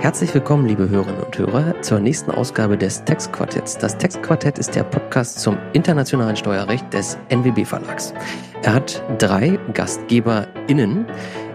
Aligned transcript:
Herzlich 0.00 0.32
willkommen, 0.32 0.66
liebe 0.66 0.88
Hörerinnen 0.88 1.24
und 1.24 1.36
Hörer, 1.36 1.82
zur 1.82 1.98
nächsten 1.98 2.30
Ausgabe 2.30 2.78
des 2.78 3.02
Textquartetts. 3.02 3.78
Das 3.78 3.98
Textquartett 3.98 4.56
ist 4.56 4.76
der 4.76 4.84
Podcast 4.84 5.40
zum 5.40 5.58
internationalen 5.72 6.36
Steuerrecht 6.36 6.94
des 6.94 7.18
NWB 7.30 7.64
Verlags. 7.64 8.14
Er 8.62 8.74
hat 8.74 9.02
drei 9.18 9.58
GastgeberInnen. 9.74 11.04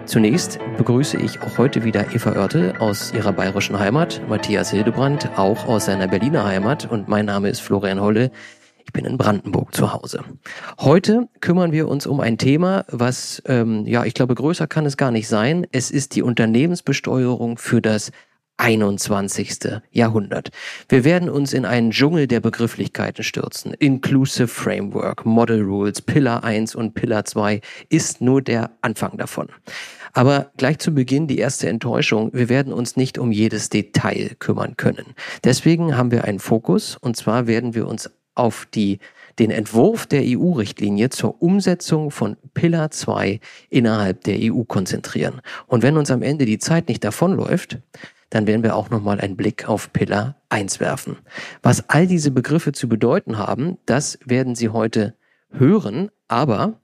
Zunächst 0.05 0.59
begrüße 0.77 1.17
ich 1.17 1.41
auch 1.41 1.57
heute 1.57 1.85
wieder 1.85 2.13
Eva 2.13 2.33
Oertel 2.33 2.73
aus 2.79 3.13
ihrer 3.13 3.31
bayerischen 3.31 3.79
Heimat, 3.79 4.21
Matthias 4.27 4.71
Hildebrand 4.71 5.29
auch 5.37 5.65
aus 5.65 5.85
seiner 5.85 6.09
Berliner 6.09 6.43
Heimat 6.43 6.91
und 6.91 7.07
mein 7.07 7.25
Name 7.25 7.49
ist 7.49 7.61
Florian 7.61 8.01
Holle. 8.01 8.29
Ich 8.85 8.91
bin 8.91 9.05
in 9.05 9.17
Brandenburg 9.17 9.73
zu 9.73 9.93
Hause. 9.93 10.21
Heute 10.79 11.29
kümmern 11.39 11.71
wir 11.71 11.87
uns 11.87 12.05
um 12.05 12.19
ein 12.19 12.37
Thema, 12.37 12.83
was, 12.89 13.41
ähm, 13.45 13.85
ja, 13.87 14.03
ich 14.03 14.13
glaube, 14.13 14.35
größer 14.35 14.67
kann 14.67 14.85
es 14.85 14.97
gar 14.97 15.11
nicht 15.11 15.29
sein. 15.29 15.65
Es 15.71 15.89
ist 15.89 16.15
die 16.15 16.21
Unternehmensbesteuerung 16.21 17.57
für 17.57 17.81
das 17.81 18.11
21. 18.63 19.81
Jahrhundert. 19.91 20.49
Wir 20.87 21.03
werden 21.03 21.29
uns 21.29 21.51
in 21.51 21.65
einen 21.65 21.91
Dschungel 21.91 22.27
der 22.27 22.39
Begrifflichkeiten 22.39 23.21
stürzen. 23.21 23.73
Inclusive 23.73 24.47
Framework, 24.47 25.25
Model 25.25 25.61
Rules, 25.61 26.01
Pillar 26.01 26.45
1 26.45 26.73
und 26.73 26.93
Pillar 26.93 27.25
2 27.25 27.59
ist 27.89 28.21
nur 28.21 28.41
der 28.41 28.71
Anfang 28.79 29.17
davon. 29.17 29.49
Aber 30.13 30.51
gleich 30.55 30.79
zu 30.79 30.93
Beginn 30.93 31.27
die 31.27 31.39
erste 31.39 31.67
Enttäuschung. 31.67 32.29
Wir 32.33 32.47
werden 32.47 32.71
uns 32.71 32.95
nicht 32.95 33.17
um 33.17 33.33
jedes 33.33 33.67
Detail 33.67 34.31
kümmern 34.39 34.77
können. 34.77 35.07
Deswegen 35.43 35.97
haben 35.97 36.11
wir 36.11 36.23
einen 36.23 36.39
Fokus 36.39 36.95
und 36.95 37.17
zwar 37.17 37.47
werden 37.47 37.75
wir 37.75 37.85
uns 37.85 38.09
auf 38.33 38.65
die 38.73 38.99
den 39.39 39.51
Entwurf 39.51 40.05
der 40.05 40.21
EU-Richtlinie 40.23 41.09
zur 41.09 41.41
Umsetzung 41.41 42.11
von 42.11 42.37
Pillar 42.53 42.91
2 42.91 43.39
innerhalb 43.69 44.23
der 44.23 44.37
EU 44.39 44.63
konzentrieren. 44.63 45.41
Und 45.65 45.81
wenn 45.81 45.97
uns 45.97 46.11
am 46.11 46.21
Ende 46.21 46.45
die 46.45 46.59
Zeit 46.59 46.87
nicht 46.87 47.03
davonläuft, 47.03 47.79
dann 48.33 48.47
werden 48.47 48.63
wir 48.63 48.75
auch 48.75 48.89
nochmal 48.89 49.21
einen 49.21 49.37
Blick 49.37 49.69
auf 49.69 49.93
Pillar 49.93 50.41
1 50.49 50.79
werfen. 50.79 51.17
Was 51.61 51.87
all 51.89 52.07
diese 52.07 52.31
Begriffe 52.31 52.71
zu 52.71 52.89
bedeuten 52.89 53.37
haben, 53.37 53.77
das 53.85 54.17
werden 54.25 54.55
Sie 54.55 54.69
heute 54.69 55.13
hören, 55.51 56.09
aber 56.27 56.81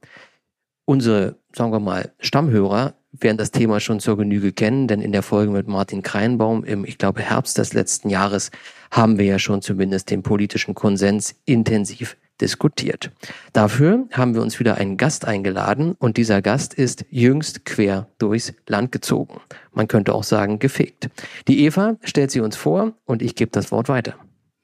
unsere, 0.86 1.38
sagen 1.55 1.72
wir 1.72 1.80
mal, 1.80 2.11
Stammhörer 2.20 2.94
werden 3.11 3.38
das 3.38 3.50
Thema 3.50 3.80
schon 3.80 4.00
zur 4.00 4.16
Genüge 4.16 4.52
kennen, 4.52 4.88
denn 4.88 5.02
in 5.02 5.11
der 5.11 5.23
Folge 5.23 5.52
mit 5.52 5.67
Martin 5.67 6.03
Kreinbaum 6.03 6.64
im, 6.64 6.86
ich 6.86 7.00
glaube, 7.00 7.23
Herbst 7.23 7.58
des 7.58 7.73
letzten 7.73 8.09
Jahres 8.09 8.52
haben 8.92 9.17
wir 9.17 9.25
ja 9.25 9.39
schon 9.39 9.64
zumindest 9.64 10.11
den 10.11 10.22
politischen 10.22 10.75
Konsens 10.75 11.36
intensiv 11.45 12.16
diskutiert. 12.42 13.12
Dafür 13.54 14.08
haben 14.12 14.34
wir 14.34 14.42
uns 14.42 14.59
wieder 14.59 14.76
einen 14.76 14.98
Gast 14.98 15.26
eingeladen 15.26 15.95
und 16.00 16.18
dieser 16.18 16.42
Gast 16.42 16.73
ist 16.73 17.06
jüngst 17.09 17.66
quer 17.66 18.08
durchs 18.18 18.54
Land 18.68 18.92
gezogen. 18.92 19.42
Man 19.72 19.88
könnte 19.88 20.14
auch 20.14 20.23
sagen 20.23 20.60
gefegt. 20.60 21.10
Die 21.48 21.64
Eva 21.66 21.98
stellt 22.04 22.32
sie 22.32 22.42
uns 22.42 22.56
vor 22.56 22.94
und 23.06 23.22
ich 23.22 23.36
gebe 23.36 23.52
das 23.52 23.72
Wort 23.72 23.90
weiter. 23.90 24.16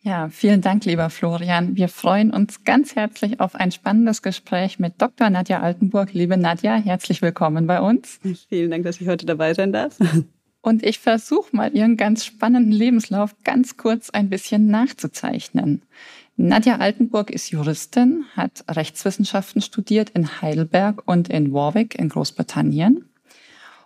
Ja, 0.06 0.30
vielen 0.30 0.62
Dank, 0.62 0.86
lieber 0.86 1.10
Florian. 1.10 1.76
Wir 1.76 1.88
freuen 1.88 2.30
uns 2.30 2.64
ganz 2.64 2.96
herzlich 2.96 3.40
auf 3.40 3.56
ein 3.56 3.72
spannendes 3.72 4.22
Gespräch 4.22 4.78
mit 4.78 5.02
Dr. 5.02 5.32
Nadja 5.32 5.62
Altenburg. 5.62 6.14
Liebe 6.14 6.38
Nadja, 6.38 6.76
herzlich 6.76 7.24
willkommen 7.24 7.66
bei 7.66 7.82
uns. 7.82 8.20
Vielen 8.50 8.70
Dank, 8.70 8.84
dass 8.84 9.02
ich 9.02 9.08
heute 9.08 9.26
dabei 9.26 9.56
sein 9.56 9.74
darf. 9.74 9.98
Und 10.62 10.84
ich 10.84 10.98
versuche 10.98 11.56
mal 11.56 11.76
Ihren 11.76 11.96
ganz 11.96 12.26
spannenden 12.26 12.72
Lebenslauf 12.72 13.36
ganz 13.44 13.78
kurz 13.78 14.10
ein 14.10 14.30
bisschen 14.30 14.68
nachzuzeichnen. 14.68 15.84
Nadja 16.38 16.78
Altenburg 16.78 17.30
ist 17.30 17.50
Juristin, 17.50 18.26
hat 18.36 18.66
Rechtswissenschaften 18.70 19.62
studiert 19.62 20.10
in 20.10 20.42
Heidelberg 20.42 21.02
und 21.08 21.30
in 21.30 21.54
Warwick 21.54 21.96
in 21.96 22.10
Großbritannien. 22.10 23.06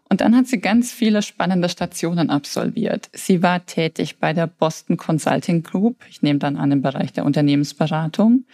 Und 0.10 0.22
dann 0.22 0.36
hat 0.36 0.48
sie 0.48 0.60
ganz 0.60 0.92
viele 0.92 1.22
spannende 1.22 1.70
Stationen 1.70 2.32
absolviert. 2.32 3.10
Sie 3.14 3.44
war 3.44 3.68
tätig 3.68 4.18
bei 4.18 4.34
der 4.34 4.48
Boston 4.48 4.98
Consulting 4.98 5.62
Group, 5.62 6.04
ich 6.10 6.24
nehme 6.24 6.40
dann 6.40 6.58
an 6.58 6.72
im 6.72 6.82
Bereich 6.82 7.14
der 7.14 7.26
Unternehmensberatung. 7.26 8.46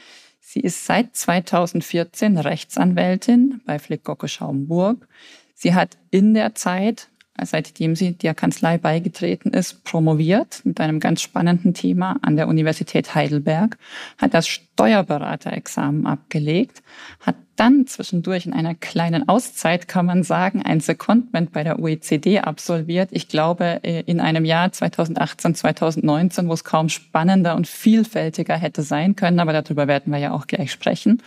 Sie 0.42 0.60
ist 0.60 0.86
seit 0.86 1.16
2014 1.16 2.38
Rechtsanwältin 2.38 3.62
bei 3.66 3.80
Flick 3.80 4.04
Gocke 4.04 4.28
Schaumburg. 4.28 5.08
Sie 5.54 5.74
hat 5.74 5.98
in 6.12 6.34
der 6.34 6.54
Zeit 6.54 7.08
seitdem 7.44 7.96
sie 7.96 8.14
der 8.14 8.34
Kanzlei 8.34 8.78
beigetreten 8.78 9.52
ist, 9.52 9.84
promoviert 9.84 10.62
mit 10.64 10.80
einem 10.80 11.00
ganz 11.00 11.22
spannenden 11.22 11.74
Thema 11.74 12.18
an 12.22 12.36
der 12.36 12.48
Universität 12.48 13.14
Heidelberg, 13.14 13.78
hat 14.18 14.34
das 14.34 14.48
Steuerberaterexamen 14.48 16.06
abgelegt, 16.06 16.82
hat 17.20 17.36
dann 17.56 17.88
zwischendurch 17.88 18.46
in 18.46 18.54
einer 18.54 18.76
kleinen 18.76 19.28
Auszeit, 19.30 19.88
kann 19.88 20.06
man 20.06 20.24
sagen, 20.24 20.62
ein 20.62 20.82
Secondment 20.82 21.54
bei 21.54 21.64
der 21.64 21.80
OECD 21.80 22.40
absolviert. 22.40 23.10
Ich 23.12 23.30
glaube, 23.30 23.80
äh, 23.84 24.02
in 24.06 24.20
einem 24.20 24.46
Jahr 24.46 24.72
2018, 24.72 25.56
2019, 25.56 26.50
wo 26.50 26.54
es 26.54 26.64
kaum 26.64 26.90
spannender 26.90 27.56
und 27.56 27.68
vielfältiger 27.68 28.58
hätte 28.58 28.82
sein 28.82 29.16
können, 29.16 29.40
aber 29.40 29.54
darüber 29.54 29.88
werden 29.88 30.12
wir 30.12 30.20
ja 30.20 30.32
auch 30.32 30.48
gleich 30.48 30.72
sprechen 30.72 31.22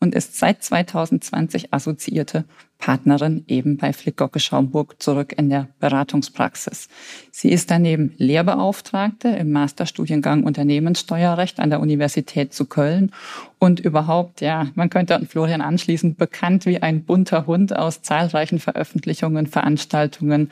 und 0.00 0.14
ist 0.14 0.38
seit 0.38 0.62
2020 0.62 1.72
assoziierte 1.72 2.44
Partnerin 2.82 3.44
eben 3.46 3.76
bei 3.76 3.92
Flickgocke 3.92 4.40
Schaumburg 4.40 5.00
zurück 5.00 5.32
in 5.38 5.48
der 5.48 5.68
Beratungspraxis. 5.78 6.88
Sie 7.30 7.52
ist 7.52 7.70
daneben 7.70 8.12
Lehrbeauftragte 8.16 9.28
im 9.28 9.52
Masterstudiengang 9.52 10.42
Unternehmenssteuerrecht 10.42 11.60
an 11.60 11.70
der 11.70 11.78
Universität 11.78 12.52
zu 12.52 12.64
Köln 12.64 13.12
und 13.60 13.78
überhaupt, 13.78 14.40
ja, 14.40 14.66
man 14.74 14.90
könnte 14.90 15.14
an 15.14 15.28
Florian 15.28 15.60
anschließen, 15.60 16.16
bekannt 16.16 16.66
wie 16.66 16.82
ein 16.82 17.04
bunter 17.04 17.46
Hund 17.46 17.76
aus 17.76 18.02
zahlreichen 18.02 18.58
Veröffentlichungen, 18.58 19.46
Veranstaltungen 19.46 20.50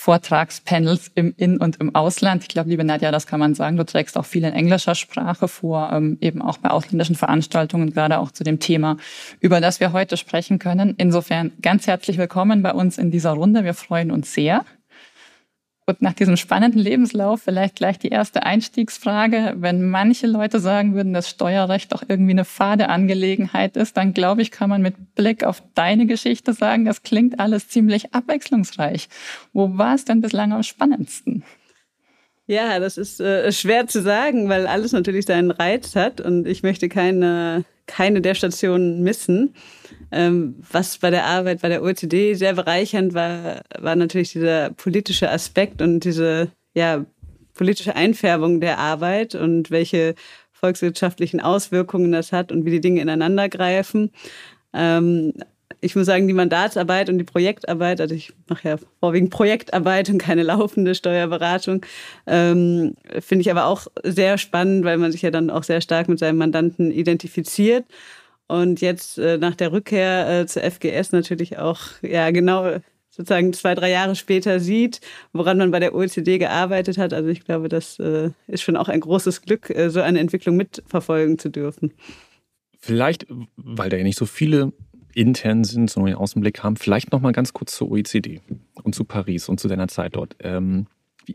Vortragspanels 0.00 1.10
im 1.16 1.34
In- 1.36 1.58
und 1.58 1.80
im 1.80 1.92
Ausland. 1.96 2.42
Ich 2.42 2.48
glaube, 2.48 2.70
liebe 2.70 2.84
Nadja, 2.84 3.10
das 3.10 3.26
kann 3.26 3.40
man 3.40 3.56
sagen. 3.56 3.76
Du 3.76 3.84
trägst 3.84 4.16
auch 4.16 4.24
viel 4.24 4.44
in 4.44 4.52
englischer 4.52 4.94
Sprache 4.94 5.48
vor, 5.48 5.90
ähm, 5.92 6.18
eben 6.20 6.40
auch 6.40 6.58
bei 6.58 6.70
ausländischen 6.70 7.16
Veranstaltungen, 7.16 7.92
gerade 7.92 8.20
auch 8.20 8.30
zu 8.30 8.44
dem 8.44 8.60
Thema, 8.60 8.96
über 9.40 9.60
das 9.60 9.80
wir 9.80 9.92
heute 9.92 10.16
sprechen 10.16 10.60
können. 10.60 10.94
Insofern 10.98 11.50
ganz 11.68 11.86
herzlich 11.86 12.16
willkommen 12.16 12.62
bei 12.62 12.72
uns 12.72 12.96
in 12.96 13.10
dieser 13.10 13.32
Runde. 13.32 13.62
Wir 13.62 13.74
freuen 13.74 14.10
uns 14.10 14.32
sehr. 14.32 14.64
Und 15.84 16.00
nach 16.00 16.14
diesem 16.14 16.38
spannenden 16.38 16.80
Lebenslauf 16.80 17.42
vielleicht 17.42 17.76
gleich 17.76 17.98
die 17.98 18.08
erste 18.08 18.44
Einstiegsfrage. 18.44 19.52
Wenn 19.58 19.90
manche 19.90 20.26
Leute 20.26 20.60
sagen 20.60 20.94
würden, 20.94 21.12
dass 21.12 21.28
Steuerrecht 21.28 21.92
doch 21.92 22.02
irgendwie 22.08 22.30
eine 22.30 22.46
fade 22.46 22.88
Angelegenheit 22.88 23.76
ist, 23.76 23.98
dann 23.98 24.14
glaube 24.14 24.40
ich, 24.40 24.50
kann 24.50 24.70
man 24.70 24.80
mit 24.80 25.14
Blick 25.14 25.44
auf 25.44 25.62
deine 25.74 26.06
Geschichte 26.06 26.54
sagen, 26.54 26.86
das 26.86 27.02
klingt 27.02 27.38
alles 27.38 27.68
ziemlich 27.68 28.14
abwechslungsreich. 28.14 29.10
Wo 29.52 29.76
war 29.76 29.94
es 29.94 30.06
denn 30.06 30.22
bislang 30.22 30.54
am 30.54 30.62
spannendsten? 30.62 31.44
Ja, 32.46 32.78
das 32.78 32.96
ist 32.96 33.20
äh, 33.20 33.52
schwer 33.52 33.86
zu 33.86 34.00
sagen, 34.00 34.48
weil 34.48 34.66
alles 34.66 34.92
natürlich 34.92 35.26
seinen 35.26 35.50
Reiz 35.50 35.94
hat 35.96 36.22
und 36.22 36.46
ich 36.46 36.62
möchte 36.62 36.88
keine, 36.88 37.66
keine 37.86 38.22
der 38.22 38.34
Stationen 38.34 39.02
missen. 39.02 39.54
Ähm, 40.10 40.56
was 40.70 40.98
bei 40.98 41.10
der 41.10 41.26
Arbeit 41.26 41.60
bei 41.60 41.68
der 41.68 41.82
OECD 41.82 42.34
sehr 42.34 42.54
bereichernd 42.54 43.14
war, 43.14 43.62
war 43.78 43.96
natürlich 43.96 44.32
dieser 44.32 44.70
politische 44.70 45.30
Aspekt 45.30 45.82
und 45.82 46.00
diese 46.00 46.50
ja, 46.74 47.04
politische 47.54 47.96
Einfärbung 47.96 48.60
der 48.60 48.78
Arbeit 48.78 49.34
und 49.34 49.70
welche 49.70 50.14
volkswirtschaftlichen 50.52 51.40
Auswirkungen 51.40 52.12
das 52.12 52.32
hat 52.32 52.50
und 52.52 52.64
wie 52.64 52.70
die 52.70 52.80
Dinge 52.80 53.00
ineinander 53.00 53.48
greifen. 53.48 54.10
Ähm, 54.72 55.34
ich 55.80 55.94
muss 55.94 56.06
sagen, 56.06 56.26
die 56.26 56.34
Mandatsarbeit 56.34 57.08
und 57.08 57.18
die 57.18 57.24
Projektarbeit, 57.24 58.00
also 58.00 58.14
ich 58.14 58.32
mache 58.48 58.68
ja 58.68 58.76
vorwiegend 59.00 59.30
Projektarbeit 59.30 60.08
und 60.10 60.18
keine 60.18 60.42
laufende 60.42 60.94
Steuerberatung, 60.94 61.84
ähm, 62.26 62.94
finde 63.20 63.42
ich 63.42 63.50
aber 63.50 63.66
auch 63.66 63.86
sehr 64.02 64.38
spannend, 64.38 64.84
weil 64.84 64.98
man 64.98 65.12
sich 65.12 65.22
ja 65.22 65.30
dann 65.30 65.50
auch 65.50 65.62
sehr 65.62 65.80
stark 65.80 66.08
mit 66.08 66.18
seinem 66.18 66.38
Mandanten 66.38 66.90
identifiziert. 66.90 67.84
Und 68.48 68.80
jetzt 68.80 69.18
äh, 69.18 69.38
nach 69.38 69.54
der 69.54 69.72
Rückkehr 69.72 70.40
äh, 70.40 70.46
zur 70.46 70.62
FGS 70.62 71.12
natürlich 71.12 71.58
auch, 71.58 71.80
ja, 72.02 72.30
genau 72.30 72.80
sozusagen 73.10 73.52
zwei, 73.52 73.74
drei 73.74 73.90
Jahre 73.90 74.14
später 74.14 74.60
sieht, 74.60 75.00
woran 75.32 75.58
man 75.58 75.70
bei 75.70 75.80
der 75.80 75.94
OECD 75.94 76.38
gearbeitet 76.38 76.98
hat. 76.98 77.12
Also 77.12 77.28
ich 77.28 77.44
glaube, 77.44 77.68
das 77.68 77.98
äh, 77.98 78.30
ist 78.46 78.62
schon 78.62 78.76
auch 78.76 78.88
ein 78.88 79.00
großes 79.00 79.42
Glück, 79.42 79.70
äh, 79.70 79.90
so 79.90 80.00
eine 80.00 80.20
Entwicklung 80.20 80.56
mitverfolgen 80.56 81.38
zu 81.38 81.50
dürfen. 81.50 81.92
Vielleicht, 82.78 83.26
weil 83.56 83.90
da 83.90 83.96
ja 83.96 84.04
nicht 84.04 84.18
so 84.18 84.24
viele 84.24 84.72
intern 85.14 85.64
sind, 85.64 85.90
so 85.90 86.00
einen 86.00 86.14
Außenblick 86.14 86.62
haben, 86.62 86.76
vielleicht 86.76 87.10
noch 87.10 87.20
mal 87.20 87.32
ganz 87.32 87.52
kurz 87.52 87.74
zur 87.74 87.90
OECD 87.90 88.40
und 88.84 88.94
zu 88.94 89.04
Paris 89.04 89.48
und 89.48 89.58
zu 89.58 89.66
deiner 89.66 89.88
Zeit 89.88 90.14
dort. 90.14 90.36
Ähm, 90.40 90.86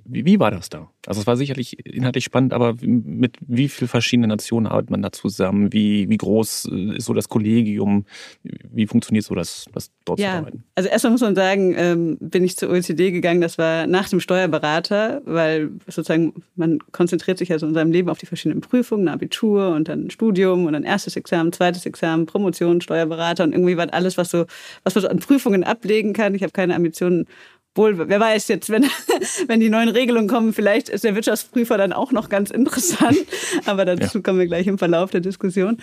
wie, 0.05 0.25
wie 0.25 0.39
war 0.39 0.51
das 0.51 0.69
da? 0.69 0.89
Also 1.05 1.21
es 1.21 1.27
war 1.27 1.35
sicherlich 1.35 1.85
inhaltlich 1.85 2.23
spannend, 2.23 2.53
aber 2.53 2.75
mit 2.81 3.37
wie 3.41 3.67
vielen 3.67 3.89
verschiedenen 3.89 4.29
Nationen 4.29 4.67
arbeitet 4.67 4.89
man 4.89 5.01
da 5.01 5.11
zusammen? 5.11 5.73
Wie, 5.73 6.09
wie 6.09 6.17
groß 6.17 6.69
äh, 6.71 6.97
ist 6.97 7.05
so 7.05 7.13
das 7.13 7.29
Kollegium? 7.29 8.05
Wie 8.43 8.87
funktioniert 8.87 9.25
so 9.25 9.35
das, 9.35 9.65
das 9.73 9.91
dort 10.05 10.19
ja, 10.19 10.31
zu 10.31 10.37
arbeiten? 10.37 10.63
Also 10.75 10.89
erstmal 10.89 11.11
muss 11.11 11.21
man 11.21 11.35
sagen, 11.35 11.75
ähm, 11.77 12.17
bin 12.19 12.43
ich 12.43 12.57
zur 12.57 12.69
OECD 12.69 13.11
gegangen, 13.11 13.41
das 13.41 13.57
war 13.57 13.85
nach 13.87 14.07
dem 14.09 14.19
Steuerberater, 14.19 15.21
weil 15.25 15.71
sozusagen 15.87 16.33
man 16.55 16.79
konzentriert 16.91 17.37
sich 17.37 17.51
also 17.51 17.67
in 17.67 17.73
seinem 17.73 17.91
Leben 17.91 18.09
auf 18.09 18.17
die 18.17 18.25
verschiedenen 18.25 18.61
Prüfungen, 18.61 19.09
Abitur 19.09 19.69
und 19.75 19.89
dann 19.89 20.09
Studium 20.09 20.65
und 20.65 20.73
dann 20.73 20.83
erstes 20.83 21.15
Examen, 21.15 21.51
zweites 21.51 21.85
Examen, 21.85 22.25
Promotion, 22.25 22.81
Steuerberater 22.81 23.43
und 23.43 23.51
irgendwie 23.51 23.77
war 23.77 23.93
alles, 23.93 24.17
was 24.17 24.31
so, 24.31 24.45
was 24.83 24.95
man 24.95 25.01
so 25.01 25.07
an 25.09 25.19
Prüfungen 25.19 25.63
ablegen 25.63 26.13
kann. 26.13 26.33
Ich 26.33 26.43
habe 26.43 26.53
keine 26.53 26.75
Ambitionen 26.75 27.27
Obwohl, 27.75 28.07
wer 28.07 28.19
weiß 28.19 28.49
jetzt, 28.49 28.69
wenn, 28.69 28.85
wenn 29.47 29.59
die 29.59 29.69
neuen 29.69 29.89
Regelungen 29.89 30.27
kommen, 30.27 30.53
vielleicht 30.53 30.89
ist 30.89 31.03
der 31.03 31.15
Wirtschaftsprüfer 31.15 31.75
dann 31.75 31.91
auch 31.91 32.11
noch 32.11 32.29
ganz 32.29 32.51
interessant. 32.51 33.17
Aber 33.65 33.83
dazu 33.83 34.19
ja. 34.19 34.21
kommen 34.21 34.37
wir 34.37 34.45
gleich 34.45 34.67
im 34.67 34.77
Verlauf 34.77 35.09
der 35.09 35.21
Diskussion. 35.21 35.77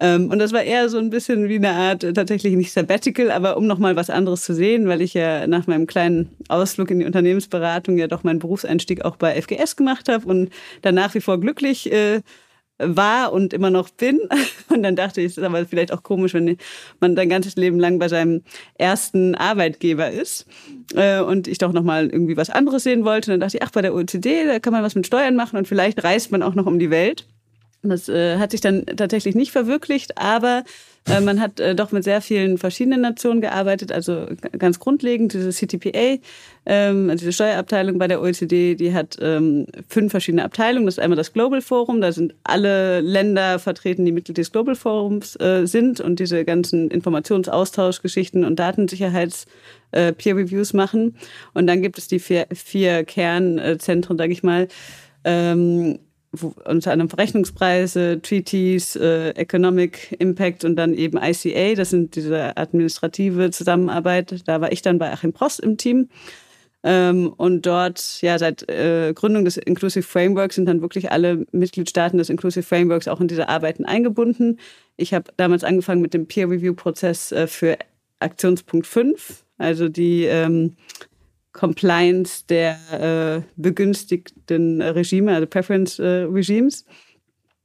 Ähm, 0.00 0.28
und 0.30 0.40
das 0.40 0.52
war 0.52 0.64
eher 0.64 0.88
so 0.88 0.98
ein 0.98 1.08
bisschen 1.08 1.48
wie 1.48 1.56
eine 1.56 1.70
Art, 1.70 2.02
äh, 2.02 2.12
tatsächlich 2.12 2.56
nicht 2.56 2.72
Sabbatical, 2.72 3.30
aber 3.30 3.56
um 3.56 3.68
nochmal 3.68 3.94
was 3.94 4.10
anderes 4.10 4.42
zu 4.42 4.54
sehen, 4.54 4.88
weil 4.88 5.00
ich 5.00 5.14
ja 5.14 5.46
nach 5.46 5.68
meinem 5.68 5.86
kleinen 5.86 6.30
Ausflug 6.48 6.90
in 6.90 6.98
die 6.98 7.06
Unternehmensberatung 7.06 7.96
ja 7.96 8.08
doch 8.08 8.24
meinen 8.24 8.40
Berufseinstieg 8.40 9.04
auch 9.04 9.14
bei 9.14 9.40
FGS 9.40 9.76
gemacht 9.76 10.08
habe 10.08 10.26
und 10.26 10.50
dann 10.82 10.96
nach 10.96 11.14
wie 11.14 11.20
vor 11.20 11.38
glücklich 11.38 11.92
äh, 11.92 12.22
war 12.78 13.32
und 13.32 13.52
immer 13.52 13.70
noch 13.70 13.90
bin. 13.90 14.20
Und 14.68 14.82
dann 14.82 14.96
dachte 14.96 15.20
ich, 15.20 15.28
es 15.28 15.38
ist 15.38 15.44
aber 15.44 15.64
vielleicht 15.64 15.92
auch 15.92 16.02
komisch, 16.02 16.34
wenn 16.34 16.58
man 17.00 17.16
sein 17.16 17.28
ganzes 17.28 17.56
Leben 17.56 17.78
lang 17.78 17.98
bei 17.98 18.08
seinem 18.08 18.42
ersten 18.74 19.34
Arbeitgeber 19.34 20.10
ist 20.10 20.46
äh, 20.94 21.20
und 21.20 21.48
ich 21.48 21.58
doch 21.58 21.72
nochmal 21.72 22.08
irgendwie 22.08 22.36
was 22.36 22.50
anderes 22.50 22.82
sehen 22.82 23.04
wollte. 23.04 23.30
Und 23.30 23.34
dann 23.34 23.48
dachte 23.48 23.58
ich, 23.58 23.62
ach, 23.62 23.70
bei 23.70 23.82
der 23.82 23.94
OECD, 23.94 24.44
da 24.46 24.58
kann 24.58 24.72
man 24.72 24.82
was 24.82 24.94
mit 24.94 25.06
Steuern 25.06 25.36
machen 25.36 25.56
und 25.56 25.68
vielleicht 25.68 26.02
reist 26.04 26.32
man 26.32 26.42
auch 26.42 26.54
noch 26.54 26.66
um 26.66 26.78
die 26.78 26.90
Welt. 26.90 27.26
Das 27.82 28.08
äh, 28.08 28.38
hat 28.38 28.50
sich 28.50 28.60
dann 28.60 28.84
tatsächlich 28.84 29.34
nicht 29.34 29.52
verwirklicht, 29.52 30.18
aber 30.18 30.64
äh, 31.08 31.20
man 31.20 31.40
hat 31.40 31.60
äh, 31.60 31.74
doch 31.74 31.92
mit 31.92 32.04
sehr 32.04 32.20
vielen 32.20 32.58
verschiedenen 32.58 33.00
Nationen 33.00 33.40
gearbeitet. 33.40 33.92
Also 33.92 34.26
ganz 34.58 34.78
grundlegend 34.80 35.32
diese 35.32 35.50
CTPA, 35.50 36.18
ähm, 36.66 37.10
also 37.10 37.20
diese 37.20 37.32
Steuerabteilung 37.32 37.98
bei 37.98 38.08
der 38.08 38.20
OECD, 38.20 38.74
die 38.74 38.92
hat 38.92 39.16
ähm, 39.20 39.66
fünf 39.88 40.10
verschiedene 40.10 40.44
Abteilungen. 40.44 40.86
Das 40.86 40.94
ist 40.94 41.02
einmal 41.02 41.16
das 41.16 41.32
Global 41.32 41.60
Forum, 41.60 42.00
da 42.00 42.10
sind 42.12 42.34
alle 42.42 43.00
Länder 43.00 43.58
vertreten, 43.58 44.04
die 44.04 44.12
Mitglied 44.12 44.38
des 44.38 44.50
Global 44.50 44.74
Forums 44.74 45.36
äh, 45.36 45.66
sind 45.66 46.00
und 46.00 46.18
diese 46.18 46.44
ganzen 46.44 46.90
Informationsaustauschgeschichten 46.90 48.44
und 48.44 48.56
Datensicherheits 48.56 49.46
äh, 49.92 50.12
Peer 50.12 50.36
Reviews 50.36 50.72
machen. 50.72 51.16
Und 51.54 51.66
dann 51.68 51.82
gibt 51.82 51.98
es 51.98 52.08
die 52.08 52.18
vier, 52.18 52.46
vier 52.52 53.04
Kernzentren, 53.04 54.18
sage 54.18 54.32
ich 54.32 54.42
mal, 54.42 54.68
ähm, 55.24 55.98
unter 56.42 56.92
anderem 56.92 57.08
Verrechnungspreise, 57.08 58.20
Treaties, 58.22 58.96
äh, 58.96 59.30
Economic 59.30 60.16
Impact 60.18 60.64
und 60.64 60.76
dann 60.76 60.94
eben 60.94 61.18
ICA, 61.18 61.74
das 61.74 61.90
sind 61.90 62.16
diese 62.16 62.56
administrative 62.56 63.50
Zusammenarbeit. 63.50 64.42
Da 64.46 64.60
war 64.60 64.72
ich 64.72 64.82
dann 64.82 64.98
bei 64.98 65.12
Achim 65.12 65.32
Prost 65.32 65.60
im 65.60 65.76
Team. 65.76 66.08
Ähm, 66.82 67.32
und 67.36 67.66
dort, 67.66 68.22
ja, 68.22 68.38
seit 68.38 68.68
äh, 68.68 69.12
Gründung 69.12 69.44
des 69.44 69.56
Inclusive 69.56 70.06
Frameworks 70.06 70.54
sind 70.54 70.66
dann 70.66 70.82
wirklich 70.82 71.10
alle 71.10 71.44
Mitgliedstaaten 71.50 72.18
des 72.18 72.30
Inclusive 72.30 72.62
Frameworks 72.62 73.08
auch 73.08 73.20
in 73.20 73.26
diese 73.26 73.48
Arbeiten 73.48 73.84
eingebunden. 73.84 74.60
Ich 74.96 75.12
habe 75.12 75.32
damals 75.36 75.64
angefangen 75.64 76.00
mit 76.00 76.14
dem 76.14 76.26
Peer-Review-Prozess 76.26 77.32
äh, 77.32 77.46
für 77.48 77.76
Aktionspunkt 78.20 78.86
5, 78.86 79.44
also 79.58 79.88
die 79.88 80.26
ähm, 80.26 80.76
Compliance 81.56 82.44
der 82.48 82.76
äh, 82.92 83.42
begünstigten 83.56 84.82
Regime, 84.82 85.34
also 85.34 85.46
Preference 85.46 85.98
äh, 85.98 86.24
Regimes. 86.24 86.84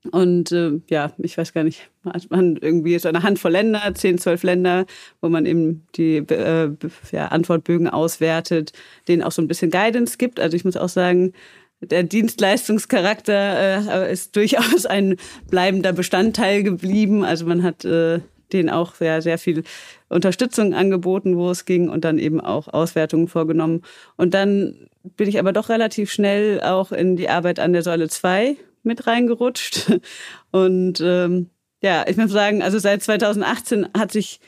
Und 0.10 0.52
äh, 0.52 0.80
ja, 0.90 1.12
ich 1.20 1.38
weiß 1.38 1.54
gar 1.54 1.64
nicht, 1.64 1.92
hat 2.06 2.32
man 2.32 2.56
irgendwie 2.56 2.98
so 2.98 3.10
eine 3.10 3.22
Handvoll 3.22 3.52
Länder, 3.52 3.94
zehn, 3.94 4.18
zwölf 4.18 4.42
Länder, 4.44 4.86
wo 5.20 5.30
man 5.30 5.46
eben 5.46 5.86
die 5.96 6.18
äh, 6.18 6.72
ja, 7.12 7.28
Antwortbögen 7.28 7.88
auswertet, 7.88 8.72
denen 9.08 9.22
auch 9.22 9.32
so 9.32 9.42
ein 9.42 9.48
bisschen 9.48 9.70
Guidance 9.70 10.18
gibt. 10.18 10.40
Also 10.40 10.56
ich 10.56 10.66
muss 10.66 10.78
auch 10.78 10.90
sagen, 10.90 11.34
der 11.82 12.04
Dienstleistungscharakter 12.04 14.08
äh, 14.08 14.14
ist 14.14 14.36
durchaus 14.36 14.86
ein 14.86 15.18
bleibender 15.50 15.94
Bestandteil 15.94 16.64
geblieben. 16.64 17.24
Also 17.24 17.46
man 17.46 17.62
hat 17.62 17.86
äh, 17.86 18.22
denen 18.54 18.70
auch 18.70 18.96
sehr, 18.96 19.22
sehr 19.22 19.38
viel 19.38 19.64
Unterstützung 20.10 20.74
angeboten, 20.74 21.38
wo 21.38 21.50
es 21.50 21.66
ging 21.66 21.90
und 21.90 22.06
dann 22.06 22.20
eben 22.20 22.42
auch 22.42 22.68
Auswertungen 22.68 23.28
vorgenommen. 23.28 23.82
Und 24.18 24.34
dann 24.34 24.90
bin 25.04 25.30
ich 25.30 25.40
aber 25.40 25.54
doch 25.54 25.70
relativ 25.70 26.12
schnell 26.12 26.62
auch 26.62 26.92
in 26.92 27.16
die 27.16 27.30
Arbeit 27.30 27.60
an 27.60 27.74
der 27.74 27.84
Säule 27.84 28.10
2 28.10 28.58
mit 28.84 29.08
reingerutscht. 29.08 29.92
Und 30.52 31.02
ähm, 31.02 31.50
ja, 31.82 32.06
ich 32.08 32.18
muss 32.18 32.32
sagen, 32.32 32.62
also 32.62 32.78
seit 32.78 33.02
2018 33.02 33.90
hat 33.98 34.12
sich 34.12 34.40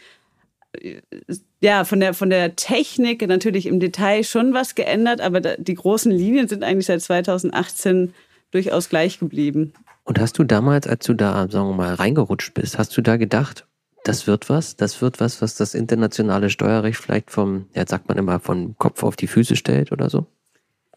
ja 1.62 1.84
von 1.84 2.00
der 2.00 2.14
von 2.14 2.30
der 2.30 2.56
Technik 2.56 3.28
natürlich 3.28 3.68
im 3.68 3.80
Detail 3.80 4.24
schon 4.24 4.54
was 4.54 4.76
geändert, 4.76 5.22
aber 5.22 5.40
die 5.40 5.76
großen 5.76 6.12
Linien 6.12 6.48
sind 6.48 6.64
eigentlich 6.64 6.88
seit 6.88 7.02
2018 7.02 8.14
durchaus 8.52 8.90
gleich 8.90 9.20
geblieben. 9.20 9.74
Und 10.04 10.20
hast 10.20 10.38
du 10.38 10.44
damals, 10.44 10.88
als 10.88 11.06
du 11.06 11.14
da, 11.14 11.48
sagen 11.50 11.70
wir 11.70 11.76
mal, 11.76 11.94
reingerutscht 11.94 12.54
bist, 12.54 12.78
hast 12.78 12.96
du 12.98 13.02
da 13.02 13.18
gedacht, 13.18 13.66
das 14.04 14.28
wird 14.28 14.50
was. 14.50 14.76
Das 14.76 15.02
wird 15.02 15.20
was, 15.20 15.42
was 15.42 15.56
das 15.56 15.74
internationale 15.74 16.50
Steuerrecht 16.50 17.00
vielleicht 17.00 17.32
vom, 17.32 17.68
ja, 17.74 17.86
sagt 17.88 18.08
man 18.08 18.18
immer, 18.18 18.40
von 18.40 18.76
Kopf 18.78 19.04
auf 19.04 19.16
die 19.16 19.28
Füße 19.28 19.56
stellt 19.56 19.92
oder 19.92 20.10
so? 20.10 20.26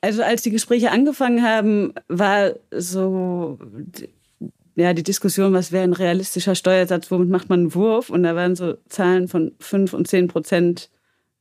Also 0.00 0.23
als 0.23 0.43
die 0.43 0.50
Gespräche 0.50 0.91
angefangen 0.91 1.43
haben, 1.43 1.94
war 2.08 2.53
so 2.70 3.58
ja 4.76 4.93
die 4.93 5.03
Diskussion, 5.03 5.55
was 5.55 5.73
wäre 5.73 5.85
ein 5.85 5.94
realistischer 5.94 6.55
Steuersatz, 6.55 7.11
womit 7.11 7.29
macht 7.29 7.49
man 7.49 7.61
einen 7.61 7.75
Wurf? 7.75 8.11
Und 8.11 8.23
da 8.23 8.37
waren 8.37 8.55
so 8.55 8.75
Zahlen 8.88 9.26
von 9.26 9.52
fünf 9.59 9.94
und 9.94 10.06
zehn 10.06 10.29
Prozent 10.29 10.91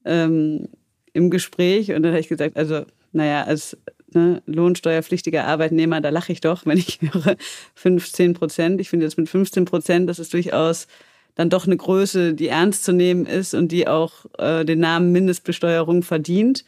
ähm, 0.06 0.70
im 1.14 1.30
Gespräch. 1.30 1.92
Und 1.92 2.04
dann 2.04 2.12
habe 2.12 2.22
ich 2.22 2.30
gesagt, 2.30 2.58
also 2.58 2.86
naja, 3.12 3.44
als 3.44 3.78
ne, 4.14 4.42
lohnsteuerpflichtiger 4.46 5.46
Arbeitnehmer, 5.46 6.02
da 6.02 6.10
lache 6.10 6.32
ich 6.32 6.42
doch, 6.42 6.66
wenn 6.66 6.78
ich 6.78 7.00
höre 7.14 7.36
15 7.76 8.34
Prozent. 8.34 8.82
Ich 8.82 8.90
finde 8.90 9.06
jetzt 9.06 9.18
mit 9.18 9.30
15 9.30 9.66
Prozent, 9.66 10.10
das 10.10 10.20
ist 10.20 10.34
durchaus 10.34 10.88
dann 11.36 11.50
doch 11.50 11.68
eine 11.68 11.78
Größe, 11.78 12.34
die 12.34 12.48
ernst 12.48 12.84
zu 12.86 12.94
nehmen 12.94 13.26
ist 13.26 13.54
und 13.54 13.72
die 13.72 13.88
auch 13.88 14.26
äh, 14.38 14.66
den 14.66 14.80
Namen 14.80 15.12
Mindestbesteuerung 15.12 16.02
verdient. 16.02 16.66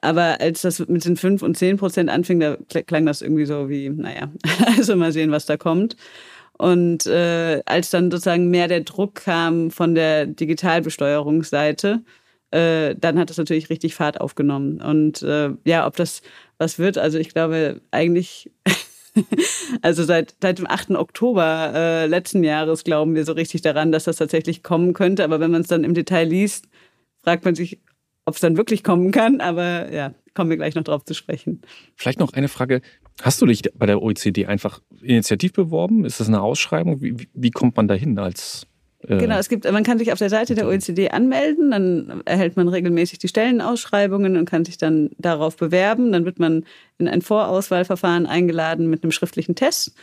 Aber 0.00 0.40
als 0.40 0.62
das 0.62 0.78
mit 0.88 1.04
den 1.04 1.16
5 1.16 1.42
und 1.42 1.58
10 1.58 1.76
Prozent 1.76 2.08
anfing, 2.08 2.40
da 2.40 2.56
klang 2.82 3.04
das 3.04 3.20
irgendwie 3.20 3.44
so 3.44 3.68
wie, 3.68 3.90
naja, 3.90 4.30
also 4.78 4.96
mal 4.96 5.12
sehen, 5.12 5.30
was 5.30 5.46
da 5.46 5.56
kommt. 5.56 5.96
Und 6.56 7.06
äh, 7.06 7.62
als 7.66 7.90
dann 7.90 8.10
sozusagen 8.10 8.50
mehr 8.50 8.68
der 8.68 8.82
Druck 8.82 9.16
kam 9.16 9.70
von 9.70 9.94
der 9.94 10.26
Digitalbesteuerungsseite, 10.26 12.02
äh, 12.50 12.94
dann 12.98 13.18
hat 13.18 13.30
das 13.30 13.38
natürlich 13.38 13.70
richtig 13.70 13.94
Fahrt 13.94 14.20
aufgenommen. 14.20 14.80
Und 14.80 15.22
äh, 15.22 15.50
ja, 15.64 15.86
ob 15.86 15.96
das 15.96 16.22
was 16.58 16.78
wird, 16.78 16.98
also 16.98 17.18
ich 17.18 17.30
glaube 17.30 17.80
eigentlich 17.90 18.50
Also 19.82 20.04
seit, 20.04 20.34
seit 20.40 20.58
dem 20.58 20.66
8. 20.66 20.92
Oktober 20.92 21.72
äh, 21.74 22.06
letzten 22.06 22.44
Jahres 22.44 22.84
glauben 22.84 23.14
wir 23.14 23.24
so 23.24 23.32
richtig 23.32 23.62
daran, 23.62 23.92
dass 23.92 24.04
das 24.04 24.16
tatsächlich 24.16 24.62
kommen 24.62 24.92
könnte. 24.92 25.24
Aber 25.24 25.40
wenn 25.40 25.50
man 25.50 25.62
es 25.62 25.68
dann 25.68 25.84
im 25.84 25.94
Detail 25.94 26.24
liest, 26.24 26.66
fragt 27.22 27.44
man 27.44 27.54
sich, 27.54 27.80
ob 28.24 28.34
es 28.34 28.40
dann 28.40 28.56
wirklich 28.56 28.84
kommen 28.84 29.10
kann. 29.10 29.40
Aber 29.40 29.92
ja, 29.92 30.14
kommen 30.34 30.50
wir 30.50 30.56
gleich 30.56 30.74
noch 30.74 30.84
drauf 30.84 31.04
zu 31.04 31.14
sprechen. 31.14 31.62
Vielleicht 31.96 32.20
noch 32.20 32.32
eine 32.32 32.48
Frage. 32.48 32.80
Hast 33.22 33.40
du 33.42 33.46
dich 33.46 33.62
bei 33.74 33.86
der 33.86 34.02
OECD 34.02 34.46
einfach 34.46 34.80
initiativ 35.02 35.52
beworben? 35.52 36.04
Ist 36.04 36.20
das 36.20 36.28
eine 36.28 36.40
Ausschreibung? 36.40 37.00
Wie, 37.02 37.28
wie 37.32 37.50
kommt 37.50 37.76
man 37.76 37.88
dahin 37.88 38.18
als 38.18 38.66
genau, 39.06 39.38
es 39.38 39.48
gibt, 39.48 39.70
man 39.70 39.82
kann 39.82 39.98
sich 39.98 40.12
auf 40.12 40.18
der 40.18 40.30
Seite 40.30 40.54
der 40.54 40.66
OECD 40.66 41.10
anmelden, 41.10 41.70
dann 41.70 42.22
erhält 42.24 42.56
man 42.56 42.68
regelmäßig 42.68 43.18
die 43.18 43.28
Stellenausschreibungen 43.28 44.36
und 44.36 44.44
kann 44.44 44.64
sich 44.64 44.78
dann 44.78 45.10
darauf 45.18 45.56
bewerben. 45.56 46.12
Dann 46.12 46.24
wird 46.24 46.38
man 46.38 46.64
in 46.98 47.08
ein 47.08 47.22
Vorauswahlverfahren 47.22 48.26
eingeladen 48.26 48.90
mit 48.90 49.02
einem 49.02 49.12
schriftlichen 49.12 49.54
Test 49.54 49.94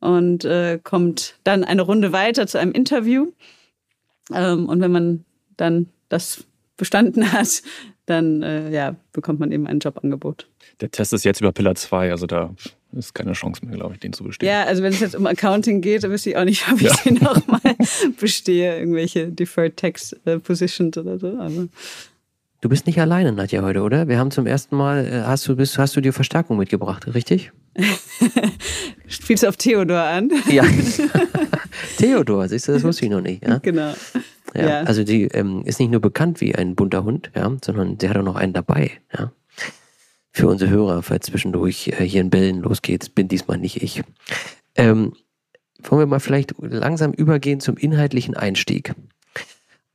und 0.00 0.44
äh, 0.44 0.78
kommt 0.82 1.36
dann 1.44 1.64
eine 1.64 1.82
Runde 1.82 2.12
weiter 2.12 2.46
zu 2.46 2.58
einem 2.58 2.72
Interview. 2.72 3.32
Ähm, 4.32 4.68
und 4.68 4.80
wenn 4.80 4.92
man 4.92 5.24
dann 5.56 5.88
das 6.08 6.44
bestanden 6.76 7.32
hat, 7.32 7.62
dann 8.06 8.42
äh, 8.42 8.70
ja, 8.70 8.96
bekommt 9.12 9.40
man 9.40 9.52
eben 9.52 9.66
ein 9.66 9.78
Jobangebot. 9.78 10.48
Der 10.80 10.90
Test 10.90 11.12
ist 11.12 11.24
jetzt 11.24 11.40
über 11.40 11.52
Pillar 11.52 11.74
2, 11.74 12.10
also 12.10 12.26
da 12.26 12.54
ist 12.92 13.14
keine 13.14 13.32
Chance 13.32 13.64
mehr, 13.64 13.76
glaube 13.76 13.94
ich, 13.94 14.00
den 14.00 14.12
zu 14.12 14.24
bestehen. 14.24 14.48
Ja, 14.48 14.64
also 14.64 14.82
wenn 14.82 14.92
es 14.92 15.00
jetzt 15.00 15.16
um 15.16 15.26
Accounting 15.26 15.80
geht, 15.80 16.04
dann 16.04 16.10
wüsste 16.10 16.30
ich 16.30 16.36
auch 16.36 16.44
nicht, 16.44 16.70
ob 16.70 16.80
ich 16.80 16.88
ja. 16.88 16.94
den 17.04 17.14
nochmal 17.14 17.60
bestehe, 18.20 18.78
irgendwelche 18.78 19.28
Deferred 19.28 19.76
Tax 19.76 20.12
äh, 20.24 20.38
Positions 20.38 20.96
oder 20.96 21.18
so. 21.18 21.38
Aber 21.38 21.68
Du 22.62 22.68
bist 22.68 22.86
nicht 22.86 23.00
alleine, 23.00 23.32
Nadja, 23.32 23.60
heute, 23.62 23.80
oder? 23.82 24.06
Wir 24.06 24.20
haben 24.20 24.30
zum 24.30 24.46
ersten 24.46 24.76
Mal, 24.76 25.04
äh, 25.04 25.22
hast 25.26 25.48
du, 25.48 25.56
bist, 25.56 25.78
hast 25.78 25.96
du 25.96 26.00
dir 26.00 26.12
Verstärkung 26.12 26.56
mitgebracht, 26.58 27.12
richtig? 27.12 27.50
Spielst 29.08 29.42
du 29.42 29.48
auf 29.48 29.56
Theodor 29.56 30.00
an? 30.00 30.30
Ja. 30.48 30.62
Theodor, 31.98 32.46
siehst 32.48 32.68
du, 32.68 32.72
das 32.72 32.84
wusste 32.84 33.06
ich 33.06 33.10
noch 33.10 33.20
nicht. 33.20 33.44
Ja? 33.44 33.58
Genau. 33.58 33.92
Ja, 34.54 34.68
ja. 34.68 34.80
Also 34.82 35.02
die 35.02 35.24
ähm, 35.24 35.62
ist 35.64 35.80
nicht 35.80 35.90
nur 35.90 36.00
bekannt 36.00 36.40
wie 36.40 36.54
ein 36.54 36.76
bunter 36.76 37.02
Hund, 37.02 37.32
ja, 37.34 37.50
sondern 37.64 37.98
sie 38.00 38.08
hat 38.08 38.16
auch 38.16 38.22
noch 38.22 38.36
einen 38.36 38.52
dabei. 38.52 38.92
Ja. 39.12 39.32
Für 40.32 40.48
unsere 40.48 40.70
Hörer, 40.70 41.02
falls 41.02 41.26
zwischendurch 41.26 41.88
äh, 41.88 42.04
hier 42.04 42.22
in 42.22 42.30
Bällen 42.30 42.60
losgeht, 42.60 43.14
bin 43.14 43.28
diesmal 43.28 43.58
nicht 43.58 43.82
ich. 43.82 44.02
Ähm, 44.74 45.12
wollen 45.82 46.00
wir 46.00 46.06
mal 46.06 46.20
vielleicht 46.20 46.54
langsam 46.58 47.12
übergehen 47.12 47.60
zum 47.60 47.76
inhaltlichen 47.76 48.34
Einstieg. 48.34 48.94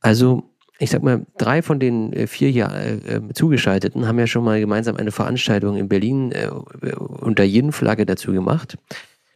Also, 0.00 0.44
ich 0.78 0.90
sag 0.90 1.02
mal, 1.02 1.26
drei 1.38 1.60
von 1.60 1.80
den 1.80 2.12
äh, 2.12 2.26
vier 2.28 2.50
hier 2.50 2.70
äh, 2.70 3.16
äh, 3.16 3.32
Zugeschalteten 3.34 4.06
haben 4.06 4.18
ja 4.18 4.28
schon 4.28 4.44
mal 4.44 4.60
gemeinsam 4.60 4.96
eine 4.96 5.10
Veranstaltung 5.10 5.76
in 5.76 5.88
Berlin 5.88 6.30
äh, 6.30 6.48
unter 6.48 7.42
Yin-Flagge 7.42 8.06
dazu 8.06 8.32
gemacht. 8.32 8.76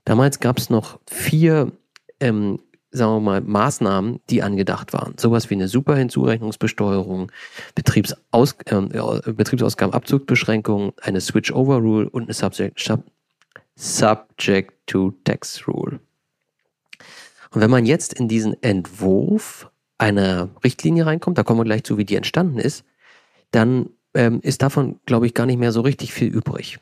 Damals 0.04 0.38
gab 0.38 0.58
es 0.58 0.70
noch 0.70 1.00
vier 1.10 1.72
ähm, 2.20 2.60
sagen 2.92 3.12
wir 3.12 3.20
mal, 3.20 3.40
Maßnahmen, 3.40 4.20
die 4.30 4.42
angedacht 4.42 4.92
waren. 4.92 5.14
Sowas 5.18 5.50
wie 5.50 5.54
eine 5.54 5.66
Superhinzurechnungsbesteuerung, 5.68 7.32
Betriebsaus 7.74 8.56
äh, 8.66 9.32
Betriebsausgabenabzugsbeschränkung, 9.32 10.92
eine 11.00 11.20
Switch-Over-Rule 11.20 12.08
und 12.10 12.24
eine 12.24 12.34
Subject, 12.34 12.78
Subject 13.74 14.72
to 14.86 15.14
Tax 15.24 15.66
Rule. 15.66 16.00
Und 17.50 17.60
wenn 17.60 17.70
man 17.70 17.86
jetzt 17.86 18.12
in 18.14 18.28
diesen 18.28 18.62
Entwurf 18.62 19.70
einer 19.98 20.50
Richtlinie 20.62 21.06
reinkommt, 21.06 21.38
da 21.38 21.42
kommen 21.42 21.60
wir 21.60 21.64
gleich 21.64 21.84
zu, 21.84 21.98
wie 21.98 22.04
die 22.04 22.16
entstanden 22.16 22.58
ist, 22.58 22.84
dann 23.50 23.90
ähm, 24.14 24.40
ist 24.42 24.62
davon, 24.62 25.00
glaube 25.06 25.26
ich, 25.26 25.34
gar 25.34 25.46
nicht 25.46 25.58
mehr 25.58 25.72
so 25.72 25.80
richtig 25.80 26.12
viel 26.12 26.28
übrig. 26.28 26.78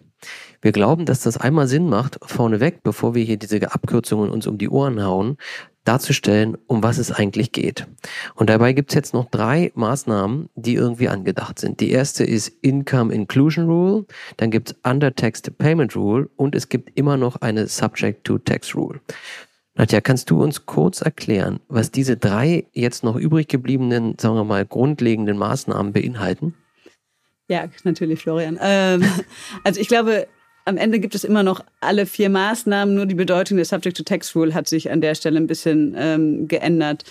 Wir 0.62 0.72
glauben, 0.72 1.06
dass 1.06 1.20
das 1.20 1.38
einmal 1.38 1.66
Sinn 1.66 1.88
macht, 1.88 2.18
vorneweg, 2.22 2.82
bevor 2.82 3.14
wir 3.14 3.24
hier 3.24 3.38
diese 3.38 3.72
Abkürzungen 3.72 4.30
uns 4.30 4.46
um 4.46 4.58
die 4.58 4.68
Ohren 4.68 5.02
hauen, 5.02 5.38
darzustellen, 5.84 6.58
um 6.66 6.82
was 6.82 6.98
es 6.98 7.10
eigentlich 7.10 7.52
geht. 7.52 7.86
Und 8.34 8.50
dabei 8.50 8.72
gibt 8.72 8.90
es 8.90 8.94
jetzt 8.94 9.14
noch 9.14 9.30
drei 9.30 9.72
Maßnahmen, 9.74 10.50
die 10.54 10.74
irgendwie 10.74 11.08
angedacht 11.08 11.58
sind. 11.58 11.80
Die 11.80 11.90
erste 11.90 12.24
ist 12.24 12.48
Income 12.62 13.12
Inclusion 13.12 13.66
Rule, 13.66 14.06
dann 14.36 14.50
gibt 14.50 14.70
es 14.70 14.76
Undertaxed 14.84 15.56
Payment 15.58 15.96
Rule 15.96 16.28
und 16.36 16.54
es 16.54 16.68
gibt 16.68 16.98
immer 16.98 17.16
noch 17.16 17.36
eine 17.36 17.66
Subject 17.66 18.24
to 18.24 18.38
Tax 18.38 18.74
Rule. 18.74 19.00
Nadja, 19.74 20.00
kannst 20.00 20.28
du 20.30 20.42
uns 20.42 20.66
kurz 20.66 21.00
erklären, 21.00 21.60
was 21.68 21.90
diese 21.90 22.16
drei 22.16 22.66
jetzt 22.72 23.02
noch 23.02 23.16
übrig 23.16 23.48
gebliebenen, 23.48 24.16
sagen 24.18 24.34
wir 24.34 24.44
mal, 24.44 24.66
grundlegenden 24.66 25.38
Maßnahmen 25.38 25.92
beinhalten? 25.92 26.54
Ja, 27.48 27.68
natürlich, 27.84 28.20
Florian. 28.20 28.58
Ähm, 28.60 29.04
also 29.64 29.80
ich 29.80 29.88
glaube, 29.88 30.28
am 30.64 30.76
Ende 30.76 31.00
gibt 31.00 31.14
es 31.14 31.24
immer 31.24 31.42
noch 31.42 31.64
alle 31.80 32.06
vier 32.06 32.30
Maßnahmen, 32.30 32.94
nur 32.94 33.06
die 33.06 33.14
Bedeutung 33.14 33.56
der 33.56 33.66
Subject-to-Tax-Rule 33.66 34.54
hat 34.54 34.68
sich 34.68 34.90
an 34.90 35.00
der 35.00 35.14
Stelle 35.14 35.38
ein 35.38 35.46
bisschen 35.46 35.94
ähm, 35.96 36.48
geändert. 36.48 37.04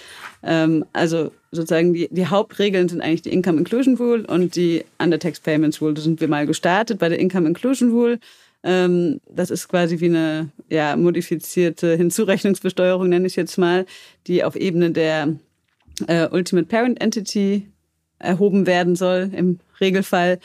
Ähm, 0.44 0.86
also 0.94 1.32
sozusagen 1.52 1.94
die, 1.94 2.08
die 2.12 2.28
Hauptregeln 2.28 2.88
sind 2.90 3.02
eigentlich 3.02 3.24
die 3.24 3.34
Income 3.34 3.60
Inclusion 3.60 3.98
Rule 3.98 4.26
und 4.28 4.56
die 4.56 4.86
Under-Tax 5.00 5.40
Payments 5.40 5.82
Rule. 5.82 5.94
Da 5.94 6.02
sind 6.02 6.22
wir 6.22 6.28
mal 6.28 6.46
gestartet 6.46 7.00
bei 7.00 7.10
der 7.10 7.20
Income 7.20 7.48
Inclusion 7.48 7.92
Rule. 7.92 8.20
Ähm, 8.64 9.20
das 9.30 9.50
ist 9.50 9.68
quasi 9.68 10.00
wie 10.00 10.06
eine 10.06 10.50
ja, 10.70 10.96
modifizierte 10.96 11.96
Hinzurechnungsbesteuerung, 11.96 13.10
nenne 13.10 13.28
ich 13.28 13.36
jetzt 13.36 13.58
mal, 13.58 13.86
die 14.28 14.44
auf 14.44 14.56
Ebene 14.56 14.92
der 14.92 15.36
äh, 16.08 16.28
Ultimate 16.28 16.68
Parent 16.68 17.02
Entity 17.02 17.68
erhoben 18.20 18.68
werden 18.68 18.96
soll 18.96 19.32
im 19.34 19.60
Regelfall, 19.80 20.40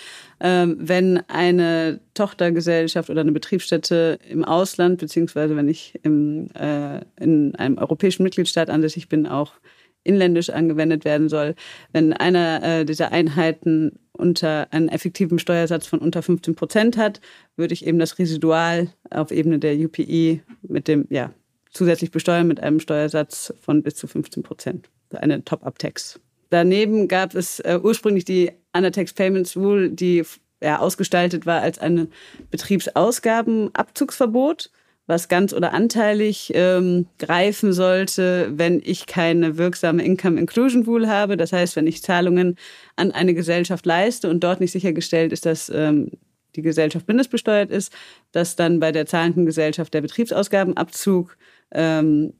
wenn 0.47 1.23
eine 1.29 2.01
Tochtergesellschaft 2.13 3.09
oder 3.09 3.23
eine 3.23 3.33
Betriebsstätte 3.33 4.19
im 4.29 4.45
Ausland, 4.45 5.01
beziehungsweise 5.01 5.57
wenn 5.57 5.69
ich 5.69 5.99
im, 6.03 6.49
äh, 6.55 7.01
in 7.19 7.55
einem 7.55 7.79
europäischen 7.79 8.25
Mitgliedstaat 8.25 8.69
ansässig 8.69 9.09
bin, 9.09 9.27
auch 9.27 9.55
inländisch 10.03 10.51
angewendet 10.51 11.05
werden 11.07 11.29
soll. 11.29 11.55
Wenn 11.93 12.13
einer 12.13 12.63
äh, 12.63 12.85
dieser 12.85 13.11
Einheiten 13.11 13.99
unter 14.13 14.71
einen 14.71 14.91
effektiven 14.91 15.39
Steuersatz 15.39 15.87
von 15.87 15.99
unter 15.99 16.23
15 16.23 16.55
Prozent 16.55 16.97
hat, 16.97 17.21
würde 17.57 17.73
ich 17.73 17.87
eben 17.87 17.99
das 17.99 18.19
Residual 18.19 18.89
auf 19.11 19.31
Ebene 19.31 19.59
der 19.59 19.75
UPI 19.77 20.43
mit 20.63 20.89
dem, 20.89 21.07
ja, 21.09 21.33
zusätzlich 21.71 22.11
besteuern 22.11 22.47
mit 22.47 22.61
einem 22.61 22.81
Steuersatz 22.81 23.55
von 23.61 23.83
bis 23.83 23.97
zu 23.97 24.07
15 24.07 24.43
Prozent. 24.43 24.91
Eine 25.11 25.45
Top-Up-Tax. 25.45 26.21
Daneben 26.51 27.09
gab 27.09 27.35
es 27.35 27.59
äh, 27.61 27.79
ursprünglich 27.83 28.25
die 28.25 28.53
Undertax 28.73 29.13
Payments 29.13 29.57
Rule, 29.57 29.91
die 29.91 30.23
ja, 30.63 30.79
ausgestaltet 30.79 31.47
war 31.47 31.63
als 31.63 31.79
ein 31.79 32.09
Betriebsausgabenabzugsverbot, 32.51 34.71
was 35.07 35.29
ganz 35.29 35.53
oder 35.53 35.75
anteilig 35.75 36.51
ähm, 36.55 37.07
greifen 37.19 37.75
sollte, 37.75 38.51
wenn 38.57 38.81
ich 38.83 39.05
keine 39.07 39.59
wirksame 39.59 40.03
Income 40.03 40.41
Inclusion 40.41 40.85
Rule 40.85 41.07
habe. 41.09 41.37
Das 41.37 41.53
heißt, 41.53 41.77
wenn 41.77 41.87
ich 41.87 42.03
Zahlungen 42.03 42.57
an 42.97 43.13
eine 43.13 43.35
Gesellschaft 43.35 43.85
leiste 43.85 44.31
und 44.31 44.41
dort 44.41 44.61
nicht 44.61 44.73
sichergestellt 44.73 45.31
ist, 45.33 45.45
dass 45.45 45.69
ähm, 45.69 46.13
die 46.57 46.63
Gesellschaft 46.63 47.07
mindestbesteuert 47.07 47.71
ist, 47.71 47.93
dass 48.33 48.57
dann 48.57 48.81
bei 48.81 48.93
der 48.93 49.05
zahlenden 49.07 49.45
Gesellschaft 49.45 49.93
der 49.93 50.01
Betriebsausgabenabzug 50.01 51.37
ähm, 51.73 52.33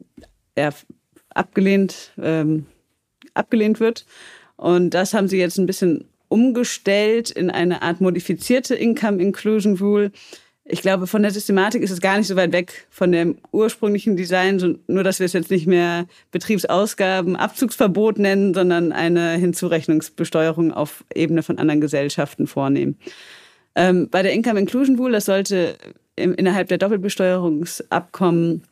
abgelehnt 1.35 2.13
ähm, 2.17 2.65
abgelehnt 3.35 3.81
wird. 3.81 4.07
Und 4.57 4.91
das 4.91 5.15
haben 5.15 5.29
sie 5.29 5.39
jetzt 5.39 5.59
ein 5.59 5.67
bisschen 5.67 6.05
umgestellt 6.29 7.31
in 7.31 7.51
eine 7.51 7.83
Art 7.83 8.01
modifizierte 8.01 8.75
Income 8.75 9.23
Inclusion 9.23 9.77
Rule. 9.77 10.11
Ich 10.65 10.81
glaube, 10.81 11.07
von 11.07 11.23
der 11.23 11.31
Systematik 11.31 11.83
ist 11.83 11.91
es 11.91 12.01
gar 12.01 12.17
nicht 12.17 12.27
so 12.27 12.37
weit 12.37 12.53
weg 12.53 12.87
von 12.89 13.13
dem 13.13 13.37
ursprünglichen 13.53 14.17
Design, 14.17 14.79
nur 14.87 15.05
dass 15.05 15.19
wir 15.19 15.27
es 15.27 15.35
jetzt 15.35 15.51
nicht 15.51 15.67
mehr 15.67 16.07
Betriebsausgaben, 16.31 17.37
Abzugsverbot 17.37 18.19
nennen, 18.19 18.55
sondern 18.55 18.91
eine 18.91 19.33
Hinzurechnungsbesteuerung 19.33 20.73
auf 20.73 21.05
Ebene 21.15 21.43
von 21.43 21.59
anderen 21.59 21.83
Gesellschaften 21.83 22.47
vornehmen. 22.47 22.99
Ähm, 23.75 24.09
bei 24.11 24.23
der 24.23 24.33
Income 24.33 24.61
Inclusion 24.61 24.97
Rule, 24.97 25.13
das 25.13 25.27
sollte 25.27 25.77
im, 26.17 26.33
innerhalb 26.35 26.69
der 26.69 26.79
Doppelbesteuerungsabkommen 26.79 28.63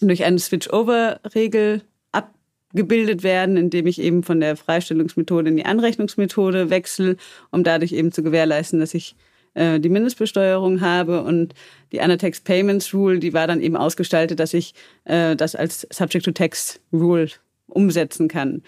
durch 0.00 0.24
eine 0.24 0.38
Switch-Over-Regel 0.38 1.82
gebildet 2.74 3.22
werden, 3.22 3.56
indem 3.56 3.86
ich 3.86 4.00
eben 4.00 4.22
von 4.22 4.40
der 4.40 4.56
Freistellungsmethode 4.56 5.48
in 5.48 5.56
die 5.56 5.64
Anrechnungsmethode 5.64 6.70
wechsle, 6.70 7.16
um 7.50 7.64
dadurch 7.64 7.92
eben 7.92 8.12
zu 8.12 8.22
gewährleisten, 8.22 8.80
dass 8.80 8.94
ich 8.94 9.14
äh, 9.54 9.80
die 9.80 9.88
Mindestbesteuerung 9.88 10.80
habe. 10.80 11.22
Und 11.22 11.54
die 11.92 12.00
Annetex 12.00 12.40
Payments 12.40 12.94
Rule, 12.94 13.18
die 13.18 13.32
war 13.32 13.46
dann 13.46 13.60
eben 13.60 13.76
ausgestaltet, 13.76 14.40
dass 14.40 14.54
ich 14.54 14.74
äh, 15.04 15.36
das 15.36 15.54
als 15.54 15.86
Subject-to-Tax 15.90 16.80
Rule 16.92 17.28
umsetzen 17.66 18.28
kann. 18.28 18.62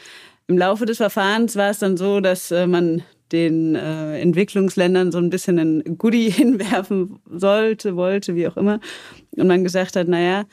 Im 0.47 0.59
Laufe 0.59 0.85
des 0.85 0.99
Verfahrens 0.99 1.57
war 1.57 1.71
es 1.71 1.79
dann 1.79 1.97
so, 1.97 2.21
dass 2.21 2.51
äh, 2.51 2.67
man 2.67 3.03
den 3.33 3.75
äh, 3.75 4.21
Entwicklungsländern 4.21 5.11
so 5.11 5.19
ein 5.19 5.31
bisschen 5.31 5.59
ein 5.59 5.99
Goodie 5.99 6.31
hinwerfen 6.31 7.19
sollte, 7.31 7.97
wollte, 7.97 8.35
wie 8.35 8.47
auch 8.47 8.57
immer. 8.57 8.81
Und 9.37 9.47
man 9.47 9.65
gesagt 9.65 9.97
hat, 9.97 10.09
naja, 10.09 10.45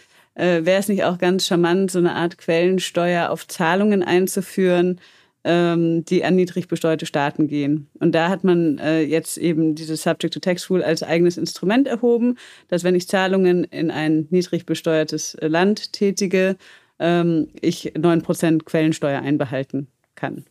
äh, 0.41 0.65
wäre 0.65 0.79
es 0.79 0.87
nicht 0.87 1.03
auch 1.03 1.19
ganz 1.19 1.45
charmant, 1.45 1.91
so 1.91 1.99
eine 1.99 2.15
Art 2.15 2.39
Quellensteuer 2.39 3.29
auf 3.29 3.47
Zahlungen 3.47 4.01
einzuführen, 4.01 4.99
ähm, 5.43 6.03
die 6.05 6.23
an 6.23 6.35
niedrig 6.35 6.67
besteuerte 6.67 7.05
Staaten 7.05 7.47
gehen. 7.47 7.87
Und 7.99 8.13
da 8.13 8.29
hat 8.29 8.43
man 8.43 8.79
äh, 8.79 9.01
jetzt 9.01 9.37
eben 9.37 9.75
dieses 9.75 10.01
Subject-to-Tax-Rule 10.01 10.83
als 10.83 11.03
eigenes 11.03 11.37
Instrument 11.37 11.87
erhoben, 11.87 12.37
dass 12.69 12.83
wenn 12.83 12.95
ich 12.95 13.07
Zahlungen 13.07 13.63
in 13.65 13.91
ein 13.91 14.27
niedrig 14.31 14.65
besteuertes 14.65 15.37
Land 15.41 15.93
tätige, 15.93 16.57
ähm, 16.99 17.49
ich 17.61 17.93
9% 17.93 18.63
Quellensteuer 18.65 19.21
einbehalten 19.21 19.87
kann. 20.15 20.45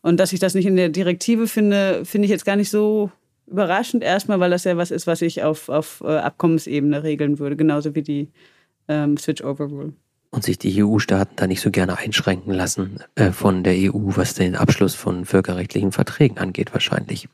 Und 0.00 0.18
dass 0.18 0.32
ich 0.32 0.40
das 0.40 0.54
nicht 0.54 0.66
in 0.66 0.76
der 0.76 0.88
Direktive 0.88 1.46
finde, 1.46 2.06
finde 2.06 2.24
ich 2.24 2.30
jetzt 2.30 2.46
gar 2.46 2.56
nicht 2.56 2.70
so 2.70 3.10
überraschend 3.46 4.02
erstmal, 4.02 4.40
weil 4.40 4.50
das 4.50 4.64
ja 4.64 4.78
was 4.78 4.90
ist, 4.90 5.06
was 5.06 5.20
ich 5.20 5.42
auf, 5.42 5.68
auf 5.68 6.02
äh, 6.04 6.16
Abkommensebene 6.16 7.02
regeln 7.02 7.38
würde, 7.38 7.56
genauso 7.56 7.94
wie 7.94 8.02
die 8.02 8.30
ähm, 8.88 9.16
Switch-Over-Rule. 9.16 9.92
Und 10.30 10.44
sich 10.44 10.58
die 10.58 10.82
EU-Staaten 10.82 11.36
da 11.36 11.46
nicht 11.46 11.60
so 11.60 11.70
gerne 11.70 11.98
einschränken 11.98 12.52
lassen 12.52 13.00
äh, 13.14 13.30
von 13.30 13.64
der 13.64 13.74
EU, 13.74 14.16
was 14.16 14.34
den 14.34 14.56
Abschluss 14.56 14.94
von 14.94 15.24
völkerrechtlichen 15.24 15.92
Verträgen 15.92 16.38
angeht, 16.38 16.72
wahrscheinlich. 16.72 17.28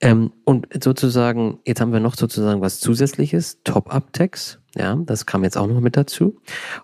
Ähm, 0.00 0.32
und 0.44 0.68
sozusagen, 0.82 1.58
jetzt 1.64 1.80
haben 1.80 1.92
wir 1.92 2.00
noch 2.00 2.14
sozusagen 2.14 2.60
was 2.60 2.80
Zusätzliches, 2.80 3.62
Top-Up-Tax. 3.64 4.58
Ja, 4.76 4.94
das 4.94 5.24
kam 5.24 5.42
jetzt 5.42 5.56
auch 5.56 5.66
noch 5.66 5.80
mit 5.80 5.96
dazu. 5.96 6.38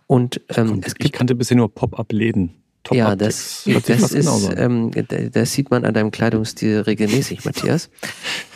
Und 0.07 0.41
ähm, 0.57 0.81
es 0.83 0.95
gibt, 0.95 1.05
ich 1.05 1.12
kannte 1.12 1.35
bisher 1.35 1.59
nur 1.59 1.73
Pop-Up-Läden. 1.75 2.62
Top 2.85 2.97
ja, 2.97 3.15
das, 3.15 3.62
das, 3.87 4.11
ist, 4.11 4.51
ähm, 4.57 4.91
das 5.33 5.53
sieht 5.53 5.71
man 5.71 5.85
an 5.85 5.95
deinem 5.95 6.11
Kleidungsstil 6.11 6.81
regelmäßig, 6.81 7.45
Matthias. 7.45 7.91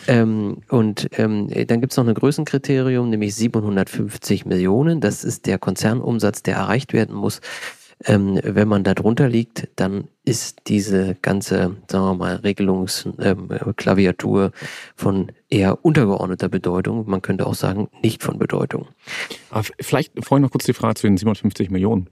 ähm, 0.07 0.57
und 0.67 1.07
ähm, 1.13 1.49
dann 1.67 1.79
gibt's 1.79 1.95
noch 1.95 2.05
ein 2.05 2.13
Größenkriterium, 2.13 3.09
nämlich 3.09 3.35
750 3.35 4.45
Millionen. 4.45 4.99
Das 4.99 5.23
ist 5.23 5.45
der 5.45 5.57
Konzernumsatz, 5.57 6.43
der 6.43 6.55
erreicht 6.55 6.91
werden 6.91 7.15
muss, 7.15 7.39
ähm, 8.05 8.39
wenn 8.43 8.67
man 8.67 8.83
da 8.83 8.93
drunter 8.93 9.27
liegt, 9.27 9.69
dann 9.75 10.07
ist 10.23 10.67
diese 10.67 11.15
ganze, 11.21 11.77
sagen 11.87 12.05
wir 12.05 12.13
mal, 12.13 12.35
Regelungsklaviatur 12.35 14.43
ähm, 14.43 14.51
von 14.95 15.31
eher 15.49 15.83
untergeordneter 15.83 16.49
Bedeutung. 16.49 17.09
Man 17.09 17.21
könnte 17.21 17.47
auch 17.47 17.55
sagen, 17.55 17.89
nicht 18.03 18.21
von 18.21 18.37
Bedeutung. 18.37 18.87
Aber 19.49 19.65
vielleicht 19.79 20.13
vorhin 20.23 20.43
noch 20.43 20.51
kurz 20.51 20.65
die 20.65 20.73
Frage 20.73 20.95
zu 20.95 21.07
den 21.07 21.17
750 21.17 21.71
Millionen, 21.71 22.07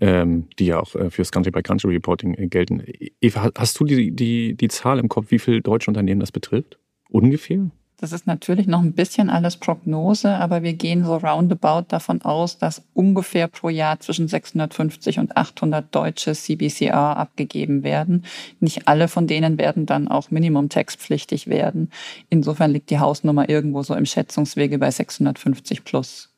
ähm, 0.00 0.48
die 0.58 0.66
ja 0.66 0.80
auch 0.80 0.94
äh, 0.94 1.10
fürs 1.10 1.32
Country-by-Country-Reporting 1.32 2.34
äh, 2.34 2.46
gelten. 2.46 2.84
Eva, 3.20 3.50
hast 3.56 3.80
du 3.80 3.84
die, 3.84 4.12
die, 4.12 4.54
die 4.54 4.68
Zahl 4.68 4.98
im 4.98 5.08
Kopf, 5.08 5.30
wie 5.30 5.38
viele 5.38 5.62
deutsche 5.62 5.90
Unternehmen 5.90 6.20
das 6.20 6.32
betrifft? 6.32 6.78
Ungefähr? 7.08 7.70
Das 7.98 8.12
ist 8.12 8.26
natürlich 8.26 8.66
noch 8.66 8.80
ein 8.80 8.92
bisschen 8.92 9.30
alles 9.30 9.56
Prognose, 9.56 10.34
aber 10.34 10.62
wir 10.62 10.74
gehen 10.74 11.04
so 11.04 11.16
roundabout 11.16 11.86
davon 11.88 12.22
aus, 12.22 12.58
dass 12.58 12.82
ungefähr 12.92 13.46
pro 13.46 13.68
Jahr 13.68 14.00
zwischen 14.00 14.26
650 14.26 15.20
und 15.20 15.36
800 15.36 15.94
deutsche 15.94 16.32
CBCR 16.32 17.16
abgegeben 17.16 17.84
werden. 17.84 18.24
Nicht 18.58 18.88
alle 18.88 19.08
von 19.08 19.26
denen 19.26 19.58
werden 19.58 19.86
dann 19.86 20.08
auch 20.08 20.30
Minimum 20.30 20.68
textpflichtig 20.68 21.46
werden. 21.46 21.90
Insofern 22.30 22.72
liegt 22.72 22.90
die 22.90 22.98
Hausnummer 22.98 23.48
irgendwo 23.48 23.82
so 23.82 23.94
im 23.94 24.06
Schätzungswege 24.06 24.78
bei 24.78 24.90
650 24.90 25.84
plus. 25.84 26.30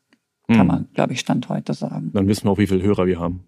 Kann 0.47 0.59
hm. 0.59 0.67
man, 0.67 0.87
glaube 0.93 1.13
ich, 1.13 1.19
Stand 1.19 1.49
heute 1.49 1.73
sagen. 1.73 2.11
Dann 2.13 2.27
wissen 2.27 2.45
wir 2.45 2.51
auch, 2.51 2.57
wie 2.59 2.67
viele 2.67 2.83
Hörer 2.83 3.07
wir 3.07 3.19
haben. 3.19 3.43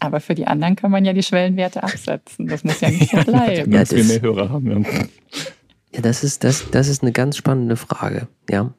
Aber 0.00 0.20
für 0.20 0.34
die 0.34 0.46
anderen 0.46 0.76
kann 0.76 0.90
man 0.90 1.04
ja 1.04 1.12
die 1.12 1.22
Schwellenwerte 1.22 1.82
absetzen. 1.82 2.48
Das 2.48 2.64
muss 2.64 2.80
ja 2.80 2.90
nicht 2.90 3.10
so 3.10 3.16
bleiben. 3.24 3.72
ja, 3.72 3.80
das, 3.80 3.92
wir 3.92 4.04
mehr 4.04 4.20
Hörer 4.20 4.50
haben. 4.50 4.70
Ja. 4.70 5.04
Das 6.02 6.24
ist, 6.24 6.44
das, 6.44 6.70
das 6.70 6.88
ist 6.88 7.02
eine 7.02 7.12
ganz 7.12 7.36
spannende 7.36 7.76
Frage. 7.76 8.28
Ja. 8.50 8.74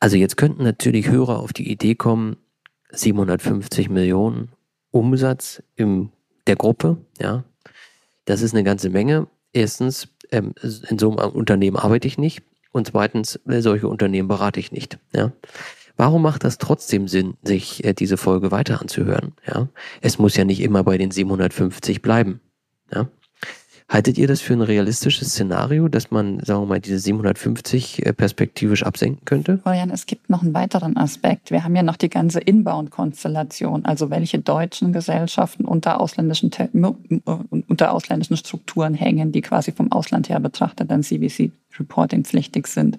Also 0.00 0.16
jetzt 0.16 0.36
könnten 0.36 0.62
natürlich 0.62 1.08
Hörer 1.08 1.40
auf 1.40 1.52
die 1.52 1.70
Idee 1.70 1.94
kommen, 1.94 2.36
750 2.90 3.90
Millionen 3.90 4.50
Umsatz 4.90 5.62
in 5.74 6.10
der 6.46 6.56
Gruppe, 6.56 6.98
ja. 7.20 7.44
Das 8.24 8.42
ist 8.42 8.54
eine 8.54 8.64
ganze 8.64 8.90
Menge. 8.90 9.28
Erstens, 9.52 10.08
ähm, 10.30 10.52
in 10.88 10.98
so 10.98 11.16
einem 11.16 11.32
Unternehmen 11.32 11.76
arbeite 11.76 12.08
ich 12.08 12.18
nicht. 12.18 12.42
Und 12.72 12.88
zweitens, 12.88 13.40
äh, 13.46 13.60
solche 13.62 13.88
Unternehmen 13.88 14.28
berate 14.28 14.60
ich 14.60 14.72
nicht. 14.72 14.98
Ja. 15.14 15.32
Warum 15.96 16.22
macht 16.22 16.44
das 16.44 16.58
trotzdem 16.58 17.08
Sinn, 17.08 17.34
sich 17.42 17.84
äh, 17.84 17.94
diese 17.94 18.16
Folge 18.16 18.50
weiter 18.50 18.80
anzuhören? 18.80 19.32
Ja. 19.46 19.68
Es 20.02 20.18
muss 20.18 20.36
ja 20.36 20.44
nicht 20.44 20.60
immer 20.60 20.84
bei 20.84 20.98
den 20.98 21.10
750 21.10 22.02
bleiben. 22.02 22.40
Ja. 22.92 23.08
Haltet 23.88 24.18
ihr 24.18 24.26
das 24.26 24.40
für 24.40 24.52
ein 24.52 24.62
realistisches 24.62 25.28
Szenario, 25.28 25.86
dass 25.86 26.10
man, 26.10 26.40
sagen 26.40 26.62
wir 26.62 26.66
mal, 26.66 26.80
diese 26.80 26.98
750 26.98 28.04
äh, 28.04 28.12
perspektivisch 28.12 28.82
absenken 28.82 29.24
könnte? 29.24 29.58
Florian, 29.58 29.90
es 29.90 30.06
gibt 30.06 30.28
noch 30.28 30.42
einen 30.42 30.54
weiteren 30.54 30.96
Aspekt. 30.96 31.52
Wir 31.52 31.62
haben 31.62 31.76
ja 31.76 31.84
noch 31.84 31.96
die 31.96 32.08
ganze 32.08 32.40
Inbound-Konstellation, 32.40 33.84
also 33.84 34.10
welche 34.10 34.40
deutschen 34.40 34.92
Gesellschaften 34.92 35.64
unter 35.64 36.00
ausländischen, 36.00 36.50
äh, 36.52 36.90
unter 37.68 37.92
ausländischen 37.92 38.36
Strukturen 38.36 38.94
hängen, 38.94 39.30
die 39.30 39.40
quasi 39.40 39.70
vom 39.70 39.92
Ausland 39.92 40.28
her 40.30 40.40
betrachtet 40.40 40.90
dann 40.90 41.04
CVC 41.04 41.52
Reporting 41.78 42.24
pflichtig 42.24 42.66
sind. 42.66 42.98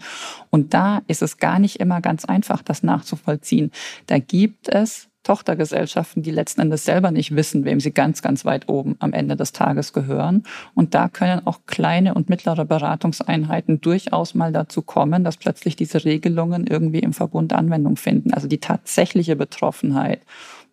Und 0.51 0.73
da 0.73 1.01
ist 1.07 1.21
es 1.21 1.37
gar 1.37 1.59
nicht 1.59 1.81
immer 1.81 1.99
ganz 1.99 2.23
einfach, 2.23 2.61
das 2.61 2.81
nachzuvollziehen. 2.81 3.71
Da 4.05 4.19
gibt 4.19 4.69
es 4.69 5.09
Tochtergesellschaften, 5.27 6.23
die 6.23 6.31
letzten 6.31 6.61
Endes 6.61 6.85
selber 6.85 7.11
nicht 7.11 7.35
wissen, 7.35 7.65
wem 7.65 7.81
sie 7.81 7.91
ganz, 7.91 8.21
ganz 8.21 8.45
weit 8.45 8.69
oben 8.69 8.95
am 8.99 9.11
Ende 9.11 9.35
des 9.35 9.51
Tages 9.51 9.91
gehören. 9.91 10.43
Und 10.73 10.93
da 10.93 11.09
können 11.09 11.45
auch 11.45 11.59
kleine 11.65 12.13
und 12.13 12.29
mittlere 12.29 12.63
Beratungseinheiten 12.63 13.81
durchaus 13.81 14.35
mal 14.35 14.53
dazu 14.53 14.81
kommen, 14.81 15.25
dass 15.25 15.35
plötzlich 15.35 15.75
diese 15.75 16.05
Regelungen 16.05 16.65
irgendwie 16.65 16.99
im 16.99 17.11
Verbund 17.11 17.51
Anwendung 17.51 17.97
finden. 17.97 18.33
Also 18.33 18.47
die 18.47 18.59
tatsächliche 18.59 19.35
Betroffenheit 19.35 20.21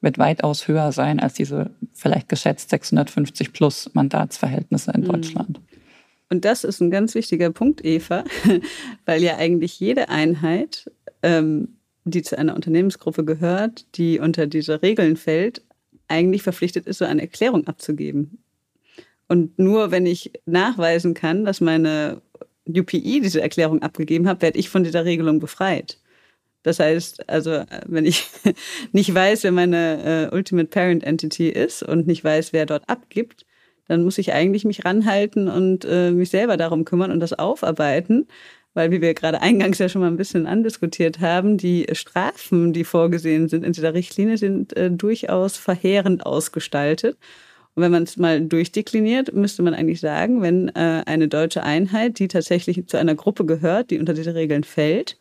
wird 0.01 0.19
weitaus 0.19 0.69
höher 0.69 0.93
sein 0.93 1.19
als 1.19 1.35
diese 1.35 1.73
vielleicht 1.93 2.29
geschätzt 2.29 2.71
650 2.71 3.53
plus 3.53 3.91
Mandatsverhältnisse 3.93 4.93
in 4.93 5.01
mhm. 5.01 5.07
Deutschland. 5.07 5.61
Und 6.31 6.45
das 6.45 6.63
ist 6.63 6.81
ein 6.81 6.93
ganz 6.93 7.17
wichtiger 7.17 7.51
Punkt, 7.51 7.85
Eva, 7.85 8.23
weil 9.05 9.21
ja 9.21 9.37
eigentlich 9.37 9.81
jede 9.81 10.11
Einheit 10.11 10.93
ähm, 11.25 11.71
die 12.05 12.23
zu 12.23 12.39
einer 12.39 12.55
Unternehmensgruppe 12.55 13.25
gehört, 13.25 13.87
die 13.97 14.19
unter 14.19 14.47
diese 14.47 14.83
Regeln 14.83 15.17
fällt, 15.17 15.63
eigentlich 16.09 16.43
verpflichtet 16.43 16.87
ist, 16.87 16.99
so 16.99 17.05
eine 17.05 17.23
Erklärung 17.23 17.67
abzugeben. 17.67 18.39
Und 19.27 19.59
nur 19.59 19.91
wenn 19.91 20.07
ich 20.07 20.33
nachweisen 20.45 21.15
kann, 21.15 21.45
dass 21.45 21.61
meine 21.61 22.21
UPI 22.69 23.21
diese 23.21 23.41
Erklärung 23.41 23.83
abgegeben 23.83 24.29
hat, 24.29 24.43
werde 24.43 24.59
ich 24.59 24.69
von 24.69 24.85
dieser 24.85 25.05
Regelung 25.05 25.41
befreit. 25.41 25.99
Das 26.63 26.79
heißt, 26.79 27.29
also 27.29 27.63
wenn 27.87 28.05
ich 28.05 28.27
nicht 28.93 29.15
weiß, 29.15 29.45
wer 29.45 29.53
meine 29.53 30.31
äh, 30.31 30.35
Ultimate 30.35 30.69
Parent 30.69 31.05
Entity 31.05 31.49
ist 31.49 31.83
und 31.83 32.07
nicht 32.07 32.25
weiß, 32.25 32.53
wer 32.53 32.67
dort 32.67 32.89
abgibt, 32.89 33.47
dann 33.87 34.03
muss 34.03 34.17
ich 34.17 34.33
eigentlich 34.33 34.65
mich 34.65 34.85
ranhalten 34.85 35.49
und 35.49 35.85
äh, 35.85 36.11
mich 36.11 36.31
selber 36.31 36.57
darum 36.57 36.85
kümmern 36.85 37.11
und 37.11 37.21
das 37.21 37.35
aufarbeiten 37.35 38.27
weil, 38.75 38.91
wie 38.91 39.01
wir 39.01 39.15
gerade 39.15 39.41
eingangs 39.41 39.79
ja 39.79 39.89
schon 39.89 40.03
mal 40.03 40.09
ein 40.09 40.17
bisschen 40.17 40.47
andiskutiert 40.47 41.21
haben, 41.21 41.57
die 41.57 41.87
Strafen, 41.93 42.73
die 42.73 42.85
vorgesehen 42.85 43.49
sind 43.49 43.65
in 43.65 43.73
dieser 43.73 43.95
Richtlinie, 43.95 44.37
sind 44.37 44.77
äh, 44.77 44.91
durchaus 44.91 45.57
verheerend 45.57 46.27
ausgestaltet. 46.27 47.17
Und 47.75 47.83
wenn 47.83 47.93
man 47.93 48.05
es 48.05 48.17
mal 48.17 48.41
durchdekliniert, 48.41 49.33
müsste 49.35 49.63
man 49.63 49.75
eigentlich 49.75 50.01
sagen, 50.01 50.43
wenn 50.43 50.69
äh, 50.71 51.03
eine 51.07 51.29
deutsche 51.29 51.63
Einheit, 51.63 52.19
die 52.19 52.29
tatsächlich 52.29 52.87
zu 52.87 52.99
einer 52.99 53.15
Gruppe 53.15 53.45
gehört, 53.47 53.91
die 53.91 53.99
unter 53.99 54.15
diese 54.15 54.35
Regeln 54.35 54.65
fällt, 54.65 55.19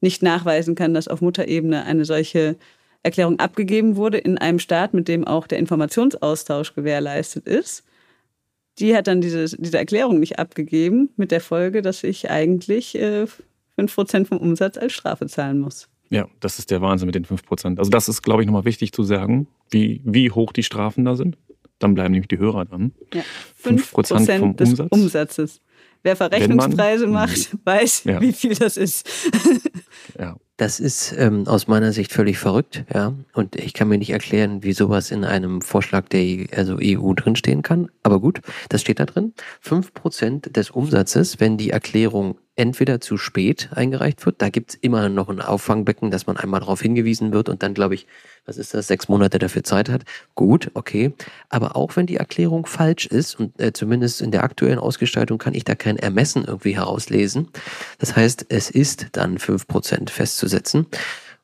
nicht 0.00 0.22
nachweisen 0.22 0.74
kann, 0.74 0.94
dass 0.94 1.08
auf 1.08 1.20
Mutterebene 1.20 1.84
eine 1.84 2.04
solche 2.04 2.56
Erklärung 3.02 3.38
abgegeben 3.38 3.96
wurde 3.96 4.18
in 4.18 4.38
einem 4.38 4.58
Staat, 4.58 4.94
mit 4.94 5.08
dem 5.08 5.26
auch 5.26 5.46
der 5.46 5.58
Informationsaustausch 5.58 6.74
gewährleistet 6.74 7.46
ist, 7.46 7.84
die 8.78 8.94
hat 8.94 9.06
dann 9.06 9.20
diese, 9.20 9.56
diese 9.56 9.78
Erklärung 9.78 10.20
nicht 10.20 10.38
abgegeben, 10.38 11.10
mit 11.16 11.30
der 11.30 11.40
Folge, 11.40 11.82
dass 11.82 12.04
ich 12.04 12.30
eigentlich 12.30 12.94
äh, 12.96 13.26
5% 13.78 14.26
vom 14.26 14.38
Umsatz 14.38 14.78
als 14.78 14.92
Strafe 14.92 15.26
zahlen 15.26 15.60
muss. 15.60 15.88
Ja, 16.10 16.28
das 16.40 16.58
ist 16.58 16.70
der 16.70 16.80
Wahnsinn 16.80 17.06
mit 17.06 17.14
den 17.14 17.24
5%. 17.24 17.78
Also 17.78 17.90
das 17.90 18.08
ist, 18.08 18.22
glaube 18.22 18.42
ich, 18.42 18.46
nochmal 18.46 18.64
wichtig 18.64 18.92
zu 18.92 19.02
sagen, 19.02 19.48
wie, 19.70 20.00
wie 20.04 20.30
hoch 20.30 20.52
die 20.52 20.62
Strafen 20.62 21.04
da 21.04 21.16
sind. 21.16 21.36
Dann 21.78 21.94
bleiben 21.94 22.12
nämlich 22.12 22.28
die 22.28 22.38
Hörer 22.38 22.64
dran. 22.64 22.92
Ja, 23.12 23.22
5%, 23.62 24.26
5 24.26 24.38
vom 24.38 24.56
des 24.56 24.70
Umsatz. 24.70 24.88
Umsatzes. 24.90 25.60
Wer 26.06 26.14
Verrechnungspreise 26.14 27.08
man, 27.08 27.28
macht, 27.28 27.56
weiß, 27.64 28.04
ja. 28.04 28.20
wie 28.20 28.32
viel 28.32 28.54
das 28.54 28.76
ist. 28.76 29.08
ja. 30.18 30.36
Das 30.56 30.78
ist 30.78 31.12
ähm, 31.18 31.48
aus 31.48 31.66
meiner 31.66 31.92
Sicht 31.92 32.12
völlig 32.12 32.38
verrückt, 32.38 32.84
ja. 32.94 33.12
Und 33.34 33.56
ich 33.56 33.74
kann 33.74 33.88
mir 33.88 33.98
nicht 33.98 34.10
erklären, 34.10 34.62
wie 34.62 34.72
sowas 34.72 35.10
in 35.10 35.24
einem 35.24 35.62
Vorschlag 35.62 36.08
der 36.08 36.46
also 36.56 36.78
EU 36.80 37.12
drinstehen 37.12 37.62
kann. 37.62 37.90
Aber 38.04 38.20
gut, 38.20 38.40
das 38.68 38.82
steht 38.82 39.00
da 39.00 39.04
drin. 39.04 39.34
Fünf 39.60 39.92
Prozent 39.94 40.56
des 40.56 40.70
Umsatzes, 40.70 41.40
wenn 41.40 41.58
die 41.58 41.70
Erklärung 41.70 42.38
entweder 42.56 43.00
zu 43.00 43.18
spät 43.18 43.68
eingereicht 43.72 44.24
wird, 44.24 44.40
da 44.40 44.48
gibt's 44.48 44.74
immer 44.74 45.08
noch 45.08 45.28
ein 45.28 45.40
Auffangbecken, 45.40 46.10
dass 46.10 46.26
man 46.26 46.36
einmal 46.38 46.60
darauf 46.60 46.80
hingewiesen 46.80 47.32
wird 47.32 47.48
und 47.48 47.62
dann, 47.62 47.74
glaube 47.74 47.94
ich, 47.94 48.06
was 48.46 48.56
ist 48.56 48.74
das, 48.74 48.86
sechs 48.86 49.08
Monate 49.08 49.38
dafür 49.38 49.62
Zeit 49.62 49.90
hat. 49.90 50.04
Gut, 50.34 50.70
okay. 50.74 51.12
Aber 51.50 51.76
auch 51.76 51.96
wenn 51.96 52.06
die 52.06 52.16
Erklärung 52.16 52.64
falsch 52.66 53.06
ist, 53.06 53.38
und 53.38 53.60
äh, 53.60 53.72
zumindest 53.72 54.22
in 54.22 54.30
der 54.30 54.42
aktuellen 54.42 54.78
Ausgestaltung 54.78 55.38
kann 55.38 55.54
ich 55.54 55.64
da 55.64 55.74
kein 55.74 55.98
Ermessen 55.98 56.44
irgendwie 56.44 56.74
herauslesen. 56.74 57.48
Das 57.98 58.16
heißt, 58.16 58.46
es 58.48 58.70
ist 58.70 59.08
dann 59.12 59.38
fünf 59.38 59.66
Prozent 59.66 60.10
festzusetzen. 60.10 60.86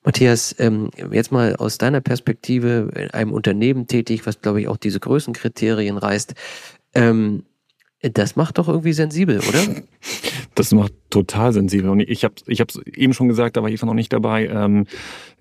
Matthias, 0.05 0.57
ähm, 0.59 0.91
jetzt 1.13 1.31
mal 1.31 1.55
aus 1.57 1.79
deiner 1.79 2.01
Perspektive 2.01 2.91
in 2.97 3.11
einem 3.11 3.33
Unternehmen 3.33 3.87
tätig, 3.87 4.27
was 4.27 4.41
glaube 4.41 4.61
ich 4.61 4.69
auch 4.69 4.77
diese 4.77 4.99
Größenkriterien 4.99 5.99
reißt. 5.99 6.35
Ähm, 6.95 7.45
das 8.03 8.37
macht 8.37 8.59
doch 8.59 8.69
irgendwie 8.69 8.93
sensibel, 8.93 9.39
oder? 9.41 9.61
Das 10.55 10.71
macht 10.73 10.93
total 11.09 11.55
sensibel. 11.55 11.89
Und 11.89 12.01
ich 12.01 12.25
habe 12.25 12.35
ich 12.47 12.61
es 12.61 12.79
eben 12.85 13.15
schon 13.15 13.27
gesagt, 13.27 13.57
da 13.57 13.63
war 13.63 13.71
Eva 13.71 13.87
noch 13.87 13.95
nicht 13.95 14.13
dabei. 14.13 14.49
Ähm, 14.49 14.87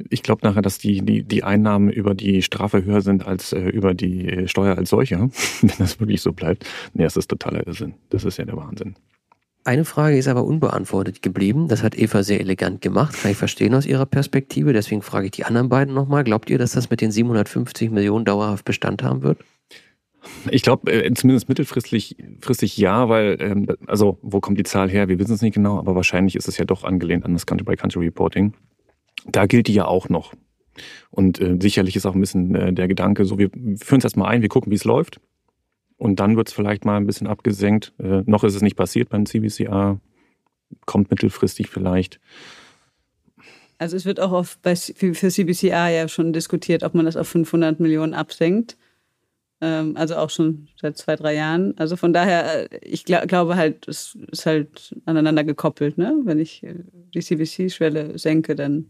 ich 0.10 0.24
glaube 0.24 0.47
nachher, 0.47 0.62
dass 0.62 0.78
die, 0.78 1.02
die, 1.02 1.24
die 1.24 1.43
Einnahmen 1.43 1.89
über 1.89 2.15
die 2.15 2.41
Strafe 2.41 2.86
höher 2.86 3.02
sind 3.02 3.28
als 3.28 3.52
äh, 3.52 3.60
über 3.60 3.93
die 3.93 4.47
Steuer 4.47 4.78
als 4.78 4.89
solche, 4.89 5.17
wenn 5.62 5.74
das 5.80 6.00
wirklich 6.00 6.21
so 6.21 6.32
bleibt. 6.32 6.65
Nee, 6.93 7.04
das 7.04 7.17
ist 7.17 7.28
totaler 7.28 7.67
Irrsinn. 7.67 7.95
Das 8.10 8.24
ist 8.24 8.38
ja 8.38 8.45
der 8.45 8.56
Wahnsinn. 8.56 8.95
Eine 9.65 9.84
Frage 9.84 10.17
ist 10.17 10.30
aber 10.30 10.45
unbeantwortet 10.45 11.21
geblieben. 11.21 11.67
Das 11.67 11.84
hat 11.84 11.97
Eva 11.97 12.24
sehr 12.24 12.39
elegant 12.39 12.82
gemacht. 12.82 13.13
Kann 13.21 13.32
ich 13.32 13.38
verstehen 13.38 13.76
aus 13.76 13.86
ihrer 13.86 14.06
Perspektive. 14.06 14.71
Deswegen 14.71 15.02
frage 15.02 15.26
ich 15.26 15.32
die 15.32 15.43
anderen 15.43 15.67
beiden 15.67 15.93
nochmal. 15.93 16.24
Glaubt 16.24 16.50
ihr, 16.50 16.58
dass 16.58 16.71
das 16.71 16.89
mit 16.89 17.02
den 17.02 17.12
750 17.12 17.91
Millionen 17.91 18.24
dauerhaft 18.24 18.63
Bestand 18.63 19.04
haben 19.04 19.24
wird? 19.24 19.39
Ich 20.50 20.62
glaube, 20.62 20.92
äh, 20.92 21.14
zumindest 21.14 21.50
mittelfristig 21.50 22.16
fristig 22.42 22.78
ja, 22.78 23.10
weil, 23.10 23.38
ähm, 23.40 23.68
also 23.88 24.20
wo 24.22 24.40
kommt 24.40 24.60
die 24.60 24.64
Zahl 24.64 24.90
her? 24.90 25.08
Wir 25.08 25.20
wissen 25.20 25.34
es 25.34 25.42
nicht 25.42 25.56
genau, 25.56 25.80
aber 25.80 25.96
wahrscheinlich 25.96 26.36
ist 26.36 26.48
es 26.48 26.58
ja 26.58 26.66
doch 26.66 26.84
angelehnt 26.84 27.26
an 27.26 27.34
das 27.34 27.46
Country-by-Country-Reporting. 27.46 28.54
Da 29.26 29.46
gilt 29.46 29.68
die 29.68 29.74
ja 29.74 29.86
auch 29.86 30.10
noch. 30.10 30.34
Und 31.10 31.40
äh, 31.42 31.58
sicherlich 31.60 31.96
ist 31.96 32.06
auch 32.06 32.16
ein 32.16 32.22
bisschen 32.22 32.56
äh, 32.56 32.74
der 32.74 32.88
Gedanke, 32.88 33.26
so 33.26 33.38
wir 33.38 33.50
führen 33.50 34.00
es 34.00 34.04
erstmal 34.04 34.30
ein, 34.30 34.42
wir 34.42 34.50
gucken, 34.50 34.72
wie 34.72 34.76
es 34.76 34.84
läuft. 34.84 35.20
Und 35.98 36.20
dann 36.20 36.38
wird 36.38 36.48
es 36.48 36.54
vielleicht 36.54 36.86
mal 36.86 36.98
ein 36.98 37.06
bisschen 37.06 37.28
abgesenkt. 37.28 37.94
Äh, 38.00 38.24
noch 38.26 38.44
ist 38.44 38.56
es 38.56 38.62
nicht 38.62 38.76
passiert 38.76 39.10
beim 39.10 39.26
CBCA, 39.26 40.00
kommt 40.86 41.12
mittelfristig 41.12 41.70
vielleicht. 41.70 42.20
Also 43.78 43.98
es 43.98 44.06
wird 44.06 44.20
auch 44.20 44.32
auf, 44.32 44.58
bei, 44.60 44.76
für 44.76 45.30
CBCA 45.30 45.90
ja 45.90 46.08
schon 46.08 46.34
diskutiert, 46.34 46.84
ob 46.84 46.94
man 46.94 47.06
das 47.06 47.18
auf 47.18 47.28
500 47.28 47.80
Millionen 47.80 48.14
absenkt. 48.14 48.78
Ähm, 49.62 49.95
also 49.95 50.15
auch 50.15 50.30
schon 50.30 50.67
seit 50.80 50.97
zwei, 50.97 51.15
drei 51.15 51.36
Jahren. 51.36 51.78
Also 51.78 51.95
von 51.95 52.13
daher, 52.13 52.71
äh, 52.71 52.80
ich 52.82 53.06
glaub, 53.06 53.28
glaube 53.28 53.56
halt, 53.56 53.88
es 53.88 54.17
ist 54.32 54.45
halt 54.45 54.95
aneinander 55.06 55.43
gekoppelt. 55.43 55.97
Ne? 55.97 56.17
Wenn 56.24 56.39
ich 56.39 56.63
äh, 56.63 56.76
die 57.13 57.19
CBC-Schwelle 57.19 58.17
senke, 58.17 58.56
dann 58.56 58.88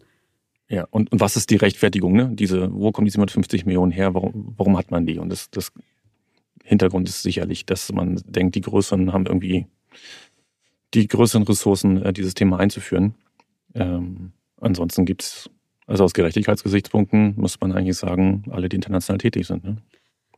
ja, 0.70 0.88
und, 0.90 1.12
und 1.12 1.20
was 1.20 1.36
ist 1.36 1.50
die 1.50 1.58
Rechtfertigung, 1.58 2.14
ne? 2.14 2.30
Diese, 2.32 2.72
wo 2.72 2.94
kommen 2.94 3.04
die 3.04 3.12
750 3.12 3.66
Millionen 3.66 3.92
her? 3.92 4.14
Warum, 4.14 4.54
warum 4.56 4.78
hat 4.78 4.90
man 4.90 5.06
die? 5.06 5.20
Und 5.20 5.28
das, 5.28 5.50
das 5.52 5.74
Hintergrund 6.64 7.10
ist 7.10 7.24
sicherlich, 7.24 7.66
dass 7.66 7.92
man 7.92 8.22
denkt, 8.26 8.56
die 8.56 8.62
Größeren 8.62 9.12
haben 9.12 9.26
irgendwie 9.26 9.68
die 10.94 11.10
größeren 11.10 11.44
Ressourcen, 11.44 12.02
äh, 12.02 12.14
dieses 12.14 12.36
Thema 12.36 12.60
einzuführen. 12.60 13.16
Ähm, 13.76 14.32
ansonsten 14.62 15.06
es, 15.20 15.50
also 15.88 16.06
aus 16.06 16.14
Gerechtigkeitsgesichtspunkten 16.14 17.34
muss 17.36 17.60
man 17.60 17.74
eigentlich 17.74 17.98
sagen, 17.98 18.46
alle, 18.50 18.70
die 18.70 18.78
international 18.78 19.18
tätig 19.18 19.48
sind. 19.48 19.66
Ne? 19.66 19.78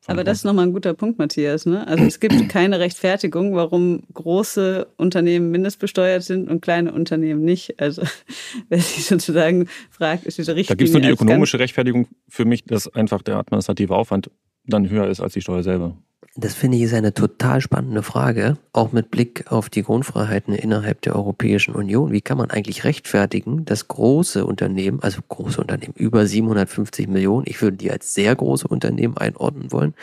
Aber 0.07 0.23
das 0.23 0.39
ist 0.39 0.43
nochmal 0.43 0.67
ein 0.67 0.73
guter 0.73 0.93
Punkt, 0.93 1.17
Matthias. 1.17 1.65
Ne? 1.65 1.87
Also 1.87 2.03
es 2.03 2.19
gibt 2.19 2.35
keine 2.49 2.79
Rechtfertigung, 2.79 3.55
warum 3.55 4.03
große 4.13 4.87
Unternehmen 4.97 5.51
mindestbesteuert 5.51 6.23
sind 6.23 6.49
und 6.49 6.61
kleine 6.61 6.91
Unternehmen 6.91 7.43
nicht. 7.43 7.79
Also 7.79 8.03
wer 8.69 8.79
sich 8.79 9.05
sozusagen 9.05 9.67
fragt, 9.89 10.25
ist 10.25 10.37
diese 10.37 10.55
Richtlinie... 10.55 10.75
Da 10.75 10.75
gibt 10.75 10.89
es 10.89 10.93
nur 10.93 11.01
die 11.01 11.09
ökonomische 11.09 11.59
Rechtfertigung 11.59 12.07
für 12.27 12.45
mich, 12.45 12.65
dass 12.65 12.93
einfach 12.93 13.21
der 13.21 13.37
administrative 13.37 13.95
Aufwand 13.95 14.29
dann 14.65 14.89
höher 14.89 15.07
ist 15.07 15.19
als 15.19 15.33
die 15.33 15.41
Steuer 15.41 15.63
selber? 15.63 15.97
Das 16.35 16.55
finde 16.55 16.77
ich 16.77 16.83
ist 16.83 16.95
eine 16.95 17.13
total 17.13 17.61
spannende 17.61 18.01
Frage, 18.01 18.57
auch 18.71 18.91
mit 18.91 19.11
Blick 19.11 19.51
auf 19.51 19.69
die 19.69 19.83
Grundfreiheiten 19.83 20.55
innerhalb 20.55 20.99
der 21.01 21.15
Europäischen 21.15 21.75
Union. 21.75 22.11
Wie 22.11 22.21
kann 22.21 22.39
man 22.39 22.49
eigentlich 22.49 22.85
rechtfertigen, 22.85 23.65
dass 23.65 23.87
große 23.87 24.43
Unternehmen, 24.43 24.99
also 25.03 25.21
große 25.27 25.61
Unternehmen 25.61 25.93
über 25.95 26.25
750 26.25 27.07
Millionen, 27.07 27.45
ich 27.47 27.61
würde 27.61 27.77
die 27.77 27.91
als 27.91 28.15
sehr 28.15 28.35
große 28.35 28.67
Unternehmen 28.67 29.15
einordnen 29.15 29.71
wollen, 29.71 29.93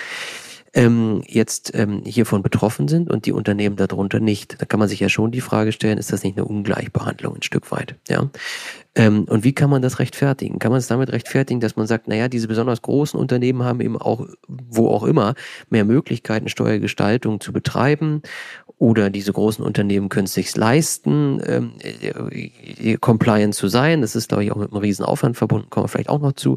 ähm, 0.72 1.22
jetzt 1.26 1.72
ähm, 1.74 2.02
hiervon 2.04 2.42
betroffen 2.42 2.86
sind 2.86 3.10
und 3.10 3.26
die 3.26 3.32
Unternehmen 3.32 3.76
darunter 3.76 4.20
nicht. 4.20 4.60
Da 4.60 4.66
kann 4.66 4.78
man 4.78 4.88
sich 4.88 5.00
ja 5.00 5.08
schon 5.08 5.32
die 5.32 5.40
Frage 5.40 5.72
stellen, 5.72 5.98
ist 5.98 6.12
das 6.12 6.22
nicht 6.22 6.36
eine 6.36 6.46
Ungleichbehandlung 6.46 7.36
ein 7.36 7.42
Stück 7.42 7.70
weit? 7.72 7.96
Ja. 8.08 8.30
Ähm, 8.94 9.24
und 9.24 9.44
wie 9.44 9.52
kann 9.52 9.70
man 9.70 9.82
das 9.82 9.98
rechtfertigen? 9.98 10.58
Kann 10.58 10.70
man 10.70 10.78
es 10.78 10.86
damit 10.86 11.10
rechtfertigen, 11.10 11.60
dass 11.60 11.76
man 11.76 11.86
sagt, 11.86 12.08
naja, 12.08 12.28
diese 12.28 12.48
besonders 12.48 12.82
großen 12.82 13.18
Unternehmen 13.18 13.62
haben 13.62 13.80
eben 13.80 13.96
auch, 13.96 14.26
wo 14.48 14.88
auch 14.88 15.04
immer, 15.04 15.34
mehr 15.70 15.84
Möglichkeiten, 15.84 16.48
Steuergestaltung 16.48 17.40
zu 17.40 17.52
betreiben 17.52 18.22
oder 18.80 19.10
diese 19.10 19.32
großen 19.32 19.64
Unternehmen 19.64 20.08
können 20.08 20.24
es 20.24 20.32
sich 20.32 20.56
leisten, 20.56 21.40
ähm, 21.44 21.72
äh, 21.82 22.96
compliant 22.96 23.54
zu 23.54 23.68
sein. 23.68 24.00
Das 24.00 24.16
ist, 24.16 24.28
glaube 24.28 24.44
ich, 24.44 24.52
auch 24.52 24.56
mit 24.56 24.72
einem 24.72 24.80
riesen 24.80 25.04
Aufwand 25.04 25.36
verbunden, 25.36 25.68
kommen 25.68 25.84
wir 25.84 25.88
vielleicht 25.88 26.08
auch 26.08 26.20
noch 26.20 26.32
zu. 26.32 26.56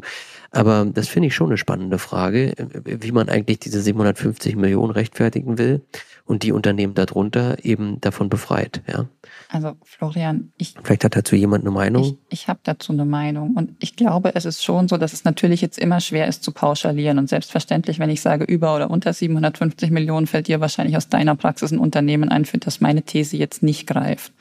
Aber 0.54 0.84
das 0.84 1.08
finde 1.08 1.28
ich 1.28 1.34
schon 1.34 1.48
eine 1.48 1.58
spannende 1.58 1.98
Frage, 1.98 2.54
wie 2.84 3.12
man 3.12 3.28
eigentlich 3.28 3.58
diese 3.58 3.82
750 3.82 4.54
Millionen 4.54 4.92
rechtfertigen 4.92 5.58
will 5.58 5.82
und 6.26 6.44
die 6.44 6.52
Unternehmen 6.52 6.94
darunter 6.94 7.64
eben 7.64 8.00
davon 8.00 8.28
befreit. 8.28 8.80
Ja. 8.86 9.06
Also 9.48 9.72
Florian, 9.82 10.52
ich 10.56 10.74
vielleicht 10.82 11.04
hat 11.04 11.16
dazu 11.16 11.34
jemand 11.34 11.64
eine 11.64 11.72
Meinung. 11.72 12.04
Ich, 12.04 12.42
ich 12.42 12.48
habe 12.48 12.60
dazu 12.62 12.92
eine 12.92 13.04
Meinung 13.04 13.54
und 13.56 13.72
ich 13.80 13.96
glaube, 13.96 14.34
es 14.36 14.44
ist 14.44 14.64
schon 14.64 14.86
so, 14.86 14.96
dass 14.96 15.12
es 15.12 15.24
natürlich 15.24 15.60
jetzt 15.60 15.78
immer 15.78 16.00
schwer 16.00 16.28
ist 16.28 16.44
zu 16.44 16.52
pauschalieren 16.52 17.18
und 17.18 17.28
selbstverständlich, 17.28 17.98
wenn 17.98 18.10
ich 18.10 18.20
sage 18.20 18.44
über 18.44 18.76
oder 18.76 18.90
unter 18.90 19.12
750 19.12 19.90
Millionen, 19.90 20.28
fällt 20.28 20.46
dir 20.46 20.60
wahrscheinlich 20.60 20.96
aus 20.96 21.08
deiner 21.08 21.34
Praxis 21.34 21.72
ein 21.72 21.78
Unternehmen 21.78 22.28
ein, 22.28 22.44
für 22.44 22.58
das 22.58 22.80
meine 22.80 23.02
These 23.02 23.36
jetzt 23.36 23.62
nicht 23.64 23.88
greift. 23.88 24.32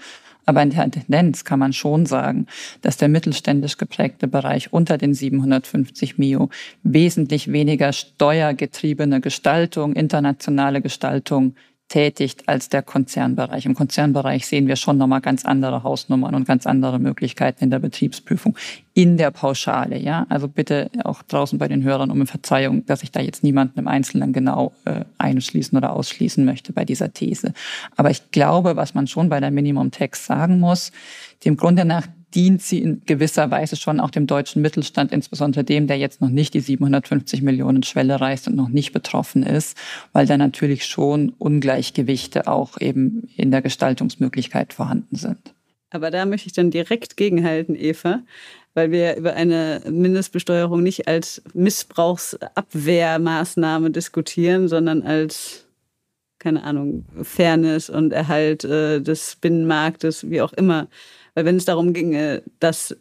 Aber 0.46 0.62
in 0.62 0.72
der 0.72 0.92
Tendenz 0.92 1.46
kann 1.46 1.60
man 1.60 1.74
schon 1.74 2.06
sagen, 2.06 2.48
dass 2.82 2.98
der 2.98 3.10
mittelständisch 3.10 3.78
geprägte 3.78 4.28
Bereich 4.28 4.74
unter 4.74 4.98
den 4.98 5.14
750 5.14 6.18
Mio 6.18 6.50
wesentlich 6.84 7.52
weniger 7.52 7.94
steuergetriebene 7.94 9.22
Gestaltung, 9.22 9.94
internationale 9.94 10.82
Gestaltung 10.82 11.56
tätigt 11.94 12.50
als 12.50 12.70
der 12.70 12.82
Konzernbereich. 12.82 13.68
Im 13.68 13.76
Konzernbereich 13.76 14.48
sehen 14.48 14.68
wir 14.68 14.78
schon 14.78 14.98
nochmal 14.98 15.22
ganz 15.22 15.46
andere 15.46 15.84
Hausnummern 15.84 16.34
und 16.34 16.48
ganz 16.48 16.66
andere 16.66 16.98
Möglichkeiten 16.98 17.66
in 17.66 17.70
der 17.70 17.78
Betriebsprüfung. 17.78 18.58
In 18.96 19.18
der 19.18 19.30
Pauschale, 19.30 20.00
ja. 20.00 20.26
Also 20.28 20.48
bitte 20.48 20.90
auch 21.04 21.22
draußen 21.22 21.60
bei 21.60 21.68
den 21.68 21.84
Hörern 21.84 22.10
um 22.10 22.26
Verzeihung, 22.26 22.84
dass 22.88 23.04
ich 23.04 23.12
da 23.12 23.20
jetzt 23.20 23.44
niemanden 23.44 23.78
im 23.78 23.88
Einzelnen 23.88 24.34
genau 24.34 24.74
äh, 24.86 25.06
einschließen 25.20 25.78
oder 25.78 25.94
ausschließen 25.94 26.44
möchte 26.44 26.74
bei 26.74 26.84
dieser 26.84 27.14
These. 27.14 27.54
Aber 27.96 28.10
ich 28.10 28.32
glaube, 28.32 28.76
was 28.76 28.96
man 28.96 29.06
schon 29.06 29.30
bei 29.30 29.40
der 29.40 29.52
Minimum 29.52 29.92
Tax 29.92 30.26
sagen 30.26 30.60
muss, 30.60 30.92
dem 31.46 31.58
Grunde 31.58 31.86
nach 31.86 32.08
dient 32.36 32.62
sie 32.62 32.82
in 32.82 33.02
gewisser 33.06 33.50
Weise 33.52 33.76
schon 33.76 34.00
auch 34.00 34.10
dem 34.10 34.28
deutschen 34.28 34.62
Mittelstand, 34.62 35.12
insbesondere 35.12 35.64
dem, 35.64 35.88
der 35.88 35.98
jetzt 35.98 36.22
noch 36.22 36.30
nicht 36.30 36.54
die 36.54 36.60
750 36.60 37.42
Millionen 37.42 37.84
Schwelle 37.84 38.20
reißt 38.20 38.48
und 38.48 38.56
noch 38.56 38.70
nicht 38.70 38.94
betroffen 38.94 39.44
ist, 39.44 39.78
weil 40.12 40.26
da 40.26 40.38
natürlich 40.38 40.86
schon 40.86 41.34
Ungleichgewichte 41.38 42.48
auch 42.48 42.80
eben 42.80 43.30
in 43.36 43.52
der 43.52 43.62
Gestaltungsmöglichkeit 43.62 44.74
vorhanden 44.74 45.16
sind. 45.16 45.54
Aber 45.92 46.10
da 46.10 46.26
möchte 46.26 46.48
ich 46.48 46.54
dann 46.54 46.72
direkt 46.72 47.18
gegenhalten, 47.18 47.76
Eva, 47.76 48.22
weil 48.74 48.92
wir 48.92 49.16
über 49.16 49.34
eine 49.34 49.82
Mindestbesteuerung 49.88 50.82
nicht 50.82 51.08
als 51.08 51.44
Missbrauchsabwehrmaßnahme 51.54 53.92
diskutieren, 53.92 54.68
sondern 54.68 55.04
als 55.04 55.60
keine 56.40 56.64
Ahnung, 56.64 57.06
Fairness 57.22 57.90
und 57.90 58.12
Erhalt 58.12 58.66
äh, 58.66 59.00
des 59.00 59.38
Binnenmarktes, 59.38 60.30
wie 60.30 60.42
auch 60.42 60.52
immer. 60.52 60.90
Weil 61.36 61.46
wenn 61.46 61.58
es 61.58 61.66
darum 61.66 61.94
ginge, 61.94 62.44
dass 62.60 62.96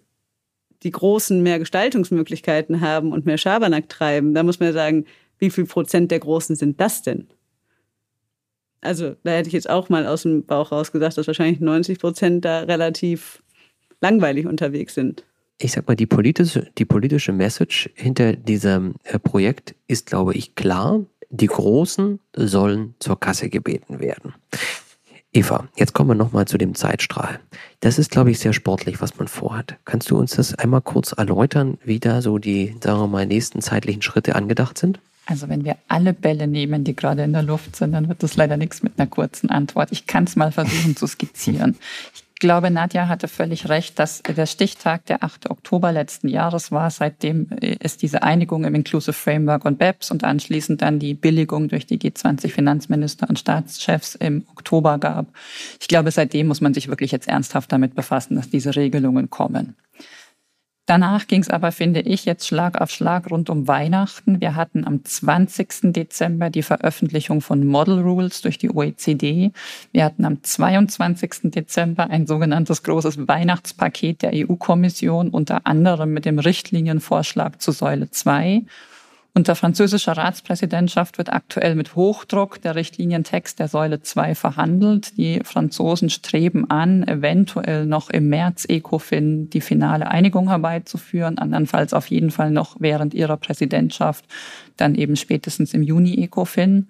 die 0.82 0.90
Großen 0.90 1.42
mehr 1.42 1.58
Gestaltungsmöglichkeiten 1.58 2.80
haben 2.80 3.12
und 3.12 3.26
mehr 3.26 3.38
Schabernack 3.38 3.88
treiben, 3.88 4.34
dann 4.34 4.46
muss 4.46 4.58
man 4.58 4.68
ja 4.68 4.72
sagen, 4.72 5.04
wie 5.38 5.50
viel 5.50 5.66
Prozent 5.66 6.10
der 6.10 6.20
Großen 6.20 6.56
sind 6.56 6.80
das 6.80 7.02
denn? 7.02 7.28
Also 8.80 9.14
da 9.22 9.32
hätte 9.32 9.48
ich 9.48 9.52
jetzt 9.52 9.70
auch 9.70 9.88
mal 9.88 10.06
aus 10.06 10.22
dem 10.22 10.44
Bauch 10.44 10.72
raus 10.72 10.90
gesagt, 10.90 11.16
dass 11.16 11.26
wahrscheinlich 11.26 11.60
90 11.60 11.98
Prozent 12.00 12.44
da 12.44 12.60
relativ 12.60 13.42
langweilig 14.00 14.46
unterwegs 14.46 14.94
sind. 14.94 15.24
Ich 15.58 15.72
sag 15.72 15.86
mal, 15.86 15.94
die 15.94 16.06
politische, 16.06 16.68
die 16.76 16.84
politische 16.84 17.32
Message 17.32 17.88
hinter 17.94 18.34
diesem 18.34 18.96
äh, 19.04 19.18
Projekt 19.20 19.76
ist, 19.86 20.06
glaube 20.06 20.34
ich, 20.34 20.56
klar. 20.56 21.04
Die 21.30 21.46
Großen 21.46 22.18
sollen 22.36 22.94
zur 22.98 23.18
Kasse 23.18 23.48
gebeten 23.48 24.00
werden. 24.00 24.34
Eva, 25.34 25.66
jetzt 25.76 25.94
kommen 25.94 26.10
wir 26.10 26.14
nochmal 26.14 26.46
zu 26.46 26.58
dem 26.58 26.74
Zeitstrahl. 26.74 27.40
Das 27.80 27.98
ist, 27.98 28.10
glaube 28.10 28.30
ich, 28.30 28.38
sehr 28.38 28.52
sportlich, 28.52 29.00
was 29.00 29.16
man 29.16 29.28
vorhat. 29.28 29.76
Kannst 29.86 30.10
du 30.10 30.18
uns 30.18 30.36
das 30.36 30.54
einmal 30.54 30.82
kurz 30.82 31.12
erläutern, 31.12 31.78
wie 31.84 31.98
da 31.98 32.20
so 32.20 32.36
die, 32.36 32.76
sagen 32.82 33.00
wir 33.00 33.06
mal, 33.06 33.26
nächsten 33.26 33.62
zeitlichen 33.62 34.02
Schritte 34.02 34.34
angedacht 34.34 34.76
sind? 34.76 35.00
Also 35.24 35.48
wenn 35.48 35.64
wir 35.64 35.76
alle 35.88 36.12
Bälle 36.12 36.46
nehmen, 36.46 36.84
die 36.84 36.94
gerade 36.94 37.22
in 37.22 37.32
der 37.32 37.42
Luft 37.42 37.76
sind, 37.76 37.92
dann 37.92 38.10
wird 38.10 38.22
das 38.22 38.36
leider 38.36 38.58
nichts 38.58 38.82
mit 38.82 38.98
einer 38.98 39.06
kurzen 39.06 39.48
Antwort. 39.48 39.90
Ich 39.90 40.06
kann 40.06 40.24
es 40.24 40.36
mal 40.36 40.52
versuchen 40.52 40.96
zu 40.96 41.06
skizzieren. 41.06 41.76
Ich 42.14 42.24
glaube, 42.42 42.70
Nadja 42.72 43.06
hatte 43.06 43.28
völlig 43.28 43.68
recht, 43.68 44.00
dass 44.00 44.20
der 44.22 44.46
Stichtag 44.46 45.06
der 45.06 45.22
8. 45.22 45.48
Oktober 45.48 45.92
letzten 45.92 46.28
Jahres 46.28 46.72
war. 46.72 46.90
Seitdem 46.90 47.46
ist 47.60 48.02
diese 48.02 48.24
Einigung 48.24 48.64
im 48.64 48.74
Inclusive 48.74 49.12
Framework 49.12 49.64
und 49.64 49.78
BEPS 49.78 50.10
und 50.10 50.24
anschließend 50.24 50.82
dann 50.82 50.98
die 50.98 51.14
Billigung 51.14 51.68
durch 51.68 51.86
die 51.86 51.98
G20-Finanzminister 51.98 53.28
und 53.28 53.38
Staatschefs 53.38 54.16
im 54.16 54.44
Oktober 54.50 54.98
gab. 54.98 55.26
Ich 55.80 55.86
glaube, 55.86 56.10
seitdem 56.10 56.48
muss 56.48 56.60
man 56.60 56.74
sich 56.74 56.88
wirklich 56.88 57.12
jetzt 57.12 57.28
ernsthaft 57.28 57.70
damit 57.70 57.94
befassen, 57.94 58.34
dass 58.34 58.50
diese 58.50 58.74
Regelungen 58.74 59.30
kommen. 59.30 59.76
Danach 60.86 61.28
ging 61.28 61.40
es 61.40 61.48
aber, 61.48 61.70
finde 61.70 62.00
ich, 62.00 62.24
jetzt 62.24 62.46
Schlag 62.46 62.80
auf 62.80 62.90
Schlag 62.90 63.30
rund 63.30 63.50
um 63.50 63.68
Weihnachten. 63.68 64.40
Wir 64.40 64.56
hatten 64.56 64.84
am 64.84 65.04
20. 65.04 65.92
Dezember 65.92 66.50
die 66.50 66.64
Veröffentlichung 66.64 67.40
von 67.40 67.64
Model 67.64 68.00
Rules 68.00 68.42
durch 68.42 68.58
die 68.58 68.68
OECD. 68.68 69.52
Wir 69.92 70.04
hatten 70.04 70.24
am 70.24 70.42
22. 70.42 71.52
Dezember 71.52 72.10
ein 72.10 72.26
sogenanntes 72.26 72.82
großes 72.82 73.28
Weihnachtspaket 73.28 74.22
der 74.22 74.32
EU-Kommission, 74.34 75.28
unter 75.28 75.68
anderem 75.68 76.12
mit 76.12 76.24
dem 76.24 76.40
Richtlinienvorschlag 76.40 77.62
zu 77.62 77.70
Säule 77.70 78.10
2. 78.10 78.64
Unter 79.34 79.54
französischer 79.54 80.12
Ratspräsidentschaft 80.12 81.16
wird 81.16 81.32
aktuell 81.32 81.74
mit 81.74 81.96
Hochdruck 81.96 82.60
der 82.60 82.74
Richtlinientext 82.74 83.58
der 83.58 83.66
Säule 83.66 84.02
2 84.02 84.34
verhandelt. 84.34 85.16
Die 85.16 85.40
Franzosen 85.42 86.10
streben 86.10 86.68
an, 86.68 87.02
eventuell 87.08 87.86
noch 87.86 88.10
im 88.10 88.28
März 88.28 88.66
ECOFIN 88.68 89.48
die 89.48 89.62
finale 89.62 90.10
Einigung 90.10 90.50
herbeizuführen, 90.50 91.38
andernfalls 91.38 91.94
auf 91.94 92.08
jeden 92.08 92.30
Fall 92.30 92.50
noch 92.50 92.76
während 92.78 93.14
ihrer 93.14 93.38
Präsidentschaft, 93.38 94.26
dann 94.76 94.94
eben 94.94 95.16
spätestens 95.16 95.72
im 95.72 95.82
Juni 95.82 96.22
ECOFIN. 96.22 96.88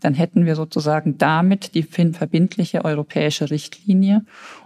Dann 0.00 0.14
hätten 0.14 0.46
wir 0.46 0.56
sozusagen 0.56 1.16
damit 1.16 1.76
die 1.76 1.84
verbindliche 1.84 2.84
europäische 2.84 3.50
Richtlinie 3.50 4.24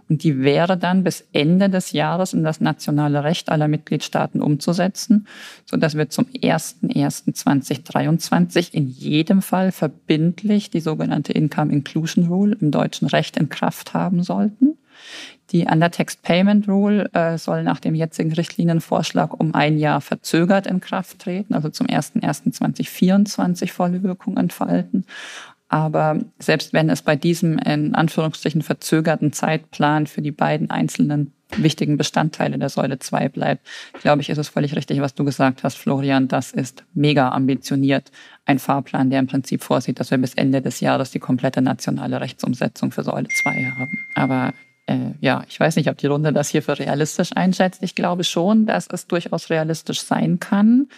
und 0.09 0.25
die 0.25 0.41
wäre 0.41 0.77
dann 0.77 1.05
bis 1.05 1.25
Ende 1.33 1.69
des 1.69 1.93
Jahres 1.93 2.33
in 2.33 2.43
das 2.45 2.61
nationale 2.61 3.23
Recht 3.25 3.51
aller 3.51 3.67
Mitgliedstaaten 3.69 4.41
umzusetzen, 4.41 5.27
so 5.65 5.77
dass 5.77 5.97
wir 5.97 6.09
zum 6.09 6.27
01.01.2023 6.27 8.73
in 8.73 8.87
jedem 8.89 9.43
Fall 9.43 9.71
verbindlich 9.73 10.71
die 10.71 10.81
sogenannte 10.81 11.33
Income 11.33 11.73
Inclusion 11.73 12.29
Rule 12.29 12.57
im 12.61 12.71
deutschen 12.71 13.09
Recht 13.09 13.37
in 13.37 13.49
Kraft 13.49 13.95
haben 13.95 14.23
sollten. 14.23 14.79
Die 15.51 15.65
Undertext 15.65 16.23
Payment 16.23 16.69
Rule 16.69 17.11
äh, 17.15 17.39
soll 17.39 17.63
nach 17.63 17.81
dem 17.81 17.95
jetzigen 17.95 18.31
Richtlinienvorschlag 18.33 19.39
um 19.39 19.55
ein 19.55 19.79
Jahr 19.79 20.03
verzögert 20.03 20.67
in 20.67 20.81
Kraft 20.81 21.21
treten, 21.21 21.55
also 21.55 21.71
zum 21.71 21.87
01.01.2024 21.87 23.73
volle 23.73 24.03
Wirkung 24.03 24.37
entfalten. 24.37 25.07
Aber 25.69 26.19
selbst 26.39 26.73
wenn 26.73 26.89
es 26.89 27.03
bei 27.03 27.15
diesem 27.15 27.59
in 27.59 27.95
Anführungsstrichen 27.95 28.63
verzögerten 28.63 29.33
Zeitplan 29.33 30.07
für 30.07 30.23
die 30.23 30.33
beiden 30.33 30.71
einzelnen 30.71 31.33
wichtigen 31.57 31.97
Bestandteile 31.97 32.59
der 32.59 32.69
Säule 32.69 32.99
2 32.99 33.29
bleibt, 33.29 33.67
glaube 34.01 34.23
ich, 34.23 34.31
ist 34.31 34.39
es 34.39 34.49
völlig 34.49 34.77
richtig, 34.77 35.01
was 35.01 35.15
du 35.15 35.25
gesagt 35.25 35.65
hast, 35.65 35.77
Florian. 35.77 36.29
Das 36.29 36.53
ist 36.53 36.85
mega 36.95 37.31
ambitioniert. 37.31 38.11
Ein 38.45 38.59
Fahrplan, 38.59 39.11
der 39.11 39.21
im 39.21 39.27
Prinzip 39.27 39.63
vorsieht, 39.63 40.01
dass 40.01 40.11
wir 40.11 40.19
bis 40.19 40.35
Ende 40.35 40.63
des 40.63 40.81
Jahres 40.81 41.11
die 41.11 41.19
komplette 41.19 41.63
nationale 41.63 42.21
Rechtsumsetzung 42.21 42.91
für 42.91 43.03
Säule 43.03 43.29
2 43.29 43.73
haben. 43.79 44.07
Aber 44.15 44.53
äh, 44.87 45.13
ja, 45.21 45.45
ich 45.49 45.59
weiß 45.61 45.77
nicht, 45.77 45.91
ob 45.91 45.99
die 45.99 46.07
Runde 46.07 46.33
das 46.33 46.49
hier 46.49 46.63
für 46.63 46.79
realistisch 46.79 47.31
einschätzt. 47.35 47.83
Ich 47.83 47.95
glaube 47.95 48.25
schon, 48.25 48.65
dass 48.65 48.87
es 48.91 49.07
durchaus 49.07 49.51
realistisch 49.51 50.01
sein 50.01 50.41
kann 50.41 50.89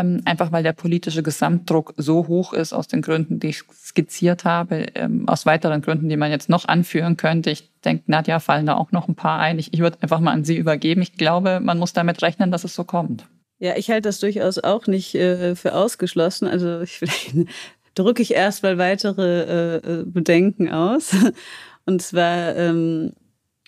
einfach 0.00 0.52
weil 0.52 0.62
der 0.62 0.72
politische 0.72 1.22
Gesamtdruck 1.22 1.94
so 1.96 2.26
hoch 2.26 2.52
ist 2.52 2.72
aus 2.72 2.88
den 2.88 3.02
Gründen, 3.02 3.40
die 3.40 3.48
ich 3.48 3.62
skizziert 3.72 4.44
habe, 4.44 4.86
ähm, 4.94 5.28
aus 5.28 5.46
weiteren 5.46 5.82
Gründen, 5.82 6.08
die 6.08 6.16
man 6.16 6.30
jetzt 6.30 6.48
noch 6.48 6.66
anführen 6.66 7.16
könnte. 7.16 7.50
Ich 7.50 7.70
denke, 7.84 8.04
Nadja 8.06 8.40
fallen 8.40 8.66
da 8.66 8.76
auch 8.76 8.92
noch 8.92 9.08
ein 9.08 9.14
paar 9.14 9.38
ein. 9.38 9.58
Ich, 9.58 9.72
ich 9.72 9.80
würde 9.80 9.98
einfach 10.00 10.20
mal 10.20 10.32
an 10.32 10.44
Sie 10.44 10.56
übergeben. 10.56 11.02
Ich 11.02 11.14
glaube, 11.14 11.60
man 11.60 11.78
muss 11.78 11.92
damit 11.92 12.22
rechnen, 12.22 12.50
dass 12.50 12.64
es 12.64 12.74
so 12.74 12.84
kommt. 12.84 13.26
Ja, 13.58 13.76
ich 13.76 13.90
halte 13.90 14.08
das 14.08 14.20
durchaus 14.20 14.58
auch 14.58 14.86
nicht 14.86 15.14
äh, 15.14 15.54
für 15.54 15.74
ausgeschlossen. 15.74 16.48
Also 16.48 16.80
ich, 16.80 16.98
vielleicht 16.98 17.34
drücke 17.94 18.22
ich 18.22 18.34
erstmal 18.34 18.78
weitere 18.78 19.76
äh, 19.76 20.04
Bedenken 20.04 20.70
aus. 20.70 21.14
Und 21.86 22.02
zwar, 22.02 22.56
ähm, 22.56 23.12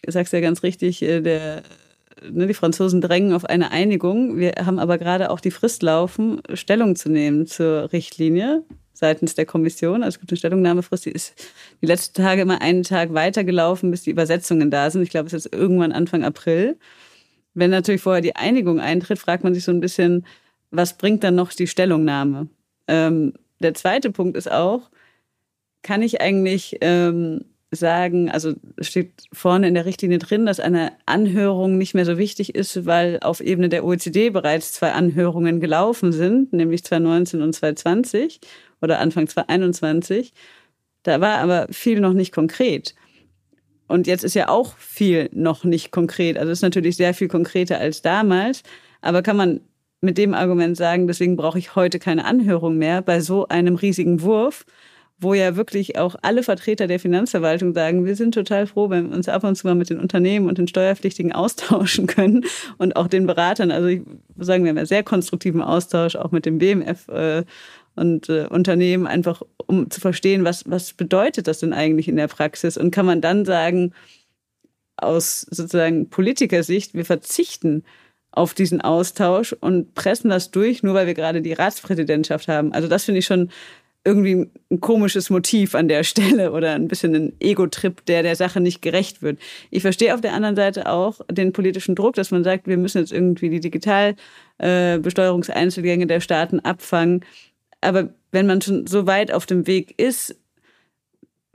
sagst 0.06 0.32
ja 0.32 0.40
ganz 0.40 0.62
richtig, 0.62 1.02
äh, 1.02 1.20
der, 1.20 1.62
ne, 2.30 2.46
die 2.46 2.54
Franzosen 2.54 3.00
drängen 3.00 3.32
auf 3.32 3.44
eine 3.44 3.70
Einigung. 3.70 4.38
Wir 4.38 4.52
haben 4.64 4.78
aber 4.78 4.98
gerade 4.98 5.30
auch 5.30 5.40
die 5.40 5.50
Frist 5.50 5.82
laufen, 5.82 6.40
Stellung 6.54 6.96
zu 6.96 7.10
nehmen 7.10 7.46
zur 7.46 7.92
Richtlinie 7.92 8.64
seitens 8.92 9.34
der 9.34 9.46
Kommission. 9.46 10.02
Also 10.02 10.16
es 10.16 10.20
gibt 10.20 10.30
eine 10.30 10.38
Stellungnahmefrist, 10.38 11.06
die 11.06 11.10
ist 11.10 11.34
die 11.80 11.86
letzten 11.86 12.22
Tage 12.22 12.42
immer 12.42 12.62
einen 12.62 12.84
Tag 12.84 13.12
weitergelaufen, 13.14 13.90
bis 13.90 14.02
die 14.02 14.10
Übersetzungen 14.10 14.70
da 14.70 14.90
sind. 14.90 15.02
Ich 15.02 15.10
glaube, 15.10 15.26
es 15.26 15.32
ist 15.32 15.52
irgendwann 15.52 15.92
Anfang 15.92 16.24
April. 16.24 16.76
Wenn 17.54 17.70
natürlich 17.70 18.00
vorher 18.00 18.22
die 18.22 18.36
Einigung 18.36 18.80
eintritt, 18.80 19.18
fragt 19.18 19.44
man 19.44 19.54
sich 19.54 19.64
so 19.64 19.72
ein 19.72 19.80
bisschen, 19.80 20.24
was 20.70 20.96
bringt 20.96 21.24
dann 21.24 21.34
noch 21.34 21.52
die 21.52 21.66
Stellungnahme? 21.66 22.48
Ähm, 22.86 23.34
der 23.60 23.74
zweite 23.74 24.10
Punkt 24.10 24.36
ist 24.36 24.50
auch, 24.50 24.90
kann 25.82 26.02
ich 26.02 26.20
eigentlich 26.20 26.78
ähm, 26.80 27.44
sagen, 27.72 28.30
also 28.30 28.52
steht 28.80 29.12
vorne 29.32 29.66
in 29.66 29.74
der 29.74 29.86
Richtlinie 29.86 30.18
drin, 30.18 30.46
dass 30.46 30.60
eine 30.60 30.92
Anhörung 31.06 31.78
nicht 31.78 31.94
mehr 31.94 32.04
so 32.04 32.18
wichtig 32.18 32.54
ist, 32.54 32.84
weil 32.86 33.18
auf 33.20 33.40
Ebene 33.40 33.70
der 33.70 33.84
OECD 33.84 34.30
bereits 34.30 34.72
zwei 34.72 34.92
Anhörungen 34.92 35.58
gelaufen 35.58 36.12
sind, 36.12 36.52
nämlich 36.52 36.84
2019 36.84 37.40
und 37.42 37.54
2020 37.54 38.40
oder 38.82 39.00
Anfang 39.00 39.26
2021. 39.26 40.34
Da 41.02 41.20
war 41.20 41.38
aber 41.38 41.66
viel 41.70 41.98
noch 42.00 42.12
nicht 42.12 42.32
konkret. 42.32 42.94
Und 43.88 44.06
jetzt 44.06 44.22
ist 44.22 44.34
ja 44.34 44.48
auch 44.48 44.76
viel 44.76 45.28
noch 45.32 45.64
nicht 45.64 45.90
konkret. 45.90 46.38
Also 46.38 46.52
es 46.52 46.58
ist 46.58 46.62
natürlich 46.62 46.96
sehr 46.96 47.14
viel 47.14 47.28
konkreter 47.28 47.78
als 47.78 48.02
damals. 48.02 48.62
Aber 49.00 49.22
kann 49.22 49.36
man 49.36 49.60
mit 50.00 50.18
dem 50.18 50.34
Argument 50.34 50.76
sagen, 50.76 51.06
deswegen 51.06 51.36
brauche 51.36 51.58
ich 51.58 51.74
heute 51.74 51.98
keine 51.98 52.24
Anhörung 52.24 52.76
mehr 52.76 53.02
bei 53.02 53.20
so 53.20 53.48
einem 53.48 53.76
riesigen 53.76 54.20
Wurf, 54.22 54.64
wo 55.22 55.34
ja 55.34 55.56
wirklich 55.56 55.98
auch 55.98 56.16
alle 56.22 56.42
Vertreter 56.42 56.86
der 56.86 57.00
Finanzverwaltung 57.00 57.74
sagen, 57.74 58.04
wir 58.04 58.16
sind 58.16 58.34
total 58.34 58.66
froh, 58.66 58.90
wenn 58.90 59.10
wir 59.10 59.16
uns 59.16 59.28
ab 59.28 59.44
und 59.44 59.54
zu 59.54 59.66
mal 59.66 59.74
mit 59.74 59.90
den 59.90 60.00
Unternehmen 60.00 60.48
und 60.48 60.58
den 60.58 60.68
Steuerpflichtigen 60.68 61.32
austauschen 61.32 62.06
können 62.06 62.44
und 62.78 62.96
auch 62.96 63.08
den 63.08 63.26
Beratern. 63.26 63.70
Also 63.70 63.88
ich 63.88 64.00
würde 64.06 64.44
sagen, 64.44 64.64
wir 64.64 64.70
haben 64.70 64.78
ja 64.78 64.86
sehr 64.86 65.02
konstruktiven 65.02 65.62
Austausch 65.62 66.16
auch 66.16 66.32
mit 66.32 66.46
dem 66.46 66.58
BMF 66.58 67.08
äh, 67.08 67.44
und 67.94 68.28
äh, 68.28 68.46
Unternehmen, 68.46 69.06
einfach 69.06 69.42
um 69.66 69.90
zu 69.90 70.00
verstehen, 70.00 70.44
was, 70.44 70.68
was 70.70 70.92
bedeutet 70.92 71.46
das 71.46 71.58
denn 71.58 71.72
eigentlich 71.72 72.08
in 72.08 72.16
der 72.16 72.28
Praxis? 72.28 72.76
Und 72.76 72.90
kann 72.90 73.06
man 73.06 73.20
dann 73.20 73.44
sagen, 73.44 73.92
aus 74.96 75.42
sozusagen 75.42 76.08
Politikersicht, 76.08 76.94
wir 76.94 77.04
verzichten 77.04 77.84
auf 78.30 78.54
diesen 78.54 78.80
Austausch 78.80 79.52
und 79.52 79.94
pressen 79.94 80.30
das 80.30 80.50
durch, 80.50 80.82
nur 80.82 80.94
weil 80.94 81.06
wir 81.06 81.14
gerade 81.14 81.42
die 81.42 81.52
Ratspräsidentschaft 81.52 82.48
haben. 82.48 82.72
Also 82.72 82.88
das 82.88 83.04
finde 83.04 83.18
ich 83.18 83.26
schon 83.26 83.50
irgendwie 84.04 84.50
ein 84.70 84.80
komisches 84.80 85.30
Motiv 85.30 85.76
an 85.76 85.88
der 85.88 86.02
Stelle 86.02 86.52
oder 86.52 86.74
ein 86.74 86.88
bisschen 86.88 87.14
ein 87.14 87.32
Ego-Trip, 87.40 88.04
der 88.06 88.22
der 88.22 88.36
Sache 88.36 88.60
nicht 88.60 88.82
gerecht 88.82 89.22
wird. 89.22 89.38
Ich 89.70 89.80
verstehe 89.82 90.14
auf 90.14 90.20
der 90.20 90.34
anderen 90.34 90.56
Seite 90.56 90.90
auch 90.90 91.20
den 91.30 91.52
politischen 91.52 91.94
Druck, 91.94 92.14
dass 92.14 92.32
man 92.32 92.42
sagt, 92.42 92.66
wir 92.66 92.78
müssen 92.78 92.98
jetzt 92.98 93.12
irgendwie 93.12 93.50
die 93.50 93.60
Digitalbesteuerungseinzelgänge 93.60 96.08
der 96.08 96.18
Staaten 96.20 96.58
abfangen. 96.60 97.24
Aber 97.80 98.12
wenn 98.32 98.46
man 98.46 98.60
schon 98.60 98.88
so 98.88 99.06
weit 99.06 99.32
auf 99.32 99.46
dem 99.46 99.68
Weg 99.68 99.96
ist, 100.00 100.34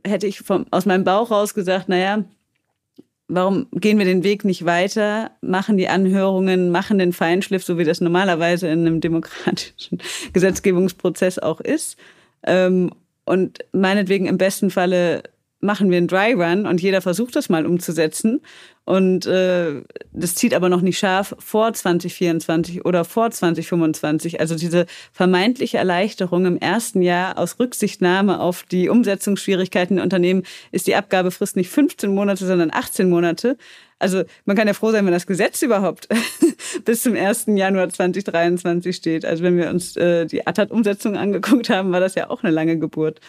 hätte 0.05 0.27
ich 0.27 0.39
vom, 0.39 0.67
aus 0.71 0.85
meinem 0.85 1.03
Bauch 1.03 1.31
raus 1.31 1.53
gesagt, 1.53 1.89
naja, 1.89 2.23
warum 3.27 3.67
gehen 3.73 3.97
wir 3.97 4.05
den 4.05 4.23
Weg 4.23 4.45
nicht 4.45 4.63
weiter, 4.63 5.31
machen 5.41 5.75
die 5.75 5.89
Anhörungen, 5.89 6.71
machen 6.71 6.97
den 6.97 7.11
Feinschliff, 7.11 7.65
so 7.65 7.77
wie 7.77 7.83
das 7.83 7.99
normalerweise 7.99 8.67
in 8.67 8.87
einem 8.87 9.01
demokratischen 9.01 9.99
Gesetzgebungsprozess 10.33 11.39
auch 11.39 11.59
ist. 11.59 11.97
Ähm, 12.43 12.91
und 13.25 13.59
meinetwegen 13.73 14.25
im 14.25 14.37
besten 14.37 14.69
Falle 14.69 15.23
machen 15.59 15.89
wir 15.89 15.97
einen 15.97 16.07
Dry 16.07 16.33
Run 16.33 16.65
und 16.65 16.81
jeder 16.81 17.01
versucht 17.01 17.35
das 17.35 17.49
mal 17.49 17.65
umzusetzen. 17.65 18.41
Und 18.85 19.25
äh, 19.25 19.81
das 20.13 20.35
zieht 20.35 20.53
aber 20.53 20.69
noch 20.69 20.81
nicht 20.81 20.97
scharf 20.97 21.35
vor 21.39 21.73
2024 21.73 22.85
oder 22.85 23.03
vor 23.03 23.31
2025. 23.31 24.39
Also 24.39 24.55
diese 24.55 24.85
vermeintliche 25.11 25.77
Erleichterung 25.77 26.45
im 26.45 26.57
ersten 26.57 27.01
Jahr 27.01 27.37
aus 27.37 27.59
Rücksichtnahme 27.59 28.39
auf 28.39 28.63
die 28.63 28.87
Umsetzungsschwierigkeiten 28.87 29.97
der 29.97 30.03
Unternehmen 30.03 30.43
ist 30.71 30.87
die 30.87 30.95
Abgabefrist 30.95 31.57
nicht 31.57 31.69
15 31.69 32.13
Monate, 32.13 32.45
sondern 32.45 32.71
18 32.71 33.09
Monate. 33.09 33.57
Also 33.99 34.23
man 34.45 34.55
kann 34.55 34.67
ja 34.67 34.73
froh 34.73 34.91
sein, 34.91 35.05
wenn 35.05 35.13
das 35.13 35.27
Gesetz 35.27 35.61
überhaupt 35.63 36.07
bis 36.85 37.01
zum 37.01 37.15
1. 37.15 37.47
Januar 37.47 37.89
2023 37.89 38.95
steht. 38.95 39.25
Also 39.25 39.43
wenn 39.43 39.57
wir 39.57 39.69
uns 39.69 39.97
äh, 39.97 40.25
die 40.27 40.45
ATAT-Umsetzung 40.45 41.17
angeguckt 41.17 41.69
haben, 41.69 41.91
war 41.91 41.99
das 41.99 42.15
ja 42.15 42.29
auch 42.29 42.43
eine 42.43 42.53
lange 42.53 42.77
Geburt. 42.77 43.19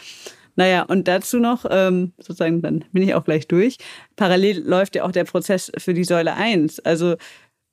Naja, 0.58 0.82
und 0.82 1.06
dazu 1.06 1.38
noch, 1.38 1.66
ähm, 1.70 2.14
sozusagen, 2.18 2.60
dann 2.62 2.84
bin 2.90 3.04
ich 3.04 3.14
auch 3.14 3.22
gleich 3.22 3.46
durch. 3.46 3.78
Parallel 4.16 4.58
läuft 4.66 4.96
ja 4.96 5.04
auch 5.04 5.12
der 5.12 5.22
Prozess 5.22 5.70
für 5.78 5.94
die 5.94 6.02
Säule 6.02 6.34
1. 6.34 6.80
Also 6.80 7.14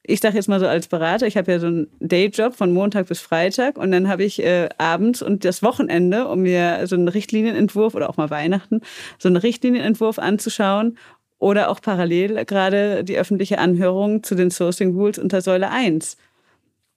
ich 0.03 0.19
sage 0.19 0.35
jetzt 0.35 0.47
mal 0.47 0.59
so 0.59 0.67
als 0.67 0.87
Berater, 0.87 1.25
ich 1.25 1.35
habe 1.35 1.51
ja 1.51 1.57
so 1.57 1.65
einen 1.65 1.87
Dayjob 1.99 2.53
von 2.53 2.71
Montag 2.71 3.07
bis 3.07 3.21
Freitag 3.21 3.79
und 3.79 3.91
dann 3.91 4.07
habe 4.07 4.23
ich 4.23 4.39
äh, 4.39 4.69
abends 4.77 5.23
und 5.23 5.45
das 5.45 5.63
Wochenende, 5.63 6.27
um 6.27 6.43
mir 6.43 6.85
so 6.85 6.95
einen 6.95 7.07
Richtlinienentwurf 7.07 7.95
oder 7.95 8.07
auch 8.07 8.17
mal 8.17 8.29
Weihnachten, 8.29 8.81
so 9.17 9.29
einen 9.29 9.37
Richtlinienentwurf 9.37 10.19
anzuschauen 10.19 10.99
oder 11.39 11.71
auch 11.71 11.81
parallel 11.81 12.45
gerade 12.45 13.03
die 13.03 13.17
öffentliche 13.17 13.57
Anhörung 13.57 14.21
zu 14.21 14.35
den 14.35 14.51
Sourcing 14.51 14.93
Rules 14.93 15.17
unter 15.17 15.41
Säule 15.41 15.71
1. 15.71 16.17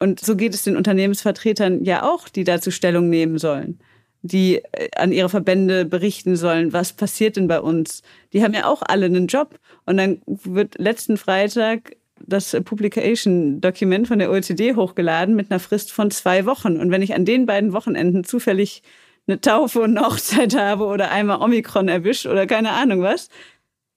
Und 0.00 0.20
so 0.20 0.36
geht 0.36 0.52
es 0.52 0.64
den 0.64 0.76
Unternehmensvertretern 0.76 1.82
ja 1.82 2.02
auch, 2.02 2.28
die 2.28 2.44
dazu 2.44 2.70
Stellung 2.70 3.08
nehmen 3.08 3.38
sollen 3.38 3.78
die 4.22 4.62
äh, 4.72 4.90
an 4.96 5.12
ihre 5.12 5.28
Verbände 5.28 5.84
berichten 5.84 6.36
sollen, 6.36 6.72
was 6.72 6.92
passiert 6.92 7.36
denn 7.36 7.48
bei 7.48 7.60
uns. 7.60 8.02
Die 8.32 8.42
haben 8.42 8.54
ja 8.54 8.66
auch 8.66 8.82
alle 8.82 9.06
einen 9.06 9.26
Job. 9.26 9.58
Und 9.86 9.96
dann 9.96 10.20
wird 10.26 10.78
letzten 10.78 11.16
Freitag 11.16 11.96
das 12.26 12.56
Publication-Dokument 12.64 14.08
von 14.08 14.18
der 14.18 14.30
OECD 14.30 14.74
hochgeladen 14.74 15.36
mit 15.36 15.50
einer 15.50 15.60
Frist 15.60 15.92
von 15.92 16.10
zwei 16.10 16.46
Wochen. 16.46 16.78
Und 16.78 16.90
wenn 16.90 17.02
ich 17.02 17.14
an 17.14 17.24
den 17.24 17.46
beiden 17.46 17.72
Wochenenden 17.72 18.24
zufällig 18.24 18.82
eine 19.26 19.40
Taufe 19.40 19.80
und 19.80 19.96
eine 19.96 20.06
Hochzeit 20.06 20.56
habe 20.56 20.84
oder 20.86 21.10
einmal 21.10 21.40
Omikron 21.40 21.88
erwischt 21.88 22.26
oder 22.26 22.46
keine 22.46 22.72
Ahnung 22.72 23.02
was, 23.02 23.28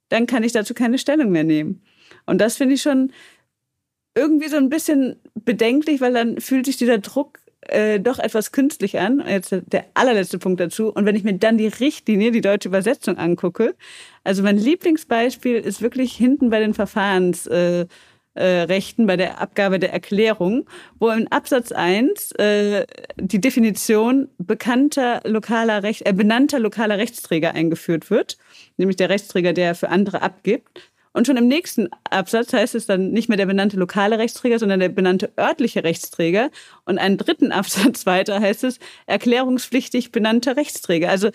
dann 0.10 0.28
kann 0.28 0.44
ich 0.44 0.52
dazu 0.52 0.74
keine 0.74 0.98
Stellung 0.98 1.32
mehr 1.32 1.44
nehmen. 1.44 1.82
Und 2.26 2.40
das 2.40 2.58
finde 2.58 2.76
ich 2.76 2.82
schon 2.82 3.12
irgendwie 4.14 4.50
so 4.50 4.58
ein 4.58 4.70
bisschen 4.70 5.16
bedenklich, 5.36 6.02
weil 6.02 6.14
dann 6.14 6.40
fühlt 6.42 6.66
sich 6.66 6.78
dieser 6.78 6.98
Druck 6.98 7.40
äh, 7.68 8.00
doch 8.00 8.20
etwas 8.20 8.52
künstlich 8.52 9.00
an. 9.00 9.24
Jetzt 9.28 9.56
der 9.68 9.86
allerletzte 9.94 10.40
Punkt 10.40 10.60
dazu. 10.60 10.90
Und 10.90 11.06
wenn 11.06 11.16
ich 11.16 11.24
mir 11.24 11.34
dann 11.34 11.58
die 11.58 11.68
Richtlinie, 11.68 12.32
die 12.32 12.42
deutsche 12.42 12.70
Übersetzung 12.70 13.18
angucke, 13.18 13.76
also 14.24 14.44
mein 14.44 14.58
Lieblingsbeispiel 14.58 15.56
ist 15.56 15.82
wirklich 15.82 16.14
hinten 16.14 16.50
bei 16.50 16.60
den 16.60 16.74
Verfahrensrechten, 16.74 17.90
äh, 18.36 19.04
äh, 19.04 19.08
bei 19.08 19.18
der 19.18 19.42
Abgabe 19.42 19.80
der 19.80 19.94
Erklärung, 19.94 20.66
wo 21.00 21.10
in 21.10 21.28
Absatz 21.32 21.72
1 21.72 22.32
äh, 22.34 22.86
die 23.18 23.42
Definition 23.42 24.30
bekannter 24.38 25.22
lokaler 25.26 25.84
Recht, 25.84 26.06
äh, 26.08 26.14
benannter 26.14 26.60
lokaler 26.60 26.98
Rechtsträger 26.98 27.54
eingeführt 27.54 28.10
wird, 28.10 28.38
nämlich 28.78 28.98
der 28.98 29.10
Rechtsträger, 29.10 29.54
der 29.54 29.76
für 29.76 29.90
andere 29.90 30.22
abgibt. 30.22 30.91
Und 31.14 31.28
schon 31.28 31.38
im 31.38 31.48
nächsten 31.48 31.90
Absatz 32.10 32.54
heißt 32.54 32.76
es 32.76 32.86
dann 32.86 33.12
nicht 33.12 33.28
mehr 33.28 33.38
der 33.38 33.46
benannte 33.46 33.78
lokale 33.78 34.18
Rechtsträger, 34.18 34.60
sondern 34.60 34.80
der 34.80 34.90
benannte 34.90 35.32
örtliche 35.38 35.84
Rechtsträger. 35.84 36.52
Und 36.86 36.98
einen 36.98 37.18
dritten 37.18 37.52
Absatz 37.52 38.06
weiter 38.06 38.40
heißt 38.40 38.64
es 38.64 38.80
erklärungspflichtig 39.08 40.12
benannter 40.12 40.56
Rechtsträger. 40.56 41.10
Also 41.10 41.30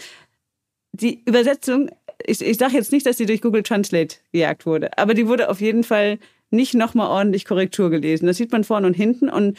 die 0.92 1.22
Übersetzung, 1.24 1.90
ich, 2.24 2.40
ich 2.40 2.56
sage 2.56 2.74
jetzt 2.74 2.92
nicht, 2.92 3.04
dass 3.06 3.18
sie 3.18 3.26
durch 3.26 3.42
Google 3.42 3.62
Translate 3.62 4.16
gejagt 4.32 4.64
wurde, 4.64 4.96
aber 4.96 5.12
die 5.12 5.28
wurde 5.28 5.50
auf 5.50 5.60
jeden 5.60 5.84
Fall 5.84 6.18
nicht 6.50 6.74
nochmal 6.74 7.08
ordentlich 7.08 7.44
Korrektur 7.44 7.90
gelesen. 7.90 8.26
Das 8.26 8.36
sieht 8.36 8.52
man 8.52 8.64
vorne 8.64 8.86
und 8.86 8.94
hinten. 8.94 9.28
Und 9.28 9.58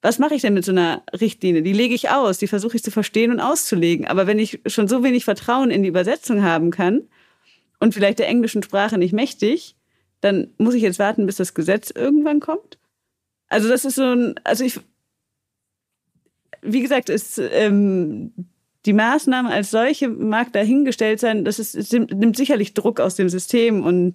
was 0.00 0.18
mache 0.18 0.34
ich 0.34 0.42
denn 0.42 0.54
mit 0.54 0.64
so 0.64 0.72
einer 0.72 1.04
Richtlinie? 1.18 1.62
Die 1.62 1.72
lege 1.72 1.94
ich 1.94 2.10
aus, 2.10 2.38
die 2.38 2.48
versuche 2.48 2.76
ich 2.76 2.82
zu 2.82 2.90
verstehen 2.90 3.30
und 3.30 3.38
auszulegen. 3.38 4.06
Aber 4.06 4.26
wenn 4.26 4.38
ich 4.38 4.60
schon 4.66 4.88
so 4.88 5.04
wenig 5.04 5.24
Vertrauen 5.24 5.70
in 5.70 5.82
die 5.82 5.88
Übersetzung 5.88 6.42
haben 6.42 6.70
kann, 6.70 7.02
und 7.82 7.94
vielleicht 7.94 8.20
der 8.20 8.28
englischen 8.28 8.62
Sprache 8.62 8.96
nicht 8.96 9.12
mächtig, 9.12 9.74
dann 10.20 10.54
muss 10.56 10.74
ich 10.74 10.82
jetzt 10.84 11.00
warten, 11.00 11.26
bis 11.26 11.34
das 11.34 11.52
Gesetz 11.52 11.90
irgendwann 11.90 12.38
kommt. 12.38 12.78
Also 13.48 13.68
das 13.68 13.84
ist 13.84 13.96
so 13.96 14.04
ein, 14.04 14.36
also 14.44 14.62
ich, 14.62 14.78
wie 16.62 16.80
gesagt, 16.80 17.08
ist 17.08 17.38
ähm, 17.38 18.32
die 18.86 18.92
Maßnahme 18.92 19.50
als 19.50 19.72
solche 19.72 20.08
mag 20.08 20.52
dahingestellt 20.52 21.18
sein, 21.18 21.44
das 21.44 21.58
ist, 21.58 21.74
es 21.74 21.90
nimmt 21.90 22.36
sicherlich 22.36 22.72
Druck 22.72 23.00
aus 23.00 23.16
dem 23.16 23.28
System 23.28 23.82
und 23.84 24.14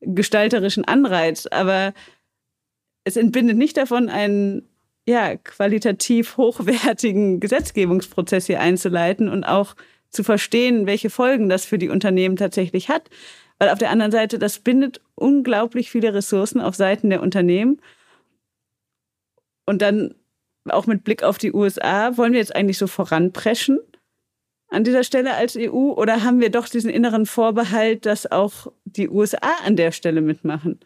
gestalterischen 0.00 0.86
Anreiz, 0.86 1.46
aber 1.46 1.92
es 3.04 3.18
entbindet 3.18 3.58
nicht 3.58 3.76
davon, 3.76 4.08
einen 4.08 4.66
ja, 5.06 5.36
qualitativ 5.36 6.38
hochwertigen 6.38 7.40
Gesetzgebungsprozess 7.40 8.46
hier 8.46 8.60
einzuleiten 8.60 9.28
und 9.28 9.44
auch 9.44 9.76
zu 10.12 10.22
verstehen, 10.22 10.86
welche 10.86 11.10
Folgen 11.10 11.48
das 11.48 11.64
für 11.64 11.78
die 11.78 11.88
Unternehmen 11.88 12.36
tatsächlich 12.36 12.88
hat. 12.88 13.08
Weil 13.58 13.70
auf 13.70 13.78
der 13.78 13.90
anderen 13.90 14.12
Seite, 14.12 14.38
das 14.38 14.58
bindet 14.58 15.00
unglaublich 15.14 15.90
viele 15.90 16.14
Ressourcen 16.14 16.60
auf 16.60 16.74
Seiten 16.74 17.10
der 17.10 17.22
Unternehmen. 17.22 17.80
Und 19.66 19.82
dann 19.82 20.14
auch 20.68 20.86
mit 20.86 21.04
Blick 21.04 21.22
auf 21.22 21.38
die 21.38 21.52
USA, 21.52 22.16
wollen 22.16 22.32
wir 22.32 22.40
jetzt 22.40 22.54
eigentlich 22.54 22.78
so 22.78 22.86
voranpreschen 22.86 23.80
an 24.68 24.84
dieser 24.84 25.04
Stelle 25.04 25.34
als 25.34 25.56
EU 25.56 25.92
oder 25.92 26.24
haben 26.24 26.40
wir 26.40 26.50
doch 26.50 26.68
diesen 26.68 26.90
inneren 26.90 27.26
Vorbehalt, 27.26 28.06
dass 28.06 28.30
auch 28.30 28.72
die 28.84 29.08
USA 29.08 29.50
an 29.64 29.76
der 29.76 29.92
Stelle 29.92 30.22
mitmachen? 30.22 30.80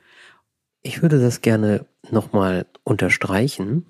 Ich 0.82 1.02
würde 1.02 1.20
das 1.20 1.40
gerne 1.40 1.86
nochmal 2.10 2.66
unterstreichen. 2.84 3.86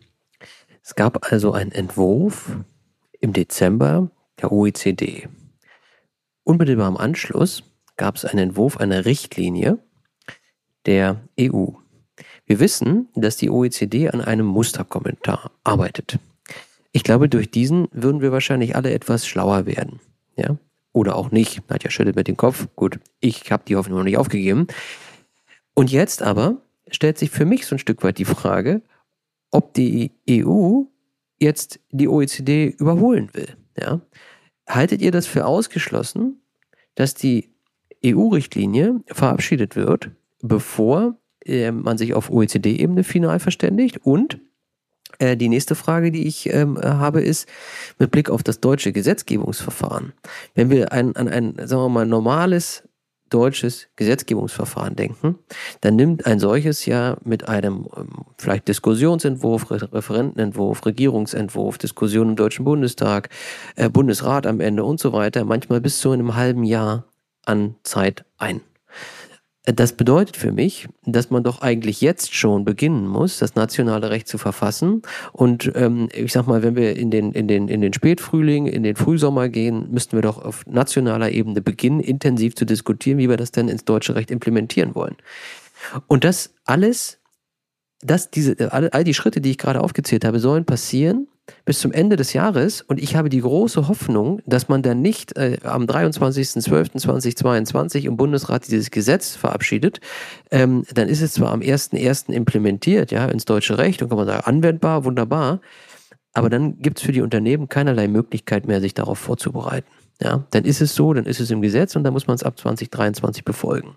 Es 0.82 0.94
gab 0.94 1.32
also 1.32 1.52
einen 1.52 1.72
Entwurf 1.72 2.56
im 3.20 3.32
Dezember 3.32 4.10
der 4.40 4.52
OECD. 4.52 5.28
Unmittelbar 6.44 6.88
im 6.88 6.96
Anschluss 6.96 7.64
gab 7.96 8.16
es 8.16 8.24
einen 8.24 8.50
Entwurf 8.50 8.76
einer 8.76 9.04
Richtlinie 9.04 9.78
der 10.84 11.20
EU. 11.40 11.68
Wir 12.44 12.60
wissen, 12.60 13.08
dass 13.14 13.36
die 13.36 13.50
OECD 13.50 14.08
an 14.10 14.20
einem 14.20 14.46
Musterkommentar 14.46 15.50
arbeitet. 15.64 16.18
Ich 16.92 17.02
glaube, 17.02 17.28
durch 17.28 17.50
diesen 17.50 17.88
würden 17.90 18.20
wir 18.20 18.32
wahrscheinlich 18.32 18.76
alle 18.76 18.92
etwas 18.92 19.26
schlauer 19.26 19.66
werden. 19.66 20.00
Ja? 20.36 20.56
Oder 20.92 21.16
auch 21.16 21.30
nicht. 21.30 21.68
Nadja 21.68 21.90
schüttelt 21.90 22.16
mit 22.16 22.28
dem 22.28 22.36
Kopf. 22.36 22.68
Gut, 22.76 23.00
ich 23.20 23.50
habe 23.50 23.64
die 23.66 23.76
Hoffnung 23.76 23.98
noch 23.98 24.04
nicht 24.04 24.16
aufgegeben. 24.16 24.66
Und 25.74 25.90
jetzt 25.90 26.22
aber 26.22 26.56
stellt 26.90 27.18
sich 27.18 27.30
für 27.30 27.44
mich 27.44 27.66
so 27.66 27.74
ein 27.74 27.78
Stück 27.80 28.02
weit 28.02 28.18
die 28.18 28.24
Frage, 28.24 28.80
ob 29.50 29.74
die 29.74 30.12
EU 30.30 30.82
jetzt 31.38 31.80
die 31.90 32.08
OECD 32.08 32.68
überholen 32.78 33.30
will. 33.34 33.56
Ja? 33.80 34.00
Haltet 34.68 35.02
ihr 35.02 35.12
das 35.12 35.26
für 35.26 35.46
ausgeschlossen, 35.46 36.40
dass 36.94 37.14
die 37.14 37.54
EU-Richtlinie 38.04 39.00
verabschiedet 39.06 39.76
wird, 39.76 40.10
bevor 40.42 41.16
äh, 41.44 41.70
man 41.70 41.98
sich 41.98 42.14
auf 42.14 42.30
OECD-Ebene 42.30 43.04
final 43.04 43.38
verständigt? 43.38 43.98
Und 43.98 44.38
äh, 45.18 45.36
die 45.36 45.48
nächste 45.48 45.74
Frage, 45.74 46.10
die 46.10 46.26
ich 46.26 46.52
ähm, 46.52 46.78
habe, 46.78 47.22
ist 47.22 47.48
mit 47.98 48.10
Blick 48.10 48.30
auf 48.30 48.42
das 48.42 48.60
deutsche 48.60 48.92
Gesetzgebungsverfahren. 48.92 50.12
Wenn 50.54 50.70
wir 50.70 50.92
ein, 50.92 51.16
an 51.16 51.28
ein, 51.28 51.54
sagen 51.66 51.82
wir 51.82 51.88
mal, 51.88 52.06
normales 52.06 52.82
deutsches 53.30 53.88
Gesetzgebungsverfahren 53.96 54.96
denken, 54.96 55.38
dann 55.80 55.96
nimmt 55.96 56.26
ein 56.26 56.38
solches 56.38 56.86
ja 56.86 57.16
mit 57.24 57.48
einem 57.48 57.86
ähm, 57.96 58.08
vielleicht 58.38 58.68
Diskussionsentwurf, 58.68 59.70
Referentenentwurf, 59.70 60.84
Regierungsentwurf, 60.86 61.78
Diskussion 61.78 62.30
im 62.30 62.36
Deutschen 62.36 62.64
Bundestag, 62.64 63.28
äh, 63.76 63.88
Bundesrat 63.88 64.46
am 64.46 64.60
Ende 64.60 64.84
und 64.84 65.00
so 65.00 65.12
weiter 65.12 65.44
manchmal 65.44 65.80
bis 65.80 65.98
zu 66.00 66.10
einem 66.10 66.34
halben 66.34 66.64
Jahr 66.64 67.04
an 67.44 67.76
Zeit 67.82 68.24
ein. 68.38 68.60
Das 69.68 69.94
bedeutet 69.94 70.36
für 70.36 70.52
mich, 70.52 70.88
dass 71.04 71.30
man 71.30 71.42
doch 71.42 71.60
eigentlich 71.60 72.00
jetzt 72.00 72.36
schon 72.36 72.64
beginnen 72.64 73.08
muss, 73.08 73.38
das 73.38 73.56
nationale 73.56 74.10
Recht 74.10 74.28
zu 74.28 74.38
verfassen. 74.38 75.02
Und 75.32 75.72
ähm, 75.74 76.08
ich 76.14 76.32
sag 76.32 76.46
mal, 76.46 76.62
wenn 76.62 76.76
wir 76.76 76.96
in 76.96 77.10
den, 77.10 77.32
in, 77.32 77.48
den, 77.48 77.66
in 77.66 77.80
den 77.80 77.92
Spätfrühling, 77.92 78.66
in 78.66 78.84
den 78.84 78.94
Frühsommer 78.94 79.48
gehen, 79.48 79.90
müssten 79.90 80.16
wir 80.16 80.22
doch 80.22 80.38
auf 80.40 80.64
nationaler 80.66 81.32
Ebene 81.32 81.62
beginnen, 81.62 81.98
intensiv 81.98 82.54
zu 82.54 82.64
diskutieren, 82.64 83.18
wie 83.18 83.28
wir 83.28 83.36
das 83.36 83.50
denn 83.50 83.68
ins 83.68 83.84
deutsche 83.84 84.14
Recht 84.14 84.30
implementieren 84.30 84.94
wollen. 84.94 85.16
Und 86.06 86.22
das 86.22 86.54
alles, 86.64 87.18
das, 88.00 88.30
diese, 88.30 88.72
all, 88.72 88.88
all 88.90 89.02
die 89.02 89.14
Schritte, 89.14 89.40
die 89.40 89.50
ich 89.50 89.58
gerade 89.58 89.80
aufgezählt 89.80 90.24
habe, 90.24 90.38
sollen 90.38 90.64
passieren, 90.64 91.26
bis 91.64 91.78
zum 91.80 91.92
Ende 91.92 92.16
des 92.16 92.32
Jahres 92.32 92.82
und 92.82 93.00
ich 93.00 93.14
habe 93.16 93.28
die 93.28 93.40
große 93.40 93.88
Hoffnung, 93.88 94.40
dass 94.46 94.68
man 94.68 94.82
dann 94.82 95.02
nicht 95.02 95.36
äh, 95.36 95.58
am 95.62 95.84
23.12.2022 95.84 98.04
im 98.04 98.16
Bundesrat 98.16 98.66
dieses 98.68 98.90
Gesetz 98.90 99.36
verabschiedet. 99.36 100.00
Ähm, 100.50 100.84
dann 100.94 101.08
ist 101.08 101.22
es 101.22 101.34
zwar 101.34 101.52
am 101.52 101.60
1.1. 101.60 102.32
implementiert, 102.32 103.10
ja, 103.10 103.26
ins 103.26 103.44
deutsche 103.44 103.76
Recht 103.78 104.02
und 104.02 104.08
kann 104.08 104.18
man 104.18 104.26
sagen, 104.26 104.44
anwendbar, 104.44 105.04
wunderbar, 105.04 105.60
aber 106.32 106.50
dann 106.50 106.80
gibt 106.80 106.98
es 106.98 107.04
für 107.04 107.12
die 107.12 107.22
Unternehmen 107.22 107.68
keinerlei 107.68 108.08
Möglichkeit 108.08 108.66
mehr, 108.66 108.80
sich 108.80 108.94
darauf 108.94 109.18
vorzubereiten. 109.18 109.86
Ja, 110.20 110.44
dann 110.50 110.64
ist 110.64 110.80
es 110.80 110.94
so, 110.94 111.12
dann 111.12 111.26
ist 111.26 111.40
es 111.40 111.50
im 111.50 111.60
Gesetz 111.60 111.94
und 111.94 112.04
dann 112.04 112.14
muss 112.14 112.26
man 112.26 112.36
es 112.36 112.42
ab 112.42 112.58
2023 112.58 113.44
befolgen 113.44 113.96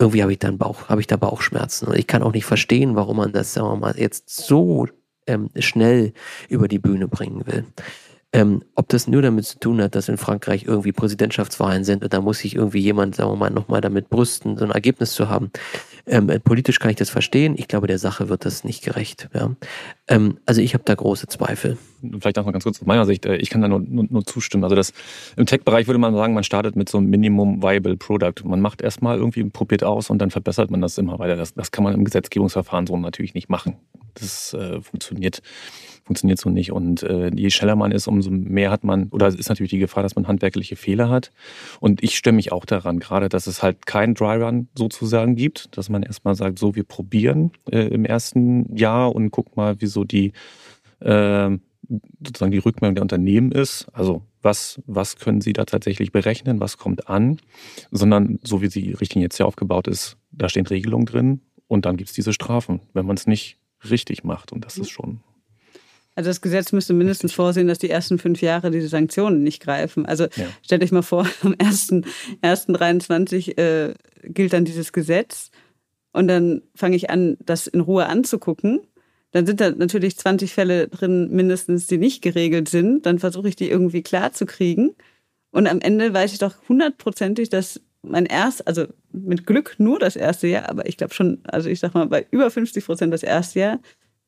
irgendwie 0.00 0.22
habe 0.22 0.32
ich 0.32 0.38
dann 0.38 0.56
Bauch, 0.56 0.88
habe 0.88 1.02
ich 1.02 1.06
da 1.06 1.16
Bauchschmerzen. 1.16 1.88
Und 1.88 1.98
ich 1.98 2.06
kann 2.06 2.22
auch 2.22 2.32
nicht 2.32 2.46
verstehen, 2.46 2.96
warum 2.96 3.18
man 3.18 3.32
das, 3.32 3.52
sagen 3.52 3.68
wir 3.68 3.76
mal, 3.76 3.98
jetzt 3.98 4.30
so 4.30 4.86
ähm, 5.30 5.50
schnell 5.58 6.12
über 6.48 6.68
die 6.68 6.78
Bühne 6.78 7.08
bringen 7.08 7.46
will. 7.46 7.64
Ähm, 8.32 8.62
ob 8.76 8.88
das 8.88 9.08
nur 9.08 9.22
damit 9.22 9.44
zu 9.44 9.58
tun 9.58 9.82
hat, 9.82 9.96
dass 9.96 10.08
in 10.08 10.16
Frankreich 10.16 10.64
irgendwie 10.64 10.92
Präsidentschaftswahlen 10.92 11.82
sind 11.82 12.04
und 12.04 12.12
da 12.12 12.20
muss 12.20 12.38
sich 12.38 12.54
irgendwie 12.54 12.78
jemand, 12.78 13.16
sagen 13.16 13.30
wir 13.30 13.36
mal, 13.36 13.50
nochmal 13.50 13.80
damit 13.80 14.08
brüsten, 14.08 14.56
so 14.56 14.64
ein 14.64 14.70
Ergebnis 14.70 15.14
zu 15.14 15.28
haben. 15.28 15.50
Ähm, 16.10 16.28
äh, 16.28 16.40
politisch 16.40 16.80
kann 16.80 16.90
ich 16.90 16.96
das 16.96 17.08
verstehen. 17.08 17.54
Ich 17.56 17.68
glaube, 17.68 17.86
der 17.86 17.98
Sache 17.98 18.28
wird 18.28 18.44
das 18.44 18.64
nicht 18.64 18.82
gerecht. 18.82 19.28
Ja. 19.32 19.54
Ähm, 20.08 20.38
also 20.44 20.60
ich 20.60 20.74
habe 20.74 20.82
da 20.84 20.92
große 20.92 21.28
Zweifel. 21.28 21.78
Vielleicht 22.18 22.36
auch 22.36 22.44
mal 22.44 22.50
ganz 22.50 22.64
kurz 22.64 22.80
aus 22.80 22.86
meiner 22.86 23.06
Sicht. 23.06 23.26
Äh, 23.26 23.36
ich 23.36 23.48
kann 23.48 23.60
da 23.60 23.68
nur, 23.68 23.78
nur, 23.78 24.06
nur 24.10 24.26
zustimmen. 24.26 24.64
Also 24.64 24.74
das, 24.74 24.92
im 25.36 25.46
Tech-Bereich 25.46 25.86
würde 25.86 26.00
man 26.00 26.12
sagen, 26.16 26.34
man 26.34 26.42
startet 26.42 26.74
mit 26.74 26.88
so 26.88 26.98
einem 26.98 27.10
Minimum 27.10 27.62
Viable 27.62 27.96
Product. 27.96 28.42
Man 28.42 28.60
macht 28.60 28.82
erstmal 28.82 29.18
irgendwie, 29.18 29.44
probiert 29.44 29.84
aus 29.84 30.10
und 30.10 30.18
dann 30.18 30.32
verbessert 30.32 30.72
man 30.72 30.80
das 30.80 30.98
immer 30.98 31.20
weiter. 31.20 31.36
Das, 31.36 31.54
das 31.54 31.70
kann 31.70 31.84
man 31.84 31.94
im 31.94 32.04
Gesetzgebungsverfahren 32.04 32.88
so 32.88 32.96
natürlich 32.96 33.34
nicht 33.34 33.48
machen. 33.48 33.76
Das 34.14 34.52
äh, 34.52 34.80
funktioniert 34.80 35.42
funktioniert 36.10 36.40
so 36.40 36.50
nicht. 36.50 36.72
Und 36.72 37.04
äh, 37.04 37.30
je 37.32 37.50
schneller 37.50 37.76
man 37.76 37.92
ist, 37.92 38.08
umso 38.08 38.32
mehr 38.32 38.72
hat 38.72 38.82
man, 38.82 39.06
oder 39.10 39.28
es 39.28 39.36
ist 39.36 39.48
natürlich 39.48 39.70
die 39.70 39.78
Gefahr, 39.78 40.02
dass 40.02 40.16
man 40.16 40.26
handwerkliche 40.26 40.74
Fehler 40.74 41.08
hat. 41.08 41.30
Und 41.78 42.02
ich 42.02 42.16
stemme 42.16 42.36
mich 42.36 42.50
auch 42.50 42.64
daran, 42.64 42.98
gerade, 42.98 43.28
dass 43.28 43.46
es 43.46 43.62
halt 43.62 43.86
keinen 43.86 44.14
Dry-Run 44.14 44.66
sozusagen 44.74 45.36
gibt, 45.36 45.76
dass 45.76 45.88
man 45.88 46.02
erstmal 46.02 46.34
sagt, 46.34 46.58
so, 46.58 46.74
wir 46.74 46.82
probieren 46.82 47.52
äh, 47.70 47.86
im 47.86 48.04
ersten 48.04 48.76
Jahr 48.76 49.14
und 49.14 49.30
guck 49.30 49.56
mal, 49.56 49.76
wieso 49.78 50.02
die 50.02 50.32
äh, 50.98 51.50
sozusagen 52.24 52.50
die 52.50 52.58
Rückmeldung 52.58 52.96
der 52.96 53.02
Unternehmen 53.02 53.52
ist. 53.52 53.86
Also 53.92 54.22
was, 54.42 54.82
was 54.86 55.14
können 55.14 55.40
sie 55.40 55.52
da 55.52 55.64
tatsächlich 55.64 56.10
berechnen, 56.10 56.58
was 56.58 56.76
kommt 56.76 57.08
an, 57.08 57.38
sondern 57.92 58.40
so 58.42 58.62
wie 58.62 58.68
die 58.68 58.94
Richtlinie 58.94 59.26
jetzt 59.26 59.36
hier 59.36 59.46
aufgebaut 59.46 59.86
ist, 59.86 60.16
da 60.32 60.48
stehen 60.48 60.66
Regelungen 60.66 61.06
drin 61.06 61.40
und 61.68 61.86
dann 61.86 61.96
gibt 61.96 62.10
es 62.10 62.16
diese 62.16 62.32
Strafen, 62.32 62.80
wenn 62.94 63.06
man 63.06 63.16
es 63.16 63.28
nicht 63.28 63.58
richtig 63.88 64.24
macht. 64.24 64.50
Und 64.50 64.64
das 64.64 64.76
ist 64.76 64.90
schon 64.90 65.20
also 66.20 66.28
das 66.28 66.42
Gesetz 66.42 66.72
müsste 66.72 66.92
mindestens 66.92 67.32
vorsehen, 67.32 67.66
dass 67.66 67.78
die 67.78 67.88
ersten 67.88 68.18
fünf 68.18 68.42
Jahre 68.42 68.70
diese 68.70 68.88
Sanktionen 68.88 69.42
nicht 69.42 69.62
greifen. 69.62 70.04
Also 70.04 70.24
ja. 70.24 70.44
stellt 70.62 70.82
euch 70.82 70.92
mal 70.92 71.00
vor, 71.00 71.26
am 71.42 71.54
1.23 71.54 73.56
äh, 73.56 73.94
gilt 74.24 74.52
dann 74.52 74.66
dieses 74.66 74.92
Gesetz 74.92 75.50
und 76.12 76.28
dann 76.28 76.60
fange 76.74 76.96
ich 76.96 77.08
an, 77.08 77.38
das 77.40 77.66
in 77.66 77.80
Ruhe 77.80 78.04
anzugucken. 78.04 78.80
Dann 79.30 79.46
sind 79.46 79.62
da 79.62 79.70
natürlich 79.70 80.18
20 80.18 80.52
Fälle 80.52 80.88
drin 80.88 81.30
mindestens, 81.30 81.86
die 81.86 81.96
nicht 81.96 82.20
geregelt 82.20 82.68
sind. 82.68 83.06
Dann 83.06 83.18
versuche 83.18 83.48
ich 83.48 83.56
die 83.56 83.70
irgendwie 83.70 84.02
klar 84.02 84.34
zu 84.34 84.44
kriegen. 84.44 84.90
Und 85.52 85.68
am 85.68 85.80
Ende 85.80 86.12
weiß 86.12 86.34
ich 86.34 86.38
doch 86.38 86.56
hundertprozentig, 86.68 87.48
dass 87.48 87.80
mein 88.02 88.26
erst, 88.26 88.68
also 88.68 88.84
mit 89.10 89.46
Glück 89.46 89.76
nur 89.78 89.98
das 89.98 90.16
erste 90.16 90.48
Jahr, 90.48 90.68
aber 90.68 90.86
ich 90.86 90.98
glaube 90.98 91.14
schon, 91.14 91.38
also 91.44 91.70
ich 91.70 91.80
sag 91.80 91.94
mal, 91.94 92.08
bei 92.08 92.26
über 92.30 92.50
50 92.50 92.84
Prozent 92.84 93.14
das 93.14 93.22
erste 93.22 93.60
Jahr 93.60 93.78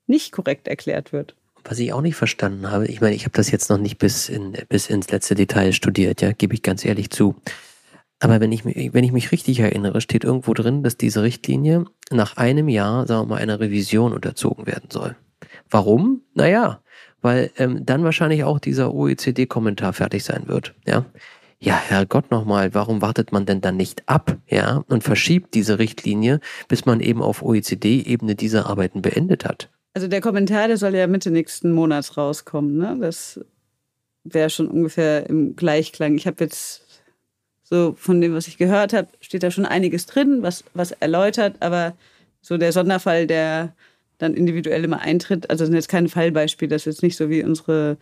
nicht 0.07 0.33
korrekt 0.33 0.69
erklärt 0.69 1.13
wird. 1.13 1.35
Was 1.65 1.79
ich 1.79 1.93
auch 1.93 2.01
nicht 2.01 2.17
verstanden 2.17 2.71
habe, 2.71 2.87
ich 2.87 3.01
meine, 3.01 3.15
ich 3.15 3.25
habe 3.25 3.37
das 3.37 3.51
jetzt 3.51 3.71
noch 3.71 3.79
nicht 3.79 3.99
bis, 3.99 4.29
in, 4.29 4.53
bis 4.69 4.89
ins 4.89 5.11
letzte 5.11 5.35
Detail 5.35 5.73
studiert, 5.73 6.21
ja, 6.21 6.33
gebe 6.33 6.55
ich 6.55 6.63
ganz 6.63 6.85
ehrlich 6.85 7.11
zu. 7.11 7.37
Aber 8.19 8.41
wenn 8.41 8.53
ich, 8.53 8.65
wenn 8.65 9.05
ich 9.05 9.13
mich 9.13 9.33
richtig 9.33 9.59
erinnere, 9.61 10.01
steht 10.01 10.23
irgendwo 10.23 10.55
drin, 10.55 10.83
dass 10.83 10.97
diese 10.97 11.23
Richtlinie 11.23 11.87
nach 12.11 12.37
einem 12.37 12.69
Jahr, 12.69 13.07
sagen 13.07 13.23
wir 13.23 13.35
mal, 13.35 13.43
einer 13.43 13.59
Revision 13.59 14.13
unterzogen 14.13 14.67
werden 14.67 14.91
soll. 14.93 15.17
Warum? 15.69 16.23
Naja, 16.35 16.81
weil 17.21 17.51
ähm, 17.59 17.85
dann 17.85 18.05
wahrscheinlich 18.05 18.45
auch 18.45 18.61
dieser 18.61 18.95
OECD-Kommentar 18.95 19.93
fertig 19.93 20.23
sein 20.23 20.47
wird. 20.47 20.75
Ja, 20.87 21.05
ja, 21.59 21.77
Herrgott 21.77 22.33
nochmal, 22.33 22.75
warum 22.75 23.03
wartet 23.03 23.31
man 23.31 23.47
denn 23.47 23.61
dann 23.61 23.77
nicht 23.77 24.09
ab, 24.09 24.37
ja, 24.49 24.85
und 24.89 25.05
verschiebt 25.05 25.55
diese 25.55 25.79
Richtlinie, 25.79 26.41
bis 26.67 26.87
man 26.87 26.99
eben 26.99 27.23
auf 27.23 27.41
OECD-Ebene 27.41 28.35
diese 28.35 28.67
Arbeiten 28.67 29.01
beendet 29.01 29.45
hat? 29.45 29.71
Also 29.95 30.09
der 30.09 30.21
Kommentar, 30.21 30.69
der 30.69 30.79
soll 30.79 30.95
ja 30.95 31.07
Mitte 31.07 31.31
nächsten 31.31 31.73
Monats 31.73 32.17
rauskommen. 32.17 32.79
Ne? 32.79 32.97
Das 33.01 33.41
wäre 34.25 34.51
schon 34.51 34.69
ungefähr 34.69 35.29
im 35.29 35.57
Gleichklang. 35.57 36.17
Ich 36.17 36.27
habe 36.27 36.45
jetzt 36.45 36.83
so 37.63 37.95
von 37.97 38.21
dem, 38.21 38.35
was 38.35 38.49
ich 38.49 38.59
gehört 38.59 38.93
habe, 38.93 39.09
steht 39.21 39.43
da 39.43 39.51
schon 39.51 39.67
einiges 39.67 40.07
drin, 40.07 40.43
was, 40.43 40.65
was 40.75 40.93
erläutert, 40.93 41.57
aber 41.61 41.95
so 42.41 42.57
der 42.59 42.73
Sonderfall, 42.73 43.27
der 43.27 43.75
dann 44.19 44.35
individuell 44.35 44.85
immer 44.85 45.01
eintritt, 45.01 45.51
also 45.51 45.65
sind 45.65 45.75
jetzt 45.75 45.89
keine 45.89 46.09
Fallbeispiele, 46.09 46.69
das 46.69 46.83
ist 46.83 46.97
jetzt 46.97 47.03
nicht 47.03 47.17
so 47.17 47.31
wie 47.31 47.43
unsere 47.43 47.97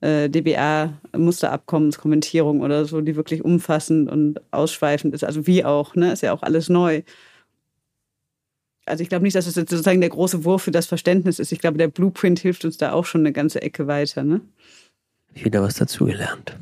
äh, 0.00 0.28
DBA-Musterabkommenskommentierung 0.28 2.60
oder 2.62 2.84
so, 2.84 3.00
die 3.00 3.16
wirklich 3.16 3.44
umfassend 3.44 4.10
und 4.10 4.40
ausschweifend 4.50 5.14
ist, 5.14 5.24
also 5.24 5.46
wie 5.46 5.64
auch, 5.64 5.94
ne, 5.94 6.12
ist 6.12 6.22
ja 6.22 6.32
auch 6.32 6.42
alles 6.42 6.68
neu 6.68 7.02
also 8.86 9.02
ich 9.02 9.08
glaube 9.08 9.24
nicht, 9.24 9.36
dass 9.36 9.46
es 9.46 9.54
jetzt 9.54 9.70
sozusagen 9.70 10.00
der 10.00 10.10
große 10.10 10.44
Wurf 10.44 10.62
für 10.62 10.70
das 10.70 10.86
Verständnis 10.86 11.38
ist. 11.38 11.52
Ich 11.52 11.60
glaube, 11.60 11.78
der 11.78 11.88
Blueprint 11.88 12.40
hilft 12.40 12.64
uns 12.64 12.78
da 12.78 12.92
auch 12.92 13.04
schon 13.04 13.22
eine 13.22 13.32
ganze 13.32 13.62
Ecke 13.62 13.86
weiter. 13.86 14.24
Ne? 14.24 14.40
Wieder 15.34 15.62
was 15.62 15.74
dazugelernt. 15.74 16.58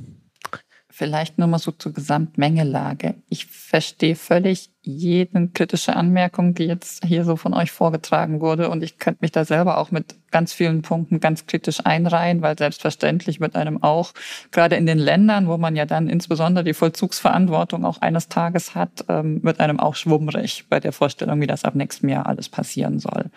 Vielleicht 1.01 1.39
nur 1.39 1.49
mal 1.49 1.59
so 1.59 1.71
zur 1.71 1.95
Gesamtmengelage. 1.95 3.15
Ich 3.31 3.47
verstehe 3.47 4.15
völlig 4.15 4.69
jede 4.83 5.49
kritische 5.49 5.97
Anmerkung, 5.97 6.53
die 6.53 6.65
jetzt 6.65 7.07
hier 7.07 7.25
so 7.25 7.37
von 7.37 7.55
euch 7.55 7.73
vorgetragen 7.73 8.43
wurde. 8.43 8.69
Und 8.69 8.83
ich 8.83 8.99
könnte 8.99 9.21
mich 9.23 9.33
da 9.33 9.47
selber 9.47 9.79
auch 9.79 9.91
mit 9.93 10.17
ganz 10.31 10.53
vielen 10.53 10.83
Punkten 10.83 11.19
ganz 11.19 11.47
kritisch 11.47 11.87
einreihen, 11.87 12.43
weil 12.43 12.59
selbstverständlich 12.59 13.41
wird 13.41 13.57
einem 13.57 13.83
auch, 13.83 14.13
gerade 14.51 14.77
in 14.77 14.85
den 14.85 14.99
Ländern, 14.99 15.49
wo 15.49 15.57
man 15.57 15.75
ja 15.75 15.87
dann 15.87 16.07
insbesondere 16.07 16.65
die 16.65 16.75
Vollzugsverantwortung 16.75 17.87
auch 17.87 18.03
eines 18.03 18.29
Tages 18.29 18.75
hat, 18.75 19.07
ähm, 19.09 19.43
wird 19.43 19.59
einem 19.59 19.81
auch 19.81 19.95
schwummrig 19.95 20.67
bei 20.69 20.81
der 20.81 20.93
Vorstellung, 20.93 21.41
wie 21.41 21.47
das 21.47 21.65
ab 21.65 21.77
nächstem 21.77 22.11
Jahr 22.11 22.27
alles 22.27 22.51
passieren 22.51 22.99
soll. 22.99 23.31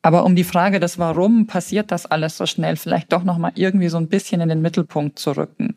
Aber 0.00 0.24
um 0.24 0.34
die 0.34 0.44
Frage 0.44 0.80
des 0.80 0.98
Warum 0.98 1.46
passiert 1.46 1.92
das 1.92 2.06
alles 2.06 2.38
so 2.38 2.46
schnell, 2.46 2.76
vielleicht 2.76 3.12
doch 3.12 3.22
noch 3.22 3.36
mal 3.36 3.52
irgendwie 3.54 3.90
so 3.90 3.98
ein 3.98 4.08
bisschen 4.08 4.40
in 4.40 4.48
den 4.48 4.62
Mittelpunkt 4.62 5.18
zu 5.18 5.36
rücken. 5.36 5.76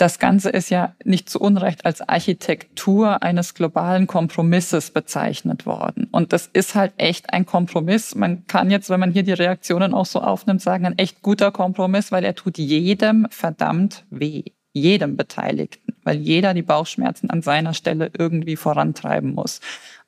Das 0.00 0.18
Ganze 0.18 0.48
ist 0.48 0.70
ja 0.70 0.94
nicht 1.04 1.28
zu 1.28 1.38
Unrecht 1.38 1.84
als 1.84 2.00
Architektur 2.00 3.22
eines 3.22 3.52
globalen 3.52 4.06
Kompromisses 4.06 4.92
bezeichnet 4.92 5.66
worden. 5.66 6.08
Und 6.10 6.32
das 6.32 6.48
ist 6.50 6.74
halt 6.74 6.94
echt 6.96 7.34
ein 7.34 7.44
Kompromiss. 7.44 8.14
Man 8.14 8.46
kann 8.46 8.70
jetzt, 8.70 8.88
wenn 8.88 8.98
man 8.98 9.12
hier 9.12 9.24
die 9.24 9.34
Reaktionen 9.34 9.92
auch 9.92 10.06
so 10.06 10.22
aufnimmt, 10.22 10.62
sagen, 10.62 10.86
ein 10.86 10.96
echt 10.96 11.20
guter 11.20 11.50
Kompromiss, 11.50 12.12
weil 12.12 12.24
er 12.24 12.34
tut 12.34 12.56
jedem 12.56 13.26
verdammt 13.28 14.06
weh. 14.08 14.44
Jedem 14.72 15.18
Beteiligten, 15.18 15.94
weil 16.02 16.16
jeder 16.16 16.54
die 16.54 16.62
Bauchschmerzen 16.62 17.28
an 17.28 17.42
seiner 17.42 17.74
Stelle 17.74 18.10
irgendwie 18.16 18.56
vorantreiben 18.56 19.34
muss. 19.34 19.60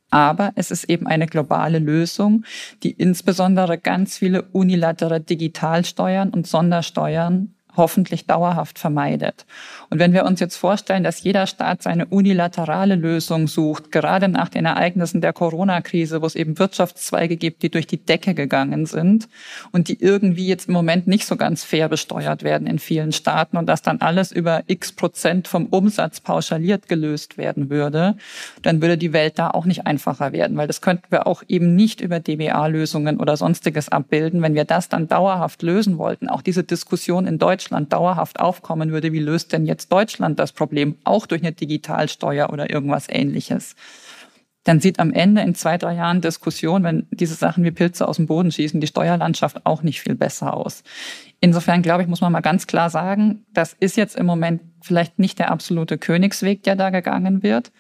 Aber 0.09 0.53
es 0.55 0.71
ist 0.71 0.85
eben 0.85 1.07
eine 1.07 1.27
globale 1.27 1.81
Lösung, 1.81 2.45
die 2.83 2.93
insbesondere 2.93 3.77
ganz 3.77 4.17
viele 4.17 4.43
unilaterale 4.53 5.21
Digitalsteuern 5.21 6.31
und 6.31 6.47
Sondersteuern 6.47 7.55
hoffentlich 7.77 8.27
dauerhaft 8.27 8.79
vermeidet. 8.79 9.47
Und 9.91 9.99
wenn 9.99 10.13
wir 10.13 10.25
uns 10.25 10.41
jetzt 10.41 10.57
vorstellen, 10.57 11.05
dass 11.05 11.23
jeder 11.23 11.47
Staat 11.47 11.83
seine 11.83 12.07
unilaterale 12.07 12.95
Lösung 12.95 13.49
sucht, 13.49 13.91
gerade 13.91 14.29
nach 14.29 14.49
den 14.49 14.67
Ereignissen 14.67 15.21
der 15.21 15.33
Corona-Krise, 15.33 16.23
wo 16.23 16.27
es 16.27 16.35
eben 16.35 16.59
Wirtschaftszweige 16.59 17.37
gibt, 17.37 17.63
die 17.63 17.71
durch 17.71 17.87
die 17.87 17.97
Decke 17.97 18.35
gegangen 18.35 18.87
sind 18.87 19.29
und 19.71 19.89
die 19.89 20.01
irgendwie 20.01 20.47
jetzt 20.47 20.69
im 20.69 20.75
Moment 20.75 21.07
nicht 21.07 21.27
so 21.27 21.37
ganz 21.37 21.65
fair 21.65 21.89
besteuert 21.89 22.43
werden 22.43 22.67
in 22.67 22.79
vielen 22.79 23.13
Staaten 23.13 23.57
und 23.57 23.67
dass 23.67 23.83
dann 23.83 24.01
alles 24.01 24.33
über 24.33 24.63
x 24.67 24.93
Prozent 24.93 25.49
vom 25.49 25.67
Umsatz 25.67 26.21
pauschaliert 26.21 26.89
gelöst 26.89 27.39
werden 27.39 27.71
würde, 27.71 28.17
dann 28.63 28.83
würde 28.83 28.99
die 28.99 29.13
Welt 29.13 29.39
da 29.39 29.51
auch 29.51 29.65
nicht 29.65 29.87
einfacher 29.87 30.33
werden, 30.33 30.57
weil 30.57 30.67
das 30.67 30.81
könnten 30.83 31.07
wir 31.11 31.27
auch 31.27 31.43
eben 31.49 31.75
nicht 31.75 32.01
über 32.01 32.21
DBA-Lösungen 32.21 33.19
oder 33.19 33.37
sonstiges 33.37 33.89
abbilden. 33.89 34.43
Wenn 34.43 34.55
wir 34.55 34.65
das 34.65 34.89
dann 34.89 35.09
dauerhaft 35.09 35.63
lösen 35.63 35.97
wollten, 35.99 36.29
auch 36.29 36.43
diese 36.43 36.65
Diskussion 36.65 37.27
in 37.27 37.39
Deutschland 37.39 37.62
dauerhaft 37.93 38.41
aufkommen 38.41 38.91
würde, 38.91 39.13
wie 39.13 39.21
löst 39.21 39.53
denn 39.53 39.67
jetzt 39.67 39.83
jetzt 39.83 39.93
Deutschland 39.93 40.39
das 40.39 40.53
Problem, 40.53 40.97
auch 41.05 41.27
durch 41.27 41.43
eine 41.43 41.53
Digitalsteuer 41.53 42.51
oder 42.51 42.71
irgendwas 42.71 43.07
ähnliches, 43.09 43.75
dann 44.65 44.81
sieht 44.81 45.01
am 45.01 45.13
Ende 45.13 45.43
in 45.43 45.57
zwei, 45.57 45.77
drei 45.77 45.95
Jahren 45.95 46.21
Diskussion, 46.21 46.85
wenn 46.85 47.09
diese 47.11 47.35
Sachen 47.35 47.65
wie 47.65 47.73
Pilze 47.73 48.07
aus 48.07 48.17
dem 48.17 48.27
Boden 48.27 48.53
schießen, 48.53 48.81
die 48.81 48.87
Steuerlandschaft 48.87 49.67
auch 49.67 49.83
nicht 49.83 50.01
viel 50.01 50.15
besser 50.15 50.55
aus. 50.55 50.85
Insofern 51.41 51.83
glaube 51.83 52.03
ich, 52.03 52.09
muss 52.09 52.21
man 52.21 52.31
mal 52.31 52.43
ganz 52.43 52.69
klar 52.69 52.89
sagen, 52.89 53.45
das 53.53 53.73
ist 53.73 53.97
jetzt 53.97 54.15
im 54.15 54.27
Moment 54.27 54.63
vielleicht 54.81 55.19
nicht 55.19 55.41
der 55.41 55.51
absolute 55.51 55.99
Königsweg, 55.99 56.63
der 56.63 56.77
da 56.77 56.91
gegangen 56.91 57.43
wird. 57.43 57.73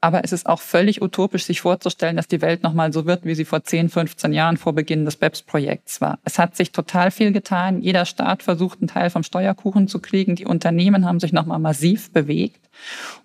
Aber 0.00 0.22
es 0.22 0.32
ist 0.32 0.46
auch 0.46 0.60
völlig 0.60 1.02
utopisch, 1.02 1.44
sich 1.44 1.60
vorzustellen, 1.60 2.16
dass 2.16 2.28
die 2.28 2.40
Welt 2.40 2.62
nochmal 2.62 2.92
so 2.92 3.04
wird, 3.04 3.24
wie 3.24 3.34
sie 3.34 3.44
vor 3.44 3.64
10, 3.64 3.88
15 3.88 4.32
Jahren 4.32 4.56
vor 4.56 4.72
Beginn 4.72 5.04
des 5.04 5.16
BEPS-Projekts 5.16 6.00
war. 6.00 6.18
Es 6.24 6.38
hat 6.38 6.56
sich 6.56 6.70
total 6.70 7.10
viel 7.10 7.32
getan. 7.32 7.82
Jeder 7.82 8.04
Staat 8.04 8.44
versucht, 8.44 8.80
einen 8.80 8.88
Teil 8.88 9.10
vom 9.10 9.24
Steuerkuchen 9.24 9.88
zu 9.88 9.98
kriegen. 9.98 10.36
Die 10.36 10.46
Unternehmen 10.46 11.04
haben 11.04 11.18
sich 11.18 11.32
nochmal 11.32 11.58
massiv 11.58 12.12
bewegt. 12.12 12.68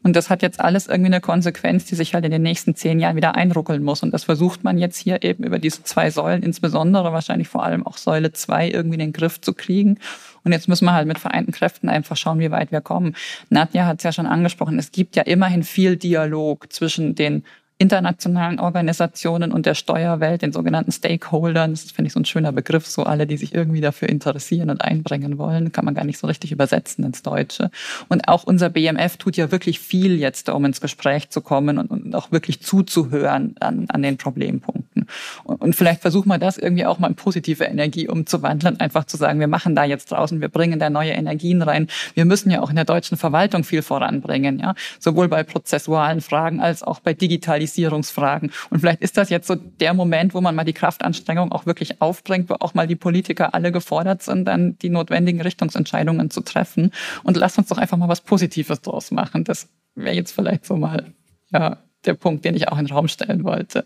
Und 0.01 0.15
das 0.15 0.29
hat 0.29 0.41
jetzt 0.41 0.59
alles 0.59 0.87
irgendwie 0.87 1.07
eine 1.07 1.21
Konsequenz, 1.21 1.85
die 1.85 1.95
sich 1.95 2.13
halt 2.13 2.25
in 2.25 2.31
den 2.31 2.41
nächsten 2.41 2.75
zehn 2.75 2.99
Jahren 2.99 3.15
wieder 3.15 3.35
einruckeln 3.35 3.83
muss. 3.83 4.03
Und 4.03 4.11
das 4.11 4.23
versucht 4.23 4.63
man 4.63 4.77
jetzt 4.77 4.97
hier 4.97 5.23
eben 5.23 5.43
über 5.43 5.59
diese 5.59 5.83
zwei 5.83 6.09
Säulen, 6.09 6.43
insbesondere 6.43 7.13
wahrscheinlich 7.13 7.47
vor 7.47 7.63
allem 7.63 7.85
auch 7.85 7.97
Säule 7.97 8.33
zwei, 8.33 8.69
irgendwie 8.69 8.95
in 8.95 8.99
den 8.99 9.13
Griff 9.13 9.39
zu 9.39 9.53
kriegen. 9.53 9.99
Und 10.43 10.51
jetzt 10.51 10.67
müssen 10.67 10.85
wir 10.85 10.93
halt 10.93 11.07
mit 11.07 11.19
vereinten 11.19 11.53
Kräften 11.53 11.87
einfach 11.87 12.17
schauen, 12.17 12.39
wie 12.39 12.51
weit 12.51 12.71
wir 12.71 12.81
kommen. 12.81 13.15
Nadja 13.49 13.85
hat 13.85 13.99
es 13.99 14.03
ja 14.03 14.11
schon 14.11 14.25
angesprochen, 14.25 14.77
es 14.77 14.91
gibt 14.91 15.15
ja 15.15 15.23
immerhin 15.23 15.63
viel 15.63 15.95
Dialog 15.95 16.62
zwischen 16.69 17.15
den 17.15 17.45
internationalen 17.79 18.59
Organisationen 18.59 19.51
und 19.51 19.65
der 19.65 19.73
Steuerwelt, 19.73 20.41
den 20.41 20.53
sogenannten 20.53 20.91
Stakeholdern. 20.91 21.71
Das 21.71 21.91
finde 21.91 22.07
ich 22.07 22.13
so 22.13 22.19
ein 22.19 22.25
schöner 22.25 22.51
Begriff, 22.51 22.85
so 22.85 23.03
alle, 23.03 23.25
die 23.25 23.35
sich 23.35 23.53
irgendwie 23.53 23.81
dafür 23.81 24.09
interessieren 24.09 24.69
und 24.69 24.81
einbringen 24.81 25.37
wollen, 25.37 25.71
kann 25.71 25.83
man 25.83 25.95
gar 25.95 26.05
nicht 26.05 26.19
so 26.19 26.27
richtig 26.27 26.51
übersetzen 26.51 27.03
ins 27.03 27.23
Deutsche. 27.23 27.71
Und 28.09 28.27
auch 28.27 28.43
unser 28.43 28.69
BMF 28.69 29.17
tut 29.17 29.37
ja 29.37 29.51
wirklich 29.51 29.79
viel 29.79 30.19
jetzt, 30.19 30.49
um 30.49 30.65
ins 30.65 30.81
Gespräch 30.81 31.29
zu 31.29 31.41
kommen 31.41 31.77
und, 31.77 31.89
und 31.89 32.15
auch 32.15 32.31
wirklich 32.31 32.61
zuzuhören 32.61 33.55
an, 33.59 33.85
an 33.89 34.01
den 34.01 34.17
Problempunkten. 34.17 35.07
Und, 35.43 35.61
und 35.61 35.75
vielleicht 35.75 36.01
versuchen 36.01 36.29
wir 36.29 36.37
das 36.37 36.57
irgendwie 36.57 36.85
auch 36.85 36.99
mal 36.99 37.07
in 37.07 37.15
positive 37.15 37.63
Energie 37.63 38.07
umzuwandeln, 38.07 38.79
einfach 38.79 39.05
zu 39.05 39.17
sagen, 39.17 39.39
wir 39.39 39.47
machen 39.47 39.75
da 39.75 39.83
jetzt 39.83 40.11
draußen, 40.11 40.39
wir 40.41 40.49
bringen 40.49 40.79
da 40.79 40.89
neue 40.89 41.11
Energien 41.11 41.61
rein. 41.61 41.87
Wir 42.13 42.25
müssen 42.25 42.51
ja 42.51 42.61
auch 42.61 42.69
in 42.69 42.75
der 42.75 42.85
deutschen 42.85 43.17
Verwaltung 43.17 43.63
viel 43.63 43.81
voranbringen, 43.81 44.59
ja, 44.59 44.75
sowohl 44.99 45.27
bei 45.27 45.43
prozessualen 45.43 46.21
Fragen 46.21 46.61
als 46.61 46.83
auch 46.83 46.99
bei 46.99 47.13
Digitalisierung 47.13 47.62
Digitalisierungsfragen. 47.63 48.51
Und 48.69 48.79
vielleicht 48.79 49.01
ist 49.01 49.17
das 49.17 49.29
jetzt 49.29 49.47
so 49.47 49.55
der 49.55 49.93
Moment, 49.93 50.33
wo 50.33 50.41
man 50.41 50.55
mal 50.55 50.63
die 50.63 50.73
Kraftanstrengung 50.73 51.51
auch 51.51 51.65
wirklich 51.65 52.01
aufbringt, 52.01 52.49
wo 52.49 52.55
auch 52.55 52.73
mal 52.73 52.87
die 52.87 52.95
Politiker 52.95 53.53
alle 53.53 53.71
gefordert 53.71 54.21
sind, 54.21 54.45
dann 54.45 54.77
die 54.79 54.89
notwendigen 54.89 55.41
Richtungsentscheidungen 55.41 56.29
zu 56.29 56.41
treffen. 56.41 56.91
Und 57.23 57.37
lasst 57.37 57.57
uns 57.57 57.67
doch 57.67 57.77
einfach 57.77 57.97
mal 57.97 58.09
was 58.09 58.21
Positives 58.21 58.81
draus 58.81 59.11
machen. 59.11 59.43
Das 59.43 59.69
wäre 59.95 60.15
jetzt 60.15 60.33
vielleicht 60.33 60.65
so 60.65 60.75
mal 60.75 61.13
ja, 61.51 61.77
der 62.05 62.13
Punkt, 62.13 62.45
den 62.45 62.55
ich 62.55 62.67
auch 62.67 62.77
in 62.77 62.85
den 62.85 62.93
Raum 62.93 63.07
stellen 63.07 63.43
wollte. 63.43 63.85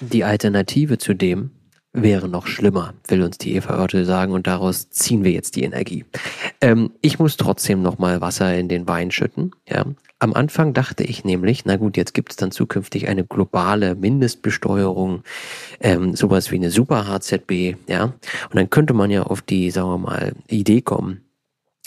Die 0.00 0.24
Alternative 0.24 0.98
zu 0.98 1.14
dem, 1.14 1.50
wäre 1.92 2.28
noch 2.28 2.46
schlimmer, 2.46 2.94
will 3.08 3.22
uns 3.22 3.38
die 3.38 3.54
Eva 3.54 3.78
Oertel 3.78 4.04
sagen 4.04 4.32
und 4.32 4.46
daraus 4.46 4.90
ziehen 4.90 5.24
wir 5.24 5.32
jetzt 5.32 5.56
die 5.56 5.64
Energie. 5.64 6.04
Ähm, 6.60 6.92
ich 7.00 7.18
muss 7.18 7.36
trotzdem 7.36 7.82
noch 7.82 7.98
mal 7.98 8.20
Wasser 8.20 8.56
in 8.56 8.68
den 8.68 8.86
Wein 8.86 9.10
schütten. 9.10 9.52
Ja. 9.68 9.84
Am 10.18 10.34
Anfang 10.34 10.74
dachte 10.74 11.02
ich 11.02 11.24
nämlich, 11.24 11.64
na 11.64 11.76
gut, 11.76 11.96
jetzt 11.96 12.12
gibt 12.12 12.32
es 12.32 12.36
dann 12.36 12.50
zukünftig 12.52 13.08
eine 13.08 13.24
globale 13.24 13.94
Mindestbesteuerung, 13.94 15.22
ähm, 15.80 16.14
sowas 16.14 16.50
wie 16.50 16.56
eine 16.56 16.70
Super 16.70 17.08
HZB, 17.08 17.76
ja. 17.88 18.04
Und 18.04 18.54
dann 18.54 18.68
könnte 18.68 18.92
man 18.92 19.10
ja 19.10 19.22
auf 19.22 19.40
die, 19.40 19.70
sagen 19.70 19.88
wir 19.88 19.98
mal, 19.98 20.32
Idee 20.46 20.82
kommen, 20.82 21.22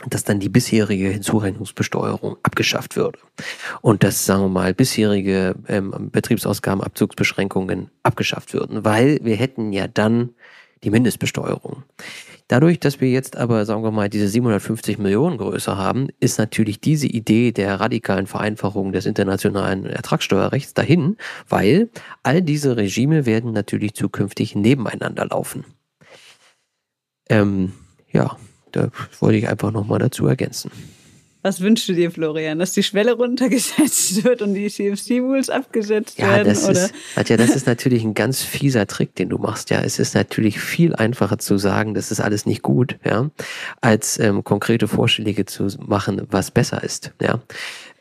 dass 0.10 0.24
dann 0.24 0.40
die 0.40 0.50
bisherige 0.50 1.10
Hinzurechnungsbesteuerung 1.10 2.38
abgeschafft 2.44 2.96
würde 2.96 3.20
und 3.82 4.04
dass, 4.04 4.26
sagen 4.26 4.44
wir 4.44 4.50
mal, 4.50 4.74
bisherige 4.74 5.56
ähm, 5.68 6.10
Betriebsausgabenabzugsbeschränkungen 6.12 7.90
abgeschafft 8.04 8.54
würden, 8.54 8.86
weil 8.86 9.20
wir 9.24 9.36
hätten 9.36 9.74
ja 9.74 9.88
dann 9.88 10.30
die 10.84 10.90
Mindestbesteuerung. 10.90 11.84
Dadurch, 12.50 12.80
dass 12.80 13.00
wir 13.00 13.10
jetzt 13.10 13.38
aber, 13.38 13.66
sagen 13.66 13.84
wir 13.84 13.92
mal, 13.92 14.10
diese 14.10 14.28
750 14.28 14.98
Millionen 14.98 15.38
Größe 15.38 15.78
haben, 15.78 16.10
ist 16.20 16.38
natürlich 16.38 16.82
diese 16.82 17.08
Idee 17.08 17.52
der 17.52 17.80
radikalen 17.80 18.28
Vereinfachung 18.28 18.92
des 18.92 19.06
internationalen 19.06 19.86
Ertragssteuerrechts 19.86 20.74
dahin, 20.74 21.18
weil 21.48 21.90
all 22.22 22.42
diese 22.42 22.76
Regime 22.76 23.26
werden 23.26 23.54
natürlich 23.54 23.94
zukünftig 23.94 24.56
nebeneinander 24.56 25.26
laufen. 25.26 25.64
Ähm, 27.30 27.72
ja, 28.12 28.38
da 28.74 28.90
wollte 29.20 29.38
ich 29.38 29.48
einfach 29.48 29.72
nochmal 29.72 30.00
dazu 30.00 30.28
ergänzen. 30.28 30.72
Was 31.46 31.60
wünschst 31.60 31.90
du 31.90 31.94
dir, 31.94 32.10
Florian? 32.10 32.58
Dass 32.58 32.72
die 32.72 32.84
Schwelle 32.84 33.14
runtergesetzt 33.14 34.24
wird 34.24 34.42
und 34.42 34.54
die 34.54 34.70
CFC-Rules 34.70 35.50
abgesetzt 35.50 36.18
ja, 36.18 36.30
werden? 36.30 36.48
Das 36.48 36.64
oder? 36.64 36.86
Ist, 36.86 36.94
Nadja, 37.18 37.36
das 37.36 37.54
ist 37.54 37.68
natürlich 37.68 38.04
ein 38.06 38.14
ganz 38.14 38.42
fieser 38.42 38.88
Trick, 38.88 39.14
den 39.16 39.28
du 39.28 39.38
machst. 39.38 39.70
Ja, 39.70 39.82
es 39.82 40.00
ist 40.00 40.16
natürlich 40.16 40.60
viel 40.60 40.96
einfacher 40.96 41.38
zu 41.40 41.58
sagen, 41.58 41.94
das 41.94 42.12
ist 42.12 42.22
alles 42.22 42.46
nicht 42.46 42.62
gut, 42.62 42.98
ja, 43.04 43.30
als 43.82 44.18
ähm, 44.20 44.46
konkrete 44.46 44.88
Vorschläge 44.88 45.46
zu 45.46 45.68
machen, 45.86 46.22
was 46.32 46.50
besser 46.50 46.82
ist. 46.82 47.12
Ja. 47.22 47.42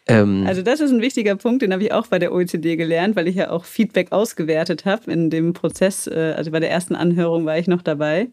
Ähm, 0.06 0.44
also 0.46 0.62
das 0.62 0.78
ist 0.78 0.92
ein 0.92 1.00
wichtiger 1.00 1.34
Punkt, 1.34 1.62
den 1.62 1.72
habe 1.72 1.82
ich 1.82 1.92
auch 1.92 2.06
bei 2.06 2.20
der 2.20 2.32
OECD 2.32 2.76
gelernt, 2.76 3.16
weil 3.16 3.26
ich 3.26 3.34
ja 3.34 3.50
auch 3.50 3.64
Feedback 3.64 4.12
ausgewertet 4.12 4.84
habe 4.84 5.10
in 5.10 5.30
dem 5.30 5.52
Prozess. 5.52 6.06
Äh, 6.06 6.34
also 6.36 6.52
bei 6.52 6.60
der 6.60 6.70
ersten 6.70 6.94
Anhörung 6.94 7.44
war 7.44 7.58
ich 7.58 7.66
noch 7.66 7.82
dabei. 7.82 8.28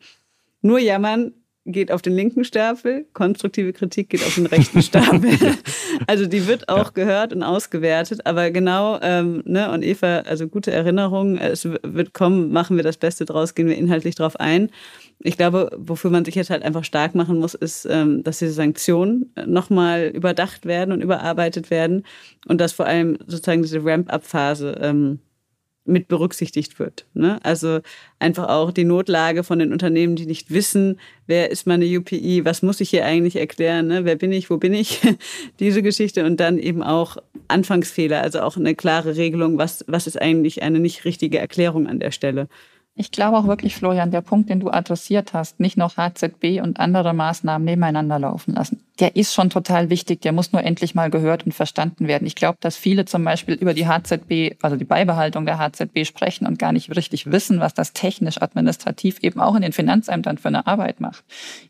Nur 0.62 0.78
jammern 0.78 1.34
geht 1.72 1.92
auf 1.92 2.02
den 2.02 2.14
linken 2.14 2.44
Stapel, 2.44 3.06
konstruktive 3.14 3.74
Kritik 3.74 4.10
geht 4.10 4.24
auf 4.24 4.36
den 4.36 4.46
rechten 4.46 4.82
Stapel. 4.82 5.32
also 6.08 6.26
die 6.26 6.48
wird 6.48 6.70
auch 6.70 6.86
ja. 6.86 6.92
gehört 6.92 7.34
und 7.34 7.44
ausgewertet, 7.44 8.26
aber 8.26 8.52
genau, 8.52 9.00
ähm, 9.02 9.42
ne, 9.46 9.72
und 9.72 9.84
Eva, 9.84 10.20
also 10.20 10.48
gute 10.48 10.72
Erinnerung, 10.72 11.38
es 11.38 11.66
wird 11.66 12.14
kommen, 12.14 12.52
machen 12.52 12.78
wir 12.78 12.84
das 12.84 12.98
Beste 12.98 13.26
draus, 13.26 13.56
gehen 13.56 13.68
wir 13.68 13.78
inhaltlich 13.78 14.16
drauf 14.16 14.40
ein. 14.40 14.70
Ich 15.22 15.38
glaube, 15.38 15.70
wofür 15.78 16.12
man 16.12 16.26
sich 16.26 16.36
jetzt 16.36 16.50
halt 16.50 16.64
einfach 16.64 16.84
stark 16.84 17.14
machen 17.14 17.40
muss, 17.40 17.54
ist, 17.54 17.86
ähm, 17.90 18.24
dass 18.24 18.40
diese 18.40 18.54
Sanktionen 18.54 19.34
nochmal 19.46 20.12
überdacht 20.14 20.66
werden 20.66 20.92
und 20.92 21.02
überarbeitet 21.02 21.70
werden 21.70 22.06
und 22.48 22.62
dass 22.62 22.72
vor 22.72 22.86
allem 22.86 23.18
sozusagen 23.28 23.62
diese 23.62 23.84
Ramp-up-Phase 23.84 24.78
ähm, 24.82 25.20
mit 25.90 26.08
berücksichtigt 26.08 26.80
wird. 26.80 27.06
Ne? 27.14 27.40
Also 27.44 27.80
einfach 28.20 28.50
auch 28.50 28.72
die 28.72 28.86
Notlage 28.86 29.44
von 29.44 29.60
den 29.60 29.74
Unternehmen, 29.74 30.16
die 30.16 30.26
nicht 30.26 30.52
wissen, 30.52 31.00
wer 31.28 31.52
ist 31.52 31.68
meine 31.68 31.86
UPI, 31.86 32.46
was 32.46 32.62
muss 32.62 32.80
ich 32.80 32.90
hier 32.90 33.06
eigentlich 33.06 33.36
erklären, 33.36 33.88
ne? 33.88 34.06
wer 34.06 34.16
bin 34.16 34.32
ich, 34.32 34.50
wo 34.50 34.58
bin 34.58 34.74
ich, 34.74 35.02
diese 35.60 35.82
Geschichte 35.82 36.26
und 36.26 36.40
dann 36.40 36.58
eben 36.58 36.84
auch 36.84 37.18
Anfangsfehler, 37.48 38.22
also 38.22 38.42
auch 38.42 38.58
eine 38.58 38.76
klare 38.76 39.18
Regelung, 39.18 39.58
was, 39.58 39.84
was 39.88 40.08
ist 40.08 40.22
eigentlich 40.22 40.64
eine 40.64 40.80
nicht 40.80 41.06
richtige 41.06 41.40
Erklärung 41.40 41.88
an 41.88 42.00
der 42.00 42.12
Stelle. 42.12 42.48
Ich 42.96 43.12
glaube 43.12 43.38
auch 43.38 43.48
wirklich, 43.48 43.76
Florian, 43.76 44.12
der 44.12 44.22
Punkt, 44.22 44.50
den 44.50 44.60
du 44.60 44.70
adressiert 44.70 45.34
hast, 45.34 45.60
nicht 45.60 45.78
noch 45.78 45.98
HZB 45.98 46.62
und 46.62 46.80
andere 46.80 47.14
Maßnahmen 47.14 47.64
nebeneinander 47.64 48.20
laufen 48.20 48.54
lassen 48.54 48.84
der 49.00 49.16
ist 49.16 49.34
schon 49.34 49.50
total 49.50 49.90
wichtig, 49.90 50.22
der 50.22 50.34
muss 50.34 50.52
nur 50.52 50.64
endlich 50.64 50.94
mal 50.94 51.10
gehört 51.10 51.46
und 51.46 51.54
verstanden 51.54 52.08
werden. 52.08 52.28
Ich 52.28 52.36
glaube, 52.36 52.58
dass 52.60 52.76
viele 52.76 53.06
zum 53.06 53.24
Beispiel 53.24 53.56
über 53.56 53.74
die 53.74 53.88
HZB, 53.88 54.58
also 54.62 54.76
die 54.76 54.86
Beibehaltung 54.86 55.46
der 55.46 55.58
HZB 55.58 56.06
sprechen 56.06 56.46
und 56.46 56.60
gar 56.60 56.74
nicht 56.74 56.96
richtig 56.96 57.32
wissen, 57.32 57.60
was 57.60 57.74
das 57.74 57.94
technisch 57.94 58.42
administrativ 58.42 59.20
eben 59.22 59.40
auch 59.40 59.56
in 59.56 59.62
den 59.62 59.72
Finanzämtern 59.72 60.38
für 60.38 60.50
eine 60.50 60.68
Arbeit 60.68 61.00
macht. 61.00 61.24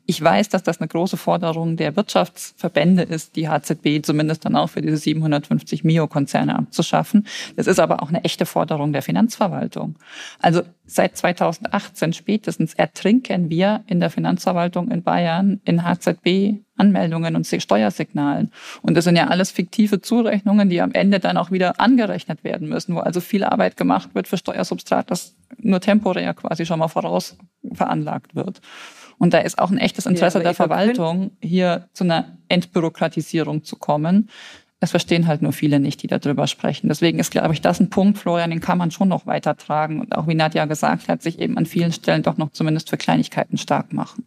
Ich 0.07 0.21
weiß, 0.21 0.49
dass 0.49 0.63
das 0.63 0.79
eine 0.79 0.87
große 0.87 1.17
Forderung 1.17 1.77
der 1.77 1.95
Wirtschaftsverbände 1.95 3.03
ist, 3.03 3.35
die 3.35 3.47
HZB 3.47 4.03
zumindest 4.03 4.45
dann 4.45 4.55
auch 4.55 4.71
für 4.71 4.81
diese 4.81 4.97
750 4.97 5.83
Mio-Konzerne 5.83 6.57
abzuschaffen. 6.57 7.27
Das 7.55 7.67
ist 7.67 7.79
aber 7.79 8.01
auch 8.01 8.09
eine 8.09 8.23
echte 8.23 8.47
Forderung 8.47 8.91
der 8.91 9.03
Finanzverwaltung. 9.03 9.95
Also 10.39 10.63
seit 10.87 11.08
2018 11.13 12.13
spätestens 12.13 12.73
ertrinken 12.73 13.49
wir 13.49 13.83
in 13.87 13.99
der 13.99 14.09
Finanzverwaltung 14.09 14.91
in 14.91 15.03
Bayern 15.03 15.61
in 15.65 15.83
HZB 15.83 16.59
Anmeldungen 16.79 17.35
und 17.35 17.45
Steuersignalen. 17.45 18.51
Und 18.81 18.95
das 18.95 19.03
sind 19.03 19.17
ja 19.17 19.27
alles 19.27 19.51
fiktive 19.51 20.01
Zurechnungen, 20.01 20.69
die 20.69 20.81
am 20.81 20.93
Ende 20.93 21.19
dann 21.19 21.37
auch 21.37 21.51
wieder 21.51 21.79
angerechnet 21.79 22.43
werden 22.43 22.69
müssen, 22.69 22.95
wo 22.95 22.99
also 22.99 23.19
viel 23.19 23.43
Arbeit 23.43 23.77
gemacht 23.77 24.15
wird 24.15 24.27
für 24.27 24.37
Steuersubstrat, 24.37 25.11
das 25.11 25.35
nur 25.57 25.81
temporär 25.81 26.33
quasi 26.33 26.65
schon 26.65 26.79
mal 26.79 26.87
voraus 26.87 27.37
veranlagt 27.73 28.35
wird. 28.35 28.61
Und 29.17 29.33
da 29.33 29.39
ist 29.39 29.59
auch 29.59 29.69
ein 29.69 29.77
echtes 29.77 30.05
Interesse 30.05 30.37
ja, 30.37 30.45
der 30.45 30.53
Verwaltung, 30.53 31.31
hier 31.41 31.89
zu 31.93 32.05
einer 32.05 32.37
Entbürokratisierung 32.47 33.65
zu 33.65 33.75
kommen. 33.75 34.29
Es 34.81 34.91
verstehen 34.91 35.27
halt 35.27 35.41
nur 35.41 35.51
viele 35.51 35.79
nicht, 35.79 36.01
die 36.03 36.07
darüber 36.07 36.47
sprechen. 36.47 36.87
Deswegen 36.87 37.19
ist, 37.19 37.31
glaube 37.31 37.53
ich, 37.53 37.61
das 37.61 37.79
ein 37.81 37.89
Punkt, 37.89 38.17
Florian, 38.17 38.49
den 38.49 38.61
kann 38.61 38.77
man 38.77 38.91
schon 38.91 39.09
noch 39.09 39.25
weitertragen 39.25 39.99
und 39.99 40.15
auch, 40.15 40.27
wie 40.27 40.35
Nadja 40.35 40.65
gesagt 40.65 41.09
hat, 41.09 41.21
sich 41.21 41.39
eben 41.39 41.57
an 41.57 41.65
vielen 41.65 41.91
Stellen 41.91 42.23
doch 42.23 42.37
noch 42.37 42.51
zumindest 42.51 42.89
für 42.89 42.97
Kleinigkeiten 42.97 43.57
stark 43.57 43.91
machen. 43.91 44.25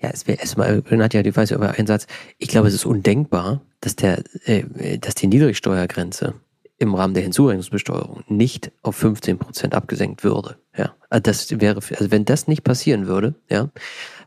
Ja, 0.00 0.10
es 0.12 0.26
wäre 0.26 0.38
erstmal, 0.38 0.82
Nadja, 0.90 1.22
die 1.22 1.34
weiß 1.34 1.50
über 1.50 1.72
einen 1.76 1.86
Satz. 1.86 2.06
Ich 2.36 2.48
glaube, 2.48 2.68
es 2.68 2.74
ist 2.74 2.84
undenkbar, 2.84 3.62
dass 3.80 3.96
der, 3.96 4.22
äh, 4.44 4.98
dass 4.98 5.14
die 5.14 5.26
Niedrigsteuergrenze 5.26 6.34
im 6.78 6.94
Rahmen 6.94 7.14
der 7.14 7.24
Hinzurechnungsbesteuerung 7.24 8.22
nicht 8.28 8.70
auf 8.82 8.96
15 8.96 9.38
Prozent 9.38 9.74
abgesenkt 9.74 10.22
würde. 10.22 10.58
Ja, 10.76 10.94
also 11.10 11.22
das 11.22 11.60
wäre, 11.60 11.76
also 11.76 12.10
wenn 12.10 12.24
das 12.24 12.46
nicht 12.46 12.62
passieren 12.62 13.08
würde, 13.08 13.34
ja, 13.48 13.70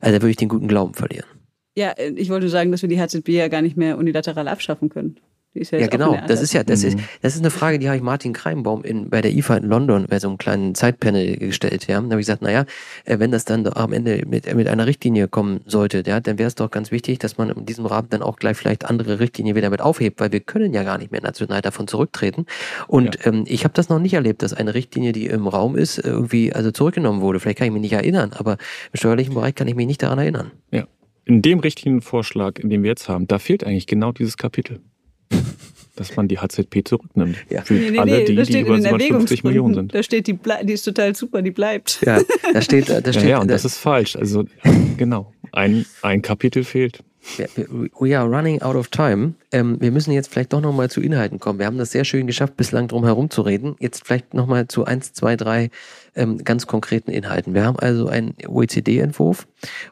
also 0.01 0.17
da 0.17 0.21
würde 0.21 0.31
ich 0.31 0.35
den 0.35 0.49
guten 0.49 0.67
Glauben 0.67 0.93
verlieren. 0.93 1.27
Ja, 1.75 1.91
äh, 1.91 2.09
ich 2.15 2.29
wollte 2.29 2.49
sagen, 2.49 2.71
dass 2.71 2.81
wir 2.81 2.89
die 2.89 2.99
HZB 2.99 3.29
ja 3.29 3.47
gar 3.47 3.61
nicht 3.61 3.77
mehr 3.77 3.97
unilateral 3.97 4.47
abschaffen 4.47 4.89
können. 4.89 5.17
Ja, 5.53 5.79
ja 5.79 5.87
genau. 5.87 6.17
Das 6.27 6.41
ist 6.41 6.53
ja, 6.53 6.63
das 6.63 6.83
ist, 6.83 6.97
mhm. 6.97 7.03
das 7.21 7.35
ist 7.35 7.41
eine 7.41 7.51
Frage, 7.51 7.77
die 7.77 7.87
habe 7.87 7.97
ich 7.97 8.03
Martin 8.03 8.31
Kreimbaum 8.31 8.83
in, 8.85 9.09
bei 9.09 9.21
der 9.21 9.31
IFA 9.31 9.57
in 9.57 9.65
London 9.65 10.05
bei 10.09 10.17
so 10.17 10.29
einem 10.29 10.37
kleinen 10.37 10.75
Zeitpanel 10.75 11.35
gestellt. 11.37 11.87
Ja, 11.87 11.99
da 11.99 12.03
habe 12.03 12.21
ich 12.21 12.25
gesagt, 12.25 12.41
naja, 12.41 12.65
äh, 13.03 13.19
wenn 13.19 13.31
das 13.31 13.43
dann 13.43 13.67
am 13.67 13.91
Ende 13.91 14.23
mit, 14.25 14.53
mit 14.55 14.69
einer 14.69 14.85
Richtlinie 14.85 15.27
kommen 15.27 15.59
sollte, 15.65 16.03
ja, 16.05 16.21
dann 16.21 16.39
wäre 16.39 16.47
es 16.47 16.55
doch 16.55 16.71
ganz 16.71 16.91
wichtig, 16.91 17.19
dass 17.19 17.37
man 17.37 17.49
in 17.49 17.65
diesem 17.65 17.85
Rahmen 17.85 18.07
dann 18.09 18.21
auch 18.21 18.37
gleich 18.37 18.55
vielleicht 18.55 18.85
andere 18.85 19.19
Richtlinien 19.19 19.57
wieder 19.57 19.69
mit 19.69 19.81
aufhebt, 19.81 20.21
weil 20.21 20.31
wir 20.31 20.39
können 20.39 20.73
ja 20.73 20.83
gar 20.83 20.97
nicht 20.97 21.11
mehr 21.11 21.21
national 21.21 21.61
davon 21.61 21.85
zurücktreten. 21.87 22.45
Und 22.87 23.17
ja. 23.17 23.31
ähm, 23.31 23.43
ich 23.45 23.65
habe 23.65 23.73
das 23.73 23.89
noch 23.89 23.99
nicht 23.99 24.13
erlebt, 24.13 24.43
dass 24.43 24.53
eine 24.53 24.73
Richtlinie, 24.73 25.11
die 25.11 25.27
im 25.27 25.47
Raum 25.47 25.75
ist, 25.75 25.97
irgendwie 25.97 26.53
also 26.53 26.71
zurückgenommen 26.71 27.19
wurde. 27.19 27.41
Vielleicht 27.41 27.57
kann 27.57 27.67
ich 27.67 27.73
mich 27.73 27.81
nicht 27.81 27.93
erinnern, 27.93 28.31
aber 28.33 28.53
im 28.53 28.97
steuerlichen 28.97 29.33
Bereich 29.33 29.55
kann 29.55 29.67
ich 29.67 29.75
mich 29.75 29.87
nicht 29.87 30.01
daran 30.01 30.19
erinnern. 30.19 30.51
Ja. 30.71 30.87
In 31.25 31.41
dem 31.41 31.59
Richtlinienvorschlag, 31.59 32.61
den 32.63 32.83
wir 32.83 32.89
jetzt 32.89 33.07
haben, 33.07 33.27
da 33.27 33.39
fehlt 33.39 33.63
eigentlich 33.63 33.87
genau 33.87 34.11
dieses 34.11 34.37
Kapitel 34.37 34.79
dass 35.95 36.15
man 36.15 36.27
die 36.27 36.39
HZP 36.39 36.83
zurücknimmt. 36.83 37.37
Ja. 37.49 37.61
Für 37.61 37.73
nee, 37.73 37.91
nee, 37.91 37.99
alle, 37.99 38.19
die, 38.19 38.25
die 38.25 38.31
über 38.33 38.45
750 38.45 39.43
Millionen 39.43 39.73
sind. 39.73 39.93
Da 39.93 40.03
steht, 40.03 40.27
die, 40.27 40.37
die 40.63 40.73
ist 40.73 40.83
total 40.83 41.15
super, 41.15 41.41
die 41.41 41.51
bleibt. 41.51 42.01
Ja, 42.05 42.21
da 42.53 42.61
steht, 42.61 42.89
da 42.89 43.01
steht. 43.01 43.23
Ja, 43.23 43.29
ja 43.29 43.39
und 43.39 43.49
das 43.49 43.65
ist 43.65 43.77
falsch. 43.77 44.15
Also, 44.15 44.45
genau. 44.97 45.33
Ein, 45.51 45.85
ein 46.01 46.21
Kapitel 46.21 46.63
fehlt. 46.63 47.03
We 47.99 48.17
are 48.17 48.27
running 48.27 48.61
out 48.63 48.75
of 48.75 48.87
time. 48.87 49.35
Ähm, 49.51 49.79
wir 49.79 49.91
müssen 49.91 50.11
jetzt 50.11 50.31
vielleicht 50.31 50.53
doch 50.53 50.61
nochmal 50.61 50.89
zu 50.89 51.01
Inhalten 51.01 51.39
kommen. 51.39 51.59
Wir 51.59 51.67
haben 51.67 51.77
das 51.77 51.91
sehr 51.91 52.03
schön 52.03 52.25
geschafft, 52.25 52.57
bislang 52.57 52.87
drum 52.87 53.05
herum 53.05 53.29
zu 53.29 53.43
reden. 53.43 53.75
Jetzt 53.79 54.05
vielleicht 54.05 54.33
nochmal 54.33 54.67
zu 54.67 54.85
eins, 54.85 55.13
zwei, 55.13 55.35
drei 55.35 55.69
ähm, 56.15 56.43
ganz 56.43 56.65
konkreten 56.65 57.11
Inhalten. 57.11 57.53
Wir 57.53 57.63
haben 57.63 57.77
also 57.77 58.07
einen 58.07 58.33
OECD-Entwurf 58.47 59.47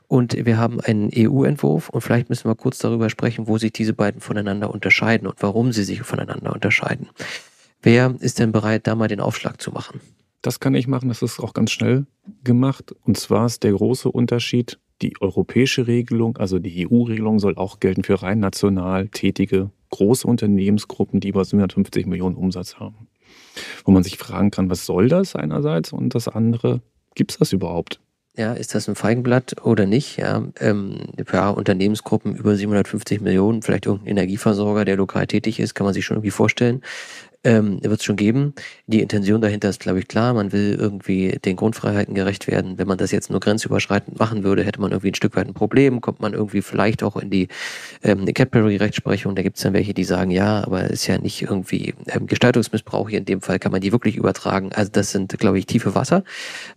und 0.08 0.44
wir 0.44 0.58
haben 0.58 0.82
einen 0.82 1.12
EU-Entwurf 1.16 1.90
und 1.90 2.02
vielleicht 2.02 2.30
müssen 2.30 2.50
wir 2.50 2.56
kurz 2.56 2.80
darüber 2.80 3.10
sprechen, 3.12 3.48
wo 3.48 3.58
sich 3.60 3.74
diese 3.74 3.94
beiden 3.94 4.22
voneinander 4.22 4.72
unterscheiden 4.72 5.28
und 5.28 5.36
warum 5.42 5.72
sie 5.72 5.84
sich 5.84 6.02
voneinander 6.02 6.52
unterscheiden. 6.52 7.10
Wer 7.82 8.16
ist 8.20 8.40
denn 8.40 8.52
bereit, 8.52 8.88
da 8.88 8.96
mal 8.96 9.08
den 9.08 9.22
Aufschlag 9.22 9.62
zu 9.62 9.72
machen? 9.72 10.02
Das 10.42 10.60
kann 10.60 10.74
ich 10.74 10.88
machen, 10.88 11.10
das 11.10 11.22
ist 11.22 11.40
auch 11.40 11.54
ganz 11.54 11.72
schnell 11.72 12.06
gemacht. 12.44 12.96
Und 13.06 13.18
zwar 13.18 13.46
ist 13.46 13.64
der 13.64 13.74
große 13.74 14.10
Unterschied, 14.10 14.80
die 15.02 15.14
europäische 15.22 15.88
Regelung, 15.88 16.38
also 16.38 16.60
die 16.60 16.88
EU-Regelung, 16.88 17.40
soll 17.40 17.56
auch 17.56 17.80
gelten 17.80 18.04
für 18.04 18.22
rein 18.22 18.40
national 18.40 19.08
tätige 19.08 19.72
große 19.90 20.28
Unternehmensgruppen, 20.28 21.20
die 21.20 21.30
über 21.30 21.44
750 21.44 22.06
Millionen 22.06 22.36
Umsatz 22.36 22.76
haben. 22.76 23.08
Wo 23.86 23.92
man 23.92 24.04
sich 24.04 24.18
fragen 24.18 24.52
kann, 24.52 24.70
was 24.70 24.86
soll 24.86 25.08
das 25.08 25.36
einerseits 25.36 25.94
und 25.94 26.16
das 26.16 26.28
andere, 26.28 26.82
gibt 27.16 27.32
es 27.32 27.38
das 27.38 27.54
überhaupt? 27.54 28.00
Ja, 28.38 28.54
ist 28.54 28.74
das 28.74 28.88
ein 28.88 28.96
Feigenblatt 28.96 29.66
oder 29.66 29.86
nicht? 29.86 30.18
Ja, 30.18 30.44
ähm, 30.60 31.08
ja, 31.32 31.50
Unternehmensgruppen 31.50 32.36
über 32.36 32.56
750 32.56 33.20
Millionen, 33.22 33.62
vielleicht 33.62 33.86
irgendein 33.86 34.12
Energieversorger, 34.12 34.86
der 34.86 34.96
lokal 34.96 35.28
tätig 35.28 35.60
ist, 35.60 35.74
kann 35.74 35.86
man 35.86 35.94
sich 35.94 36.06
schon 36.06 36.18
irgendwie 36.18 36.32
vorstellen 36.32 36.82
ähm, 37.44 37.80
wird 37.82 38.00
es 38.00 38.04
schon 38.04 38.18
geben. 38.18 38.54
Die 38.88 39.02
Intention 39.02 39.40
dahinter 39.40 39.70
ist, 39.70 39.80
glaube 39.80 40.00
ich, 40.00 40.08
klar. 40.08 40.34
Man 40.34 40.52
will 40.52 40.76
irgendwie 40.78 41.40
den 41.44 41.56
Grundfreiheiten 41.56 42.14
gerecht 42.14 42.48
werden. 42.48 42.78
Wenn 42.78 42.88
man 42.88 42.98
das 42.98 43.12
jetzt 43.12 43.30
nur 43.30 43.40
grenzüberschreitend 43.40 44.20
machen 44.20 44.44
würde, 44.44 44.64
hätte 44.64 44.82
man 44.82 44.92
irgendwie 44.92 45.12
ein 45.12 45.16
Stück 45.16 45.36
weit 45.36 45.48
ein 45.48 45.54
Problem. 45.54 46.02
Kommt 46.02 46.20
man 46.20 46.34
irgendwie 46.34 46.62
vielleicht 46.62 47.02
auch 47.02 47.16
in 47.16 47.30
die 47.30 47.48
ähm, 48.04 48.26
Cadbury-Rechtsprechung. 48.26 49.36
Da 49.36 49.42
gibt 49.42 49.58
es 49.58 49.64
dann 49.64 49.74
welche, 49.74 49.94
die 49.94 50.04
sagen, 50.04 50.32
ja, 50.32 50.64
aber 50.66 50.90
ist 50.90 51.08
ja 51.08 51.18
nicht 51.18 51.42
irgendwie 51.42 51.94
ähm, 52.08 52.28
Gestaltungsmissbrauch 52.28 53.10
hier 53.10 53.20
in 53.20 53.26
dem 53.26 53.42
Fall, 53.42 53.60
kann 53.60 53.72
man 53.72 53.82
die 53.82 53.94
wirklich 53.94 54.18
übertragen. 54.18 54.72
Also 54.74 54.92
das 54.92 55.12
sind, 55.12 55.38
glaube 55.40 55.60
ich, 55.60 55.66
tiefe 55.66 55.96
Wasser. 55.96 56.24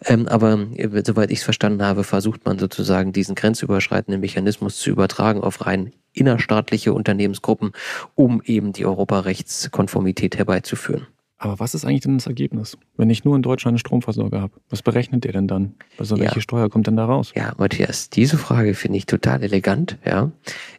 Ähm, 0.05 0.29
aber 0.29 0.67
äh, 0.77 1.03
soweit 1.05 1.33
ich 1.33 1.39
es 1.39 1.45
verstanden 1.45 1.83
habe, 1.83 2.05
versucht 2.05 2.45
man 2.45 2.59
sozusagen 2.59 3.13
diesen 3.13 3.35
grenzüberschreitenden 3.35 4.21
Mechanismus 4.21 4.79
zu 4.79 4.91
übertragen 4.91 5.41
auf 5.41 5.67
rein 5.67 5.93
innerstaatliche 6.13 6.93
Unternehmensgruppen, 6.93 7.73
um 8.15 8.43
eben 8.45 8.73
die 8.73 8.85
Europarechtskonformität 8.85 10.37
herbeizuführen. 10.53 11.07
Aber 11.39 11.59
was 11.59 11.75
ist 11.75 11.85
eigentlich 11.85 12.03
denn 12.03 12.19
das 12.19 12.29
Ergebnis, 12.29 12.79
wenn 12.97 13.11
ich 13.11 13.25
nur 13.25 13.35
in 13.35 13.43
Deutschland 13.43 13.73
einen 13.73 13.79
Stromversorger 13.81 14.41
habe? 14.41 14.53
Was 14.69 14.81
berechnet 14.81 15.25
der 15.25 15.33
denn 15.33 15.49
dann? 15.49 15.75
Also 15.99 16.21
welche 16.21 16.37
ja. 16.37 16.41
Steuer 16.41 16.71
kommt 16.71 16.87
denn 16.87 16.97
da 16.97 17.05
raus? 17.05 17.33
Ja, 17.35 17.53
Matthias, 17.59 18.11
diese 18.11 18.39
Frage 18.39 18.75
finde 18.75 18.99
ich 18.99 19.07
total 19.07 19.43
elegant. 19.43 19.99
Ja, 20.05 20.31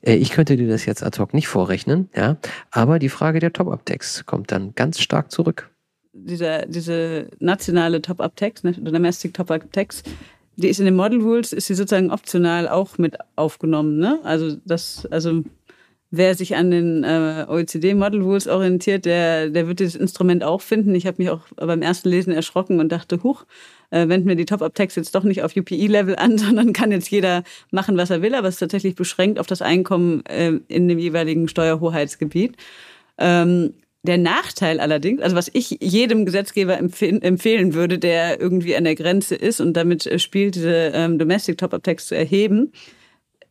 äh, 0.01 0.15
ich 0.15 0.30
könnte 0.30 0.55
dir 0.55 0.69
das 0.69 0.86
jetzt 0.86 1.03
ad 1.03 1.19
hoc 1.19 1.34
nicht 1.34 1.49
vorrechnen. 1.49 2.07
Ja, 2.15 2.38
aber 2.71 2.97
die 2.99 3.09
Frage 3.09 3.39
der 3.39 3.51
Top-Up-Tax 3.51 4.26
kommt 4.26 4.53
dann 4.53 4.74
ganz 4.74 5.01
stark 5.01 5.32
zurück. 5.32 5.69
Dieser, 6.13 6.65
diese 6.65 7.28
nationale 7.39 8.01
Top-Up-Tax, 8.01 8.63
ne, 8.63 8.71
Domestic 8.71 9.34
Top-Up-Tax, 9.34 10.03
die 10.55 10.69
ist 10.69 10.80
in 10.80 10.86
den 10.86 10.95
Model 10.95 11.19
Rules, 11.19 11.51
ist 11.51 11.67
sie 11.67 11.76
sozusagen 11.76 12.09
optional 12.09 12.69
auch 12.69 12.97
mit 12.97 13.17
aufgenommen. 13.36 13.97
Ne? 13.97 14.19
Also 14.24 14.55
das, 14.63 15.05
also 15.07 15.43
wer 16.16 16.36
sich 16.36 16.55
an 16.55 16.70
den 16.70 17.03
äh, 17.03 17.45
OECD 17.49 17.95
Model 17.95 18.22
Rules 18.22 18.47
orientiert, 18.47 19.05
der, 19.05 19.49
der 19.49 19.68
wird 19.68 19.80
dieses 19.80 19.95
Instrument 19.95 20.43
auch 20.43 20.61
finden. 20.61 20.93
Ich 20.93 21.07
habe 21.07 21.16
mich 21.18 21.32
auch 21.32 21.41
beim 21.55 21.82
ersten 21.82 22.07
Lesen 22.07 22.32
erschrocken 22.32 22.80
und 22.80 22.91
dachte, 22.91 23.24
huch, 23.24 23.45
äh, 23.89 24.07
wenden 24.07 24.28
wir 24.28 24.36
die 24.36 24.45
Top-Up-Tax 24.45 24.95
jetzt 24.95 25.16
doch 25.16 25.24
nicht 25.24 25.41
auf 25.41 25.57
UPI-Level 25.57 26.16
an, 26.16 26.38
sondern 26.38 26.72
kann 26.72 26.91
jetzt 26.91 27.09
jeder 27.09 27.43
machen, 27.72 27.97
was 27.97 28.11
er 28.11 28.22
will, 28.22 28.36
aber 28.36 28.47
es 28.47 28.55
ist 28.55 28.59
tatsächlich 28.59 28.93
beschränkt 28.93 29.39
auf 29.39 29.47
das 29.47 29.64
Einkommen 29.64 30.24
äh, 30.28 30.59
in 30.68 30.88
dem 30.88 30.99
jeweiligen 30.99 31.47
Steuerhoheitsgebiet. 31.47 32.57
Ähm, 33.18 33.74
der 34.03 34.20
Nachteil 34.20 34.80
allerdings, 34.80 35.20
also 35.20 35.36
was 35.36 35.49
ich 35.51 35.80
jedem 35.82 36.28
Gesetzgeber 36.28 36.78
empfehlen 36.78 37.74
würde, 37.74 37.97
der 37.97 38.39
irgendwie 38.39 38.76
an 38.76 38.84
der 38.84 38.95
Grenze 38.95 39.34
ist 39.34 39.61
und 39.61 39.74
damit 39.74 40.05
äh, 40.05 40.20
spielt, 40.20 40.53
diese 40.53 40.91
ähm, 40.93 41.18
Domestic 41.18 41.57
Top-Up-Tax 41.57 42.05
zu 42.05 42.16
erheben, 42.16 42.72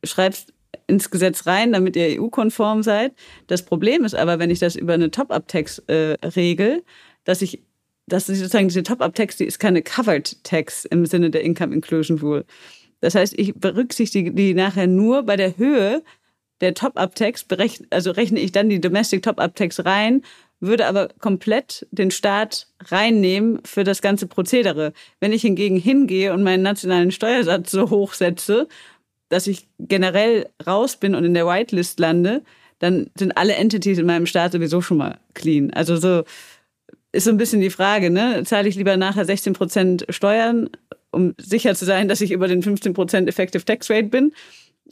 schreibt 0.05 0.53
ins 0.87 1.11
Gesetz 1.11 1.47
rein, 1.47 1.73
damit 1.73 1.97
ihr 1.97 2.21
EU-konform 2.21 2.83
seid. 2.83 3.13
Das 3.47 3.63
Problem 3.63 4.05
ist 4.05 4.15
aber, 4.15 4.39
wenn 4.39 4.51
ich 4.51 4.59
das 4.59 4.77
über 4.77 4.95
eine 4.95 5.11
Top-Up-Tax 5.11 5.79
äh, 5.87 6.17
regel, 6.37 6.83
dass 7.25 7.43
ich, 7.43 7.63
dass 8.07 8.29
ich 8.29 8.39
sozusagen 8.39 8.69
diese 8.69 8.83
Top-Up-Tax, 8.83 9.37
die 9.37 9.45
ist 9.45 9.59
keine 9.59 9.83
Covered 9.83 10.43
Tax 10.45 10.85
im 10.85 11.07
Sinne 11.07 11.31
der 11.31 11.43
Income 11.43 11.75
Inclusion 11.75 12.19
Rule. 12.19 12.45
Das 13.01 13.15
heißt, 13.15 13.35
ich 13.39 13.55
berücksichtige 13.55 14.33
die 14.33 14.55
nachher 14.55 14.87
nur 14.87 15.25
bei 15.25 15.37
der 15.37 15.57
Höhe 15.57 16.03
der 16.61 16.75
Top-Up-Tax, 16.75 17.47
also 17.91 18.13
rechne 18.13 18.39
ich 18.39 18.53
dann 18.53 18.69
die 18.69 18.81
Domestic 18.81 19.23
Top-Up-Tax 19.23 19.85
rein 19.85 20.23
würde 20.63 20.87
aber 20.87 21.09
komplett 21.19 21.87
den 21.91 22.11
Staat 22.11 22.69
reinnehmen 22.85 23.61
für 23.65 23.85
das 23.85 24.01
ganze 24.01 24.29
Prozedere. 24.29 24.93
Wenn 25.21 25.33
ich 25.33 25.43
hingegen 25.43 25.77
hingehe 25.77 26.33
und 26.33 26.45
meinen 26.45 26.63
nationalen 26.63 27.11
Steuersatz 27.11 27.73
so 27.73 27.91
hoch 27.91 28.15
setze, 28.15 28.69
dass 29.33 29.47
ich 29.47 29.67
generell 29.79 30.51
raus 30.67 30.97
bin 30.97 31.15
und 31.15 31.25
in 31.25 31.33
der 31.33 31.47
Whitelist 31.47 31.99
lande, 31.99 32.43
dann 32.81 33.11
sind 33.17 33.37
alle 33.39 33.55
Entities 33.55 33.99
in 33.99 34.05
meinem 34.05 34.27
Staat 34.27 34.53
sowieso 34.53 34.83
schon 34.83 34.99
mal 34.99 35.19
clean. 35.33 35.73
Also 35.73 35.97
so 35.97 36.25
ist 37.13 37.25
so 37.25 37.31
ein 37.31 37.39
bisschen 37.39 37.63
die 37.63 37.71
Frage, 37.71 38.11
ne? 38.11 38.43
Zahle 38.45 38.69
ich 38.69 38.75
lieber 38.75 38.97
nachher 38.99 39.25
16 39.25 39.55
Prozent 39.55 40.07
Steuern, 40.11 40.69
um 41.13 41.35
sicher 41.39 41.75
zu 41.75 41.87
sein, 41.87 42.09
dass 42.09 42.21
ich 42.21 42.31
über 42.31 42.47
den 42.47 42.63
15 42.63 42.93
Prozent 42.93 43.27
Effective 43.27 43.65
Tax 43.65 43.89
Rate 43.89 44.09
bin? 44.09 44.33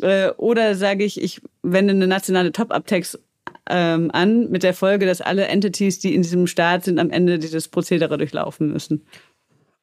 Äh, 0.00 0.30
oder 0.38 0.74
sage 0.74 1.04
ich, 1.04 1.20
ich 1.20 1.42
wende 1.62 1.92
eine 1.92 2.06
nationale 2.06 2.52
Top-Up-Tax 2.52 3.18
ähm, 3.68 4.10
an, 4.12 4.50
mit 4.50 4.62
der 4.62 4.72
Folge, 4.72 5.04
dass 5.04 5.20
alle 5.20 5.48
Entities, 5.48 5.98
die 5.98 6.14
in 6.14 6.22
diesem 6.22 6.46
Staat 6.46 6.84
sind, 6.84 6.98
am 6.98 7.10
Ende 7.10 7.38
dieses 7.38 7.68
Prozedere 7.68 8.16
durchlaufen 8.16 8.72
müssen. 8.72 9.04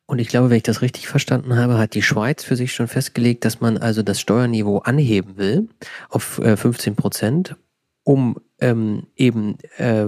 Und 0.08 0.20
ich 0.20 0.30
glaube, 0.30 0.50
wenn 0.50 0.58
ich 0.58 0.64
das 0.64 0.82
richtig 0.82 1.08
verstanden 1.08 1.58
habe, 1.58 1.78
hat 1.78 1.94
die 1.94 2.02
Schweiz 2.02 2.44
für 2.44 2.56
sich 2.56 2.74
schon 2.74 2.88
festgelegt, 2.88 3.44
dass 3.44 3.60
man 3.60 3.78
also 3.78 4.02
das 4.02 4.22
Steuerniveau 4.22 4.80
anheben 4.80 5.38
will 5.38 5.68
auf 6.10 6.40
äh, 6.40 6.56
15 6.56 6.96
Prozent, 6.96 7.58
um 8.04 8.40
ähm, 8.60 9.08
eben 9.18 9.58
äh, 9.78 10.06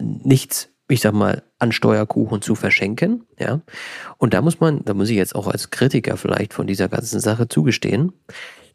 nichts, 0.00 0.68
ich 0.88 1.00
sag 1.00 1.14
mal, 1.14 1.44
an 1.60 1.70
Steuerkuchen 1.70 2.42
zu 2.42 2.56
verschenken. 2.56 3.24
Ja. 3.38 3.62
Und 4.18 4.34
da 4.34 4.42
muss 4.42 4.58
man, 4.58 4.84
da 4.84 4.94
muss 4.94 5.10
ich 5.10 5.16
jetzt 5.16 5.36
auch 5.36 5.46
als 5.46 5.70
Kritiker 5.70 6.16
vielleicht 6.16 6.52
von 6.52 6.66
dieser 6.66 6.88
ganzen 6.88 7.20
Sache 7.20 7.46
zugestehen, 7.46 8.12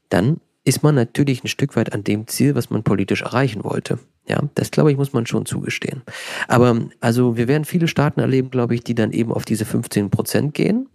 dann 0.08 0.40
ist 0.64 0.84
man 0.84 0.96
natürlich 0.96 1.44
ein 1.44 1.48
Stück 1.48 1.76
weit 1.76 1.94
an 1.94 2.04
dem 2.04 2.28
Ziel, 2.28 2.56
was 2.56 2.70
man 2.70 2.84
politisch 2.84 3.22
erreichen 3.22 3.64
wollte. 3.64 4.00
Ja, 4.28 4.44
das 4.56 4.70
glaube 4.70 4.92
ich, 4.92 4.98
muss 4.98 5.14
man 5.14 5.26
schon 5.26 5.46
zugestehen. 5.46 6.04
Aber 6.48 6.80
also 7.00 7.38
wir 7.38 7.48
werden 7.48 7.66
viele 7.66 7.88
Staaten 7.88 8.20
erleben, 8.20 8.52
glaube 8.52 8.76
ich, 8.76 8.84
die 8.84 8.94
dann 8.94 9.12
eben 9.12 9.32
auf 9.32 9.46
diese 9.46 9.66
15 9.66 10.12
Prozent 10.12 10.54
gehen. 10.54 10.88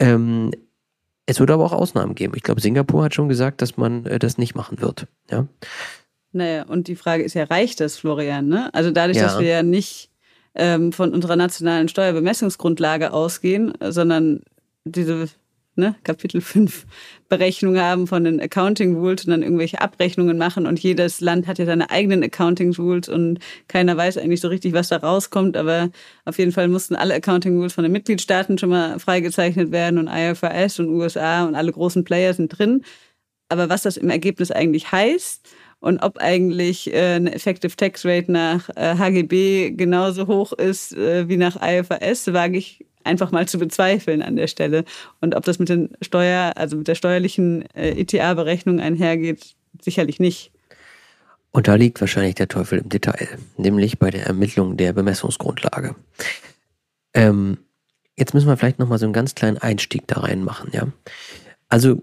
Ähm, 0.00 0.50
es 1.26 1.38
wird 1.38 1.50
aber 1.50 1.64
auch 1.64 1.72
Ausnahmen 1.72 2.14
geben. 2.14 2.32
Ich 2.36 2.42
glaube, 2.42 2.60
Singapur 2.60 3.04
hat 3.04 3.14
schon 3.14 3.28
gesagt, 3.28 3.62
dass 3.62 3.76
man 3.76 4.04
äh, 4.06 4.18
das 4.18 4.38
nicht 4.38 4.56
machen 4.56 4.80
wird. 4.80 5.06
Ja. 5.30 5.46
Naja, 6.32 6.64
und 6.64 6.88
die 6.88 6.96
Frage 6.96 7.22
ist 7.22 7.34
ja, 7.34 7.44
reicht 7.44 7.80
das, 7.80 7.98
Florian? 7.98 8.48
Ne? 8.48 8.72
Also 8.74 8.90
dadurch, 8.90 9.18
ja. 9.18 9.24
dass 9.24 9.38
wir 9.38 9.48
ja 9.48 9.62
nicht 9.62 10.10
ähm, 10.54 10.92
von 10.92 11.12
unserer 11.12 11.36
nationalen 11.36 11.88
Steuerbemessungsgrundlage 11.88 13.12
ausgehen, 13.12 13.72
sondern 13.80 14.40
diese 14.84 15.28
ne, 15.76 15.94
Kapitel 16.04 16.40
5 16.40 16.86
Berechnung 17.28 17.78
haben 17.78 18.06
von 18.06 18.24
den 18.24 18.40
Accounting 18.40 18.94
Rules 18.96 19.24
und 19.24 19.30
dann 19.30 19.42
irgendwelche 19.42 19.80
Abrechnungen 19.80 20.36
machen 20.36 20.66
und 20.66 20.78
jedes 20.78 21.20
Land 21.20 21.46
hat 21.46 21.58
ja 21.58 21.64
seine 21.64 21.90
eigenen 21.90 22.22
Accounting 22.22 22.74
Rules 22.74 23.08
und 23.08 23.38
keiner 23.68 23.96
weiß 23.96 24.18
eigentlich 24.18 24.40
so 24.40 24.48
richtig, 24.48 24.74
was 24.74 24.88
da 24.88 24.98
rauskommt, 24.98 25.56
aber 25.56 25.90
auf 26.24 26.38
jeden 26.38 26.52
Fall 26.52 26.68
mussten 26.68 26.94
alle 26.94 27.14
Accounting 27.14 27.56
Rules 27.56 27.72
von 27.72 27.84
den 27.84 27.92
Mitgliedstaaten 27.92 28.58
schon 28.58 28.68
mal 28.68 28.98
freigezeichnet 28.98 29.72
werden 29.72 29.98
und 29.98 30.08
IFRS 30.08 30.80
und 30.80 30.88
USA 30.88 31.44
und 31.46 31.54
alle 31.54 31.72
großen 31.72 32.04
Player 32.04 32.34
sind 32.34 32.48
drin. 32.48 32.82
Aber 33.48 33.68
was 33.68 33.82
das 33.82 33.96
im 33.96 34.10
Ergebnis 34.10 34.50
eigentlich 34.50 34.92
heißt 34.92 35.46
und 35.80 35.98
ob 36.02 36.18
eigentlich 36.18 36.92
äh, 36.92 37.14
eine 37.16 37.34
Effective 37.34 37.76
Tax 37.76 38.04
Rate 38.04 38.30
nach 38.30 38.70
äh, 38.76 38.96
HGB 38.96 39.72
genauso 39.72 40.26
hoch 40.26 40.52
ist 40.52 40.96
äh, 40.96 41.28
wie 41.28 41.36
nach 41.36 41.56
IFRS, 41.60 42.32
wage 42.32 42.58
ich 42.58 42.86
einfach 43.04 43.30
mal 43.30 43.46
zu 43.48 43.58
bezweifeln 43.58 44.22
an 44.22 44.36
der 44.36 44.46
Stelle. 44.46 44.84
Und 45.20 45.34
ob 45.34 45.44
das 45.44 45.58
mit 45.58 45.68
den 45.68 45.90
Steuer, 46.00 46.52
also 46.56 46.76
mit 46.76 46.88
der 46.88 46.94
steuerlichen 46.94 47.64
äh, 47.74 47.90
ETA-Berechnung 48.00 48.80
einhergeht, 48.80 49.54
sicherlich 49.80 50.20
nicht. 50.20 50.52
Und 51.50 51.68
da 51.68 51.74
liegt 51.74 52.00
wahrscheinlich 52.00 52.34
der 52.34 52.48
Teufel 52.48 52.78
im 52.78 52.88
Detail, 52.88 53.28
nämlich 53.56 53.98
bei 53.98 54.10
der 54.10 54.26
Ermittlung 54.26 54.76
der 54.76 54.94
Bemessungsgrundlage. 54.94 55.94
Ähm, 57.14 57.58
jetzt 58.16 58.32
müssen 58.32 58.48
wir 58.48 58.56
vielleicht 58.56 58.78
nochmal 58.78 58.98
so 58.98 59.04
einen 59.04 59.12
ganz 59.12 59.34
kleinen 59.34 59.58
Einstieg 59.58 60.06
da 60.06 60.20
reinmachen, 60.20 60.70
ja. 60.72 60.88
Also 61.68 62.02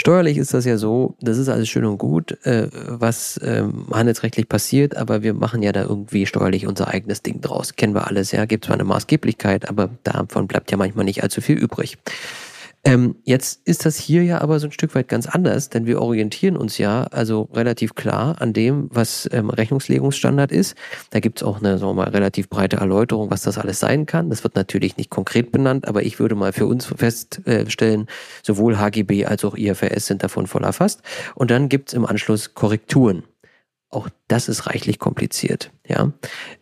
Steuerlich 0.00 0.38
ist 0.38 0.54
das 0.54 0.64
ja 0.64 0.78
so, 0.78 1.14
das 1.20 1.36
ist 1.36 1.50
alles 1.50 1.68
schön 1.68 1.84
und 1.84 1.98
gut, 1.98 2.32
äh, 2.46 2.68
was 2.72 3.38
ähm, 3.44 3.84
handelsrechtlich 3.92 4.48
passiert, 4.48 4.96
aber 4.96 5.22
wir 5.22 5.34
machen 5.34 5.62
ja 5.62 5.72
da 5.72 5.82
irgendwie 5.82 6.24
steuerlich 6.24 6.66
unser 6.66 6.88
eigenes 6.88 7.20
Ding 7.20 7.42
draus. 7.42 7.76
Kennen 7.76 7.94
wir 7.94 8.06
alles, 8.06 8.32
ja, 8.32 8.46
gibt 8.46 8.64
zwar 8.64 8.76
eine 8.76 8.84
Maßgeblichkeit, 8.84 9.68
aber 9.68 9.90
davon 10.02 10.46
bleibt 10.46 10.70
ja 10.70 10.78
manchmal 10.78 11.04
nicht 11.04 11.22
allzu 11.22 11.42
viel 11.42 11.58
übrig. 11.58 11.98
Ähm, 12.82 13.16
jetzt 13.24 13.60
ist 13.66 13.84
das 13.84 13.98
hier 13.98 14.24
ja 14.24 14.40
aber 14.40 14.58
so 14.58 14.66
ein 14.66 14.72
Stück 14.72 14.94
weit 14.94 15.08
ganz 15.08 15.26
anders, 15.26 15.68
denn 15.68 15.84
wir 15.84 16.00
orientieren 16.00 16.56
uns 16.56 16.78
ja 16.78 17.04
also 17.04 17.42
relativ 17.52 17.94
klar 17.94 18.40
an 18.40 18.54
dem, 18.54 18.88
was 18.90 19.28
ähm, 19.32 19.50
Rechnungslegungsstandard 19.50 20.50
ist. 20.50 20.76
Da 21.10 21.20
gibt's 21.20 21.42
auch 21.42 21.58
eine 21.58 21.76
sagen 21.76 21.90
wir 21.90 22.04
mal, 22.04 22.08
relativ 22.08 22.48
breite 22.48 22.76
Erläuterung, 22.76 23.30
was 23.30 23.42
das 23.42 23.58
alles 23.58 23.80
sein 23.80 24.06
kann. 24.06 24.30
Das 24.30 24.44
wird 24.44 24.56
natürlich 24.56 24.96
nicht 24.96 25.10
konkret 25.10 25.52
benannt, 25.52 25.86
aber 25.86 26.04
ich 26.04 26.18
würde 26.18 26.34
mal 26.34 26.54
für 26.54 26.66
uns 26.66 26.86
feststellen, 26.86 28.06
sowohl 28.42 28.78
HGB 28.78 29.26
als 29.26 29.44
auch 29.44 29.58
IFRS 29.58 30.06
sind 30.06 30.22
davon 30.22 30.46
voll 30.46 30.64
erfasst. 30.64 31.02
Und 31.34 31.50
dann 31.50 31.68
gibt's 31.68 31.92
im 31.92 32.06
Anschluss 32.06 32.54
Korrekturen. 32.54 33.24
Auch 33.90 34.08
das 34.28 34.48
ist 34.48 34.66
reichlich 34.66 34.98
kompliziert. 34.98 35.72
Ja, 35.86 36.12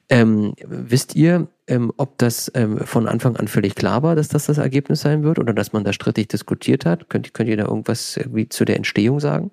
ähm, 0.09 0.55
wisst 0.64 1.14
ihr, 1.14 1.49
ähm, 1.66 1.93
ob 1.99 2.16
das 2.18 2.51
ähm, 2.55 2.79
von 2.79 3.07
Anfang 3.07 3.37
an 3.37 3.49
völlig 3.49 3.74
klar 3.74 4.03
war, 4.03 4.16
dass 4.16 4.29
das 4.29 4.47
das 4.47 4.57
Ergebnis 4.57 5.03
sein 5.03 5.22
wird 5.22 5.39
oder 5.39 5.53
dass 5.53 5.72
man 5.72 5.85
da 5.85 5.93
strittig 5.93 6.29
diskutiert 6.29 6.87
hat? 6.87 7.11
Könnt, 7.11 7.35
könnt 7.35 7.51
ihr 7.51 7.59
da 7.59 7.66
irgendwas 7.66 8.16
irgendwie 8.16 8.49
zu 8.49 8.64
der 8.64 8.76
Entstehung 8.76 9.20
sagen? 9.20 9.51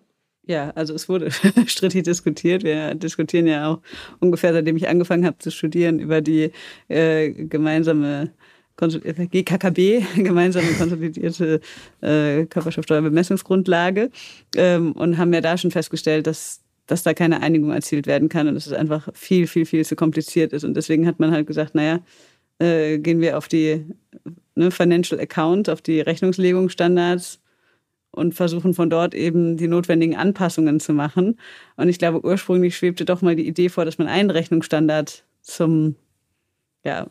Ja, 0.48 0.70
also 0.76 0.94
es 0.94 1.10
wurde 1.10 1.30
strittig 1.66 2.04
diskutiert. 2.04 2.64
Wir 2.64 2.96
diskutieren 2.96 3.48
ja 3.48 3.68
auch 3.68 3.82
ungefähr, 4.20 4.54
seitdem 4.54 4.78
ich 4.78 4.88
angefangen 4.88 5.26
habe 5.26 5.38
zu 5.40 5.52
studieren, 5.52 6.00
über 6.00 6.22
die 6.22 6.52
äh, 6.88 7.32
gemeinsame 7.32 8.32
GKKB, 8.78 10.04
gemeinsame 10.16 10.68
konsolidierte 10.78 11.62
äh, 12.02 12.46
Körperschaftsteuerbemessungsgrundlage 12.46 14.12
ähm, 14.56 14.92
und 14.94 15.18
haben 15.18 15.34
ja 15.34 15.42
da 15.42 15.58
schon 15.58 15.72
festgestellt, 15.72 16.28
dass 16.28 16.62
dass 16.88 17.04
da 17.04 17.14
keine 17.14 17.42
Einigung 17.42 17.72
erzielt 17.72 18.08
werden 18.08 18.30
kann 18.30 18.48
und 18.48 18.56
dass 18.56 18.68
es 18.68 18.74
einfach 18.74 19.10
viel, 19.14 19.48
viel, 19.48 19.66
viel 19.66 19.86
zu 19.86 19.96
kompliziert 19.96 20.54
ist. 20.54 20.64
Und 20.64 20.76
deswegen 20.76 21.08
hat 21.08 21.20
man 21.20 21.32
halt 21.32 21.48
gesagt, 21.48 21.76
naja, 21.76 22.00
äh, 22.60 23.00
gehen 23.00 23.22
wir 23.22 23.38
auf 23.38 23.48
die 23.48 23.86
ne, 24.56 24.72
Financial 24.72 25.20
Account, 25.20 25.70
auf 25.70 25.82
die 25.82 26.00
Rechnungslegungsstandards 26.00 27.42
und 28.12 28.34
versuchen 28.34 28.74
von 28.74 28.90
dort 28.90 29.14
eben 29.14 29.58
die 29.58 29.68
notwendigen 29.68 30.16
Anpassungen 30.16 30.80
zu 30.80 30.94
machen. 30.94 31.40
Und 31.76 31.90
ich 31.90 32.00
glaube, 32.00 32.24
ursprünglich 32.24 32.78
schwebte 32.78 33.06
doch 33.06 33.22
mal 33.22 33.36
die 33.36 33.48
Idee 33.48 33.70
vor, 33.70 33.86
dass 33.86 33.98
man 33.98 34.08
einen 34.08 34.30
Rechnungsstandard 34.30 35.26
zum 35.42 35.96
ja, 36.86 37.08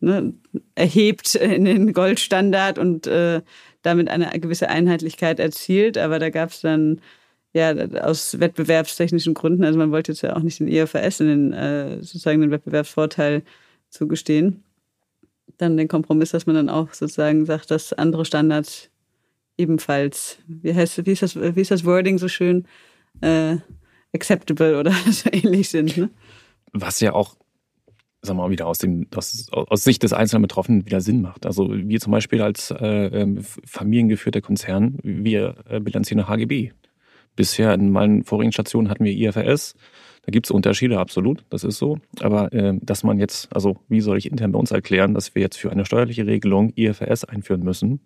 ne, 0.00 0.34
erhebt 0.74 1.36
in 1.36 1.64
den 1.64 1.92
Goldstandard 1.92 2.78
und 2.78 3.06
äh, 3.06 3.40
damit 3.82 4.08
eine 4.08 4.28
gewisse 4.40 4.68
Einheitlichkeit 4.68 5.38
erzielt. 5.38 5.96
Aber 5.96 6.18
da 6.18 6.28
gab 6.30 6.50
es 6.50 6.60
dann 6.60 7.00
ja, 7.54 7.72
aus 8.02 8.40
wettbewerbstechnischen 8.40 9.34
Gründen, 9.34 9.64
also 9.64 9.78
man 9.78 9.92
wollte 9.92 10.12
jetzt 10.12 10.22
ja 10.22 10.36
auch 10.36 10.42
nicht 10.42 10.58
den 10.58 10.68
IFRS 10.68 11.20
in 11.20 11.26
den, 11.26 11.52
äh, 11.52 11.96
sozusagen 11.98 12.40
den 12.40 12.50
Wettbewerbsvorteil 12.50 13.42
zugestehen. 13.90 14.62
Dann 15.58 15.76
den 15.76 15.88
Kompromiss, 15.88 16.30
dass 16.30 16.46
man 16.46 16.56
dann 16.56 16.70
auch 16.70 16.94
sozusagen 16.94 17.44
sagt, 17.44 17.70
dass 17.70 17.92
andere 17.92 18.24
Standards 18.24 18.90
ebenfalls, 19.58 20.38
wie 20.46 20.74
heißt, 20.74 21.04
wie 21.04 21.12
ist 21.12 21.22
das, 21.22 21.36
wie 21.36 21.60
ist 21.60 21.70
das 21.70 21.84
Wording 21.84 22.16
so 22.18 22.28
schön, 22.28 22.66
äh, 23.20 23.56
acceptable 24.14 24.78
oder 24.78 24.92
so 25.10 25.30
ähnlich 25.30 25.68
sind. 25.68 25.96
Ne? 25.96 26.10
Was 26.72 27.00
ja 27.00 27.12
auch, 27.12 27.36
sagen 28.22 28.38
wir 28.38 28.44
mal, 28.44 28.50
wieder 28.50 28.66
aus, 28.66 28.78
dem, 28.78 29.06
aus, 29.14 29.48
aus 29.50 29.84
Sicht 29.84 30.02
des 30.02 30.14
einzelnen 30.14 30.42
Betroffenen 30.42 30.86
wieder 30.86 31.02
Sinn 31.02 31.20
macht. 31.20 31.44
Also 31.44 31.68
wir 31.70 32.00
zum 32.00 32.12
Beispiel 32.12 32.40
als 32.40 32.70
äh, 32.70 33.06
ähm, 33.06 33.42
familiengeführter 33.42 34.40
Konzern, 34.40 34.98
wir 35.02 35.56
äh, 35.68 35.80
bilanzieren 35.80 36.28
HGB. 36.28 36.72
Bisher 37.36 37.72
in 37.74 37.90
meinen 37.90 38.24
vorigen 38.24 38.52
Stationen 38.52 38.88
hatten 38.88 39.04
wir 39.04 39.12
IFRS. 39.12 39.74
Da 40.24 40.30
gibt 40.30 40.46
es 40.46 40.50
Unterschiede, 40.50 40.98
absolut, 40.98 41.44
das 41.50 41.64
ist 41.64 41.78
so. 41.78 41.98
Aber 42.20 42.52
äh, 42.52 42.78
dass 42.80 43.02
man 43.02 43.18
jetzt, 43.18 43.54
also 43.54 43.76
wie 43.88 44.00
soll 44.00 44.18
ich 44.18 44.30
intern 44.30 44.52
bei 44.52 44.58
uns 44.58 44.70
erklären, 44.70 45.14
dass 45.14 45.34
wir 45.34 45.42
jetzt 45.42 45.58
für 45.58 45.70
eine 45.70 45.84
steuerliche 45.84 46.26
Regelung 46.26 46.72
IFRS 46.76 47.24
einführen 47.24 47.62
müssen? 47.62 48.00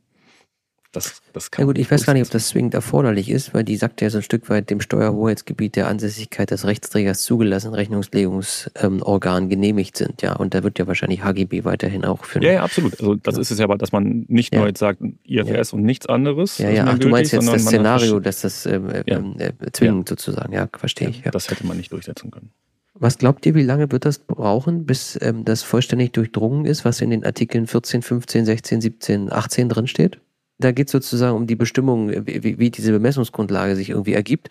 Das, 0.96 1.20
das 1.34 1.50
kann 1.50 1.64
ja 1.64 1.66
gut, 1.66 1.76
ich 1.76 1.90
weiß 1.90 2.06
gar 2.06 2.14
nicht, 2.14 2.24
ob 2.24 2.30
das 2.30 2.48
zwingend 2.48 2.72
erforderlich 2.72 3.28
ist, 3.28 3.52
weil 3.52 3.64
die 3.64 3.76
sagt 3.76 4.00
ja 4.00 4.08
so 4.08 4.16
ein 4.16 4.22
Stück 4.22 4.48
weit 4.48 4.70
dem 4.70 4.80
Steuerhoheitsgebiet 4.80 5.76
der 5.76 5.88
Ansässigkeit 5.88 6.50
des 6.50 6.64
Rechtsträgers 6.64 7.22
zugelassenen 7.22 7.74
Rechnungslegungsorgan 7.74 9.42
ähm, 9.42 9.48
genehmigt 9.50 9.98
sind, 9.98 10.22
ja. 10.22 10.34
Und 10.36 10.54
da 10.54 10.62
wird 10.62 10.78
ja 10.78 10.86
wahrscheinlich 10.86 11.22
HGB 11.22 11.64
weiterhin 11.64 12.06
auch 12.06 12.24
für. 12.24 12.42
Ja, 12.42 12.52
ja, 12.52 12.62
absolut. 12.62 12.98
Also 12.98 13.14
das 13.14 13.34
ja. 13.34 13.40
ist 13.42 13.50
es 13.50 13.58
ja 13.58 13.64
aber, 13.64 13.76
dass 13.76 13.92
man 13.92 14.24
nicht 14.28 14.54
ja. 14.54 14.60
nur 14.60 14.68
jetzt 14.68 14.78
sagt 14.78 15.02
IFRS 15.24 15.74
und 15.74 15.82
nichts 15.82 16.06
anderes. 16.06 16.56
Ja, 16.56 16.70
ja, 16.70 16.86
ach, 16.86 16.98
du 16.98 17.08
meinst 17.08 17.32
jetzt 17.32 17.46
das 17.46 17.62
Szenario, 17.62 18.18
dass 18.18 18.40
das 18.40 18.64
ähm, 18.64 18.88
ähm, 19.06 19.34
äh, 19.38 19.52
zwingend 19.72 20.08
sozusagen, 20.08 20.54
ja, 20.54 20.66
verstehe 20.78 21.10
ich. 21.10 21.26
Ja. 21.26 21.30
Das 21.30 21.50
hätte 21.50 21.66
man 21.66 21.76
nicht 21.76 21.92
durchsetzen 21.92 22.30
können. 22.30 22.52
Was 22.94 23.18
glaubt 23.18 23.44
ihr, 23.44 23.54
wie 23.54 23.62
lange 23.62 23.92
wird 23.92 24.06
das 24.06 24.18
brauchen, 24.18 24.86
bis 24.86 25.18
ähm, 25.20 25.44
das 25.44 25.62
vollständig 25.62 26.14
durchdrungen 26.14 26.64
ist, 26.64 26.86
was 26.86 27.02
in 27.02 27.10
den 27.10 27.22
Artikeln 27.22 27.66
14, 27.66 28.00
15, 28.00 28.46
16, 28.46 28.80
17, 28.80 29.30
18 29.30 29.68
drin 29.68 29.86
steht? 29.86 30.20
Da 30.58 30.72
geht 30.72 30.88
es 30.88 30.92
sozusagen 30.92 31.36
um 31.36 31.46
die 31.46 31.56
Bestimmung, 31.56 32.10
wie, 32.26 32.58
wie, 32.58 32.70
diese 32.70 32.92
Bemessungsgrundlage 32.92 33.76
sich 33.76 33.90
irgendwie 33.90 34.14
ergibt. 34.14 34.48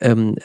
Ähm, 0.00 0.36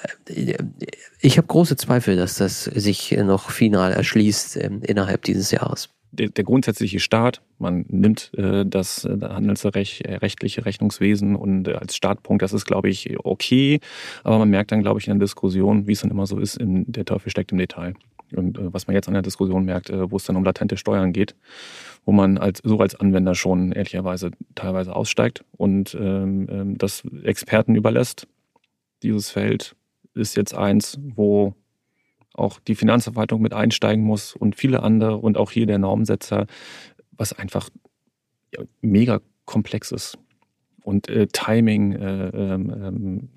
ich 1.19 1.37
habe 1.37 1.47
große 1.47 1.75
Zweifel, 1.75 2.15
dass 2.15 2.35
das 2.35 2.63
sich 2.63 3.11
noch 3.11 3.49
final 3.49 3.91
erschließt 3.91 4.57
ähm, 4.57 4.81
innerhalb 4.83 5.23
dieses 5.23 5.51
Jahres. 5.51 5.89
Der, 6.13 6.27
der, 6.27 6.43
grundsätzliche 6.43 6.99
Staat, 6.99 7.41
man 7.57 7.85
nimmt 7.87 8.31
äh, 8.35 8.65
das 8.65 9.05
äh, 9.05 9.17
handelsrechtliche 9.21 10.65
Rechnungswesen 10.65 11.37
und 11.37 11.69
äh, 11.69 11.73
als 11.73 11.95
Startpunkt, 11.95 12.41
das 12.41 12.51
ist, 12.51 12.65
glaube 12.65 12.89
ich, 12.89 13.15
okay. 13.23 13.79
Aber 14.25 14.37
man 14.37 14.49
merkt 14.49 14.73
dann, 14.73 14.81
glaube 14.81 14.99
ich, 14.99 15.07
in 15.07 15.17
der 15.17 15.25
Diskussion, 15.25 15.87
wie 15.87 15.93
es 15.93 16.01
dann 16.01 16.11
immer 16.11 16.27
so 16.27 16.37
ist, 16.37 16.57
in, 16.57 16.83
der 16.91 17.05
Teufel 17.05 17.29
steckt 17.29 17.53
im 17.53 17.57
Detail. 17.59 17.93
Und 18.35 18.57
äh, 18.57 18.73
was 18.73 18.87
man 18.87 18.95
jetzt 18.95 19.07
an 19.07 19.13
der 19.13 19.23
Diskussion 19.23 19.63
merkt, 19.63 19.89
äh, 19.89 20.11
wo 20.11 20.17
es 20.17 20.25
dann 20.25 20.35
um 20.35 20.43
latente 20.43 20.75
Steuern 20.77 21.13
geht, 21.13 21.35
wo 22.05 22.11
man 22.11 22.37
als, 22.37 22.61
so 22.63 22.79
als 22.79 22.95
Anwender 22.95 23.35
schon 23.35 23.71
ehrlicherweise 23.71 24.31
teilweise 24.55 24.95
aussteigt 24.95 25.43
und 25.57 25.95
ähm, 25.99 26.47
ähm, 26.49 26.77
das 26.77 27.03
Experten 27.23 27.75
überlässt. 27.75 28.27
Dieses 29.03 29.29
Feld 29.29 29.75
ist 30.13 30.35
jetzt 30.35 30.53
eins, 30.53 30.99
wo 31.01 31.55
auch 32.33 32.59
die 32.59 32.75
Finanzverwaltung 32.75 33.41
mit 33.41 33.53
einsteigen 33.53 34.03
muss 34.03 34.35
und 34.35 34.55
viele 34.55 34.83
andere 34.83 35.17
und 35.17 35.37
auch 35.37 35.51
hier 35.51 35.65
der 35.65 35.79
Normsetzer, 35.79 36.47
was 37.11 37.33
einfach 37.33 37.69
ja, 38.53 38.63
mega 38.81 39.21
komplex 39.45 39.91
ist 39.91 40.17
und 40.83 41.09
äh, 41.09 41.27
Timing 41.27 41.93
äh, 41.93 42.27
ähm, 42.29 42.73
ähm 42.83 43.29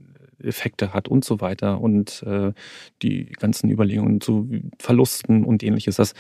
Effekte 0.45 0.93
hat 0.93 1.09
und 1.09 1.25
so 1.25 1.41
weiter 1.41 1.81
und 1.81 2.23
äh, 2.27 2.53
die 3.01 3.27
ganzen 3.27 3.71
Überlegungen 3.71 4.21
zu 4.21 4.51
Verlusten 4.79 5.43
und 5.43 5.63
ähnliches. 5.63 5.97
Das, 5.97 6.13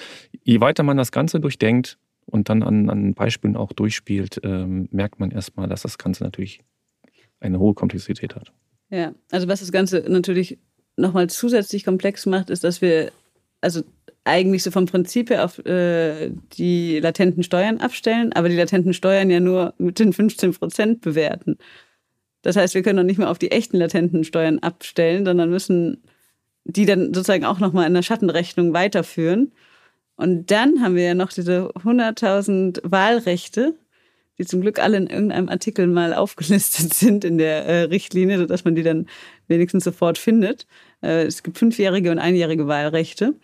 je 0.42 0.60
weiter 0.60 0.82
man 0.82 0.96
das 0.96 1.12
Ganze 1.12 1.40
durchdenkt 1.40 1.98
und 2.34 2.48
dann 2.48 2.64
an, 2.64 2.90
an 2.90 3.14
Beispielen 3.14 3.56
auch 3.56 3.72
durchspielt, 3.72 4.40
ähm, 4.42 4.88
merkt 4.90 5.20
man 5.20 5.30
erstmal, 5.30 5.68
dass 5.68 5.82
das 5.82 5.98
Ganze 5.98 6.24
natürlich 6.24 6.64
eine 7.38 7.60
hohe 7.60 7.74
Komplexität 7.74 8.34
hat. 8.34 8.52
Ja, 8.90 9.14
also 9.30 9.46
was 9.46 9.60
das 9.60 9.70
Ganze 9.70 10.04
natürlich 10.08 10.58
nochmal 10.96 11.30
zusätzlich 11.30 11.84
komplex 11.84 12.26
macht, 12.26 12.50
ist, 12.50 12.64
dass 12.64 12.82
wir 12.82 13.12
also 13.60 13.82
eigentlich 14.24 14.64
so 14.64 14.72
vom 14.72 14.86
Prinzip 14.86 15.30
her 15.30 15.44
auf 15.44 15.64
äh, 15.64 16.32
die 16.54 16.98
latenten 16.98 17.44
Steuern 17.44 17.78
abstellen, 17.78 18.32
aber 18.32 18.48
die 18.48 18.56
latenten 18.56 18.94
Steuern 18.94 19.30
ja 19.30 19.38
nur 19.38 19.74
mit 19.78 20.00
den 20.00 20.12
15 20.12 20.54
Prozent 20.54 21.02
bewerten. 21.02 21.56
Das 22.42 22.56
heißt, 22.56 22.74
wir 22.74 22.82
können 22.82 22.96
noch 22.96 23.04
nicht 23.04 23.18
mehr 23.18 23.30
auf 23.30 23.38
die 23.38 23.52
echten 23.52 23.76
latenten 23.76 24.24
Steuern 24.24 24.58
abstellen, 24.58 25.24
sondern 25.24 25.50
müssen 25.50 26.02
die 26.64 26.84
dann 26.84 27.14
sozusagen 27.14 27.44
auch 27.44 27.60
nochmal 27.60 27.86
in 27.86 27.94
der 27.94 28.02
Schattenrechnung 28.02 28.72
weiterführen. 28.72 29.52
Und 30.16 30.50
dann 30.50 30.80
haben 30.82 30.94
wir 30.94 31.04
ja 31.04 31.14
noch 31.14 31.32
diese 31.32 31.70
100.000 31.74 32.80
Wahlrechte, 32.84 33.74
die 34.38 34.46
zum 34.46 34.60
Glück 34.60 34.78
alle 34.78 34.96
in 34.96 35.06
irgendeinem 35.08 35.48
Artikel 35.48 35.86
mal 35.86 36.14
aufgelistet 36.14 36.94
sind 36.94 37.24
in 37.24 37.38
der 37.38 37.64
äh, 37.66 37.82
Richtlinie, 37.82 38.38
sodass 38.38 38.64
man 38.64 38.74
die 38.74 38.82
dann 38.82 39.06
wenigstens 39.48 39.84
sofort 39.84 40.18
findet. 40.18 40.66
Äh, 41.02 41.24
es 41.24 41.42
gibt 41.42 41.58
fünfjährige 41.58 42.10
und 42.10 42.18
einjährige 42.18 42.66
Wahlrechte. 42.66 43.34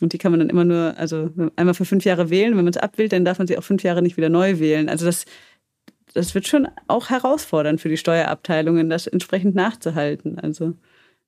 Und 0.00 0.12
die 0.12 0.18
kann 0.18 0.30
man 0.30 0.40
dann 0.40 0.50
immer 0.50 0.64
nur, 0.64 0.94
also 0.96 1.30
einmal 1.56 1.74
für 1.74 1.84
fünf 1.84 2.04
Jahre 2.04 2.30
wählen. 2.30 2.56
Wenn 2.56 2.64
man 2.64 2.72
es 2.72 2.76
abwählt, 2.76 3.12
dann 3.12 3.24
darf 3.24 3.38
man 3.38 3.48
sie 3.48 3.58
auch 3.58 3.64
fünf 3.64 3.82
Jahre 3.82 4.00
nicht 4.00 4.16
wieder 4.16 4.28
neu 4.28 4.60
wählen. 4.60 4.88
Also 4.88 5.06
das 5.06 5.24
das 6.14 6.34
wird 6.34 6.46
schon 6.46 6.68
auch 6.86 7.10
herausfordernd 7.10 7.80
für 7.80 7.88
die 7.88 7.96
Steuerabteilungen, 7.96 8.90
das 8.90 9.06
entsprechend 9.06 9.54
nachzuhalten. 9.54 10.38
Also 10.38 10.74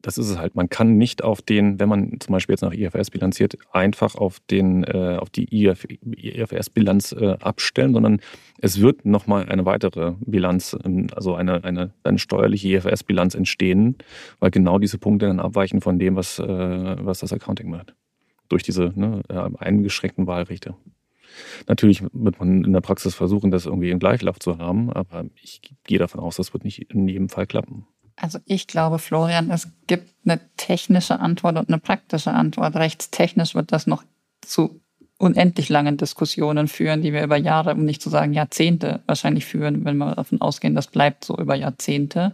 das 0.02 0.18
ist 0.18 0.30
es 0.30 0.38
halt. 0.38 0.54
Man 0.54 0.68
kann 0.68 0.96
nicht 0.96 1.22
auf 1.22 1.42
den, 1.42 1.78
wenn 1.78 1.88
man 1.88 2.20
zum 2.20 2.32
Beispiel 2.32 2.54
jetzt 2.54 2.62
nach 2.62 2.72
IFRS 2.72 3.10
bilanziert, 3.10 3.58
einfach 3.72 4.14
auf, 4.14 4.40
den, 4.50 4.84
äh, 4.84 5.18
auf 5.18 5.30
die 5.30 5.48
IFRS-Bilanz 5.64 7.12
äh, 7.12 7.36
abstellen, 7.40 7.92
sondern 7.92 8.20
es 8.60 8.80
wird 8.80 9.04
nochmal 9.04 9.48
eine 9.48 9.64
weitere 9.64 10.14
Bilanz, 10.20 10.76
ähm, 10.84 11.08
also 11.14 11.34
eine, 11.34 11.64
eine, 11.64 11.92
eine 12.02 12.18
steuerliche 12.18 12.68
IFRS-Bilanz 12.68 13.34
entstehen, 13.34 13.96
weil 14.38 14.50
genau 14.50 14.78
diese 14.78 14.98
Punkte 14.98 15.26
dann 15.26 15.40
abweichen 15.40 15.80
von 15.80 15.98
dem, 15.98 16.16
was, 16.16 16.38
äh, 16.38 16.46
was 16.46 17.20
das 17.20 17.32
Accounting 17.32 17.70
macht. 17.70 17.94
Durch 18.48 18.62
diese 18.62 18.92
ne, 18.94 19.22
äh, 19.28 19.34
eingeschränkten 19.58 20.26
Wahlrechte. 20.26 20.74
Natürlich 21.68 22.02
wird 22.12 22.40
man 22.40 22.64
in 22.64 22.72
der 22.72 22.80
Praxis 22.80 23.14
versuchen, 23.14 23.50
das 23.50 23.66
irgendwie 23.66 23.90
im 23.90 23.98
Gleichlauf 23.98 24.40
zu 24.40 24.58
haben, 24.58 24.90
aber 24.92 25.26
ich 25.40 25.60
gehe 25.84 25.98
davon 25.98 26.20
aus, 26.20 26.36
das 26.36 26.52
wird 26.52 26.64
nicht 26.64 26.90
in 26.90 27.06
jedem 27.06 27.28
Fall 27.28 27.46
klappen. 27.46 27.86
Also 28.20 28.38
ich 28.44 28.66
glaube, 28.66 28.98
Florian, 28.98 29.50
es 29.50 29.68
gibt 29.86 30.08
eine 30.24 30.40
technische 30.56 31.20
Antwort 31.20 31.56
und 31.56 31.68
eine 31.68 31.78
praktische 31.78 32.32
Antwort. 32.32 32.76
Rechtstechnisch 32.76 33.54
wird 33.54 33.72
das 33.72 33.86
noch 33.86 34.04
zu 34.42 34.80
unendlich 35.18 35.68
langen 35.68 35.96
Diskussionen 35.96 36.68
führen, 36.68 37.02
die 37.02 37.12
wir 37.12 37.22
über 37.22 37.36
Jahre, 37.36 37.74
um 37.74 37.84
nicht 37.84 38.02
zu 38.02 38.08
sagen 38.08 38.32
Jahrzehnte 38.32 39.00
wahrscheinlich 39.06 39.44
führen, 39.44 39.84
wenn 39.84 39.98
wir 39.98 40.14
davon 40.14 40.40
ausgehen, 40.40 40.74
das 40.74 40.86
bleibt 40.86 41.24
so 41.24 41.36
über 41.36 41.54
Jahrzehnte. 41.54 42.32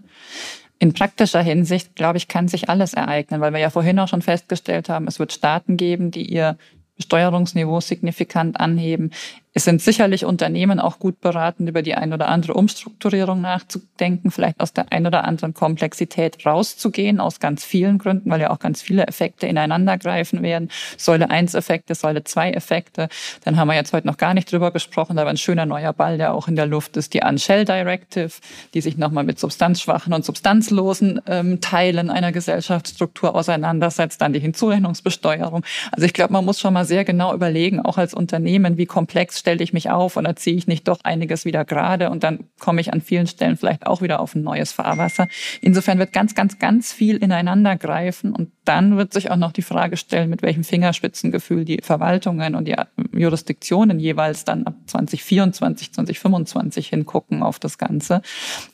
In 0.78 0.92
praktischer 0.92 1.42
Hinsicht, 1.42 1.96
glaube 1.96 2.18
ich, 2.18 2.28
kann 2.28 2.48
sich 2.48 2.68
alles 2.68 2.94
ereignen, 2.94 3.40
weil 3.40 3.52
wir 3.52 3.60
ja 3.60 3.70
vorhin 3.70 3.98
auch 3.98 4.08
schon 4.08 4.22
festgestellt 4.22 4.88
haben, 4.88 5.08
es 5.08 5.18
wird 5.18 5.32
Staaten 5.32 5.76
geben, 5.76 6.10
die 6.10 6.30
ihr 6.30 6.56
Besteuerungsniveau 6.96 7.80
signifikant 7.80 8.60
anheben. 8.60 9.10
Es 9.56 9.64
sind 9.64 9.80
sicherlich 9.80 10.26
Unternehmen 10.26 10.78
auch 10.78 10.98
gut 10.98 11.22
beraten, 11.22 11.66
über 11.66 11.80
die 11.80 11.94
ein 11.94 12.12
oder 12.12 12.28
andere 12.28 12.52
Umstrukturierung 12.52 13.40
nachzudenken, 13.40 14.30
vielleicht 14.30 14.60
aus 14.60 14.74
der 14.74 14.92
ein 14.92 15.06
oder 15.06 15.24
anderen 15.24 15.54
Komplexität 15.54 16.44
rauszugehen, 16.44 17.20
aus 17.20 17.40
ganz 17.40 17.64
vielen 17.64 17.96
Gründen, 17.96 18.28
weil 18.30 18.42
ja 18.42 18.50
auch 18.50 18.58
ganz 18.58 18.82
viele 18.82 19.06
Effekte 19.06 19.46
ineinandergreifen 19.46 20.42
werden. 20.42 20.68
Säule 20.98 21.30
1 21.30 21.54
Effekte, 21.54 21.94
Säule 21.94 22.22
2 22.22 22.50
Effekte. 22.50 23.08
Dann 23.44 23.56
haben 23.56 23.68
wir 23.68 23.76
jetzt 23.76 23.94
heute 23.94 24.06
noch 24.06 24.18
gar 24.18 24.34
nicht 24.34 24.52
drüber 24.52 24.72
gesprochen, 24.72 25.18
aber 25.18 25.30
ein 25.30 25.38
schöner 25.38 25.64
neuer 25.64 25.94
Ball, 25.94 26.18
der 26.18 26.34
auch 26.34 26.48
in 26.48 26.56
der 26.56 26.66
Luft 26.66 26.98
ist, 26.98 27.14
die 27.14 27.22
Unshell 27.22 27.64
Directive, 27.64 28.32
die 28.74 28.82
sich 28.82 28.98
nochmal 28.98 29.24
mit 29.24 29.40
substanzschwachen 29.40 30.12
und 30.12 30.22
substanzlosen 30.22 31.22
ähm, 31.26 31.62
Teilen 31.62 32.10
einer 32.10 32.30
Gesellschaftsstruktur 32.30 33.34
auseinandersetzt, 33.34 34.20
dann 34.20 34.34
die 34.34 34.40
Hinzurechnungsbesteuerung. 34.40 35.64
Also 35.92 36.04
ich 36.04 36.12
glaube, 36.12 36.34
man 36.34 36.44
muss 36.44 36.60
schon 36.60 36.74
mal 36.74 36.84
sehr 36.84 37.06
genau 37.06 37.32
überlegen, 37.32 37.80
auch 37.80 37.96
als 37.96 38.12
Unternehmen, 38.12 38.76
wie 38.76 38.84
komplex 38.84 39.45
stelle 39.46 39.62
ich 39.62 39.72
mich 39.72 39.90
auf 39.90 40.16
oder 40.16 40.34
ziehe 40.34 40.56
ich 40.56 40.66
nicht 40.66 40.88
doch 40.88 40.98
einiges 41.04 41.44
wieder 41.44 41.64
gerade 41.64 42.10
und 42.10 42.24
dann 42.24 42.46
komme 42.58 42.80
ich 42.80 42.92
an 42.92 43.00
vielen 43.00 43.28
Stellen 43.28 43.56
vielleicht 43.56 43.86
auch 43.86 44.02
wieder 44.02 44.18
auf 44.18 44.34
ein 44.34 44.42
neues 44.42 44.72
Fahrwasser. 44.72 45.28
Insofern 45.60 46.00
wird 46.00 46.12
ganz, 46.12 46.34
ganz, 46.34 46.58
ganz 46.58 46.92
viel 46.92 47.16
ineinander 47.18 47.76
greifen 47.76 48.32
und 48.32 48.50
dann 48.64 48.96
wird 48.96 49.12
sich 49.12 49.30
auch 49.30 49.36
noch 49.36 49.52
die 49.52 49.62
Frage 49.62 49.96
stellen, 49.96 50.28
mit 50.28 50.42
welchem 50.42 50.64
Fingerspitzengefühl 50.64 51.64
die 51.64 51.78
Verwaltungen 51.80 52.56
und 52.56 52.66
die 52.66 52.74
Jurisdiktionen 53.12 54.00
jeweils 54.00 54.44
dann 54.44 54.66
ab 54.66 54.74
2024, 54.86 55.92
2025 55.92 56.88
hingucken 56.88 57.44
auf 57.44 57.60
das 57.60 57.78
Ganze. 57.78 58.22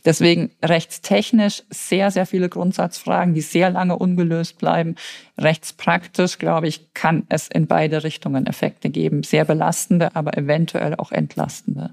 Deswegen 0.07 0.53
rechtstechnisch 0.65 1.65
sehr, 1.69 2.11
sehr 2.11 2.25
viele 2.25 2.49
Grundsatzfragen, 2.49 3.35
die 3.35 3.43
sehr 3.43 3.69
lange 3.69 3.99
ungelöst 3.99 4.57
bleiben. 4.59 4.95
Rechtspraktisch, 5.39 6.39
glaube 6.39 6.69
ich, 6.69 6.95
kann 6.95 7.25
es 7.29 7.49
in 7.49 7.67
beide 7.67 8.05
Richtungen 8.05 8.47
Effekte 8.47 8.89
geben. 8.89 9.23
Sehr 9.23 9.45
belastende, 9.45 10.17
aber 10.17 10.39
eventuell 10.39 10.62
auch 10.99 11.13
entlastende. 11.13 11.91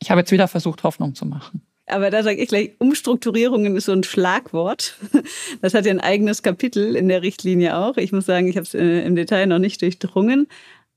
Ich 0.00 0.10
habe 0.10 0.20
jetzt 0.20 0.32
wieder 0.32 0.48
versucht, 0.48 0.82
Hoffnung 0.82 1.14
zu 1.14 1.26
machen. 1.26 1.62
Aber 1.86 2.10
da 2.10 2.22
sage 2.22 2.40
ich 2.40 2.48
gleich, 2.48 2.72
Umstrukturierungen 2.78 3.76
ist 3.76 3.86
so 3.86 3.92
ein 3.92 4.04
Schlagwort. 4.04 4.96
Das 5.60 5.74
hat 5.74 5.86
ja 5.86 5.92
ein 5.92 6.00
eigenes 6.00 6.42
Kapitel 6.42 6.96
in 6.96 7.08
der 7.08 7.22
Richtlinie 7.22 7.76
auch. 7.76 7.96
Ich 7.96 8.12
muss 8.12 8.26
sagen, 8.26 8.48
ich 8.48 8.56
habe 8.56 8.64
es 8.64 8.74
äh, 8.74 9.00
im 9.04 9.16
Detail 9.16 9.46
noch 9.46 9.58
nicht 9.58 9.80
durchdrungen. 9.80 10.46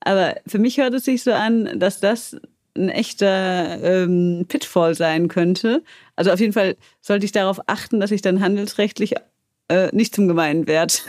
Aber 0.01 0.35
für 0.45 0.59
mich 0.59 0.77
hört 0.77 0.93
es 0.93 1.05
sich 1.05 1.23
so 1.23 1.31
an, 1.31 1.79
dass 1.79 1.99
das 1.99 2.37
ein 2.75 2.89
echter 2.89 3.81
ähm, 3.81 4.45
Pitfall 4.47 4.93
sein 4.95 5.27
könnte. 5.27 5.83
Also 6.15 6.31
auf 6.31 6.39
jeden 6.39 6.53
Fall 6.53 6.75
sollte 7.01 7.25
ich 7.25 7.31
darauf 7.31 7.59
achten, 7.67 7.99
dass 7.99 8.11
ich 8.11 8.21
dann 8.21 8.41
handelsrechtlich 8.41 9.15
äh, 9.69 9.89
nicht 9.95 10.15
zum 10.15 10.27
gemeinen 10.27 10.67
Wert 10.67 11.03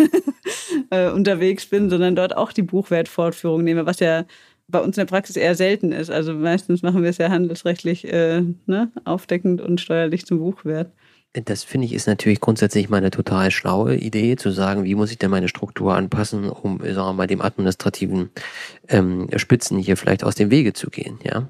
äh, 0.91 1.11
unterwegs 1.11 1.66
bin, 1.66 1.91
sondern 1.91 2.16
dort 2.16 2.36
auch 2.36 2.53
die 2.53 2.62
Buchwertfortführung 2.62 3.62
nehme, 3.62 3.86
was 3.86 4.01
ja 4.01 4.24
bei 4.68 4.80
uns 4.80 4.96
in 4.96 5.00
der 5.00 5.06
Praxis 5.06 5.36
eher 5.36 5.54
selten 5.54 5.92
ist. 5.92 6.10
Also 6.10 6.34
meistens 6.34 6.82
machen 6.82 7.02
wir 7.02 7.10
es 7.10 7.18
ja 7.18 7.30
handelsrechtlich 7.30 8.12
äh, 8.12 8.42
ne, 8.66 8.92
aufdeckend 9.04 9.60
und 9.60 9.80
steuerlich 9.80 10.26
zum 10.26 10.38
Buchwert. 10.38 10.92
Das 11.32 11.62
finde 11.62 11.86
ich 11.86 11.92
ist 11.92 12.06
natürlich 12.06 12.40
grundsätzlich 12.40 12.88
mal 12.88 12.96
eine 12.96 13.10
total 13.10 13.50
schlaue 13.50 13.96
Idee, 13.96 14.36
zu 14.36 14.50
sagen, 14.50 14.84
wie 14.84 14.94
muss 14.94 15.10
ich 15.10 15.18
denn 15.18 15.30
meine 15.30 15.48
Struktur 15.48 15.94
anpassen, 15.94 16.48
um, 16.48 16.80
sagen 16.80 16.96
wir 16.96 17.12
mal, 17.12 17.26
dem 17.26 17.42
administrativen 17.42 18.30
ähm, 18.88 19.28
Spitzen 19.36 19.78
hier 19.78 19.96
vielleicht 19.96 20.24
aus 20.24 20.36
dem 20.36 20.50
Wege 20.50 20.72
zu 20.72 20.88
gehen, 20.88 21.18
ja. 21.22 21.48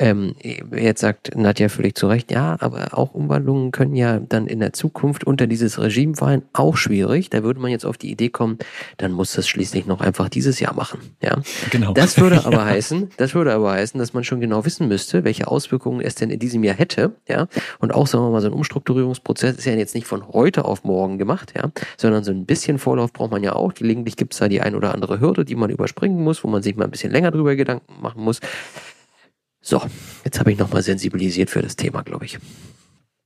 Ähm, 0.00 0.34
jetzt 0.72 1.02
sagt 1.02 1.36
Nadja 1.36 1.68
völlig 1.68 1.94
zu 1.94 2.08
Recht, 2.08 2.32
ja, 2.32 2.56
aber 2.58 2.98
auch 2.98 3.14
Umwandlungen 3.14 3.70
können 3.70 3.94
ja 3.94 4.18
dann 4.18 4.48
in 4.48 4.58
der 4.58 4.72
Zukunft 4.72 5.22
unter 5.22 5.46
dieses 5.46 5.80
Regime 5.80 6.16
fallen, 6.16 6.42
auch 6.52 6.76
schwierig. 6.76 7.30
Da 7.30 7.44
würde 7.44 7.60
man 7.60 7.70
jetzt 7.70 7.86
auf 7.86 7.96
die 7.96 8.10
Idee 8.10 8.28
kommen, 8.28 8.58
dann 8.96 9.12
muss 9.12 9.34
das 9.34 9.46
schließlich 9.46 9.86
noch 9.86 10.00
einfach 10.00 10.28
dieses 10.28 10.58
Jahr 10.58 10.74
machen. 10.74 10.98
Ja, 11.22 11.40
genau. 11.70 11.92
Das 11.92 12.18
würde 12.18 12.40
aber 12.44 12.56
ja. 12.56 12.64
heißen, 12.64 13.10
das 13.18 13.36
würde 13.36 13.54
aber 13.54 13.70
heißen, 13.70 13.96
dass 14.00 14.12
man 14.12 14.24
schon 14.24 14.40
genau 14.40 14.64
wissen 14.64 14.88
müsste, 14.88 15.22
welche 15.22 15.46
Auswirkungen 15.46 16.00
es 16.00 16.16
denn 16.16 16.30
in 16.30 16.40
diesem 16.40 16.64
Jahr 16.64 16.76
hätte. 16.76 17.12
Ja, 17.28 17.46
und 17.78 17.94
auch 17.94 18.08
sagen 18.08 18.24
wir 18.24 18.30
mal, 18.30 18.40
so 18.40 18.48
ein 18.48 18.52
Umstrukturierungsprozess 18.52 19.58
ist 19.58 19.64
ja 19.64 19.74
jetzt 19.74 19.94
nicht 19.94 20.08
von 20.08 20.26
heute 20.26 20.64
auf 20.64 20.82
morgen 20.82 21.18
gemacht, 21.18 21.52
ja, 21.56 21.70
sondern 21.96 22.24
so 22.24 22.32
ein 22.32 22.46
bisschen 22.46 22.78
Vorlauf 22.80 23.12
braucht 23.12 23.30
man 23.30 23.44
ja 23.44 23.52
auch. 23.52 23.72
Gelegentlich 23.74 24.16
gibt 24.16 24.32
es 24.32 24.40
da 24.40 24.48
die 24.48 24.60
ein 24.60 24.74
oder 24.74 24.92
andere 24.92 25.20
Hürde, 25.20 25.44
die 25.44 25.54
man 25.54 25.70
überspringen 25.70 26.24
muss, 26.24 26.42
wo 26.42 26.48
man 26.48 26.64
sich 26.64 26.74
mal 26.74 26.84
ein 26.84 26.90
bisschen 26.90 27.12
länger 27.12 27.30
drüber 27.30 27.54
Gedanken 27.54 28.02
machen 28.02 28.24
muss. 28.24 28.40
So, 29.66 29.80
jetzt 30.26 30.38
habe 30.38 30.52
ich 30.52 30.58
nochmal 30.58 30.82
sensibilisiert 30.82 31.48
für 31.48 31.62
das 31.62 31.74
Thema, 31.74 32.02
glaube 32.02 32.26
ich. 32.26 32.38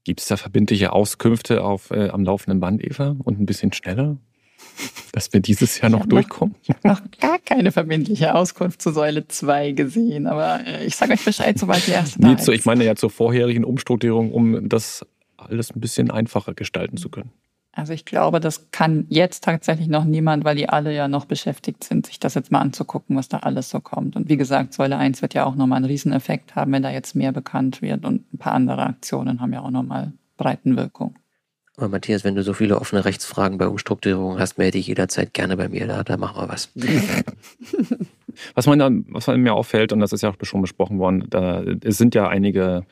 Gibt 0.05 0.21
es 0.21 0.27
da 0.29 0.37
verbindliche 0.37 0.93
Auskünfte 0.93 1.65
auf, 1.65 1.91
äh, 1.91 2.11
am 2.11 2.25
laufenden 2.25 2.61
Band, 2.61 2.83
Eva? 2.83 3.17
Und 3.25 3.41
ein 3.41 3.45
bisschen 3.45 3.73
schneller? 3.73 4.19
Dass 5.11 5.33
wir 5.33 5.41
dieses 5.41 5.81
Jahr 5.81 5.91
noch 5.91 6.07
durchkommen? 6.07 6.55
ich 6.63 6.69
habe 6.85 6.87
noch 6.87 7.01
gar 7.21 7.41
keine 7.41 7.73
verbindliche 7.73 8.37
Auskunft 8.37 8.81
zu 8.81 8.93
Säule 8.93 9.27
2 9.27 9.73
gesehen, 9.73 10.29
aber 10.29 10.65
äh, 10.65 10.87
ich 10.87 10.95
sage 10.95 11.15
euch 11.15 11.25
Bescheid, 11.25 11.59
sobald 11.59 11.85
die 11.89 11.91
erste 11.91 12.21
nee, 12.23 12.37
da 12.37 12.41
ist. 12.41 12.49
Ich 12.49 12.65
meine 12.65 12.85
ja 12.85 12.95
zur 12.95 13.11
vorherigen 13.11 13.65
Umstrukturierung, 13.65 14.31
um 14.31 14.69
das 14.69 15.05
alles 15.37 15.75
ein 15.75 15.81
bisschen 15.81 16.13
einfacher 16.13 16.55
gestalten 16.55 16.99
zu 16.99 17.09
können. 17.09 17.33
Also 17.79 17.93
ich 17.93 18.05
glaube, 18.05 18.41
das 18.41 18.73
kann 18.73 19.07
jetzt 19.09 19.45
tatsächlich 19.45 19.87
noch 19.87 20.03
niemand, 20.03 20.45
weil 20.45 20.57
die 20.57 20.69
alle 20.69 20.93
ja 20.93 21.07
noch 21.07 21.27
beschäftigt 21.27 21.85
sind, 21.85 22.07
sich 22.07 22.19
das 22.19 22.35
jetzt 22.35 22.51
mal 22.51 22.59
anzugucken, 22.59 23.17
was 23.17 23.29
da 23.29 23.39
alles 23.39 23.71
so 23.71 23.79
kommt. 23.79 24.17
Und 24.17 24.29
wie 24.29 24.37
gesagt, 24.37 24.75
Säule 24.75 24.97
1 24.97 25.23
wird 25.23 25.33
ja 25.35 25.45
auch 25.45 25.55
nochmal 25.55 25.77
einen 25.77 25.85
Rieseneffekt 25.85 26.57
haben, 26.57 26.73
wenn 26.73 26.83
da 26.83 26.91
jetzt 26.91 27.15
mehr 27.15 27.31
bekannt 27.31 27.81
wird. 27.81 28.05
Und 28.05 28.35
ein 28.35 28.39
paar 28.39 28.55
andere 28.55 28.83
Aktionen 28.83 29.41
haben 29.41 29.53
ja 29.53 29.61
auch 29.61 29.71
nochmal 29.71 30.13
Breitenwirkung. 30.37 31.15
Aber 31.77 31.89
Matthias, 31.89 32.25
wenn 32.25 32.35
du 32.35 32.43
so 32.43 32.53
viele 32.53 32.81
offene 32.81 33.05
Rechtsfragen 33.05 33.59
bei 33.59 33.69
Umstrukturierung 33.69 34.41
hast, 34.41 34.59
melde 34.59 34.79
dich 34.79 34.89
jederzeit 34.89 35.33
gerne 35.33 35.57
bei 35.57 35.69
mir. 35.69 35.87
Da, 35.87 36.03
da 36.03 36.17
machen 36.17 36.43
wir 36.43 36.49
was. 36.49 36.71
Was, 38.55 38.67
man, 38.67 39.05
was 39.09 39.27
mir 39.29 39.55
auffällt, 39.55 39.93
und 39.93 40.01
das 40.01 40.13
ist 40.13 40.23
ja 40.23 40.31
auch 40.31 40.37
schon 40.43 40.61
besprochen 40.61 40.99
worden, 40.99 41.25
da, 41.31 41.63
es 41.63 41.99
sind 41.99 42.15
ja 42.15 42.29
einige 42.29 42.85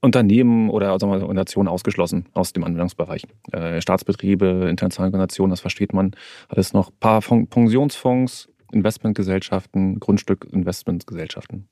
Unternehmen 0.00 0.70
oder 0.70 0.92
also 0.92 1.06
Organisationen 1.06 1.68
ausgeschlossen 1.68 2.26
aus 2.32 2.52
dem 2.52 2.64
Anwendungsbereich. 2.64 3.26
Äh, 3.52 3.80
Staatsbetriebe, 3.80 4.66
internationale 4.68 5.08
Organisationen, 5.08 5.50
das 5.50 5.60
versteht 5.60 5.92
man 5.92 6.12
alles 6.48 6.72
noch. 6.72 6.90
Ein 6.90 6.98
paar 7.00 7.20
Pensionsfonds, 7.20 8.48
Investmentgesellschaften, 8.72 10.00
Grundstückinvestmentgesellschaften. 10.00 11.68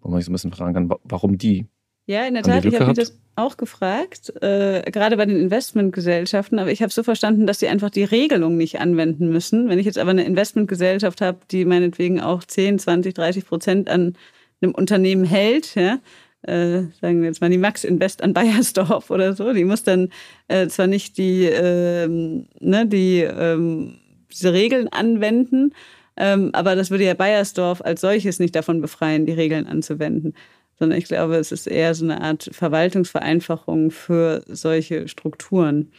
Wo 0.00 0.10
man 0.10 0.20
sich 0.20 0.26
so 0.26 0.30
ein 0.30 0.34
bisschen 0.34 0.52
fragen 0.52 0.74
kann, 0.74 0.90
warum 1.04 1.38
die 1.38 1.66
ja, 2.06 2.24
in 2.24 2.34
der 2.34 2.44
Tat, 2.44 2.64
ich 2.64 2.74
habe 2.74 2.86
mich 2.86 2.96
das 2.96 3.18
auch 3.34 3.56
gefragt, 3.56 4.32
äh, 4.40 4.88
gerade 4.92 5.16
bei 5.16 5.26
den 5.26 5.40
Investmentgesellschaften, 5.40 6.60
aber 6.60 6.70
ich 6.70 6.80
habe 6.80 6.92
so 6.92 7.02
verstanden, 7.02 7.48
dass 7.48 7.58
sie 7.58 7.66
einfach 7.66 7.90
die 7.90 8.04
Regelung 8.04 8.56
nicht 8.56 8.78
anwenden 8.80 9.28
müssen. 9.28 9.68
Wenn 9.68 9.80
ich 9.80 9.86
jetzt 9.86 9.98
aber 9.98 10.10
eine 10.10 10.24
Investmentgesellschaft 10.24 11.20
habe, 11.20 11.38
die 11.50 11.64
meinetwegen 11.64 12.20
auch 12.20 12.44
10, 12.44 12.78
20, 12.78 13.12
30 13.12 13.46
Prozent 13.46 13.90
an 13.90 14.16
einem 14.62 14.72
Unternehmen 14.72 15.24
hält, 15.24 15.74
ja, 15.74 15.98
äh, 16.42 16.84
sagen 17.00 17.20
wir 17.20 17.24
jetzt 17.24 17.40
mal 17.40 17.50
die 17.50 17.58
Max 17.58 17.82
Invest 17.82 18.22
an 18.22 18.32
Bayersdorf 18.32 19.10
oder 19.10 19.34
so, 19.34 19.52
die 19.52 19.64
muss 19.64 19.82
dann 19.82 20.10
äh, 20.46 20.68
zwar 20.68 20.86
nicht 20.86 21.18
die, 21.18 21.44
ähm, 21.46 22.46
ne, 22.60 22.86
die 22.86 23.22
ähm, 23.22 23.98
diese 24.30 24.52
Regeln 24.52 24.88
anwenden, 24.88 25.74
ähm, 26.16 26.50
aber 26.52 26.76
das 26.76 26.90
würde 26.90 27.04
ja 27.04 27.14
Bayersdorf 27.14 27.82
als 27.82 28.00
solches 28.00 28.38
nicht 28.38 28.54
davon 28.54 28.80
befreien, 28.80 29.26
die 29.26 29.32
Regeln 29.32 29.66
anzuwenden 29.66 30.34
sondern 30.78 30.98
ich 30.98 31.06
glaube, 31.06 31.36
es 31.36 31.52
ist 31.52 31.66
eher 31.66 31.94
so 31.94 32.04
eine 32.04 32.20
Art 32.20 32.48
Verwaltungsvereinfachung 32.52 33.90
für 33.90 34.42
solche 34.46 35.08
Strukturen. 35.08 35.90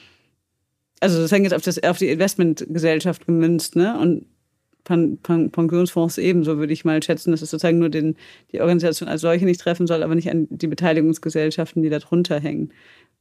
Also 0.99 1.21
das 1.21 1.31
hängt 1.31 1.43
jetzt 1.43 1.53
auf, 1.53 1.61
das, 1.61 1.83
auf 1.83 1.97
die 1.97 2.09
Investmentgesellschaft 2.09 3.25
gemünzt, 3.25 3.75
ne? 3.75 3.99
Und 3.99 4.25
Pen 4.83 5.17
Pen 5.17 5.51
Pensionsfonds 5.51 6.17
ebenso, 6.17 6.57
würde 6.57 6.71
ich 6.71 6.85
mal 6.85 7.03
schätzen, 7.03 7.31
dass 7.31 7.41
es 7.41 7.49
sozusagen 7.49 7.77
nur 7.77 7.89
den, 7.89 8.15
die 8.51 8.61
Organisation 8.61 9.09
als 9.09 9.21
solche 9.21 9.45
nicht 9.45 9.59
treffen 9.59 9.85
soll, 9.85 10.01
aber 10.01 10.15
nicht 10.15 10.31
an 10.31 10.47
die 10.49 10.67
Beteiligungsgesellschaften, 10.67 11.83
die 11.83 11.89
darunter 11.89 12.39
hängen. 12.39 12.71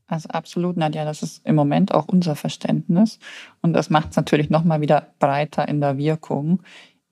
Also 0.06 0.28
absolut, 0.28 0.76
Nadja, 0.76 1.04
das 1.04 1.24
ist 1.24 1.44
im 1.44 1.56
Moment 1.56 1.92
auch 1.92 2.06
unser 2.06 2.36
Verständnis. 2.36 3.18
Und 3.60 3.72
das 3.72 3.90
macht 3.90 4.10
es 4.10 4.16
natürlich 4.16 4.50
nochmal 4.50 4.80
wieder 4.80 5.12
breiter 5.18 5.66
in 5.66 5.80
der 5.80 5.98
Wirkung 5.98 6.62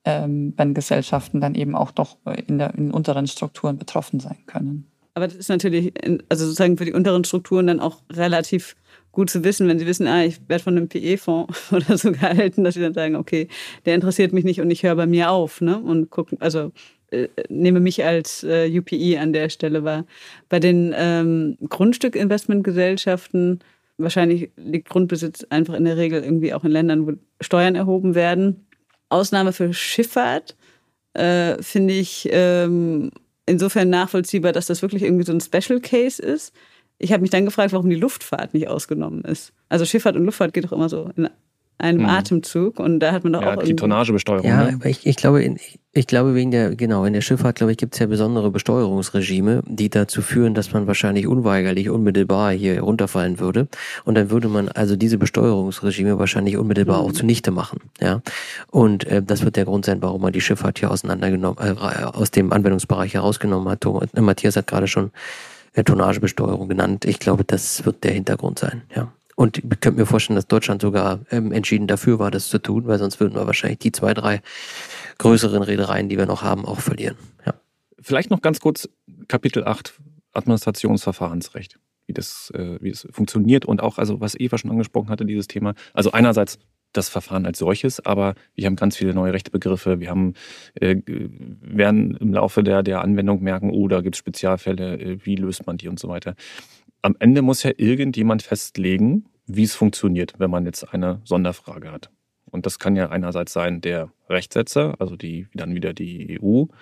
ähm, 0.05 0.53
wenn 0.55 0.73
Gesellschaften 0.73 1.41
dann 1.41 1.55
eben 1.55 1.75
auch 1.75 1.91
doch 1.91 2.17
in, 2.47 2.59
der, 2.59 2.73
in 2.75 2.91
unteren 2.91 3.27
Strukturen 3.27 3.77
betroffen 3.77 4.19
sein 4.19 4.37
können. 4.45 4.87
Aber 5.15 5.27
das 5.27 5.35
ist 5.35 5.49
natürlich, 5.49 5.93
also 6.29 6.45
sozusagen 6.45 6.77
für 6.77 6.85
die 6.85 6.93
unteren 6.93 7.23
Strukturen 7.23 7.67
dann 7.67 7.79
auch 7.79 8.01
relativ 8.11 8.75
gut 9.11 9.29
zu 9.29 9.43
wissen, 9.43 9.67
wenn 9.67 9.79
sie 9.79 9.85
wissen, 9.87 10.07
ah, 10.07 10.23
ich 10.23 10.41
werde 10.47 10.63
von 10.63 10.77
einem 10.77 10.89
PE-Fonds 10.89 11.57
oder 11.71 11.97
so 11.97 12.11
gehalten, 12.11 12.63
dass 12.63 12.75
sie 12.75 12.81
dann 12.81 12.93
sagen, 12.93 13.15
okay, 13.15 13.47
der 13.85 13.95
interessiert 13.95 14.33
mich 14.33 14.43
nicht 14.43 14.61
und 14.61 14.69
ich 14.69 14.83
höre 14.83 14.95
bei 14.95 15.07
mir 15.07 15.31
auf, 15.31 15.61
ne? 15.61 15.79
Und 15.79 16.09
gucken, 16.11 16.37
also 16.41 16.71
äh, 17.11 17.29
nehme 17.49 17.79
mich 17.79 18.03
als 18.03 18.43
äh, 18.43 18.69
UPI 18.77 19.17
an 19.17 19.33
der 19.33 19.49
Stelle 19.49 19.83
wahr. 19.83 20.05
Bei 20.49 20.59
den 20.59 20.93
ähm, 20.95 21.57
Grundstückinvestmentgesellschaften 21.67 23.59
wahrscheinlich 23.97 24.51
liegt 24.57 24.89
Grundbesitz 24.89 25.45
einfach 25.49 25.75
in 25.75 25.85
der 25.85 25.97
Regel 25.97 26.21
irgendwie 26.21 26.53
auch 26.53 26.65
in 26.65 26.71
Ländern, 26.71 27.07
wo 27.07 27.13
Steuern 27.39 27.75
erhoben 27.75 28.15
werden. 28.15 28.64
Ausnahme 29.15 29.53
für 29.53 29.73
Schifffahrt 29.73 30.55
äh, 31.13 31.61
finde 31.63 31.93
ich 31.93 32.27
ähm, 32.31 33.11
insofern 33.45 33.89
nachvollziehbar, 33.89 34.51
dass 34.51 34.67
das 34.67 34.81
wirklich 34.81 35.03
irgendwie 35.03 35.25
so 35.25 35.31
ein 35.31 35.41
Special 35.41 35.79
Case 35.79 36.21
ist. 36.21 36.53
Ich 36.97 37.11
habe 37.11 37.21
mich 37.21 37.31
dann 37.31 37.45
gefragt, 37.45 37.73
warum 37.73 37.89
die 37.89 37.95
Luftfahrt 37.95 38.53
nicht 38.53 38.67
ausgenommen 38.67 39.23
ist. 39.23 39.53
Also 39.69 39.85
Schifffahrt 39.85 40.15
und 40.15 40.25
Luftfahrt 40.25 40.53
geht 40.53 40.65
doch 40.65 40.71
immer 40.71 40.89
so 40.89 41.09
in 41.15 41.29
einem 41.77 42.01
mhm. 42.01 42.09
Atemzug 42.09 42.79
und 42.79 42.99
da 42.99 43.11
hat 43.11 43.23
man 43.23 43.33
doch 43.33 43.41
ja, 43.41 43.57
auch 43.57 43.63
die 43.63 43.75
Tonnagebesteuerung. 43.75 44.47
Ja, 44.47 44.65
ne? 44.65 44.73
aber 44.75 44.89
ich, 44.89 45.05
ich 45.05 45.17
glaube, 45.17 45.43
in, 45.43 45.57
ich 45.91 46.07
glaube 46.07 46.33
wegen 46.33 46.51
der 46.51 46.75
genau 46.75 47.03
in 47.05 47.13
der 47.13 47.21
Schifffahrt 47.21 47.57
glaube 47.57 47.71
ich 47.71 47.77
gibt 47.77 47.93
es 47.93 47.99
ja 47.99 48.05
besondere 48.05 48.49
Besteuerungsregime, 48.51 49.61
die 49.67 49.89
dazu 49.89 50.21
führen, 50.21 50.53
dass 50.53 50.71
man 50.71 50.87
wahrscheinlich 50.87 51.27
unweigerlich 51.27 51.89
unmittelbar 51.89 52.53
hier 52.53 52.79
runterfallen 52.81 53.39
würde 53.39 53.67
und 54.05 54.15
dann 54.15 54.29
würde 54.29 54.47
man 54.47 54.69
also 54.69 54.95
diese 54.95 55.17
Besteuerungsregime 55.17 56.17
wahrscheinlich 56.17 56.57
unmittelbar 56.57 57.01
mhm. 57.01 57.07
auch 57.07 57.11
zunichte 57.11 57.51
machen, 57.51 57.79
ja 57.99 58.21
und 58.71 59.05
äh, 59.07 59.21
das 59.21 59.43
wird 59.43 59.57
der 59.57 59.65
Grund 59.65 59.85
sein, 59.85 60.01
warum 60.01 60.21
man 60.21 60.33
die 60.33 60.41
Schifffahrt 60.41 60.79
hier 60.79 60.91
auseinandergenommen 60.91 61.57
äh, 61.59 62.03
aus 62.03 62.31
dem 62.31 62.53
Anwendungsbereich 62.53 63.13
herausgenommen 63.13 63.69
hat. 63.69 63.85
Matthias 64.19 64.55
hat 64.55 64.67
gerade 64.67 64.87
schon 64.87 65.11
äh, 65.73 65.83
Tonnagebesteuerung 65.83 66.69
genannt. 66.69 67.05
Ich 67.05 67.19
glaube, 67.19 67.43
das 67.43 67.85
wird 67.85 68.03
der 68.03 68.11
Hintergrund 68.11 68.59
sein, 68.59 68.83
ja. 68.95 69.11
Und 69.35 69.57
ich 69.57 69.63
könnte 69.81 69.99
mir 69.99 70.05
vorstellen, 70.05 70.35
dass 70.35 70.47
Deutschland 70.47 70.81
sogar 70.81 71.19
ähm, 71.29 71.51
entschieden 71.51 71.87
dafür 71.87 72.19
war, 72.19 72.31
das 72.31 72.47
zu 72.47 72.57
tun, 72.57 72.87
weil 72.87 72.97
sonst 72.97 73.19
würden 73.19 73.35
wir 73.35 73.45
wahrscheinlich 73.45 73.79
die 73.79 73.91
zwei, 73.91 74.13
drei 74.13 74.41
größeren 75.17 75.61
Reedereien, 75.61 76.07
die 76.07 76.17
wir 76.17 76.25
noch 76.25 76.41
haben, 76.41 76.65
auch 76.65 76.79
verlieren. 76.79 77.17
Ja. 77.45 77.53
Vielleicht 77.99 78.31
noch 78.31 78.41
ganz 78.41 78.59
kurz 78.59 78.89
Kapitel 79.27 79.65
8 79.65 79.93
Administrationsverfahrensrecht, 80.33 81.79
wie 82.07 82.13
das, 82.13 82.51
äh, 82.55 82.77
wie 82.81 82.91
das 82.91 83.07
funktioniert 83.11 83.65
und 83.65 83.81
auch, 83.81 83.97
also 83.97 84.21
was 84.21 84.39
Eva 84.39 84.57
schon 84.57 84.71
angesprochen 84.71 85.09
hatte, 85.09 85.25
dieses 85.25 85.47
Thema. 85.47 85.75
Also 85.93 86.11
einerseits 86.11 86.59
das 86.93 87.09
Verfahren 87.09 87.45
als 87.45 87.57
solches, 87.57 88.05
aber 88.05 88.35
wir 88.53 88.65
haben 88.67 88.77
ganz 88.77 88.95
viele 88.95 89.13
neue 89.13 89.33
Rechtebegriffe. 89.33 89.99
Wir 89.99 90.09
haben, 90.09 90.33
äh, 90.75 90.95
werden 91.05 92.15
im 92.15 92.33
Laufe 92.33 92.63
der, 92.63 92.83
der 92.83 93.01
Anwendung 93.01 93.43
merken, 93.43 93.69
oh, 93.69 93.89
da 93.89 93.99
gibt 93.99 94.15
es 94.15 94.19
Spezialfälle, 94.19 94.97
äh, 94.97 95.17
wie 95.25 95.35
löst 95.35 95.67
man 95.67 95.77
die 95.77 95.89
und 95.89 95.99
so 95.99 96.07
weiter 96.07 96.35
am 97.05 97.15
Ende 97.19 97.43
muss 97.43 97.61
ja 97.61 97.71
irgendjemand 97.77 98.41
festlegen, 98.41 99.25
wie 99.45 99.61
es 99.63 99.75
funktioniert, 99.75 100.33
wenn 100.39 100.49
man 100.49 100.65
jetzt 100.65 100.83
eine 100.91 101.21
Sonderfrage 101.23 101.91
hat. 101.91 102.09
Und 102.49 102.65
das 102.65 102.79
kann 102.79 102.95
ja 102.95 103.09
einerseits 103.09 103.53
sein 103.53 103.79
der 103.79 104.11
Rechtsetzer, 104.27 104.95
also 104.97 105.15
die 105.15 105.47
dann 105.53 105.75
wieder 105.75 105.93
die 105.93 106.39
EU-Kommission, 106.41 106.79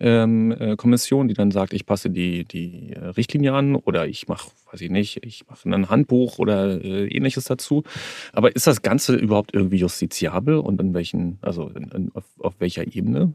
ähm, 0.00 1.26
äh, 1.26 1.28
die 1.28 1.34
dann 1.34 1.50
sagt, 1.50 1.74
ich 1.74 1.84
passe 1.84 2.08
die, 2.08 2.44
die 2.44 2.94
Richtlinie 2.94 3.52
an 3.52 3.76
oder 3.76 4.06
ich 4.06 4.28
mache, 4.28 4.50
weiß 4.72 4.80
ich 4.80 4.90
nicht, 4.90 5.22
ich 5.26 5.46
mache 5.46 5.68
ein 5.68 5.90
Handbuch 5.90 6.38
oder 6.38 6.82
äh, 6.82 7.08
ähnliches 7.08 7.44
dazu. 7.44 7.82
Aber 8.32 8.56
ist 8.56 8.66
das 8.66 8.80
Ganze 8.80 9.14
überhaupt 9.14 9.52
irgendwie 9.52 9.76
justiziabel 9.76 10.56
und 10.56 10.80
in 10.80 10.94
welchen, 10.94 11.36
also 11.42 11.68
in, 11.68 11.90
in, 11.90 12.10
auf, 12.14 12.24
auf 12.38 12.54
welcher 12.60 12.86
Ebene? 12.86 13.34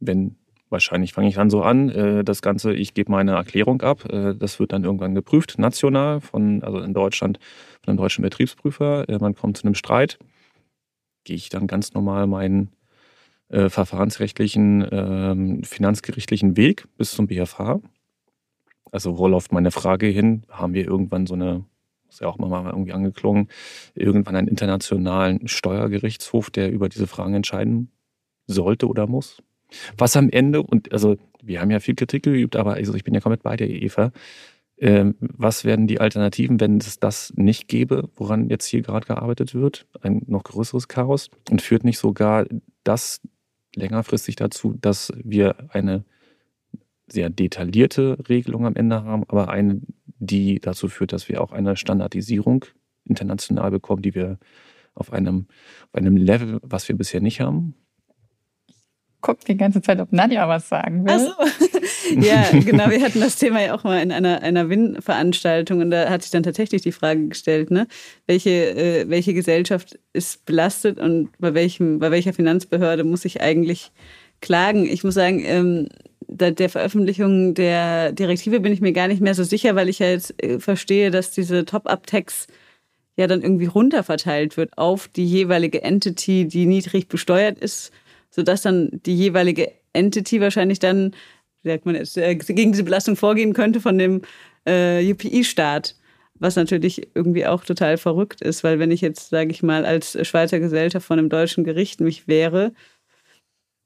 Wenn 0.00 0.36
Wahrscheinlich 0.72 1.12
fange 1.12 1.28
ich 1.28 1.34
dann 1.34 1.50
so 1.50 1.62
an, 1.62 1.90
äh, 1.90 2.24
das 2.24 2.40
Ganze, 2.40 2.72
ich 2.72 2.94
gebe 2.94 3.12
meine 3.12 3.32
Erklärung 3.32 3.82
ab. 3.82 4.10
Äh, 4.10 4.34
das 4.34 4.58
wird 4.58 4.72
dann 4.72 4.84
irgendwann 4.84 5.14
geprüft, 5.14 5.58
national, 5.58 6.22
von, 6.22 6.62
also 6.64 6.78
in 6.78 6.94
Deutschland 6.94 7.38
von 7.82 7.90
einem 7.90 7.98
deutschen 7.98 8.22
Betriebsprüfer. 8.22 9.06
Äh, 9.06 9.18
man 9.18 9.34
kommt 9.34 9.58
zu 9.58 9.64
einem 9.64 9.74
Streit. 9.74 10.18
Gehe 11.24 11.36
ich 11.36 11.50
dann 11.50 11.66
ganz 11.66 11.92
normal 11.92 12.26
meinen 12.26 12.72
verfahrensrechtlichen, 13.50 14.88
ähm, 14.90 15.62
finanzgerichtlichen 15.62 16.56
Weg 16.56 16.88
bis 16.96 17.10
zum 17.10 17.26
BFH. 17.26 17.80
Also 18.90 19.18
wo 19.18 19.28
läuft 19.28 19.52
meine 19.52 19.70
Frage 19.70 20.06
hin? 20.06 20.44
Haben 20.48 20.72
wir 20.72 20.86
irgendwann 20.86 21.26
so 21.26 21.34
eine, 21.34 21.66
ist 22.08 22.22
ja 22.22 22.28
auch 22.28 22.38
mal 22.38 22.64
irgendwie 22.64 22.94
angeklungen, 22.94 23.48
irgendwann 23.94 24.36
einen 24.36 24.48
internationalen 24.48 25.46
Steuergerichtshof, 25.48 26.48
der 26.48 26.72
über 26.72 26.88
diese 26.88 27.06
Fragen 27.06 27.34
entscheiden 27.34 27.92
sollte 28.46 28.88
oder 28.88 29.06
muss? 29.06 29.42
Was 29.96 30.16
am 30.16 30.30
Ende, 30.30 30.62
und 30.62 30.92
also 30.92 31.16
wir 31.42 31.60
haben 31.60 31.70
ja 31.70 31.80
viel 31.80 31.94
Kritik 31.94 32.22
geübt, 32.22 32.56
aber 32.56 32.74
also 32.74 32.94
ich 32.94 33.04
bin 33.04 33.14
ja 33.14 33.20
komplett 33.20 33.42
bei 33.42 33.56
der 33.56 33.68
Eva. 33.68 34.12
Ähm, 34.78 35.14
was 35.20 35.64
werden 35.64 35.86
die 35.86 36.00
Alternativen, 36.00 36.58
wenn 36.58 36.78
es 36.78 36.98
das 36.98 37.32
nicht 37.36 37.68
gäbe, 37.68 38.08
woran 38.16 38.48
jetzt 38.48 38.66
hier 38.66 38.82
gerade 38.82 39.06
gearbeitet 39.06 39.54
wird? 39.54 39.86
Ein 40.00 40.22
noch 40.26 40.42
größeres 40.44 40.88
Chaos 40.88 41.30
und 41.50 41.62
führt 41.62 41.84
nicht 41.84 41.98
sogar 41.98 42.46
das 42.82 43.20
längerfristig 43.74 44.36
dazu, 44.36 44.74
dass 44.80 45.12
wir 45.22 45.54
eine 45.70 46.04
sehr 47.06 47.30
detaillierte 47.30 48.18
Regelung 48.28 48.66
am 48.66 48.74
Ende 48.74 49.04
haben, 49.04 49.24
aber 49.28 49.50
eine, 49.50 49.80
die 50.18 50.60
dazu 50.60 50.88
führt, 50.88 51.12
dass 51.12 51.28
wir 51.28 51.42
auch 51.42 51.52
eine 51.52 51.76
Standardisierung 51.76 52.64
international 53.04 53.70
bekommen, 53.70 54.02
die 54.02 54.14
wir 54.14 54.38
auf 54.94 55.12
einem, 55.12 55.46
auf 55.88 55.94
einem 55.94 56.16
Level, 56.16 56.58
was 56.62 56.88
wir 56.88 56.96
bisher 56.96 57.20
nicht 57.20 57.40
haben, 57.40 57.74
guckt 59.22 59.48
die 59.48 59.56
ganze 59.56 59.80
Zeit, 59.80 60.00
ob 60.00 60.12
Nadja 60.12 60.48
was 60.48 60.68
sagen 60.68 61.04
will. 61.04 61.12
Also, 61.12 61.32
ja, 62.20 62.46
genau. 62.52 62.90
Wir 62.90 63.00
hatten 63.00 63.20
das 63.20 63.36
Thema 63.36 63.62
ja 63.62 63.74
auch 63.74 63.84
mal 63.84 64.02
in 64.02 64.12
einer, 64.12 64.42
einer 64.42 64.68
WIN-Veranstaltung 64.68 65.80
und 65.80 65.90
da 65.90 66.10
hat 66.10 66.22
sich 66.22 66.30
dann 66.30 66.42
tatsächlich 66.42 66.82
die 66.82 66.92
Frage 66.92 67.28
gestellt, 67.28 67.70
ne, 67.70 67.86
welche, 68.26 68.50
äh, 68.50 69.08
welche 69.08 69.32
Gesellschaft 69.32 69.98
ist 70.12 70.44
belastet 70.44 70.98
und 70.98 71.30
bei, 71.38 71.54
welchem, 71.54 71.98
bei 71.98 72.10
welcher 72.10 72.32
Finanzbehörde 72.32 73.04
muss 73.04 73.24
ich 73.24 73.40
eigentlich 73.40 73.92
klagen? 74.40 74.84
Ich 74.84 75.04
muss 75.04 75.14
sagen, 75.14 75.42
ähm, 75.44 75.88
der 76.28 76.68
Veröffentlichung 76.68 77.54
der 77.54 78.12
Direktive 78.12 78.60
bin 78.60 78.72
ich 78.72 78.80
mir 78.80 78.92
gar 78.92 79.08
nicht 79.08 79.20
mehr 79.20 79.34
so 79.34 79.44
sicher, 79.44 79.76
weil 79.76 79.88
ich 79.88 79.98
ja 79.98 80.08
jetzt 80.08 80.42
äh, 80.42 80.58
verstehe, 80.58 81.10
dass 81.10 81.30
diese 81.30 81.64
Top-Up-Tax 81.64 82.46
ja 83.16 83.26
dann 83.26 83.42
irgendwie 83.42 83.66
runterverteilt 83.66 84.56
wird 84.56 84.78
auf 84.78 85.08
die 85.08 85.26
jeweilige 85.26 85.82
Entity, 85.82 86.46
die 86.46 86.66
niedrig 86.66 87.08
besteuert 87.08 87.58
ist, 87.58 87.92
sodass 88.32 88.62
dann 88.62 88.90
die 89.06 89.16
jeweilige 89.16 89.70
Entity 89.92 90.40
wahrscheinlich 90.40 90.78
dann, 90.78 91.14
wie 91.62 91.70
sagt 91.70 91.86
man 91.86 91.94
jetzt, 91.94 92.16
äh, 92.16 92.34
gegen 92.34 92.72
diese 92.72 92.84
Belastung 92.84 93.14
vorgehen 93.14 93.52
könnte 93.52 93.80
von 93.80 93.98
dem 93.98 94.22
äh, 94.66 95.08
UPI-Staat. 95.12 95.96
Was 96.34 96.56
natürlich 96.56 97.08
irgendwie 97.14 97.46
auch 97.46 97.62
total 97.62 97.98
verrückt 97.98 98.40
ist, 98.40 98.64
weil 98.64 98.80
wenn 98.80 98.90
ich 98.90 99.00
jetzt, 99.00 99.30
sage 99.30 99.52
ich 99.52 99.62
mal, 99.62 99.84
als 99.84 100.18
Schweizer 100.26 100.58
Gesellschaft 100.58 101.06
von 101.06 101.18
einem 101.18 101.28
deutschen 101.28 101.62
Gericht 101.62 102.00
mich 102.00 102.26
wehre, 102.26 102.72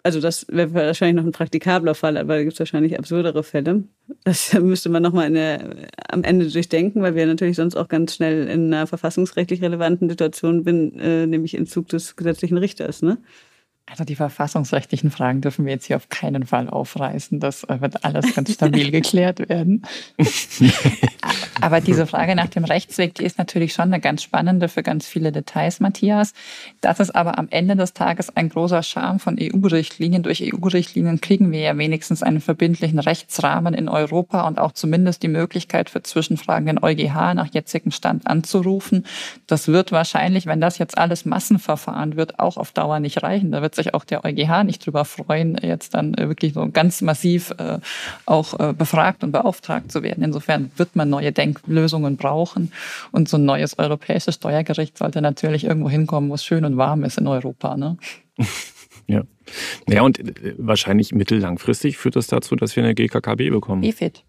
also 0.07 0.21
das 0.21 0.47
wäre 0.49 0.73
wahrscheinlich 0.73 1.17
noch 1.17 1.29
ein 1.29 1.33
praktikabler 1.33 1.97
Fall, 1.97 2.17
aber 2.17 2.37
da 2.37 2.43
gibt 2.45 2.53
es 2.53 2.61
wahrscheinlich 2.61 2.97
absurdere 2.97 3.43
Fälle. 3.43 3.83
Das 4.23 4.55
müsste 4.61 4.89
man 4.89 5.03
nochmal 5.03 5.27
am 6.09 6.23
Ende 6.23 6.49
durchdenken, 6.49 7.03
weil 7.03 7.17
wir 7.17 7.27
natürlich 7.27 7.57
sonst 7.57 7.75
auch 7.75 7.89
ganz 7.89 8.15
schnell 8.15 8.47
in 8.47 8.73
einer 8.73 8.87
verfassungsrechtlich 8.87 9.61
relevanten 9.63 10.09
Situation 10.09 10.63
bin, 10.63 10.97
äh, 11.01 11.27
nämlich 11.27 11.55
Entzug 11.57 11.89
des 11.89 12.15
gesetzlichen 12.15 12.57
Richters. 12.57 13.03
Ne? 13.03 13.19
Also 13.89 14.03
die 14.03 14.17
verfassungsrechtlichen 14.17 15.13
Fragen 15.13 15.41
dürfen 15.41 15.65
wir 15.65 15.73
jetzt 15.73 15.87
hier 15.87 15.97
auf 15.97 16.09
keinen 16.09 16.45
Fall 16.45 16.69
aufreißen. 16.69 17.39
Das 17.39 17.63
äh, 17.65 17.81
wird 17.81 18.05
alles 18.05 18.35
ganz 18.35 18.53
stabil 18.53 18.91
geklärt 18.91 19.49
werden. 19.49 19.83
Aber 21.61 21.81
diese 21.81 22.07
Frage 22.07 22.35
nach 22.35 22.49
dem 22.49 22.65
Rechtsweg, 22.65 23.15
die 23.15 23.25
ist 23.25 23.39
natürlich 23.39 23.73
schon 23.73 23.85
eine 23.85 24.01
ganz 24.01 24.23
spannende 24.23 24.69
für 24.69 24.83
ganz 24.83 25.07
viele 25.07 25.33
Details, 25.33 25.81
Matthias. 25.81 26.35
Das 26.81 27.01
ist 27.01 27.15
aber 27.15 27.39
am 27.39 27.49
Ende 27.51 27.77
des 27.77 27.95
Tages 27.95 28.37
ein 28.37 28.51
großer 28.51 28.83
Charme 28.83 29.19
von 29.19 29.39
EU-Richtlinien. 29.41 30.23
Durch 30.23 30.43
EU-Richtlinien 30.43 31.21
kriegen 31.21 31.51
wir 31.53 31.61
ja 31.61 31.79
wenigstens 31.79 32.23
einen 32.23 32.41
verbindlichen 32.41 32.99
Rechtsrahmen 32.99 33.73
in 33.73 33.89
Europa 33.89 34.47
und 34.47 34.59
auch 34.59 34.73
zumindest 34.73 35.23
die 35.23 35.29
Möglichkeit 35.29 35.89
für 35.89 36.03
Zwischenfragen 36.03 36.67
den 36.67 36.83
EuGH 36.83 37.35
nach 37.35 37.49
jetzigem 37.53 37.91
Stand 37.91 38.27
anzurufen. 38.27 39.07
Das 39.47 39.69
wird 39.69 39.93
wahrscheinlich, 39.93 40.47
wenn 40.47 40.61
das 40.61 40.79
jetzt 40.79 40.99
alles 40.99 41.25
Massenverfahren 41.25 42.17
wird, 42.17 42.39
auch 42.39 42.59
auf 42.59 42.73
Dauer 42.73 43.01
nicht 43.01 43.23
reichen. 43.23 43.53
Da 43.53 43.63
wird 43.63 43.75
sich 43.77 43.95
auch 43.95 44.05
der 44.05 44.25
EuGH 44.25 44.65
nicht 44.65 44.85
drüber 44.85 45.05
freuen, 45.05 45.57
jetzt 45.63 45.95
dann 45.95 46.15
äh, 46.15 46.29
wirklich 46.29 46.55
so 46.55 46.69
ganz 46.71 47.03
massiv 47.03 47.53
äh, 47.59 47.79
auch 48.27 48.59
äh, 48.59 48.73
befragt 48.73 49.23
und 49.23 49.33
beauftragt 49.33 49.93
zu 49.93 50.03
werden. 50.03 50.25
Insofern 50.25 50.71
wird 50.77 50.97
man 50.97 51.09
neue 51.09 51.33
Denklösungen 51.33 52.17
brauchen 52.17 52.73
und 53.13 53.29
so 53.29 53.37
ein 53.37 53.45
neues 53.45 53.79
europäisches 53.79 54.37
Steuergericht 54.37 54.99
sollte 54.99 55.23
natürlich 55.23 55.65
irgendwo 55.65 55.91
hinkommen, 55.91 56.31
wo 56.31 56.35
es 56.35 56.45
schön 56.45 56.65
und 56.65 56.77
warm 56.77 57.05
ist 57.05 57.19
in 57.19 57.27
Europa. 57.27 57.77
Ne? 57.77 57.97
Ja. 59.09 59.23
Ja, 59.89 60.03
und 60.03 60.21
wahrscheinlich 60.59 61.13
mittellangfristig 61.13 61.97
führt 61.97 62.17
das 62.17 62.27
dazu, 62.27 62.57
dass 62.57 62.75
wir 62.75 62.83
eine 62.83 62.93
GKKB 62.93 63.51
bekommen. 63.51 63.83
BFIT. 63.83 64.25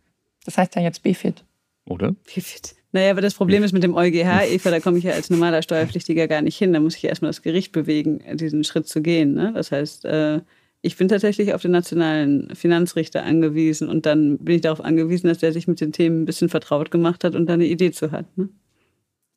Das 0.46 0.60
heißt 0.60 0.76
ja 0.76 0.84
jetzt 0.84 1.02
BFIT. 1.02 1.44
Oder? 1.86 2.12
BFIT. 2.12 2.77
Naja, 2.94 3.12
aber 3.12 3.22
das 3.22 3.34
Problem 3.34 3.64
ist 3.64 3.74
mit 3.74 3.84
dem 3.84 3.96
EuGH, 3.96 4.46
Eva, 4.50 4.72
da 4.72 4.80
komme 4.80 4.98
ich 4.98 5.04
ja 5.04 5.14
als 5.14 5.30
normaler 5.30 5.62
Steuerpflichtiger 5.62 6.28
gar 6.28 6.42
nicht 6.42 6.58
hin. 6.58 6.74
Da 6.74 6.80
muss 6.80 6.96
ich 6.96 7.04
ja 7.04 7.10
erstmal 7.10 7.30
das 7.30 7.42
Gericht 7.42 7.72
bewegen, 7.72 8.22
diesen 8.38 8.64
Schritt 8.64 8.88
zu 8.88 9.02
gehen. 9.02 9.34
Ne? 9.34 9.52
Das 9.54 9.72
heißt, 9.72 10.06
äh, 10.06 10.42
ich 10.82 10.96
bin 10.96 11.10
tatsächlich 11.10 11.54
auf 11.54 11.62
den 11.62 11.72
nationalen 11.72 12.56
Finanzrichter 12.56 13.24
angewiesen 13.24 13.90
und 13.90 14.06
dann 14.06 14.38
bin 14.38 14.56
ich 14.56 14.62
darauf 14.62 14.80
angewiesen, 14.80 15.28
dass 15.28 15.40
der 15.40 15.52
sich 15.52 15.68
mit 15.68 15.82
den 15.82 15.92
Themen 15.92 16.22
ein 16.22 16.26
bisschen 16.26 16.50
vertraut 16.50 16.92
gemacht 16.92 17.24
hat 17.24 17.36
und 17.36 17.48
da 17.48 17.54
eine 17.54 17.66
Idee 17.66 17.92
zu 17.92 18.12
hat. 18.12 18.26
Ne? 18.38 18.50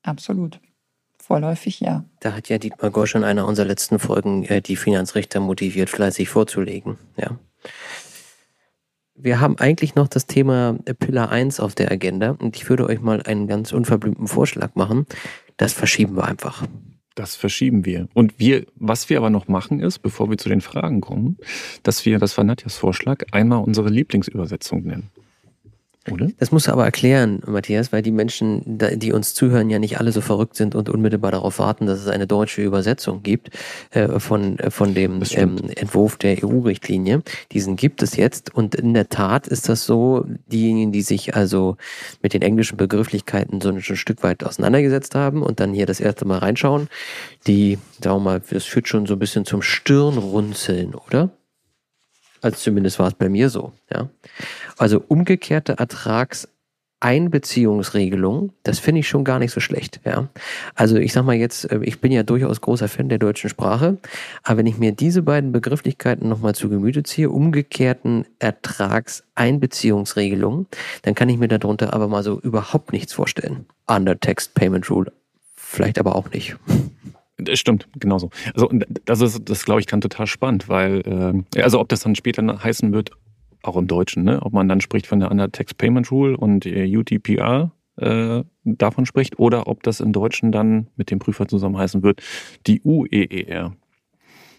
Absolut. 0.02 0.60
Vorläufig 1.18 1.80
ja. 1.80 2.04
Da 2.20 2.34
hat 2.34 2.48
ja 2.48 2.58
Dietmar 2.58 2.90
Gosch 2.90 3.14
in 3.14 3.24
einer 3.24 3.46
unserer 3.46 3.66
letzten 3.66 3.98
Folgen 3.98 4.44
äh, 4.44 4.62
die 4.62 4.76
Finanzrichter 4.76 5.40
motiviert, 5.40 5.90
fleißig 5.90 6.28
vorzulegen. 6.28 6.98
Ja 7.16 7.38
wir 9.22 9.40
haben 9.40 9.58
eigentlich 9.58 9.94
noch 9.94 10.08
das 10.08 10.26
Thema 10.26 10.78
Pillar 10.98 11.30
1 11.30 11.60
auf 11.60 11.74
der 11.74 11.90
Agenda 11.90 12.32
und 12.32 12.56
ich 12.56 12.68
würde 12.68 12.86
euch 12.86 13.00
mal 13.00 13.22
einen 13.22 13.46
ganz 13.46 13.72
unverblümten 13.72 14.26
Vorschlag 14.26 14.74
machen. 14.74 15.06
Das 15.56 15.72
verschieben 15.72 16.16
wir 16.16 16.24
einfach. 16.24 16.66
Das 17.14 17.36
verschieben 17.36 17.84
wir. 17.84 18.08
Und 18.14 18.38
wir, 18.38 18.66
was 18.76 19.10
wir 19.10 19.18
aber 19.18 19.30
noch 19.30 19.48
machen 19.48 19.80
ist, 19.80 19.98
bevor 19.98 20.30
wir 20.30 20.38
zu 20.38 20.48
den 20.48 20.60
Fragen 20.60 21.00
kommen, 21.00 21.38
dass 21.82 22.06
wir, 22.06 22.18
das 22.18 22.36
war 22.36 22.44
Nadjas 22.44 22.76
Vorschlag, 22.76 23.24
einmal 23.32 23.62
unsere 23.62 23.90
Lieblingsübersetzung 23.90 24.82
nennen 24.82 25.10
oder? 26.08 26.28
Das 26.38 26.50
musst 26.50 26.66
du 26.66 26.72
aber 26.72 26.84
erklären, 26.84 27.42
Matthias, 27.46 27.92
weil 27.92 28.00
die 28.00 28.10
Menschen, 28.10 28.62
die 28.66 29.12
uns 29.12 29.34
zuhören, 29.34 29.68
ja 29.68 29.78
nicht 29.78 30.00
alle 30.00 30.12
so 30.12 30.22
verrückt 30.22 30.56
sind 30.56 30.74
und 30.74 30.88
unmittelbar 30.88 31.30
darauf 31.30 31.58
warten, 31.58 31.84
dass 31.84 32.00
es 32.00 32.08
eine 32.08 32.26
deutsche 32.26 32.62
Übersetzung 32.62 33.22
gibt 33.22 33.50
äh, 33.90 34.18
von, 34.18 34.58
äh, 34.58 34.70
von 34.70 34.94
dem 34.94 35.22
ähm, 35.32 35.58
Entwurf 35.76 36.16
der 36.16 36.42
EU-Richtlinie. 36.42 37.22
Diesen 37.52 37.76
gibt 37.76 38.02
es 38.02 38.16
jetzt 38.16 38.54
und 38.54 38.74
in 38.74 38.94
der 38.94 39.10
Tat 39.10 39.46
ist 39.46 39.68
das 39.68 39.84
so, 39.84 40.24
diejenigen, 40.46 40.90
die 40.90 41.02
sich 41.02 41.36
also 41.36 41.76
mit 42.22 42.32
den 42.32 42.40
englischen 42.40 42.78
Begrifflichkeiten 42.78 43.60
so 43.60 43.68
ein, 43.68 43.76
ein 43.76 43.96
Stück 43.96 44.22
weit 44.22 44.42
auseinandergesetzt 44.42 45.14
haben 45.14 45.42
und 45.42 45.60
dann 45.60 45.74
hier 45.74 45.84
das 45.84 46.00
erste 46.00 46.24
Mal 46.24 46.38
reinschauen, 46.38 46.88
die, 47.46 47.78
sagen 48.02 48.16
wir 48.16 48.20
mal, 48.20 48.42
das 48.50 48.64
führt 48.64 48.88
schon 48.88 49.04
so 49.04 49.14
ein 49.14 49.18
bisschen 49.18 49.44
zum 49.44 49.60
Stirnrunzeln, 49.60 50.94
oder? 50.94 51.30
Also 52.40 52.56
zumindest 52.56 52.98
war 52.98 53.08
es 53.08 53.14
bei 53.14 53.28
mir 53.28 53.50
so, 53.50 53.72
ja. 53.92 54.08
Also 54.78 55.04
umgekehrte 55.06 55.78
Ertragseinbeziehungsregelung, 55.78 58.52
das 58.62 58.78
finde 58.78 59.00
ich 59.00 59.08
schon 59.08 59.24
gar 59.24 59.38
nicht 59.38 59.52
so 59.52 59.60
schlecht, 59.60 60.00
ja. 60.04 60.28
Also 60.74 60.96
ich 60.96 61.12
sag 61.12 61.24
mal 61.24 61.36
jetzt, 61.36 61.70
äh, 61.70 61.80
ich 61.82 62.00
bin 62.00 62.12
ja 62.12 62.22
durchaus 62.22 62.60
großer 62.60 62.88
Fan 62.88 63.08
der 63.08 63.18
deutschen 63.18 63.48
Sprache, 63.50 63.98
aber 64.42 64.58
wenn 64.58 64.66
ich 64.66 64.78
mir 64.78 64.92
diese 64.92 65.22
beiden 65.22 65.52
Begrifflichkeiten 65.52 66.28
nochmal 66.28 66.54
zu 66.54 66.68
Gemüte 66.68 67.02
ziehe, 67.02 67.30
umgekehrten 67.30 68.26
Ertragseinbeziehungsregelung, 68.38 70.66
dann 71.02 71.14
kann 71.14 71.28
ich 71.28 71.38
mir 71.38 71.48
darunter 71.48 71.92
aber 71.92 72.08
mal 72.08 72.22
so 72.22 72.40
überhaupt 72.40 72.92
nichts 72.92 73.12
vorstellen. 73.12 73.66
Under 73.86 74.18
Text 74.18 74.54
Payment 74.54 74.90
Rule 74.90 75.12
vielleicht 75.70 75.98
aber 75.98 76.16
auch 76.16 76.30
nicht. 76.30 76.56
Das 77.44 77.58
stimmt, 77.58 77.88
genauso. 77.98 78.30
Also 78.54 78.70
das 79.04 79.20
ist, 79.20 79.48
das 79.48 79.64
glaube 79.64 79.80
ich, 79.80 79.86
kann 79.86 80.00
total 80.00 80.26
spannend, 80.26 80.68
weil, 80.68 81.44
äh, 81.54 81.60
also 81.62 81.80
ob 81.80 81.88
das 81.88 82.00
dann 82.00 82.14
später 82.14 82.42
heißen 82.62 82.92
wird, 82.92 83.12
auch 83.62 83.76
im 83.76 83.86
Deutschen, 83.86 84.24
ne? 84.24 84.40
ob 84.42 84.52
man 84.52 84.68
dann 84.68 84.80
spricht 84.80 85.06
von 85.06 85.20
der 85.20 85.30
Under-Tax 85.30 85.74
Payment 85.74 86.10
Rule 86.10 86.36
und 86.36 86.66
äh, 86.66 86.96
UTPR 86.96 87.72
äh, 87.96 88.42
davon 88.64 89.06
spricht, 89.06 89.38
oder 89.38 89.66
ob 89.66 89.82
das 89.82 90.00
im 90.00 90.12
Deutschen 90.12 90.52
dann 90.52 90.88
mit 90.96 91.10
dem 91.10 91.18
Prüfer 91.18 91.46
zusammen 91.46 91.76
heißen 91.76 92.02
wird, 92.02 92.22
die 92.66 92.80
UEER. 92.82 93.74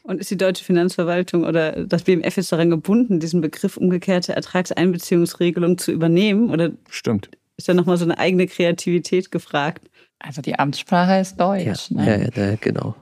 Und 0.03 0.19
ist 0.19 0.31
die 0.31 0.37
deutsche 0.37 0.63
Finanzverwaltung 0.63 1.43
oder 1.43 1.85
das 1.85 2.03
BMF 2.03 2.37
jetzt 2.37 2.51
daran 2.51 2.69
gebunden, 2.69 3.19
diesen 3.19 3.41
Begriff 3.41 3.77
umgekehrte 3.77 4.33
Ertragseinbeziehungsregelung 4.33 5.77
zu 5.77 5.91
übernehmen? 5.91 6.49
Oder 6.49 6.71
Stimmt. 6.89 7.29
Ist 7.57 7.69
da 7.69 7.73
nochmal 7.75 7.97
so 7.97 8.05
eine 8.05 8.17
eigene 8.17 8.47
Kreativität 8.47 9.29
gefragt? 9.29 9.89
Also 10.23 10.41
die 10.41 10.57
Amtssprache 10.57 11.19
ist 11.19 11.39
Deutsch. 11.39 11.89
Ja, 11.89 11.97
ne? 11.97 12.31
ja, 12.35 12.43
ja, 12.43 12.55
genau. 12.59 12.95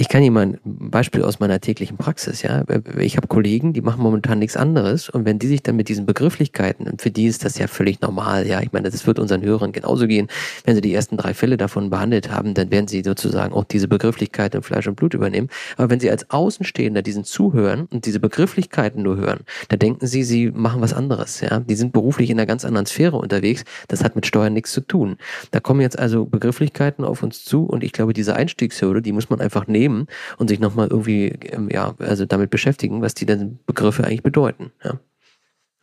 Ich 0.00 0.08
kann 0.08 0.22
Ihnen 0.22 0.34
mal 0.34 0.42
ein 0.46 0.60
Beispiel 0.64 1.24
aus 1.24 1.40
meiner 1.40 1.60
täglichen 1.60 1.96
Praxis, 1.96 2.42
ja. 2.42 2.62
Ich 3.00 3.16
habe 3.16 3.26
Kollegen, 3.26 3.72
die 3.72 3.80
machen 3.80 4.00
momentan 4.00 4.38
nichts 4.38 4.56
anderes 4.56 5.08
und 5.08 5.24
wenn 5.24 5.40
die 5.40 5.48
sich 5.48 5.60
dann 5.64 5.74
mit 5.74 5.88
diesen 5.88 6.06
Begrifflichkeiten, 6.06 6.86
und 6.86 7.02
für 7.02 7.10
die 7.10 7.26
ist 7.26 7.44
das 7.44 7.58
ja 7.58 7.66
völlig 7.66 8.00
normal, 8.00 8.46
ja, 8.46 8.60
ich 8.60 8.70
meine, 8.70 8.90
das 8.90 9.08
wird 9.08 9.18
unseren 9.18 9.42
Hörern 9.42 9.72
genauso 9.72 10.06
gehen, 10.06 10.28
wenn 10.64 10.76
sie 10.76 10.80
die 10.80 10.94
ersten 10.94 11.16
drei 11.16 11.34
Fälle 11.34 11.56
davon 11.56 11.90
behandelt 11.90 12.30
haben, 12.30 12.54
dann 12.54 12.70
werden 12.70 12.86
sie 12.86 13.02
sozusagen 13.02 13.52
auch 13.52 13.64
diese 13.64 13.88
Begrifflichkeiten 13.88 14.58
in 14.58 14.62
Fleisch 14.62 14.86
und 14.86 14.94
Blut 14.94 15.14
übernehmen. 15.14 15.48
Aber 15.76 15.90
wenn 15.90 15.98
sie 15.98 16.12
als 16.12 16.30
Außenstehender 16.30 17.02
diesen 17.02 17.24
zuhören 17.24 17.88
und 17.90 18.06
diese 18.06 18.20
Begrifflichkeiten 18.20 19.02
nur 19.02 19.16
hören, 19.16 19.40
dann 19.68 19.80
denken 19.80 20.06
sie, 20.06 20.22
sie 20.22 20.52
machen 20.52 20.80
was 20.80 20.92
anderes, 20.92 21.40
ja. 21.40 21.58
Die 21.58 21.74
sind 21.74 21.92
beruflich 21.92 22.30
in 22.30 22.38
einer 22.38 22.46
ganz 22.46 22.64
anderen 22.64 22.86
Sphäre 22.86 23.16
unterwegs. 23.16 23.64
Das 23.88 24.04
hat 24.04 24.14
mit 24.14 24.26
Steuern 24.26 24.52
nichts 24.52 24.70
zu 24.70 24.80
tun. 24.80 25.16
Da 25.50 25.58
kommen 25.58 25.80
jetzt 25.80 25.98
also 25.98 26.24
Begrifflichkeiten 26.48 27.04
auf 27.04 27.22
uns 27.22 27.44
zu 27.44 27.64
und 27.64 27.84
ich 27.84 27.92
glaube, 27.92 28.14
diese 28.14 28.34
Einstiegshürde, 28.34 29.02
die 29.02 29.12
muss 29.12 29.28
man 29.28 29.40
einfach 29.40 29.66
nehmen 29.66 30.06
und 30.38 30.48
sich 30.48 30.60
nochmal 30.60 30.88
irgendwie, 30.88 31.26
ähm, 31.26 31.68
ja, 31.70 31.94
also 31.98 32.24
damit 32.24 32.48
beschäftigen, 32.48 33.02
was 33.02 33.12
die 33.12 33.26
denn 33.26 33.58
Begriffe 33.66 34.04
eigentlich 34.04 34.22
bedeuten. 34.22 34.72
Ja. 34.82 34.98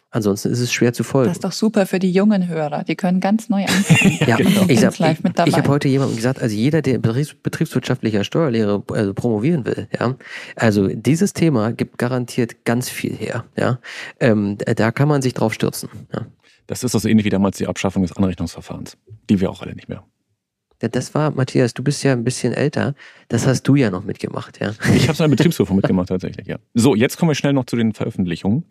Ansonsten 0.10 0.50
ist 0.50 0.62
es 0.62 0.74
schwer 0.74 0.92
zu 0.94 1.04
folgen. 1.04 1.28
Das 1.28 1.38
ist 1.38 1.44
doch 1.44 1.52
super 1.52 1.86
für 1.86 2.00
die 2.00 2.12
jungen 2.12 2.48
Hörer. 2.48 2.84
Die 2.84 2.96
können 2.96 3.20
ganz 3.20 3.50
neu 3.50 3.66
anfangen. 3.66 4.18
ja, 4.26 4.38
genau. 4.38 4.66
ich, 4.68 4.80
sag, 4.80 4.94
ich, 5.00 5.20
ich 5.46 5.56
habe 5.56 5.68
heute 5.68 5.88
jemandem 5.88 6.16
gesagt, 6.16 6.42
also 6.42 6.56
jeder, 6.56 6.82
der 6.82 6.98
Betriebs, 6.98 7.36
betriebswirtschaftlicher 7.36 8.24
Steuerlehre 8.24 8.82
also 8.92 9.14
promovieren 9.14 9.66
will, 9.66 9.88
ja, 10.00 10.16
also 10.56 10.88
dieses 10.88 11.34
Thema 11.34 11.74
gibt 11.74 12.00
garantiert 12.00 12.66
ganz 12.66 12.90
viel 12.90 13.16
her. 13.16 13.46
Ja, 13.56 13.80
ähm, 14.20 14.58
da 14.58 14.92
kann 14.92 15.10
man 15.10 15.22
sich 15.22 15.36
drauf 15.36 15.54
stürzen. 15.54 15.90
Ja. 16.12 16.26
Das 16.66 16.84
ist 16.84 16.94
so 16.94 17.08
ähnlich 17.08 17.26
wie 17.26 17.30
damals 17.30 17.58
die 17.58 17.68
Abschaffung 17.68 18.02
des 18.02 18.14
Anrechnungsverfahrens, 18.14 18.98
die 19.30 19.40
wir 19.40 19.52
auch 19.52 19.62
alle 19.62 19.76
nicht 19.76 19.90
mehr 19.90 20.04
Ja, 20.86 20.90
das 20.90 21.16
war, 21.16 21.32
Matthias, 21.32 21.74
du 21.74 21.82
bist 21.82 22.04
ja 22.04 22.14
ein 22.14 22.24
bisschen 22.24 22.54
älter. 22.54 22.94
Das 23.28 23.48
hast 23.48 23.64
du 23.64 23.74
ja 23.74 23.90
noch 23.90 24.04
mitgemacht, 24.04 24.60
ja. 24.62 24.70
Ich 24.96 25.04
habe 25.06 25.14
es 25.14 25.20
in 25.20 25.24
der 25.24 25.30
Betriebsprüfung 25.30 25.78
mitgemacht, 25.78 26.10
tatsächlich, 26.10 26.46
ja. 26.46 26.58
So, 26.76 26.94
jetzt 26.94 27.18
kommen 27.18 27.32
wir 27.32 27.36
schnell 27.36 27.54
noch 27.54 27.66
zu 27.66 27.76
den 27.76 27.94
Veröffentlichungen. 27.94 28.66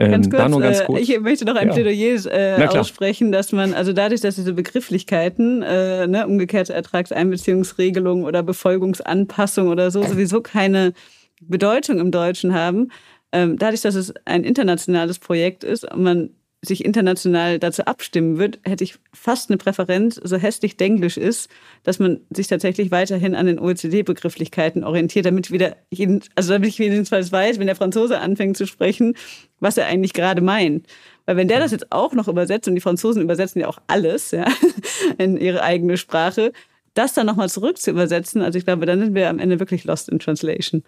Ähm, 0.00 0.12
ganz 0.12 0.30
kurz, 0.30 0.42
da 0.42 0.48
nur 0.48 0.60
ganz 0.62 0.82
kurz. 0.84 0.98
Äh, 0.98 1.02
ich 1.02 1.20
möchte 1.20 1.44
noch 1.44 1.56
ein 1.56 1.68
ja. 1.68 1.74
Plädoyer 1.74 2.24
äh, 2.32 2.66
aussprechen, 2.68 3.32
dass 3.32 3.52
man, 3.52 3.74
also 3.74 3.92
dadurch, 3.92 4.22
dass 4.22 4.36
diese 4.36 4.54
Begrifflichkeiten, 4.54 5.60
äh, 5.60 6.06
ne, 6.06 6.26
umgekehrte 6.26 6.72
Ertragseinbeziehungsregelung 6.72 8.24
oder 8.24 8.42
Befolgungsanpassung 8.42 9.68
oder 9.68 9.90
so, 9.90 10.02
sowieso 10.02 10.40
keine 10.40 10.94
Bedeutung 11.42 11.98
im 11.98 12.10
Deutschen 12.10 12.54
haben, 12.54 12.88
ähm, 13.32 13.58
dadurch, 13.58 13.82
dass 13.82 13.94
es 13.94 14.14
ein 14.24 14.42
internationales 14.42 15.18
Projekt 15.18 15.64
ist 15.64 15.84
und 15.84 16.02
man 16.02 16.30
sich 16.60 16.84
international 16.84 17.58
dazu 17.58 17.84
abstimmen 17.84 18.38
wird, 18.38 18.58
hätte 18.64 18.82
ich 18.82 18.96
fast 19.12 19.48
eine 19.48 19.58
Präferenz, 19.58 20.20
so 20.22 20.36
hässlich 20.36 20.76
Denglisch 20.76 21.16
ist, 21.16 21.48
dass 21.84 22.00
man 22.00 22.20
sich 22.30 22.48
tatsächlich 22.48 22.90
weiterhin 22.90 23.36
an 23.36 23.46
den 23.46 23.60
OECD-Begrifflichkeiten 23.60 24.82
orientiert, 24.82 25.26
damit 25.26 25.52
wieder 25.52 25.76
jeden, 25.90 26.20
also 26.34 26.54
damit 26.54 26.70
ich 26.70 26.78
jedenfalls 26.78 27.30
weiß, 27.30 27.60
wenn 27.60 27.68
der 27.68 27.76
Franzose 27.76 28.18
anfängt 28.18 28.56
zu 28.56 28.66
sprechen, 28.66 29.14
was 29.60 29.76
er 29.76 29.86
eigentlich 29.86 30.14
gerade 30.14 30.40
meint. 30.40 30.86
Weil 31.26 31.36
wenn 31.36 31.48
der 31.48 31.60
das 31.60 31.70
jetzt 31.70 31.92
auch 31.92 32.12
noch 32.12 32.26
übersetzt, 32.26 32.66
und 32.66 32.74
die 32.74 32.80
Franzosen 32.80 33.22
übersetzen 33.22 33.60
ja 33.60 33.68
auch 33.68 33.78
alles 33.86 34.32
ja, 34.32 34.46
in 35.18 35.36
ihre 35.36 35.62
eigene 35.62 35.96
Sprache, 35.96 36.52
das 36.94 37.14
dann 37.14 37.26
nochmal 37.26 37.48
zurück 37.48 37.78
zu 37.78 37.92
übersetzen, 37.92 38.42
also 38.42 38.58
ich 38.58 38.64
glaube, 38.64 38.84
dann 38.84 38.98
sind 38.98 39.14
wir 39.14 39.28
am 39.28 39.38
Ende 39.38 39.60
wirklich 39.60 39.84
lost 39.84 40.08
in 40.08 40.18
translation. 40.18 40.82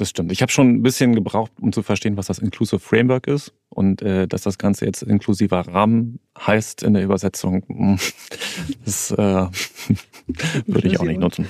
Das 0.00 0.08
stimmt. 0.08 0.32
Ich 0.32 0.40
habe 0.40 0.50
schon 0.50 0.76
ein 0.76 0.82
bisschen 0.82 1.14
gebraucht, 1.14 1.52
um 1.60 1.74
zu 1.74 1.82
verstehen, 1.82 2.16
was 2.16 2.24
das 2.24 2.38
Inclusive 2.38 2.78
Framework 2.78 3.26
ist 3.26 3.52
und 3.68 4.00
äh, 4.00 4.26
dass 4.26 4.40
das 4.40 4.56
Ganze 4.56 4.86
jetzt 4.86 5.02
inklusiver 5.02 5.60
Rahmen 5.60 6.20
heißt 6.38 6.82
in 6.82 6.94
der 6.94 7.04
Übersetzung. 7.04 7.64
Hm, 7.68 7.98
das 8.86 9.10
äh, 9.10 9.16
würde 10.66 10.88
ich 10.88 10.98
auch 10.98 11.04
nicht 11.04 11.20
nutzen. 11.20 11.48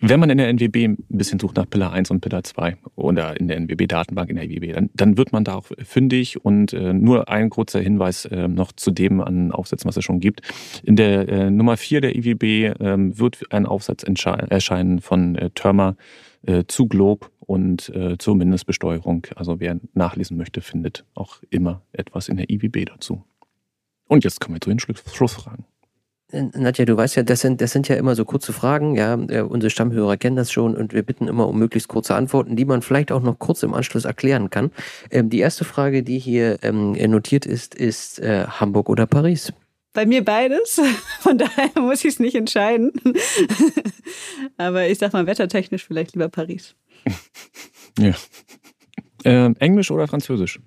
Wenn 0.00 0.18
man 0.18 0.28
in 0.28 0.38
der 0.38 0.48
NWB 0.48 0.76
ein 0.88 0.96
bisschen 1.08 1.38
sucht 1.38 1.54
nach 1.54 1.70
Pillar 1.70 1.92
1 1.92 2.10
und 2.10 2.20
Pillar 2.20 2.42
2 2.42 2.78
oder 2.96 3.38
in 3.38 3.46
der 3.46 3.56
NWB-Datenbank 3.58 4.30
in 4.30 4.34
der 4.34 4.46
IWB, 4.46 4.72
dann, 4.72 4.90
dann 4.94 5.16
wird 5.16 5.32
man 5.32 5.44
da 5.44 5.54
auch 5.54 5.66
fündig. 5.84 6.44
Und 6.44 6.72
äh, 6.72 6.92
nur 6.92 7.28
ein 7.28 7.50
kurzer 7.50 7.78
Hinweis 7.78 8.24
äh, 8.24 8.48
noch 8.48 8.72
zu 8.72 8.90
dem 8.90 9.20
an 9.20 9.52
Aufsätzen, 9.52 9.86
was 9.86 9.96
es 9.96 10.04
schon 10.04 10.18
gibt. 10.18 10.40
In 10.82 10.96
der 10.96 11.28
äh, 11.28 11.50
Nummer 11.50 11.76
4 11.76 12.00
der 12.00 12.16
IWB 12.16 12.74
ähm, 12.80 13.16
wird 13.16 13.38
ein 13.52 13.66
Aufsatz 13.66 14.02
erscheinen 14.02 15.00
von 15.00 15.36
äh, 15.36 15.50
Törmer 15.50 15.94
äh, 16.46 16.64
zu 16.66 16.86
Glob 16.86 17.30
und 17.40 17.88
äh, 17.90 18.16
zur 18.18 18.36
Mindestbesteuerung. 18.36 19.26
Also 19.36 19.60
wer 19.60 19.78
nachlesen 19.94 20.36
möchte, 20.36 20.60
findet 20.60 21.04
auch 21.14 21.42
immer 21.50 21.82
etwas 21.92 22.28
in 22.28 22.36
der 22.36 22.50
IWB 22.50 22.86
dazu. 22.86 23.24
Und 24.06 24.24
jetzt 24.24 24.40
kommen 24.40 24.56
wir 24.56 24.60
zu 24.60 24.70
den 24.70 24.78
Schlussfragen. 24.78 25.64
Nadja, 26.32 26.84
du 26.84 26.96
weißt 26.96 27.16
ja, 27.16 27.22
das 27.22 27.40
sind, 27.40 27.60
das 27.60 27.72
sind 27.72 27.88
ja 27.88 27.96
immer 27.96 28.14
so 28.14 28.24
kurze 28.24 28.52
Fragen, 28.52 28.94
ja. 28.94 29.14
Unsere 29.14 29.70
Stammhörer 29.70 30.16
kennen 30.16 30.36
das 30.36 30.52
schon 30.52 30.76
und 30.76 30.92
wir 30.92 31.02
bitten 31.02 31.26
immer 31.28 31.48
um 31.48 31.58
möglichst 31.58 31.88
kurze 31.88 32.14
Antworten, 32.14 32.56
die 32.56 32.64
man 32.64 32.82
vielleicht 32.82 33.10
auch 33.10 33.22
noch 33.22 33.38
kurz 33.38 33.62
im 33.62 33.74
Anschluss 33.74 34.04
erklären 34.04 34.50
kann. 34.50 34.70
Ähm, 35.10 35.28
die 35.28 35.40
erste 35.40 35.64
Frage, 35.64 36.02
die 36.02 36.18
hier 36.18 36.58
ähm, 36.62 36.92
notiert 36.92 37.46
ist, 37.46 37.74
ist 37.74 38.20
äh, 38.20 38.46
Hamburg 38.46 38.88
oder 38.88 39.06
Paris? 39.06 39.52
Bei 39.92 40.06
mir 40.06 40.24
beides. 40.24 40.80
Von 41.20 41.38
daher 41.38 41.70
muss 41.80 42.04
ich 42.04 42.14
es 42.14 42.20
nicht 42.20 42.34
entscheiden. 42.34 42.92
Aber 44.56 44.86
ich 44.86 44.98
sag 44.98 45.12
mal, 45.12 45.26
wettertechnisch 45.26 45.84
vielleicht 45.84 46.14
lieber 46.14 46.28
Paris. 46.28 46.74
ja. 47.98 48.14
Ähm, 49.24 49.56
Englisch 49.58 49.90
oder 49.90 50.06
Französisch? 50.06 50.60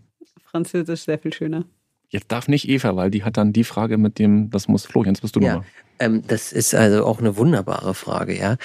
Französisch 0.43 1.01
sehr 1.01 1.17
viel 1.17 1.33
schöner. 1.33 1.65
Jetzt 2.09 2.31
darf 2.31 2.47
nicht 2.47 2.69
Eva, 2.69 2.95
weil 2.95 3.09
die 3.09 3.23
hat 3.23 3.37
dann 3.37 3.53
die 3.53 3.63
Frage 3.63 3.97
mit 3.97 4.19
dem, 4.19 4.51
das 4.51 4.67
muss 4.67 4.85
Florian, 4.85 5.15
bist 5.19 5.35
du 5.35 5.39
ja, 5.39 5.55
nochmal. 5.55 5.67
Ähm, 5.99 6.23
das 6.27 6.51
ist 6.51 6.75
also 6.75 7.05
auch 7.05 7.19
eine 7.19 7.37
wunderbare 7.37 7.95
Frage, 7.95 8.37
ja. 8.37 8.57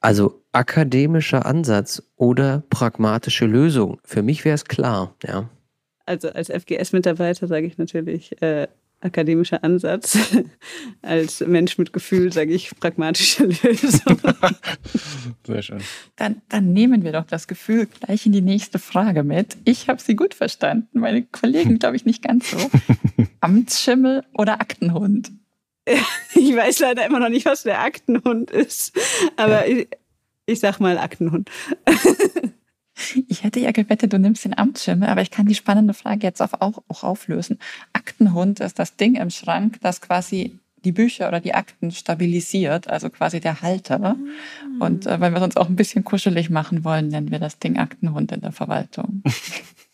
Also 0.00 0.44
akademischer 0.52 1.46
Ansatz 1.46 2.02
oder 2.16 2.62
pragmatische 2.70 3.46
Lösung. 3.46 3.98
Für 4.04 4.22
mich 4.22 4.44
wäre 4.44 4.54
es 4.54 4.64
klar, 4.64 5.14
ja. 5.24 5.48
Also 6.06 6.28
als 6.30 6.48
FGS-Mitarbeiter 6.48 7.46
sage 7.46 7.66
ich 7.66 7.78
natürlich 7.78 8.40
äh, 8.42 8.68
akademischer 9.02 9.62
Ansatz. 9.64 10.18
Als 11.02 11.40
Mensch 11.40 11.78
mit 11.78 11.92
Gefühl 11.92 12.32
sage 12.32 12.52
ich 12.52 12.70
pragmatische 12.78 13.44
Lösung. 13.62 14.18
Sehr 15.46 15.62
schön. 15.62 15.80
Dann, 16.16 16.42
dann 16.48 16.72
nehmen 16.72 17.02
wir 17.04 17.12
doch 17.12 17.26
das 17.26 17.48
Gefühl 17.48 17.86
gleich 17.86 18.26
in 18.26 18.32
die 18.32 18.40
nächste 18.40 18.78
Frage 18.78 19.22
mit. 19.22 19.56
Ich 19.64 19.88
habe 19.88 20.00
sie 20.00 20.16
gut 20.16 20.34
verstanden, 20.34 21.00
meine 21.00 21.22
Kollegen 21.22 21.78
glaube 21.78 21.96
ich 21.96 22.04
nicht 22.04 22.22
ganz 22.22 22.50
so. 22.50 22.70
Amtsschimmel 23.40 24.24
oder 24.34 24.60
Aktenhund? 24.60 25.32
Ich 26.34 26.54
weiß 26.54 26.78
leider 26.78 27.04
immer 27.04 27.18
noch 27.18 27.28
nicht, 27.28 27.44
was 27.44 27.64
der 27.64 27.80
Aktenhund 27.80 28.52
ist, 28.52 28.92
aber 29.36 29.66
ja. 29.68 29.78
ich, 29.80 29.88
ich 30.46 30.60
sag 30.60 30.78
mal 30.78 30.96
Aktenhund. 30.96 31.50
Ich 33.28 33.42
hätte 33.42 33.60
ja 33.60 33.70
gewettet, 33.70 34.12
du 34.12 34.18
nimmst 34.18 34.44
den 34.44 34.56
Amtsschimmel, 34.56 35.08
aber 35.08 35.22
ich 35.22 35.30
kann 35.30 35.46
die 35.46 35.54
spannende 35.54 35.94
Frage 35.94 36.26
jetzt 36.26 36.40
auch, 36.40 36.52
auch 36.60 37.04
auflösen. 37.04 37.58
Aktenhund 37.92 38.60
ist 38.60 38.78
das 38.78 38.96
Ding 38.96 39.14
im 39.16 39.30
Schrank, 39.30 39.78
das 39.80 40.00
quasi 40.00 40.58
die 40.84 40.92
Bücher 40.92 41.28
oder 41.28 41.40
die 41.40 41.54
Akten 41.54 41.90
stabilisiert, 41.90 42.88
also 42.88 43.10
quasi 43.10 43.40
der 43.40 43.62
Halter. 43.62 44.14
Mhm. 44.14 44.80
Und 44.80 45.06
äh, 45.06 45.20
weil 45.20 45.32
wir 45.32 45.38
es 45.38 45.44
uns 45.44 45.56
auch 45.56 45.68
ein 45.68 45.76
bisschen 45.76 46.04
kuschelig 46.04 46.50
machen 46.50 46.84
wollen, 46.84 47.08
nennen 47.08 47.30
wir 47.30 47.38
das 47.38 47.58
Ding 47.58 47.78
Aktenhund 47.78 48.32
in 48.32 48.40
der 48.40 48.52
Verwaltung. 48.52 49.22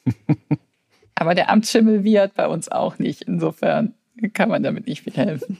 aber 1.14 1.34
der 1.34 1.50
Amtsschimmel 1.50 2.04
wird 2.04 2.34
bei 2.34 2.46
uns 2.46 2.68
auch 2.70 2.98
nicht. 2.98 3.22
Insofern 3.22 3.94
kann 4.32 4.48
man 4.48 4.62
damit 4.62 4.86
nicht 4.86 5.02
viel 5.02 5.14
helfen. 5.14 5.58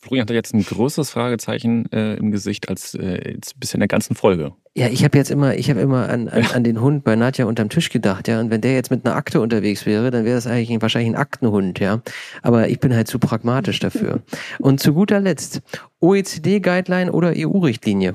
Florian 0.00 0.26
hat 0.26 0.30
jetzt 0.30 0.54
ein 0.54 0.64
größeres 0.64 1.10
Fragezeichen 1.10 1.90
äh, 1.92 2.14
im 2.14 2.30
Gesicht 2.30 2.68
als 2.68 2.94
äh, 2.94 3.36
bisher 3.58 3.76
in 3.76 3.80
der 3.80 3.88
ganzen 3.88 4.16
Folge. 4.16 4.52
Ja, 4.74 4.88
ich 4.88 5.04
habe 5.04 5.18
jetzt 5.18 5.30
immer, 5.30 5.56
ich 5.56 5.68
habe 5.68 5.80
immer 5.80 6.08
an, 6.08 6.28
an, 6.28 6.44
an, 6.46 6.64
den 6.64 6.80
Hund 6.80 7.04
bei 7.04 7.16
Nadja 7.16 7.44
unterm 7.44 7.68
Tisch 7.68 7.90
gedacht, 7.90 8.26
ja. 8.26 8.40
Und 8.40 8.50
wenn 8.50 8.60
der 8.60 8.74
jetzt 8.74 8.90
mit 8.90 9.04
einer 9.04 9.14
Akte 9.14 9.40
unterwegs 9.40 9.84
wäre, 9.84 10.10
dann 10.10 10.24
wäre 10.24 10.36
das 10.36 10.46
eigentlich 10.46 10.70
ein, 10.70 10.80
wahrscheinlich 10.80 11.12
ein 11.12 11.16
Aktenhund, 11.16 11.80
ja. 11.80 12.02
Aber 12.42 12.68
ich 12.68 12.80
bin 12.80 12.94
halt 12.94 13.08
zu 13.08 13.18
pragmatisch 13.18 13.78
dafür. 13.78 14.22
Und 14.58 14.80
zu 14.80 14.94
guter 14.94 15.20
Letzt, 15.20 15.60
OECD-Guideline 16.00 17.12
oder 17.12 17.34
EU-Richtlinie? 17.36 18.14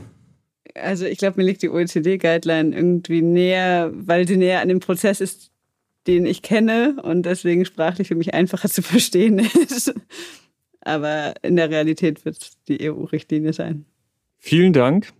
Also 0.74 1.06
ich 1.06 1.18
glaube, 1.18 1.40
mir 1.40 1.46
liegt 1.46 1.62
die 1.62 1.70
OECD-Guideline 1.70 2.76
irgendwie 2.76 3.22
näher, 3.22 3.92
weil 3.94 4.28
sie 4.28 4.38
näher 4.38 4.62
an 4.62 4.68
dem 4.68 4.80
Prozess 4.80 5.22
ist, 5.22 5.52
den 6.08 6.26
ich 6.26 6.42
kenne 6.42 6.98
und 7.02 7.26
deswegen 7.26 7.66
sprachlich 7.66 8.08
für 8.08 8.16
mich 8.16 8.34
einfacher 8.34 8.70
zu 8.70 8.82
verstehen 8.82 9.40
ist. 9.40 9.94
Aber 10.86 11.34
in 11.42 11.58
der 11.58 11.70
Realität 11.70 12.24
wird 12.24 12.38
es 12.38 12.64
die 12.68 12.90
EU-Richtlinie 12.90 13.52
sein. 13.52 13.86
Vielen 14.38 14.72
Dank, 14.72 15.12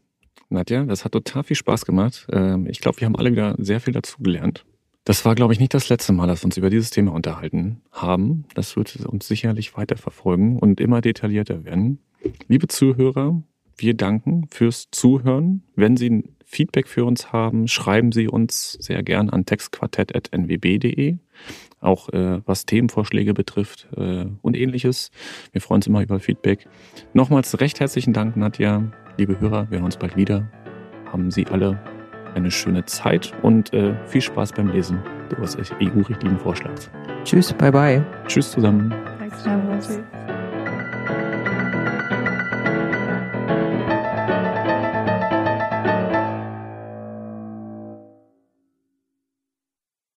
Nadja. 0.50 0.86
Das 0.86 1.04
hat 1.04 1.12
total 1.12 1.44
viel 1.44 1.56
Spaß 1.56 1.86
gemacht. 1.86 2.28
Ähm, 2.32 2.68
ich 2.68 2.80
glaube, 2.80 3.02
wir 3.02 3.06
haben 3.06 3.16
alle 3.16 3.32
wieder 3.32 3.56
sehr 3.58 3.82
viel 3.82 3.94
dazugelernt. 3.94 4.64
Das 5.06 5.26
war, 5.26 5.36
glaube 5.36 5.54
ich, 5.54 5.60
nicht 5.60 5.74
das 5.74 5.90
letzte 5.90 6.14
Mal, 6.14 6.28
dass 6.28 6.42
wir 6.42 6.46
uns 6.46 6.58
über 6.58 6.70
dieses 6.70 6.92
Thema 6.92 7.14
unterhalten 7.14 7.82
haben. 7.92 8.46
Das 8.54 8.76
wird 8.76 8.96
uns 9.06 9.28
sicherlich 9.28 9.76
weiter 9.76 9.98
verfolgen 9.98 10.58
und 10.60 10.80
immer 10.80 11.02
detaillierter 11.02 11.66
werden. 11.66 12.00
Liebe 12.48 12.68
Zuhörer, 12.68 13.42
wir 13.78 13.94
danken 13.96 14.48
fürs 14.50 14.90
Zuhören. 14.92 15.64
Wenn 15.76 15.98
Sie 15.98 16.24
Feedback 16.46 16.88
für 16.88 17.06
uns 17.06 17.34
haben, 17.34 17.68
schreiben 17.68 18.12
Sie 18.12 18.28
uns 18.28 18.74
sehr 18.74 19.04
gern 19.04 19.30
an 19.30 19.46
textquartett.nwb.de 19.46 21.18
auch 21.86 22.10
äh, 22.10 22.42
was 22.46 22.66
Themenvorschläge 22.66 23.34
betrifft 23.34 23.88
äh, 23.96 24.26
und 24.42 24.56
ähnliches. 24.56 25.12
Wir 25.52 25.62
freuen 25.62 25.78
uns 25.78 25.88
immer 25.88 26.02
über 26.02 26.20
Feedback. 26.20 26.68
Nochmals 27.14 27.60
recht 27.60 27.80
herzlichen 27.80 28.14
Dank, 28.14 28.36
Nadja. 28.36 28.92
Liebe 29.18 29.40
Hörer, 29.40 29.70
wir 29.70 29.78
hören 29.78 29.86
uns 29.86 29.98
bald 29.98 30.18
wieder. 30.18 30.50
Haben 31.12 31.32
Sie 31.32 31.46
alle 31.48 31.80
eine 32.34 32.52
schöne 32.52 32.84
Zeit 32.86 33.34
und 33.44 33.74
äh, 33.74 33.96
viel 34.08 34.22
Spaß 34.22 34.52
beim 34.54 34.70
Lesen 34.70 35.00
des 35.40 35.56
EU-Richtlinien-Vorschlags. 35.56 36.90
Tschüss, 37.24 37.54
bye 37.54 37.72
bye. 37.72 38.06
Tschüss 38.28 38.52
zusammen. 38.52 38.94
Danke, 39.20 40.35